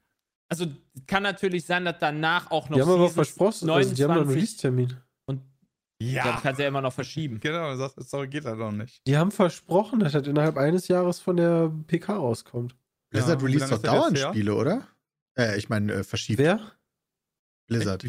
Also 0.51 0.67
kann 1.07 1.23
natürlich 1.23 1.65
sein, 1.65 1.87
dass 1.87 1.97
danach 1.99 2.51
auch 2.51 2.69
noch 2.69 2.77
Die 2.77 2.83
haben 2.83 2.91
aber 2.91 3.09
Seasons 3.09 3.15
versprochen, 3.15 3.71
also 3.71 3.95
die 3.95 4.05
haben 4.05 4.11
einen 4.11 4.21
29 4.27 4.37
Release-Termin. 4.37 4.97
Ja, 6.03 6.33
das 6.33 6.43
kannst 6.43 6.59
du 6.59 6.63
ja 6.65 6.69
immer 6.69 6.81
noch 6.81 6.93
verschieben. 6.93 7.39
Genau, 7.41 7.71
du 7.71 7.77
sagst, 7.79 8.11
sorry, 8.11 8.27
geht 8.29 8.45
das 8.45 8.59
noch 8.59 8.73
nicht. 8.73 9.01
Die 9.07 9.17
haben 9.17 9.31
versprochen, 9.31 10.01
dass 10.01 10.13
das 10.13 10.27
innerhalb 10.27 10.57
eines 10.57 10.89
Jahres 10.89 11.21
von 11.21 11.37
der 11.37 11.73
PK 11.87 12.17
rauskommt. 12.17 12.75
Ja, 13.15 13.41
wie 13.41 13.45
release 13.47 13.69
doch 13.71 13.81
dauernd? 13.81 14.19
Spiele, 14.19 14.55
oder? 14.55 14.89
Äh, 15.39 15.57
ich 15.59 15.69
meine, 15.69 15.93
äh, 15.93 16.03
verschiebt 16.05 16.41
Wer? 16.41 16.61
Blizzard. 17.73 18.05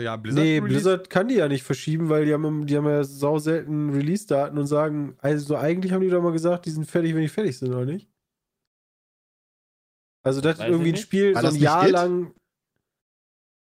Ja, 0.00 0.16
Blizzard. 0.16 0.44
nee? 0.44 0.60
Blizzard 0.60 1.10
kann 1.10 1.28
die 1.28 1.34
ja 1.36 1.48
nicht 1.48 1.62
verschieben, 1.62 2.08
weil 2.08 2.24
die 2.26 2.32
haben, 2.32 2.66
die 2.66 2.76
haben 2.76 2.86
ja 2.86 3.04
sau 3.04 3.38
selten 3.38 3.90
Release-Daten 3.90 4.56
und 4.58 4.66
sagen, 4.66 5.16
also 5.18 5.56
eigentlich 5.56 5.92
haben 5.92 6.00
die 6.02 6.08
doch 6.10 6.22
mal 6.22 6.32
gesagt, 6.32 6.66
die 6.66 6.70
sind 6.70 6.86
fertig, 6.86 7.14
wenn 7.14 7.22
die 7.22 7.28
fertig 7.28 7.58
sind, 7.58 7.72
oder 7.72 7.84
nicht? 7.84 8.08
Also 10.22 10.40
das 10.40 10.58
Weiß 10.58 10.70
irgendwie 10.70 10.90
ein. 10.92 10.96
Spiel 10.96 11.34
War 11.34 11.42
so 11.42 11.48
das 11.48 11.54
ein 11.56 11.60
Jahr 11.60 11.86
It? 11.86 11.92
lang. 11.92 12.34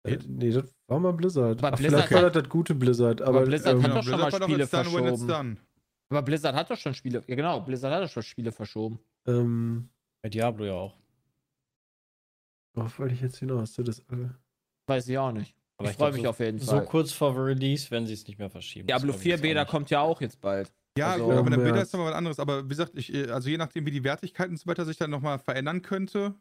Äh, 0.07 0.13
It? 0.15 0.25
nee, 0.29 0.51
das 0.51 0.65
war 0.87 1.01
mal 1.01 1.13
Blizzard. 1.13 1.59
Aber 1.59 1.73
Ach, 1.73 1.79
Blizzard 1.79 2.01
vielleicht 2.09 2.13
war 2.13 2.23
hat- 2.27 2.37
das 2.37 2.43
das 2.43 2.51
gute 2.51 2.75
Blizzard, 2.75 3.23
aber, 3.23 3.39
Aber 3.39 3.47
Blizzard 3.47 3.77
ähm, 3.77 3.83
hat 3.83 3.91
doch 3.93 4.03
schon 4.03 4.13
Blizzard 4.13 4.33
mal 4.41 4.43
Spiele 4.49 4.67
verschoben. 4.67 5.59
Aber 6.11 6.23
Blizzard 6.23 6.55
hat 6.55 6.71
doch 6.71 6.77
schon 6.77 6.95
Spiele. 6.95 7.23
Ja, 7.27 7.35
genau, 7.35 7.61
Blizzard 7.63 7.93
hat 7.95 8.03
doch 8.05 8.11
schon 8.13 8.23
Spiele 8.23 8.53
verschoben. 8.53 8.99
ähm, 9.27 9.89
Bei 10.23 10.29
Diablo 10.29 10.65
ja 10.67 10.73
auch. 10.75 10.99
worauf 12.75 12.99
wollte 12.99 13.15
ich 13.15 13.23
jetzt 13.23 13.39
hinaus? 13.39 13.73
Das, 13.75 14.01
äh, 14.01 14.29
Weiß 14.87 15.09
ich 15.09 15.19
auch 15.19 15.33
nicht. 15.33 15.55
Aber 15.77 15.91
ich 15.91 15.97
freue 15.97 16.13
mich 16.13 16.23
so- 16.23 16.29
auf 16.29 16.39
jeden 16.41 16.59
So 16.59 16.73
Fall. 16.73 16.85
kurz 16.85 17.13
vor 17.13 17.35
Release, 17.37 17.91
wenn 17.91 18.07
sie 18.07 18.13
es 18.13 18.27
nicht 18.27 18.39
mehr 18.39 18.51
verschieben. 18.51 18.87
Diablo 18.87 19.07
glaub 19.09 19.17
ich 19.17 19.23
4 19.23 19.31
jetzt 19.33 19.41
auch 19.41 19.43
Beta 19.43 19.65
kommt 19.65 19.91
ja 19.91 20.01
auch 20.01 20.21
jetzt 20.21 20.41
bald. 20.41 20.73
Ja, 20.97 21.13
Also, 21.13 21.31
aber 21.33 21.51
der 21.51 21.59
ja. 21.59 21.65
Beta 21.65 21.81
ist 21.81 21.95
aber 21.95 22.05
was 22.07 22.15
anderes. 22.15 22.39
Aber 22.39 22.65
wie 22.65 22.69
gesagt, 22.69 22.93
ich, 22.95 23.13
äh, 23.13 23.29
also 23.31 23.49
je 23.49 23.57
nachdem, 23.57 23.85
wie 23.87 23.91
die 23.91 24.05
Wertigkeit 24.05 24.49
und 24.49 24.57
so 24.57 24.67
weiter 24.67 24.85
sich 24.85 24.97
dann 24.97 25.11
nochmal 25.11 25.39
verändern 25.41 25.83
könnte, 25.83 26.35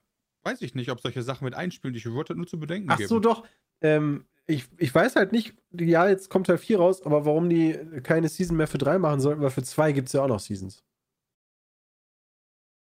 weiß 0.43 0.61
ich 0.61 0.75
nicht, 0.75 0.91
ob 0.91 0.99
solche 1.01 1.23
Sachen 1.23 1.45
mit 1.45 1.55
einspielen. 1.55 1.95
Ich 1.95 2.05
würde 2.05 2.27
das 2.29 2.37
nur 2.37 2.45
zu 2.47 2.59
bedenken 2.59 2.91
Ach 2.91 2.97
geben. 2.97 3.07
so, 3.09 3.19
doch. 3.19 3.43
Ähm, 3.81 4.25
ich, 4.45 4.65
ich 4.77 4.93
weiß 4.93 5.15
halt 5.15 5.31
nicht, 5.31 5.55
ja, 5.71 6.07
jetzt 6.07 6.29
kommt 6.29 6.45
Teil 6.47 6.57
4 6.59 6.77
raus, 6.77 7.01
aber 7.01 7.25
warum 7.25 7.49
die 7.49 7.73
keine 8.03 8.29
Season 8.29 8.55
mehr 8.57 8.67
für 8.67 8.77
3 8.77 8.99
machen 8.99 9.19
sollten, 9.21 9.41
weil 9.41 9.49
für 9.49 9.63
2 9.63 9.93
gibt 9.93 10.07
es 10.09 10.13
ja 10.13 10.21
auch 10.21 10.27
noch 10.27 10.39
Seasons. 10.41 10.83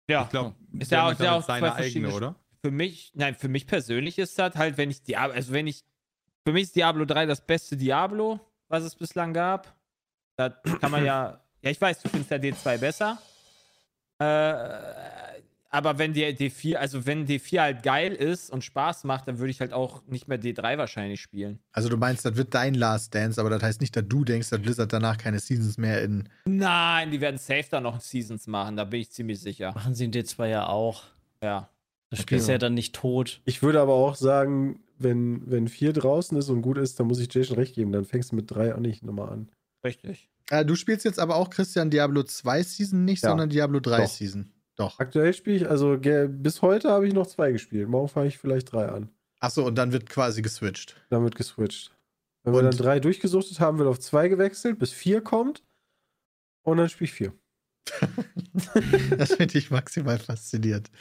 Ja, 0.08 0.22
Ich 0.24 0.30
glaube, 0.30 0.54
ist 0.78 0.90
ja 0.90 1.06
auch, 1.06 1.12
ist 1.12 1.20
ja 1.20 1.36
auch 1.36 1.42
seine 1.42 1.74
eigene, 1.74 2.12
oder? 2.12 2.34
Für 2.62 2.70
mich, 2.70 3.12
nein, 3.14 3.34
für 3.34 3.48
mich 3.48 3.66
persönlich 3.66 4.18
ist 4.18 4.38
das 4.38 4.54
halt, 4.54 4.76
wenn 4.76 4.90
ich 4.90 5.02
Diablo, 5.02 5.34
also 5.34 5.52
wenn 5.52 5.66
ich, 5.66 5.84
für 6.44 6.52
mich 6.52 6.64
ist 6.64 6.76
Diablo 6.76 7.04
3 7.04 7.26
das 7.26 7.46
beste 7.46 7.76
Diablo, 7.76 8.40
was 8.68 8.84
es 8.84 8.94
bislang 8.94 9.32
gab. 9.32 9.74
Da 10.36 10.50
kann 10.50 10.90
man 10.90 11.04
ja, 11.04 11.40
ja, 11.62 11.70
ich 11.70 11.80
weiß, 11.80 12.02
du 12.02 12.08
findest 12.08 12.30
ja 12.30 12.36
D2 12.36 12.78
besser. 12.78 13.18
Äh, 14.18 14.90
aber 15.72 15.98
wenn 15.98 16.12
der 16.12 16.36
D4, 16.36 16.74
also 16.74 17.06
wenn 17.06 17.26
D4 17.26 17.60
halt 17.60 17.82
geil 17.84 18.12
ist 18.12 18.50
und 18.50 18.64
Spaß 18.64 19.04
macht, 19.04 19.28
dann 19.28 19.38
würde 19.38 19.52
ich 19.52 19.60
halt 19.60 19.72
auch 19.72 20.04
nicht 20.06 20.26
mehr 20.26 20.38
D3 20.38 20.76
wahrscheinlich 20.78 21.20
spielen. 21.20 21.60
Also 21.72 21.88
du 21.88 21.96
meinst, 21.96 22.24
das 22.24 22.34
wird 22.34 22.54
dein 22.54 22.74
Last 22.74 23.14
Dance, 23.14 23.40
aber 23.40 23.50
das 23.50 23.62
heißt 23.62 23.80
nicht, 23.80 23.94
dass 23.96 24.04
du 24.06 24.24
denkst, 24.24 24.50
dass 24.50 24.60
Blizzard 24.60 24.92
danach 24.92 25.16
keine 25.16 25.38
Seasons 25.38 25.78
mehr 25.78 26.02
in. 26.02 26.28
Nein, 26.44 27.12
die 27.12 27.20
werden 27.20 27.38
safe 27.38 27.66
da 27.70 27.80
noch 27.80 28.00
Seasons 28.00 28.48
machen, 28.48 28.76
da 28.76 28.84
bin 28.84 29.00
ich 29.00 29.12
ziemlich 29.12 29.40
sicher. 29.40 29.72
Machen 29.72 29.94
sie 29.94 30.06
in 30.06 30.12
D2 30.12 30.46
ja 30.46 30.66
auch. 30.66 31.04
Ja. 31.42 31.69
Das 32.10 32.20
Spiel 32.20 32.36
Okay. 32.36 32.42
ist 32.42 32.48
ja 32.48 32.58
dann 32.58 32.74
nicht 32.74 32.94
tot. 32.94 33.40
Ich 33.44 33.62
würde 33.62 33.80
aber 33.80 33.94
auch 33.94 34.16
sagen, 34.16 34.82
wenn, 34.98 35.48
wenn 35.50 35.68
4 35.68 35.92
draußen 35.92 36.36
ist 36.36 36.48
und 36.48 36.60
gut 36.62 36.76
ist, 36.76 36.98
dann 37.00 37.06
muss 37.06 37.20
ich 37.20 37.32
Jason 37.32 37.56
recht 37.56 37.74
geben. 37.74 37.92
Dann 37.92 38.04
fängst 38.04 38.32
du 38.32 38.36
mit 38.36 38.50
3 38.50 38.74
auch 38.74 38.80
nicht 38.80 39.04
nochmal 39.04 39.30
an. 39.30 39.48
Richtig. 39.84 40.28
Äh, 40.50 40.64
du 40.64 40.74
spielst 40.74 41.04
jetzt 41.04 41.20
aber 41.20 41.36
auch 41.36 41.48
Christian 41.50 41.88
Diablo 41.90 42.22
2 42.24 42.62
Season 42.64 43.04
nicht, 43.04 43.22
Ja. 43.22 43.30
sondern 43.30 43.48
Diablo 43.48 43.78
3 43.80 44.02
Doch. 44.02 44.08
Season. 44.08 44.52
Doch. 44.76 44.98
Aktuell 44.98 45.32
spiele 45.34 45.56
ich, 45.56 45.68
also 45.70 45.96
bis 45.98 46.62
heute 46.62 46.90
habe 46.90 47.06
ich 47.06 47.14
noch 47.14 47.26
2 47.26 47.52
gespielt. 47.52 47.88
Morgen 47.88 48.08
fange 48.08 48.28
ich 48.28 48.38
vielleicht 48.38 48.72
3 48.72 48.88
an. 48.88 49.10
Achso, 49.38 49.64
und 49.66 49.76
dann 49.76 49.92
wird 49.92 50.08
quasi 50.10 50.42
geswitcht. 50.42 50.96
Dann 51.10 51.22
wird 51.22 51.34
geswitcht. 51.36 51.94
Wenn 52.42 52.52
wir 52.54 52.58
Und- 52.58 52.64
dann 52.64 52.76
3 52.76 52.98
durchgesuchtet 53.00 53.60
haben, 53.60 53.78
wird 53.78 53.88
auf 53.88 54.00
2 54.00 54.28
gewechselt, 54.28 54.78
bis 54.78 54.90
4 54.90 55.20
kommt. 55.20 55.62
Und 56.62 56.76
dann 56.78 56.88
spiele 56.88 57.06
ich 57.06 57.12
4. 57.12 57.32
Das 59.16 59.32
finde 59.34 59.58
ich 59.58 59.70
maximal 59.70 60.18
fasziniert. 60.18 60.90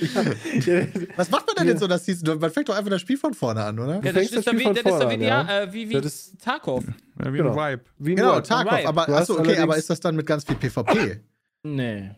Was 1.15 1.29
macht 1.31 1.47
man 1.47 1.55
denn 1.57 1.65
Ja. 1.67 1.71
jetzt 1.73 1.79
so 1.79 1.87
das 1.87 2.05
Season? 2.05 2.39
Man 2.39 2.51
fängt 2.51 2.69
doch 2.69 2.75
einfach 2.75 2.89
das 2.91 3.01
Spiel 3.01 3.17
von 3.17 3.33
vorne 3.33 3.63
an, 3.63 3.77
oder? 3.79 3.95
Ja, 4.03 4.11
das 4.13 4.23
ist 4.23 4.35
das 4.37 4.45
doch 4.45 4.51
Spiel 4.53 4.59
wie, 4.61 4.69
das 4.69 4.77
ist 4.77 4.85
doch 4.85 4.97
vorne 5.01 5.19
wie, 5.19 5.23
ja. 5.25 5.61
äh, 5.63 5.73
wie, 5.73 5.89
wie 5.89 5.95
ist- 5.95 6.39
Tarkov. 6.41 6.85
Ja, 7.23 7.33
wie 7.33 7.37
Genau. 7.37 7.57
ein 7.59 7.73
Vibe. 7.73 7.83
Wie 7.99 8.11
ein 8.11 8.15
Genau, 8.15 8.33
Word. 8.33 8.47
Tarkov. 8.47 8.77
Vibe. 8.79 8.87
Aber 8.87 9.09
achso, 9.09 9.39
okay, 9.39 9.57
aber 9.57 9.77
ist 9.77 9.89
das 9.89 9.99
dann 9.99 10.15
mit 10.15 10.25
ganz 10.25 10.43
viel 10.45 10.55
PvP? 10.55 11.19
Nee. 11.63 12.11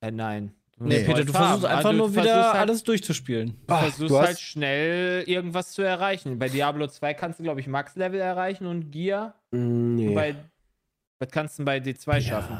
Äh, 0.00 0.10
nein. 0.10 0.52
Du 0.78 0.84
Nee, 0.86 1.04
Peter, 1.04 1.24
du 1.24 1.32
versuchst 1.32 1.64
einfach 1.66 1.90
Also, 1.90 1.92
nur 1.92 2.12
wieder 2.16 2.44
halt, 2.52 2.56
alles 2.56 2.82
durchzuspielen. 2.84 3.54
Du 3.66 3.74
versuchst 3.74 4.14
halt 4.16 4.38
schnell 4.40 5.24
irgendwas 5.26 5.72
zu 5.72 5.82
erreichen. 5.82 6.38
Bei 6.38 6.48
Diablo 6.48 6.86
2 6.86 7.12
kannst 7.14 7.38
du, 7.38 7.42
glaube 7.42 7.60
ich, 7.60 7.66
Max-Level 7.66 8.18
erreichen 8.18 8.66
und 8.66 8.90
Gear. 8.90 9.34
Mm, 9.50 9.94
Nee. 9.96 10.14
Bei, 10.14 10.34
was 11.18 11.28
kannst 11.30 11.58
du 11.58 11.64
denn 11.64 11.66
bei 11.66 11.78
D2 11.78 12.20
schaffen? 12.22 12.56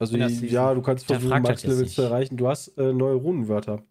Also 0.00 0.16
ja, 0.16 0.74
du 0.74 0.82
kannst 0.82 1.06
versuchen, 1.06 1.42
Max-Level 1.42 1.86
zu 1.86 2.02
erreichen. 2.02 2.36
Du 2.36 2.48
hast 2.48 2.68
äh, 2.78 2.92
neue 2.92 3.14
Runenwörter. 3.14 3.82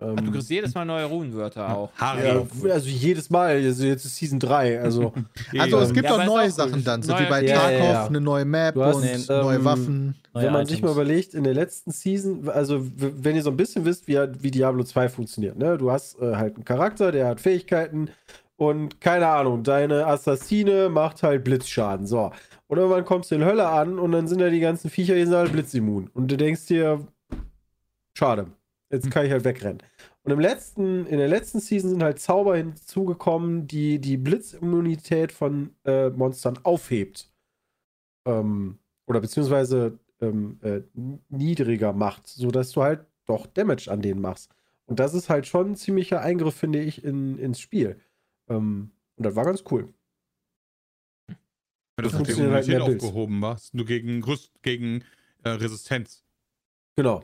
Ähm, 0.00 0.16
Ach, 0.18 0.22
du 0.24 0.32
kriegst 0.32 0.50
jedes 0.50 0.74
Mal 0.74 0.84
neue 0.84 1.04
Runenwörter 1.04 1.68
auch. 1.74 1.90
Harry. 1.94 2.26
ja, 2.26 2.72
also 2.72 2.88
jedes 2.88 3.30
Mal, 3.30 3.54
also 3.56 3.84
jetzt 3.84 4.04
ist 4.04 4.16
Season 4.16 4.40
3, 4.40 4.80
also 4.80 5.12
Also 5.58 5.78
es 5.78 5.88
Ähm, 5.90 5.94
gibt 5.94 6.04
ja, 6.04 6.10
doch 6.10 6.18
aber 6.18 6.24
ist 6.24 6.28
neue 6.28 6.46
auch 6.48 6.50
Sachen 6.50 6.84
dann, 6.84 7.02
so 7.02 7.12
wie 7.18 7.24
bei 7.28 7.44
Ja, 7.44 7.54
Tarkov, 7.56 7.78
ja, 7.80 7.92
ja. 7.92 8.06
eine 8.06 8.20
neue 8.20 8.44
Map 8.44 8.76
hast, 8.76 8.96
und 8.96 9.04
ähm, 9.04 9.40
neue 9.42 9.64
Waffen. 9.64 10.14
Neue 10.34 10.44
wenn 10.46 10.52
man 10.52 10.62
Items. 10.62 10.70
sich 10.70 10.82
mal 10.82 10.90
überlegt, 10.92 11.34
in 11.34 11.44
der 11.44 11.54
letzten 11.54 11.92
Season, 11.92 12.48
also 12.48 12.84
wenn 12.96 13.36
ihr 13.36 13.42
so 13.42 13.50
ein 13.50 13.56
bisschen 13.56 13.84
wisst, 13.84 14.08
wie, 14.08 14.18
wie 14.40 14.50
Diablo 14.50 14.82
2 14.82 15.08
funktioniert, 15.08 15.56
ne? 15.56 15.78
Du 15.78 15.92
hast 15.92 16.20
äh, 16.20 16.34
halt 16.34 16.56
einen 16.56 16.64
Charakter, 16.64 17.12
der 17.12 17.28
hat 17.28 17.40
Fähigkeiten 17.40 18.08
und 18.56 19.00
keine 19.00 19.28
Ahnung, 19.28 19.62
deine 19.64 20.06
Assassine 20.06 20.88
macht 20.88 21.22
halt 21.22 21.44
Blitzschaden, 21.44 22.06
so. 22.06 22.30
Und 22.66 22.78
irgendwann 22.78 23.04
kommst 23.04 23.30
du 23.30 23.34
in 23.34 23.44
Hölle 23.44 23.68
an 23.68 23.98
und 23.98 24.12
dann 24.12 24.28
sind 24.28 24.40
da 24.40 24.48
die 24.48 24.60
ganzen 24.60 24.90
Viecher, 24.90 25.14
die 25.14 25.24
sind 25.24 25.34
halt 25.34 25.52
blitzimmun. 25.52 26.10
Und 26.14 26.30
du 26.30 26.36
denkst 26.36 26.66
dir, 26.66 27.06
schade, 28.16 28.46
jetzt 28.90 29.10
kann 29.10 29.26
ich 29.26 29.32
halt 29.32 29.44
wegrennen. 29.44 29.82
Und 30.22 30.32
im 30.32 30.40
letzten, 30.40 31.06
in 31.06 31.18
der 31.18 31.28
letzten 31.28 31.60
Season 31.60 31.90
sind 31.90 32.02
halt 32.02 32.18
Zauber 32.18 32.56
hinzugekommen, 32.56 33.66
die 33.66 33.98
die 34.00 34.16
Blitzimmunität 34.16 35.32
von 35.32 35.74
äh, 35.84 36.08
Monstern 36.10 36.58
aufhebt. 36.62 37.30
Ähm, 38.24 38.78
oder 39.06 39.20
beziehungsweise 39.20 39.98
ähm, 40.20 40.58
äh, 40.62 40.80
niedriger 41.28 41.92
macht, 41.92 42.26
sodass 42.26 42.72
du 42.72 42.82
halt 42.82 43.04
doch 43.26 43.46
Damage 43.46 43.90
an 43.90 44.00
denen 44.00 44.20
machst. 44.20 44.50
Und 44.86 44.98
das 44.98 45.12
ist 45.12 45.28
halt 45.28 45.46
schon 45.46 45.72
ein 45.72 45.76
ziemlicher 45.76 46.20
Eingriff, 46.20 46.54
finde 46.54 46.80
ich, 46.80 47.04
in, 47.04 47.38
ins 47.38 47.60
Spiel. 47.60 48.00
Ähm, 48.48 48.90
und 49.16 49.26
das 49.26 49.36
war 49.36 49.44
ganz 49.44 49.62
cool. 49.70 49.92
Wenn 51.96 52.04
das 52.04 52.12
Das 52.12 52.16
funktioniert 52.16 52.52
halt 52.52 52.66
mehr 52.66 52.82
aufgehoben 52.82 53.40
war, 53.40 53.60
nur 53.72 53.86
gegen, 53.86 54.22
Rüst, 54.24 54.52
gegen 54.62 55.04
äh, 55.44 55.50
Resistenz. 55.50 56.24
Genau. 56.96 57.22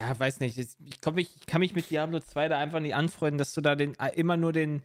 Ja, 0.00 0.18
weiß 0.18 0.40
nicht. 0.40 0.58
Ich, 0.58 1.00
glaub, 1.00 1.16
ich, 1.16 1.34
ich 1.36 1.46
kann 1.46 1.60
mich 1.60 1.74
mit 1.74 1.90
Diablo 1.90 2.20
2 2.20 2.48
da 2.48 2.58
einfach 2.58 2.80
nicht 2.80 2.94
anfreunden, 2.94 3.38
dass 3.38 3.54
du 3.54 3.60
da 3.60 3.74
den, 3.74 3.98
äh, 3.98 4.14
immer 4.14 4.36
nur 4.36 4.52
den, 4.52 4.82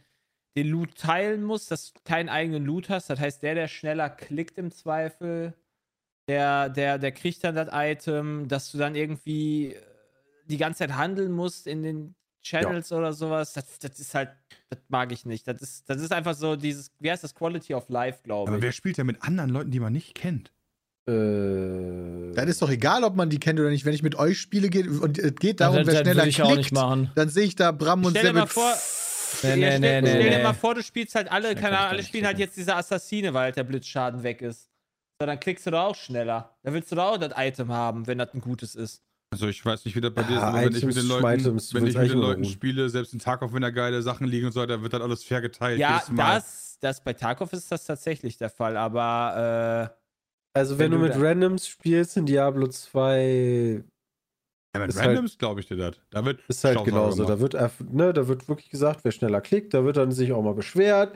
den 0.56 0.68
Loot 0.68 0.96
teilen 0.96 1.44
musst, 1.44 1.70
dass 1.70 1.92
du 1.92 2.00
keinen 2.04 2.28
eigenen 2.28 2.64
Loot 2.64 2.88
hast. 2.88 3.10
Das 3.10 3.20
heißt, 3.20 3.42
der, 3.42 3.54
der 3.54 3.68
schneller 3.68 4.10
klickt 4.10 4.58
im 4.58 4.70
Zweifel, 4.70 5.54
der, 6.28 6.68
der, 6.68 6.98
der 6.98 7.12
kriegt 7.12 7.44
dann 7.44 7.54
das 7.54 7.68
Item, 7.72 8.48
dass 8.48 8.72
du 8.72 8.78
dann 8.78 8.94
irgendwie 8.94 9.74
äh, 9.74 9.82
die 10.46 10.56
ganze 10.56 10.78
Zeit 10.80 10.96
handeln 10.96 11.32
musst 11.32 11.66
in 11.66 11.82
den 11.82 12.14
Channels 12.42 12.92
oder 12.92 13.12
sowas. 13.12 13.52
Das, 13.52 13.78
das 13.78 13.98
ist 13.98 14.14
halt, 14.14 14.30
das 14.68 14.78
mag 14.88 15.12
ich 15.12 15.24
nicht. 15.26 15.46
Das 15.46 15.60
ist, 15.60 15.88
das 15.88 16.00
ist 16.02 16.12
einfach 16.12 16.34
so 16.34 16.56
dieses, 16.56 16.90
wie 16.98 17.10
heißt 17.10 17.24
das, 17.24 17.34
Quality 17.34 17.74
of 17.74 17.88
Life, 17.88 18.20
glaube 18.24 18.48
Aber 18.50 18.58
ich. 18.58 18.62
wer 18.64 18.72
spielt 18.72 18.96
ja 18.98 19.04
mit 19.04 19.22
anderen 19.22 19.50
Leuten, 19.50 19.70
die 19.70 19.80
man 19.80 19.92
nicht 19.92 20.14
kennt? 20.14 20.52
Äh, 21.08 21.12
Dann 22.34 22.48
ist 22.48 22.62
doch 22.62 22.70
egal, 22.70 23.02
ob 23.04 23.16
man 23.16 23.28
die 23.28 23.38
kennt 23.40 23.58
oder 23.58 23.70
nicht. 23.70 23.84
Wenn 23.84 23.94
ich 23.94 24.02
mit 24.02 24.14
euch 24.16 24.38
spiele 24.40 24.68
geht, 24.68 24.86
und 24.86 25.18
es 25.18 25.34
geht 25.36 25.60
darum, 25.60 25.78
das, 25.78 25.86
wer 25.88 25.94
das 25.94 26.02
schneller 26.02 26.26
ich 26.26 26.34
klickt, 26.36 26.50
auch 26.50 26.56
nicht 26.56 26.72
machen. 26.72 27.10
dann 27.14 27.28
sehe 27.28 27.44
ich 27.44 27.56
da 27.56 27.72
Bram 27.72 28.04
und 28.04 28.16
Stell 28.16 28.32
dir 28.32 28.46
vor, 28.46 28.72
Nee, 29.42 29.48
ja, 29.48 29.56
nee, 29.56 29.76
stell, 29.78 29.80
nee, 30.02 30.08
stell 30.08 30.18
nee, 30.22 30.30
dir 30.30 30.36
nee. 30.36 30.42
mal 30.42 30.52
vor, 30.52 30.74
du 30.74 30.82
spielst 30.82 31.14
halt 31.14 31.30
alle, 31.32 31.54
keine 31.54 31.78
Ahnung, 31.78 31.92
alle 31.92 32.02
spielen 32.02 32.26
halt 32.26 32.38
jetzt 32.38 32.56
diese 32.56 32.76
Assassine, 32.76 33.32
weil 33.32 33.44
halt 33.44 33.56
der 33.56 33.64
Blitzschaden 33.64 34.22
weg 34.22 34.42
ist. 34.42 34.68
So, 35.18 35.26
dann 35.26 35.40
klickst 35.40 35.66
du 35.66 35.70
da 35.70 35.86
auch 35.86 35.94
schneller. 35.96 36.56
Da 36.62 36.72
willst 36.72 36.92
du 36.92 36.96
da 36.96 37.08
auch 37.08 37.16
das 37.18 37.32
Item 37.36 37.72
haben, 37.72 38.06
wenn 38.06 38.18
das 38.18 38.34
ein 38.34 38.40
gutes 38.40 38.74
ist. 38.74 39.02
Also 39.32 39.48
ich 39.48 39.64
weiß 39.64 39.84
nicht, 39.86 39.96
wie 39.96 40.00
das 40.02 40.12
bei 40.12 40.22
dir 40.24 40.36
ist, 40.36 40.42
Ah, 40.42 40.48
aber 40.50 40.64
wenn 40.66 40.74
ich 40.76 40.84
mit 40.84 40.94
den 40.94 41.08
Leuten, 41.08 41.44
wenn 41.72 41.86
ich 41.86 41.96
mit 41.96 42.10
den 42.10 42.18
Leuten 42.18 42.44
spiele, 42.44 42.88
selbst 42.90 43.14
in 43.14 43.18
Tarkov, 43.18 43.52
wenn 43.54 43.62
da 43.62 43.70
geile 43.70 44.02
Sachen 44.02 44.26
liegen 44.26 44.46
und 44.46 44.52
so, 44.52 44.64
da 44.66 44.82
wird 44.82 44.92
dann 44.92 45.02
alles 45.02 45.24
fair 45.24 45.40
geteilt. 45.40 45.78
Ja, 45.78 46.02
das, 46.14 46.76
das 46.80 47.02
bei 47.02 47.14
Tarkov 47.14 47.52
ist 47.54 47.72
das 47.72 47.84
tatsächlich 47.86 48.36
der 48.36 48.50
Fall, 48.50 48.76
aber 48.76 49.96
also, 50.54 50.78
wenn, 50.78 50.92
wenn 50.92 51.00
du 51.00 51.08
du 51.08 51.14
mit 51.14 51.22
Randoms 51.24 51.66
spielst 51.66 52.16
in 52.18 52.26
Diablo 52.26 52.66
2, 52.68 53.82
Ja, 54.76 54.86
mit 54.86 54.94
halt- 54.94 55.06
Randoms 55.08 55.38
glaube 55.38 55.60
ich 55.60 55.66
dir 55.68 55.76
das. 55.76 55.96
Da 56.10 56.24
wird 56.26 56.40
ist 56.46 56.62
halt 56.64 56.84
genauso. 56.84 57.24
Da 57.24 57.40
wird, 57.40 57.54
ne, 57.90 58.12
da 58.12 58.28
wird 58.28 58.48
wirklich 58.48 58.68
gesagt, 58.68 59.00
wer 59.02 59.12
schneller 59.12 59.40
klickt, 59.40 59.72
da 59.72 59.84
wird 59.84 59.96
dann 59.96 60.12
sich 60.12 60.32
auch 60.32 60.42
mal 60.42 60.54
beschwert. 60.54 61.14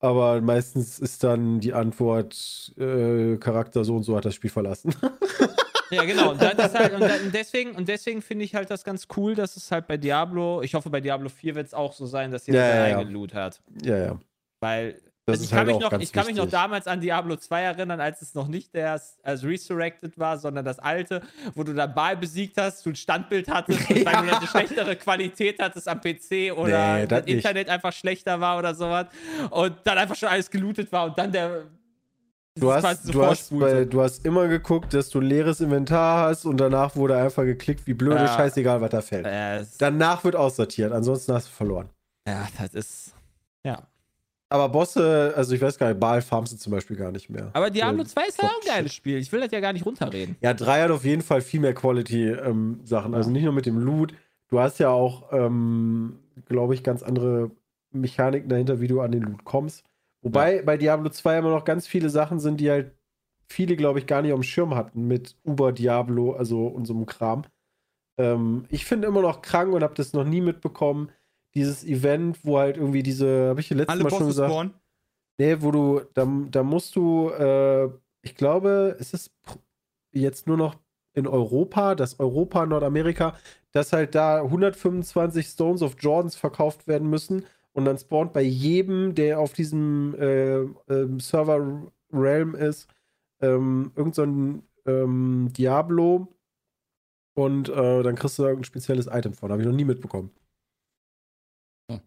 Aber 0.00 0.40
meistens 0.40 1.00
ist 1.00 1.24
dann 1.24 1.58
die 1.60 1.74
Antwort, 1.74 2.72
äh, 2.78 3.36
Charakter 3.36 3.84
so 3.84 3.96
und 3.96 4.04
so 4.04 4.16
hat 4.16 4.24
das 4.24 4.34
Spiel 4.34 4.50
verlassen. 4.50 4.94
ja 5.90 6.04
genau. 6.04 6.30
Und, 6.30 6.40
halt, 6.40 6.58
und, 6.92 7.00
dann- 7.00 7.20
und 7.22 7.34
deswegen, 7.34 7.72
und 7.72 7.88
deswegen 7.88 8.22
finde 8.22 8.44
ich 8.44 8.54
halt 8.54 8.70
das 8.70 8.84
ganz 8.84 9.06
cool, 9.16 9.34
dass 9.34 9.56
es 9.56 9.70
halt 9.70 9.86
bei 9.86 9.96
Diablo, 9.96 10.62
ich 10.62 10.74
hoffe 10.74 10.90
bei 10.90 11.00
Diablo 11.00 11.28
4 11.28 11.54
wird 11.54 11.66
es 11.68 11.74
auch 11.74 11.92
so 11.92 12.06
sein, 12.06 12.30
dass 12.30 12.46
jeder 12.46 12.60
Ja, 12.60 12.68
seinen 12.70 12.78
ja, 12.82 12.88
ja. 12.88 12.96
eigenen 12.98 13.14
Loot 13.14 13.34
hat. 13.34 13.60
ja, 13.82 13.96
ja. 13.96 14.18
Weil 14.60 15.00
also 15.26 15.44
ich, 15.44 15.50
kann 15.50 15.58
halt 15.58 15.68
mich 15.68 15.78
noch, 15.78 16.00
ich 16.00 16.10
kann 16.12 16.26
mich 16.26 16.36
noch 16.36 16.48
damals 16.48 16.86
an 16.86 17.02
Diablo 17.02 17.36
2 17.36 17.60
erinnern, 17.62 18.00
als 18.00 18.22
es 18.22 18.34
noch 18.34 18.48
nicht 18.48 18.72
der 18.74 18.98
als 19.22 19.44
Resurrected 19.44 20.18
war, 20.18 20.38
sondern 20.38 20.64
das 20.64 20.78
alte, 20.78 21.20
wo 21.54 21.64
du 21.64 21.74
dann 21.74 21.94
Ball 21.94 22.16
besiegt 22.16 22.56
hast, 22.58 22.86
du 22.86 22.90
ein 22.90 22.96
Standbild 22.96 23.46
hattest 23.50 23.90
und 23.90 24.04
dann 24.06 24.26
eine 24.28 24.46
schlechtere 24.46 24.96
Qualität 24.96 25.58
hattest 25.60 25.86
am 25.86 26.00
PC 26.00 26.50
oder 26.56 26.94
Nee, 27.00 27.06
das 27.06 27.20
das. 27.20 27.26
Internet 27.26 27.68
einfach 27.68 27.92
schlechter 27.92 28.40
war 28.40 28.58
oder 28.58 28.74
sowas 28.74 29.08
und 29.50 29.74
dann 29.84 29.98
einfach 29.98 30.16
schon 30.16 30.30
alles 30.30 30.50
gelootet 30.50 30.90
war 30.92 31.04
und 31.04 31.18
dann 31.18 31.30
der 31.30 31.64
Du 32.56 32.72
hast, 32.72 33.14
du, 33.14 33.24
hast 33.24 33.56
bei, 33.56 33.84
du 33.84 34.02
hast 34.02 34.24
immer 34.24 34.48
geguckt, 34.48 34.92
dass 34.92 35.10
du 35.10 35.20
leeres 35.20 35.60
Inventar 35.60 36.28
hast 36.28 36.44
und 36.44 36.56
danach 36.56 36.96
wurde 36.96 37.16
einfach 37.16 37.44
geklickt, 37.44 37.86
wie 37.86 37.94
blöde, 37.94 38.16
Ja. 38.16 38.28
scheißegal, 38.36 38.80
was 38.80 38.90
da 38.90 39.00
fällt. 39.00 39.26
Es- 39.26 39.78
Danach 39.78 40.24
wird 40.24 40.34
aussortiert, 40.34 40.92
ansonsten 40.92 41.32
hast 41.34 41.46
du 41.48 41.52
verloren. 41.52 41.88
ja, 42.26 42.48
das 42.58 42.74
ist 42.74 43.14
ja. 43.64 43.86
Aber 44.50 44.70
Bosse, 44.70 45.34
also 45.36 45.54
ich 45.54 45.60
weiß 45.60 45.76
gar 45.78 45.88
nicht, 45.90 46.00
Baal 46.00 46.22
farmst 46.22 46.52
du 46.54 46.56
zum 46.56 46.72
Beispiel 46.72 46.96
gar 46.96 47.12
nicht 47.12 47.28
mehr. 47.28 47.50
Aber 47.52 47.68
Diablo 47.70 48.02
Ja, 48.02 48.08
2 48.08 48.26
ist 48.28 48.42
ja 48.42 48.48
auch 48.48 48.60
ein 48.62 48.66
geiles 48.66 48.94
Spiel. 48.94 49.18
Ich 49.18 49.30
will 49.30 49.40
das 49.42 49.50
ja 49.52 49.60
gar 49.60 49.74
nicht 49.74 49.84
runterreden. 49.84 50.36
Ja, 50.40 50.54
3 50.54 50.82
hat 50.84 50.90
auf 50.90 51.04
jeden 51.04 51.20
Fall 51.22 51.42
viel 51.42 51.60
mehr 51.60 51.74
Quality-Sachen. 51.74 53.14
also 53.14 53.30
nicht 53.30 53.44
nur 53.44 53.52
mit 53.52 53.66
dem 53.66 53.78
Loot. 53.78 54.14
Du 54.48 54.58
hast 54.58 54.78
ja 54.78 54.88
auch, 54.88 55.30
ähm, 55.32 56.18
glaube 56.46 56.72
ich, 56.74 56.82
ganz 56.82 57.02
andere 57.02 57.50
Mechaniken 57.92 58.48
dahinter, 58.48 58.80
wie 58.80 58.88
du 58.88 59.02
an 59.02 59.12
den 59.12 59.22
Loot 59.22 59.44
kommst. 59.44 59.84
Wobei 60.22 60.62
bei 60.62 60.76
Diablo 60.76 61.10
2 61.10 61.38
immer 61.38 61.50
noch 61.50 61.64
ganz 61.64 61.86
viele 61.86 62.10
Sachen 62.10 62.40
sind, 62.40 62.58
die 62.60 62.70
halt 62.70 62.92
viele, 63.48 63.76
glaube 63.76 63.98
ich, 63.98 64.06
gar 64.06 64.22
nicht 64.22 64.32
auf 64.32 64.40
dem 64.40 64.44
Schirm 64.44 64.74
hatten 64.74 65.06
mit 65.06 65.36
Uber 65.44 65.72
Diablo, 65.72 66.32
also 66.32 66.66
unserem 66.66 67.06
Kram. 67.06 67.44
Ähm, 68.18 68.64
ich 68.68 68.84
finde 68.84 69.08
immer 69.08 69.22
noch 69.22 69.42
krank 69.42 69.72
und 69.72 69.82
habe 69.82 69.94
das 69.94 70.12
noch 70.12 70.24
nie 70.24 70.40
mitbekommen. 70.40 71.10
Dieses 71.54 71.84
Event, 71.84 72.44
wo 72.44 72.58
halt 72.58 72.76
irgendwie 72.76 73.02
diese, 73.02 73.48
habe 73.50 73.60
ich 73.60 73.70
letztes 73.70 73.88
Alle 73.88 74.04
Mal 74.04 74.10
schon 74.10 74.26
gesagt. 74.26 74.50
spawnen. 74.50 74.74
Nee, 75.40 75.56
wo 75.60 75.70
du, 75.70 76.00
da, 76.14 76.26
da 76.50 76.62
musst 76.62 76.96
du, 76.96 77.30
äh, 77.30 77.88
ich 78.22 78.34
glaube, 78.34 78.96
es 78.98 79.14
ist 79.14 79.30
jetzt 80.12 80.46
nur 80.46 80.56
noch 80.56 80.76
in 81.14 81.26
Europa, 81.26 81.94
das 81.94 82.18
Europa, 82.18 82.66
Nordamerika, 82.66 83.36
dass 83.72 83.92
halt 83.92 84.14
da 84.14 84.42
125 84.42 85.46
Stones 85.46 85.82
of 85.82 85.96
Jordans 86.00 86.36
verkauft 86.36 86.86
werden 86.86 87.08
müssen 87.08 87.44
und 87.78 87.84
dann 87.84 87.96
spawnt 87.96 88.32
bei 88.32 88.42
jedem, 88.42 89.14
der 89.14 89.38
auf 89.38 89.52
diesem 89.52 90.12
äh, 90.18 90.62
ähm, 90.92 91.20
Server 91.20 91.92
Realm 92.12 92.56
ist, 92.56 92.88
ähm, 93.40 93.92
irgend 93.94 94.16
so 94.16 94.24
ein 94.24 94.64
ähm, 94.84 95.52
Diablo 95.52 96.26
und 97.34 97.68
äh, 97.68 98.02
dann 98.02 98.16
kriegst 98.16 98.36
du 98.36 98.42
da 98.42 98.48
irgendein 98.48 98.64
spezielles 98.64 99.06
Item 99.06 99.32
von. 99.32 99.52
Habe 99.52 99.62
ich 99.62 99.68
noch 99.68 99.76
nie 99.76 99.84
mitbekommen. 99.84 100.32
Hm. 101.88 102.00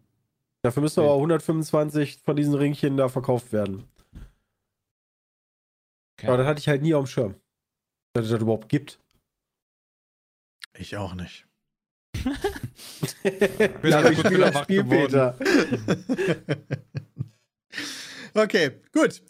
Dafür 0.60 0.82
müssen 0.82 1.00
aber 1.00 1.14
125 1.14 2.18
von 2.18 2.36
diesen 2.36 2.52
Ringchen 2.52 2.98
da 2.98 3.08
verkauft 3.08 3.50
werden. 3.50 3.88
Aber 6.22 6.36
das 6.36 6.46
hatte 6.46 6.60
ich 6.60 6.68
halt 6.68 6.82
nie 6.82 6.92
auf 6.92 7.04
dem 7.04 7.08
Schirm. 7.08 7.34
Dass 8.12 8.26
es 8.26 8.30
das 8.30 8.42
überhaupt 8.42 8.68
gibt. 8.68 9.00
Ich 10.78 10.98
auch 10.98 11.14
nicht. 11.14 11.46
Bin 12.22 13.90
ja, 13.90 14.00
spiele 14.12 14.30
wieder 14.30 14.38
das 14.46 14.54
wach 14.54 14.62
Spiel, 14.64 14.84
geworden. 14.84 15.34
Okay, 18.34 18.70
gut. 18.92 19.22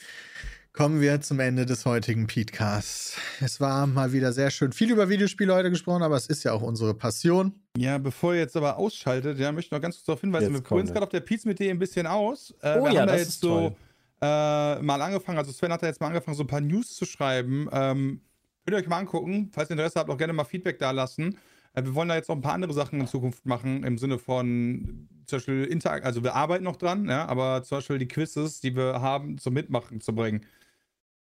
Kommen 0.72 1.00
wir 1.02 1.20
zum 1.20 1.38
Ende 1.40 1.66
des 1.66 1.84
heutigen 1.84 2.26
Podcasts. 2.26 3.18
Es 3.40 3.60
war 3.60 3.86
mal 3.86 4.12
wieder 4.12 4.32
sehr 4.32 4.50
schön 4.50 4.72
viel 4.72 4.90
über 4.90 5.08
Videospiele 5.10 5.52
heute 5.54 5.70
gesprochen, 5.70 6.02
aber 6.02 6.16
es 6.16 6.26
ist 6.26 6.44
ja 6.44 6.52
auch 6.52 6.62
unsere 6.62 6.94
Passion. 6.94 7.52
Ja, 7.76 7.98
bevor 7.98 8.32
ihr 8.34 8.40
jetzt 8.40 8.56
aber 8.56 8.78
ausschaltet, 8.78 9.38
ja, 9.38 9.52
möchte 9.52 9.66
ich 9.66 9.72
noch 9.72 9.82
ganz 9.82 9.96
kurz 9.96 10.06
darauf 10.06 10.20
hinweisen, 10.22 10.46
Jetzt 10.46 10.54
wir 10.54 10.62
probieren 10.62 10.86
es 10.86 10.92
gerade 10.92 11.04
auf 11.04 11.10
der 11.10 11.20
Pizza 11.20 11.48
mit 11.48 11.58
dir 11.58 11.70
ein 11.70 11.78
bisschen 11.78 12.06
aus. 12.06 12.54
Äh, 12.62 12.78
Oh 12.78 12.84
wir 12.84 12.92
ja, 12.92 13.00
haben 13.00 13.06
da 13.08 13.12
das 13.12 13.20
jetzt 13.20 13.28
ist 13.28 13.40
so 13.42 13.48
toll. 13.68 13.76
äh, 14.22 14.82
mal 14.82 15.02
angefangen, 15.02 15.36
also 15.38 15.52
Sven 15.52 15.72
hat 15.72 15.82
da 15.82 15.88
jetzt 15.88 16.00
mal 16.00 16.06
angefangen, 16.06 16.36
so 16.38 16.44
ein 16.44 16.46
paar 16.48 16.60
News 16.62 16.94
zu 16.96 17.04
schreiben. 17.04 17.68
Ähm, 17.70 18.22
könnt 18.64 18.76
ihr 18.76 18.82
euch 18.82 18.88
mal 18.88 18.98
angucken, 18.98 19.50
falls 19.52 19.68
ihr 19.68 19.72
Interesse 19.74 19.98
habt, 20.00 20.08
auch 20.08 20.16
gerne 20.16 20.32
mal 20.32 20.44
Feedback 20.44 20.78
da 20.78 20.90
lassen. 20.92 21.36
Äh, 21.74 21.84
wir 21.84 21.94
wollen 21.94 22.08
da 22.08 22.14
jetzt 22.16 22.28
noch 22.28 22.36
ein 22.36 22.42
paar 22.42 22.54
andere 22.54 22.72
Sachen 22.72 23.00
in 23.00 23.06
Zukunft 23.06 23.46
machen, 23.46 23.84
im 23.84 23.98
Sinne 23.98 24.18
von 24.18 25.08
zum 25.26 25.38
Beispiel 25.38 25.64
Interakt, 25.64 26.04
also 26.04 26.22
wir 26.22 26.34
arbeiten 26.34 26.64
noch 26.64 26.76
dran, 26.76 27.08
ja, 27.08 27.26
aber 27.26 27.62
zum 27.62 27.78
Beispiel 27.78 27.98
die 27.98 28.08
Quizzes, 28.08 28.60
die 28.60 28.74
wir 28.76 29.00
haben, 29.00 29.38
zum 29.38 29.54
Mitmachen 29.54 30.00
zu 30.00 30.14
bringen. 30.14 30.44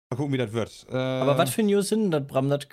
Mal 0.10 0.18
gucken, 0.18 0.34
wie 0.34 0.38
das 0.38 0.54
wird. 0.54 0.86
Äh, 0.90 0.96
Aber 0.96 1.38
was 1.38 1.50
für 1.52 1.64
News 1.64 1.90
sind 1.90 2.04
denn 2.04 2.12
das, 2.12 2.28
Bram? 2.28 2.50
Das 2.50 2.68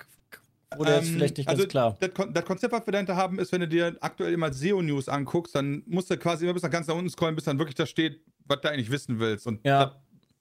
wurde 0.75 0.95
jetzt 0.95 1.07
ähm, 1.09 1.13
vielleicht 1.13 1.37
nicht 1.37 1.49
also 1.49 1.63
ganz 1.63 1.71
klar. 1.71 1.97
Das, 1.99 2.13
Kon 2.13 2.33
das 2.33 2.45
Konzept, 2.45 2.73
was 2.73 2.85
wir 2.87 2.91
dahinter 2.91 3.15
haben, 3.15 3.39
ist, 3.39 3.51
wenn 3.51 3.61
du 3.61 3.67
dir 3.67 3.97
aktuell 3.99 4.33
immer 4.33 4.53
SEO-News 4.53 5.09
anguckst, 5.09 5.53
dann 5.55 5.83
musst 5.85 6.09
du 6.09 6.17
quasi 6.17 6.45
immer 6.45 6.53
bis 6.53 6.63
nach 6.63 6.69
ganz 6.69 6.87
nach 6.87 6.95
unten 6.95 7.09
scrollen, 7.09 7.35
bis 7.35 7.43
dann 7.45 7.59
wirklich 7.59 7.75
da 7.75 7.85
steht, 7.85 8.21
was 8.45 8.61
du 8.61 8.69
eigentlich 8.69 8.89
wissen 8.91 9.19
willst. 9.19 9.47
Und 9.47 9.65
Ja. 9.65 9.85
das 9.85 9.95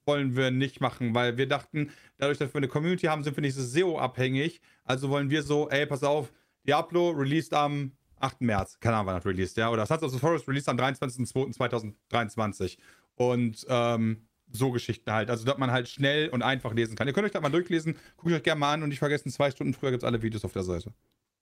wollen 0.07 0.37
wir 0.37 0.51
nicht 0.51 0.81
machen, 0.81 1.14
weil 1.14 1.37
wir 1.37 1.47
dachten, 1.49 1.91
dadurch, 2.18 2.39
dass 2.39 2.53
wir 2.55 2.59
eine 2.59 2.68
Community 2.68 3.07
haben, 3.07 3.25
sind 3.25 3.37
wir 3.37 3.43
nicht 3.43 3.55
so 3.55 3.62
SEO-abhängig. 3.62 4.61
Also 4.85 5.11
wollen 5.11 5.31
wir 5.31 5.43
so, 5.43 5.68
ey, 5.68 5.85
pass 5.87 6.03
auf, 6.05 6.33
Diablo 6.67 7.11
released 7.11 7.55
am 7.55 7.93
8. 8.21 8.43
März. 8.43 8.79
Keine 8.81 8.97
Ahnung, 8.97 9.07
wann 9.09 9.17
das 9.17 9.27
released, 9.27 9.57
ja. 9.57 9.71
Oder 9.71 9.87
Sons 9.87 10.03
of 10.03 10.13
the 10.13 10.19
Forest 10.19 10.47
released 10.49 10.69
am 10.69 10.77
23.02.2023. 10.77 12.77
Und 13.15 13.67
ähm, 13.69 14.27
so 14.53 14.71
Geschichten 14.71 15.13
halt. 15.13 15.31
Also, 15.31 15.45
dass 15.45 15.59
man 15.59 15.71
halt 15.71 15.89
schnell 15.89 16.29
und 16.29 16.43
einfach 16.43 16.75
lesen 16.75 16.97
kann. 16.97 17.07
Ihr 17.07 17.15
könnt 17.15 17.27
euch 17.27 17.33
das 17.33 17.43
mal 17.43 17.51
durchlesen. 17.51 17.97
Guckt 18.17 18.33
euch 18.33 18.43
gerne 18.43 18.61
mal 18.61 18.75
an 18.75 18.83
und 18.83 18.91
nicht 18.91 18.99
vergessen, 18.99 19.31
zwei 19.31 19.51
Stunden 19.51 19.75
früher 19.75 19.91
gibt 19.91 20.03
es 20.03 20.07
alle 20.07 20.23
Videos 20.23 20.45
auf 20.45 20.53
der 20.53 20.63
Seite. 20.63 20.93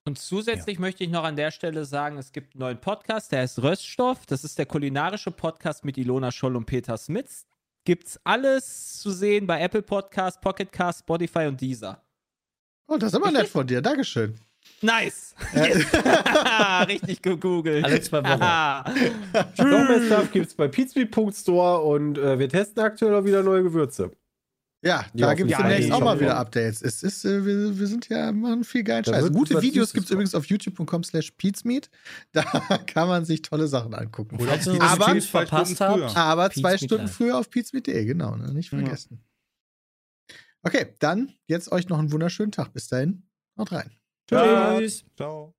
Und 0.04 0.18
zusätzlich 0.18 0.78
möchte 0.78 1.04
ich 1.04 1.10
noch 1.10 1.24
an 1.24 1.36
der 1.36 1.50
Stelle 1.50 1.84
sagen, 1.84 2.16
es 2.16 2.32
gibt 2.32 2.54
einen 2.54 2.60
neuen 2.60 2.80
Podcast, 2.80 3.32
der 3.32 3.40
heißt 3.40 3.62
Röststoff. 3.62 4.24
Das 4.26 4.42
ist 4.42 4.58
der 4.58 4.66
kulinarische 4.66 5.30
Podcast 5.30 5.84
mit 5.84 5.98
Ilona 5.98 6.32
Scholl 6.32 6.56
und 6.56 6.64
Peter 6.64 6.96
Smits. 6.96 7.46
Gibt's 7.84 8.18
alles 8.24 9.00
zu 9.00 9.10
sehen 9.10 9.46
bei 9.46 9.60
Apple 9.60 9.82
Podcast, 9.82 10.40
Pocket 10.40 10.72
Cast, 10.72 11.00
Spotify 11.00 11.46
und 11.46 11.60
Deezer. 11.60 12.02
Oh, 12.86 12.96
das 12.96 13.12
ist 13.12 13.16
aber 13.16 13.30
nett 13.30 13.48
von 13.48 13.66
dir. 13.66 13.82
Dankeschön. 13.82 14.38
Nice! 14.80 15.34
Richtig 16.88 17.22
gegoogelt. 17.22 17.84
Alle 17.84 18.00
zwei 18.00 18.22
Wochen. 18.22 18.38
Noch 19.68 19.88
mehr 19.88 20.02
Stuff 20.06 20.30
gibt's 20.32 20.54
bei 20.54 20.68
pizmeet.store 20.68 21.80
und 21.82 22.18
äh, 22.18 22.38
wir 22.38 22.48
testen 22.48 22.82
aktuell 22.82 23.14
auch 23.14 23.24
wieder 23.24 23.42
neue 23.42 23.64
Gewürze. 23.64 24.12
Ja, 24.80 25.04
Ja, 25.12 25.26
da 25.26 25.34
gibt 25.34 25.50
es 25.50 25.58
ja, 25.58 25.62
demnächst 25.62 25.88
ja, 25.88 25.94
auch 25.96 26.00
mal 26.00 26.14
ja. 26.14 26.20
wieder 26.20 26.36
Updates. 26.36 26.82
Es 26.82 27.02
ist, 27.02 27.24
äh, 27.24 27.44
wir, 27.44 27.76
wir 27.76 27.86
sind 27.88 28.08
ja, 28.08 28.30
machen 28.30 28.62
viel 28.62 28.84
geilen 28.84 29.02
Da 29.02 29.12
Scheiß. 29.14 29.32
Gute 29.32 29.60
Videos 29.60 29.92
gibt 29.92 30.04
es 30.06 30.12
übrigens 30.12 30.36
auf 30.36 30.46
youtube.com 30.46 31.02
slash 31.02 31.32
peatsmeet. 31.32 31.90
Da 32.32 32.42
kann 32.86 33.08
man 33.08 33.24
sich 33.24 33.42
tolle 33.42 33.66
Sachen 33.66 33.92
angucken. 33.94 34.38
Falls 34.38 34.66
ihr 34.68 34.74
so 34.74 34.80
Aber- 34.80 35.04
Streams 35.06 35.26
verpasst 35.26 35.76
Zwei 35.76 35.86
Stunden 35.86 36.02
habt, 36.04 36.12
früher. 36.12 36.22
Aber 36.22 36.50
zwei 36.50 36.70
Pete's 36.74 36.84
Stunden 36.84 37.08
früher 37.08 37.38
auf 37.38 37.50
peatsmeet.de, 37.50 38.04
genau, 38.04 38.36
ne? 38.36 38.54
nicht 38.54 38.70
Ja. 38.72 38.78
vergessen. 38.78 39.24
Okay, 40.62 40.94
dann 41.00 41.32
jetzt 41.46 41.72
euch 41.72 41.88
noch 41.88 41.98
einen 41.98 42.12
wunderschönen 42.12 42.52
Tag. 42.52 42.72
Bis 42.72 42.86
dahin, 42.88 43.24
haut 43.58 43.72
rein. 43.72 43.90
Tschüss. 44.28 45.04
Ciao. 45.16 45.54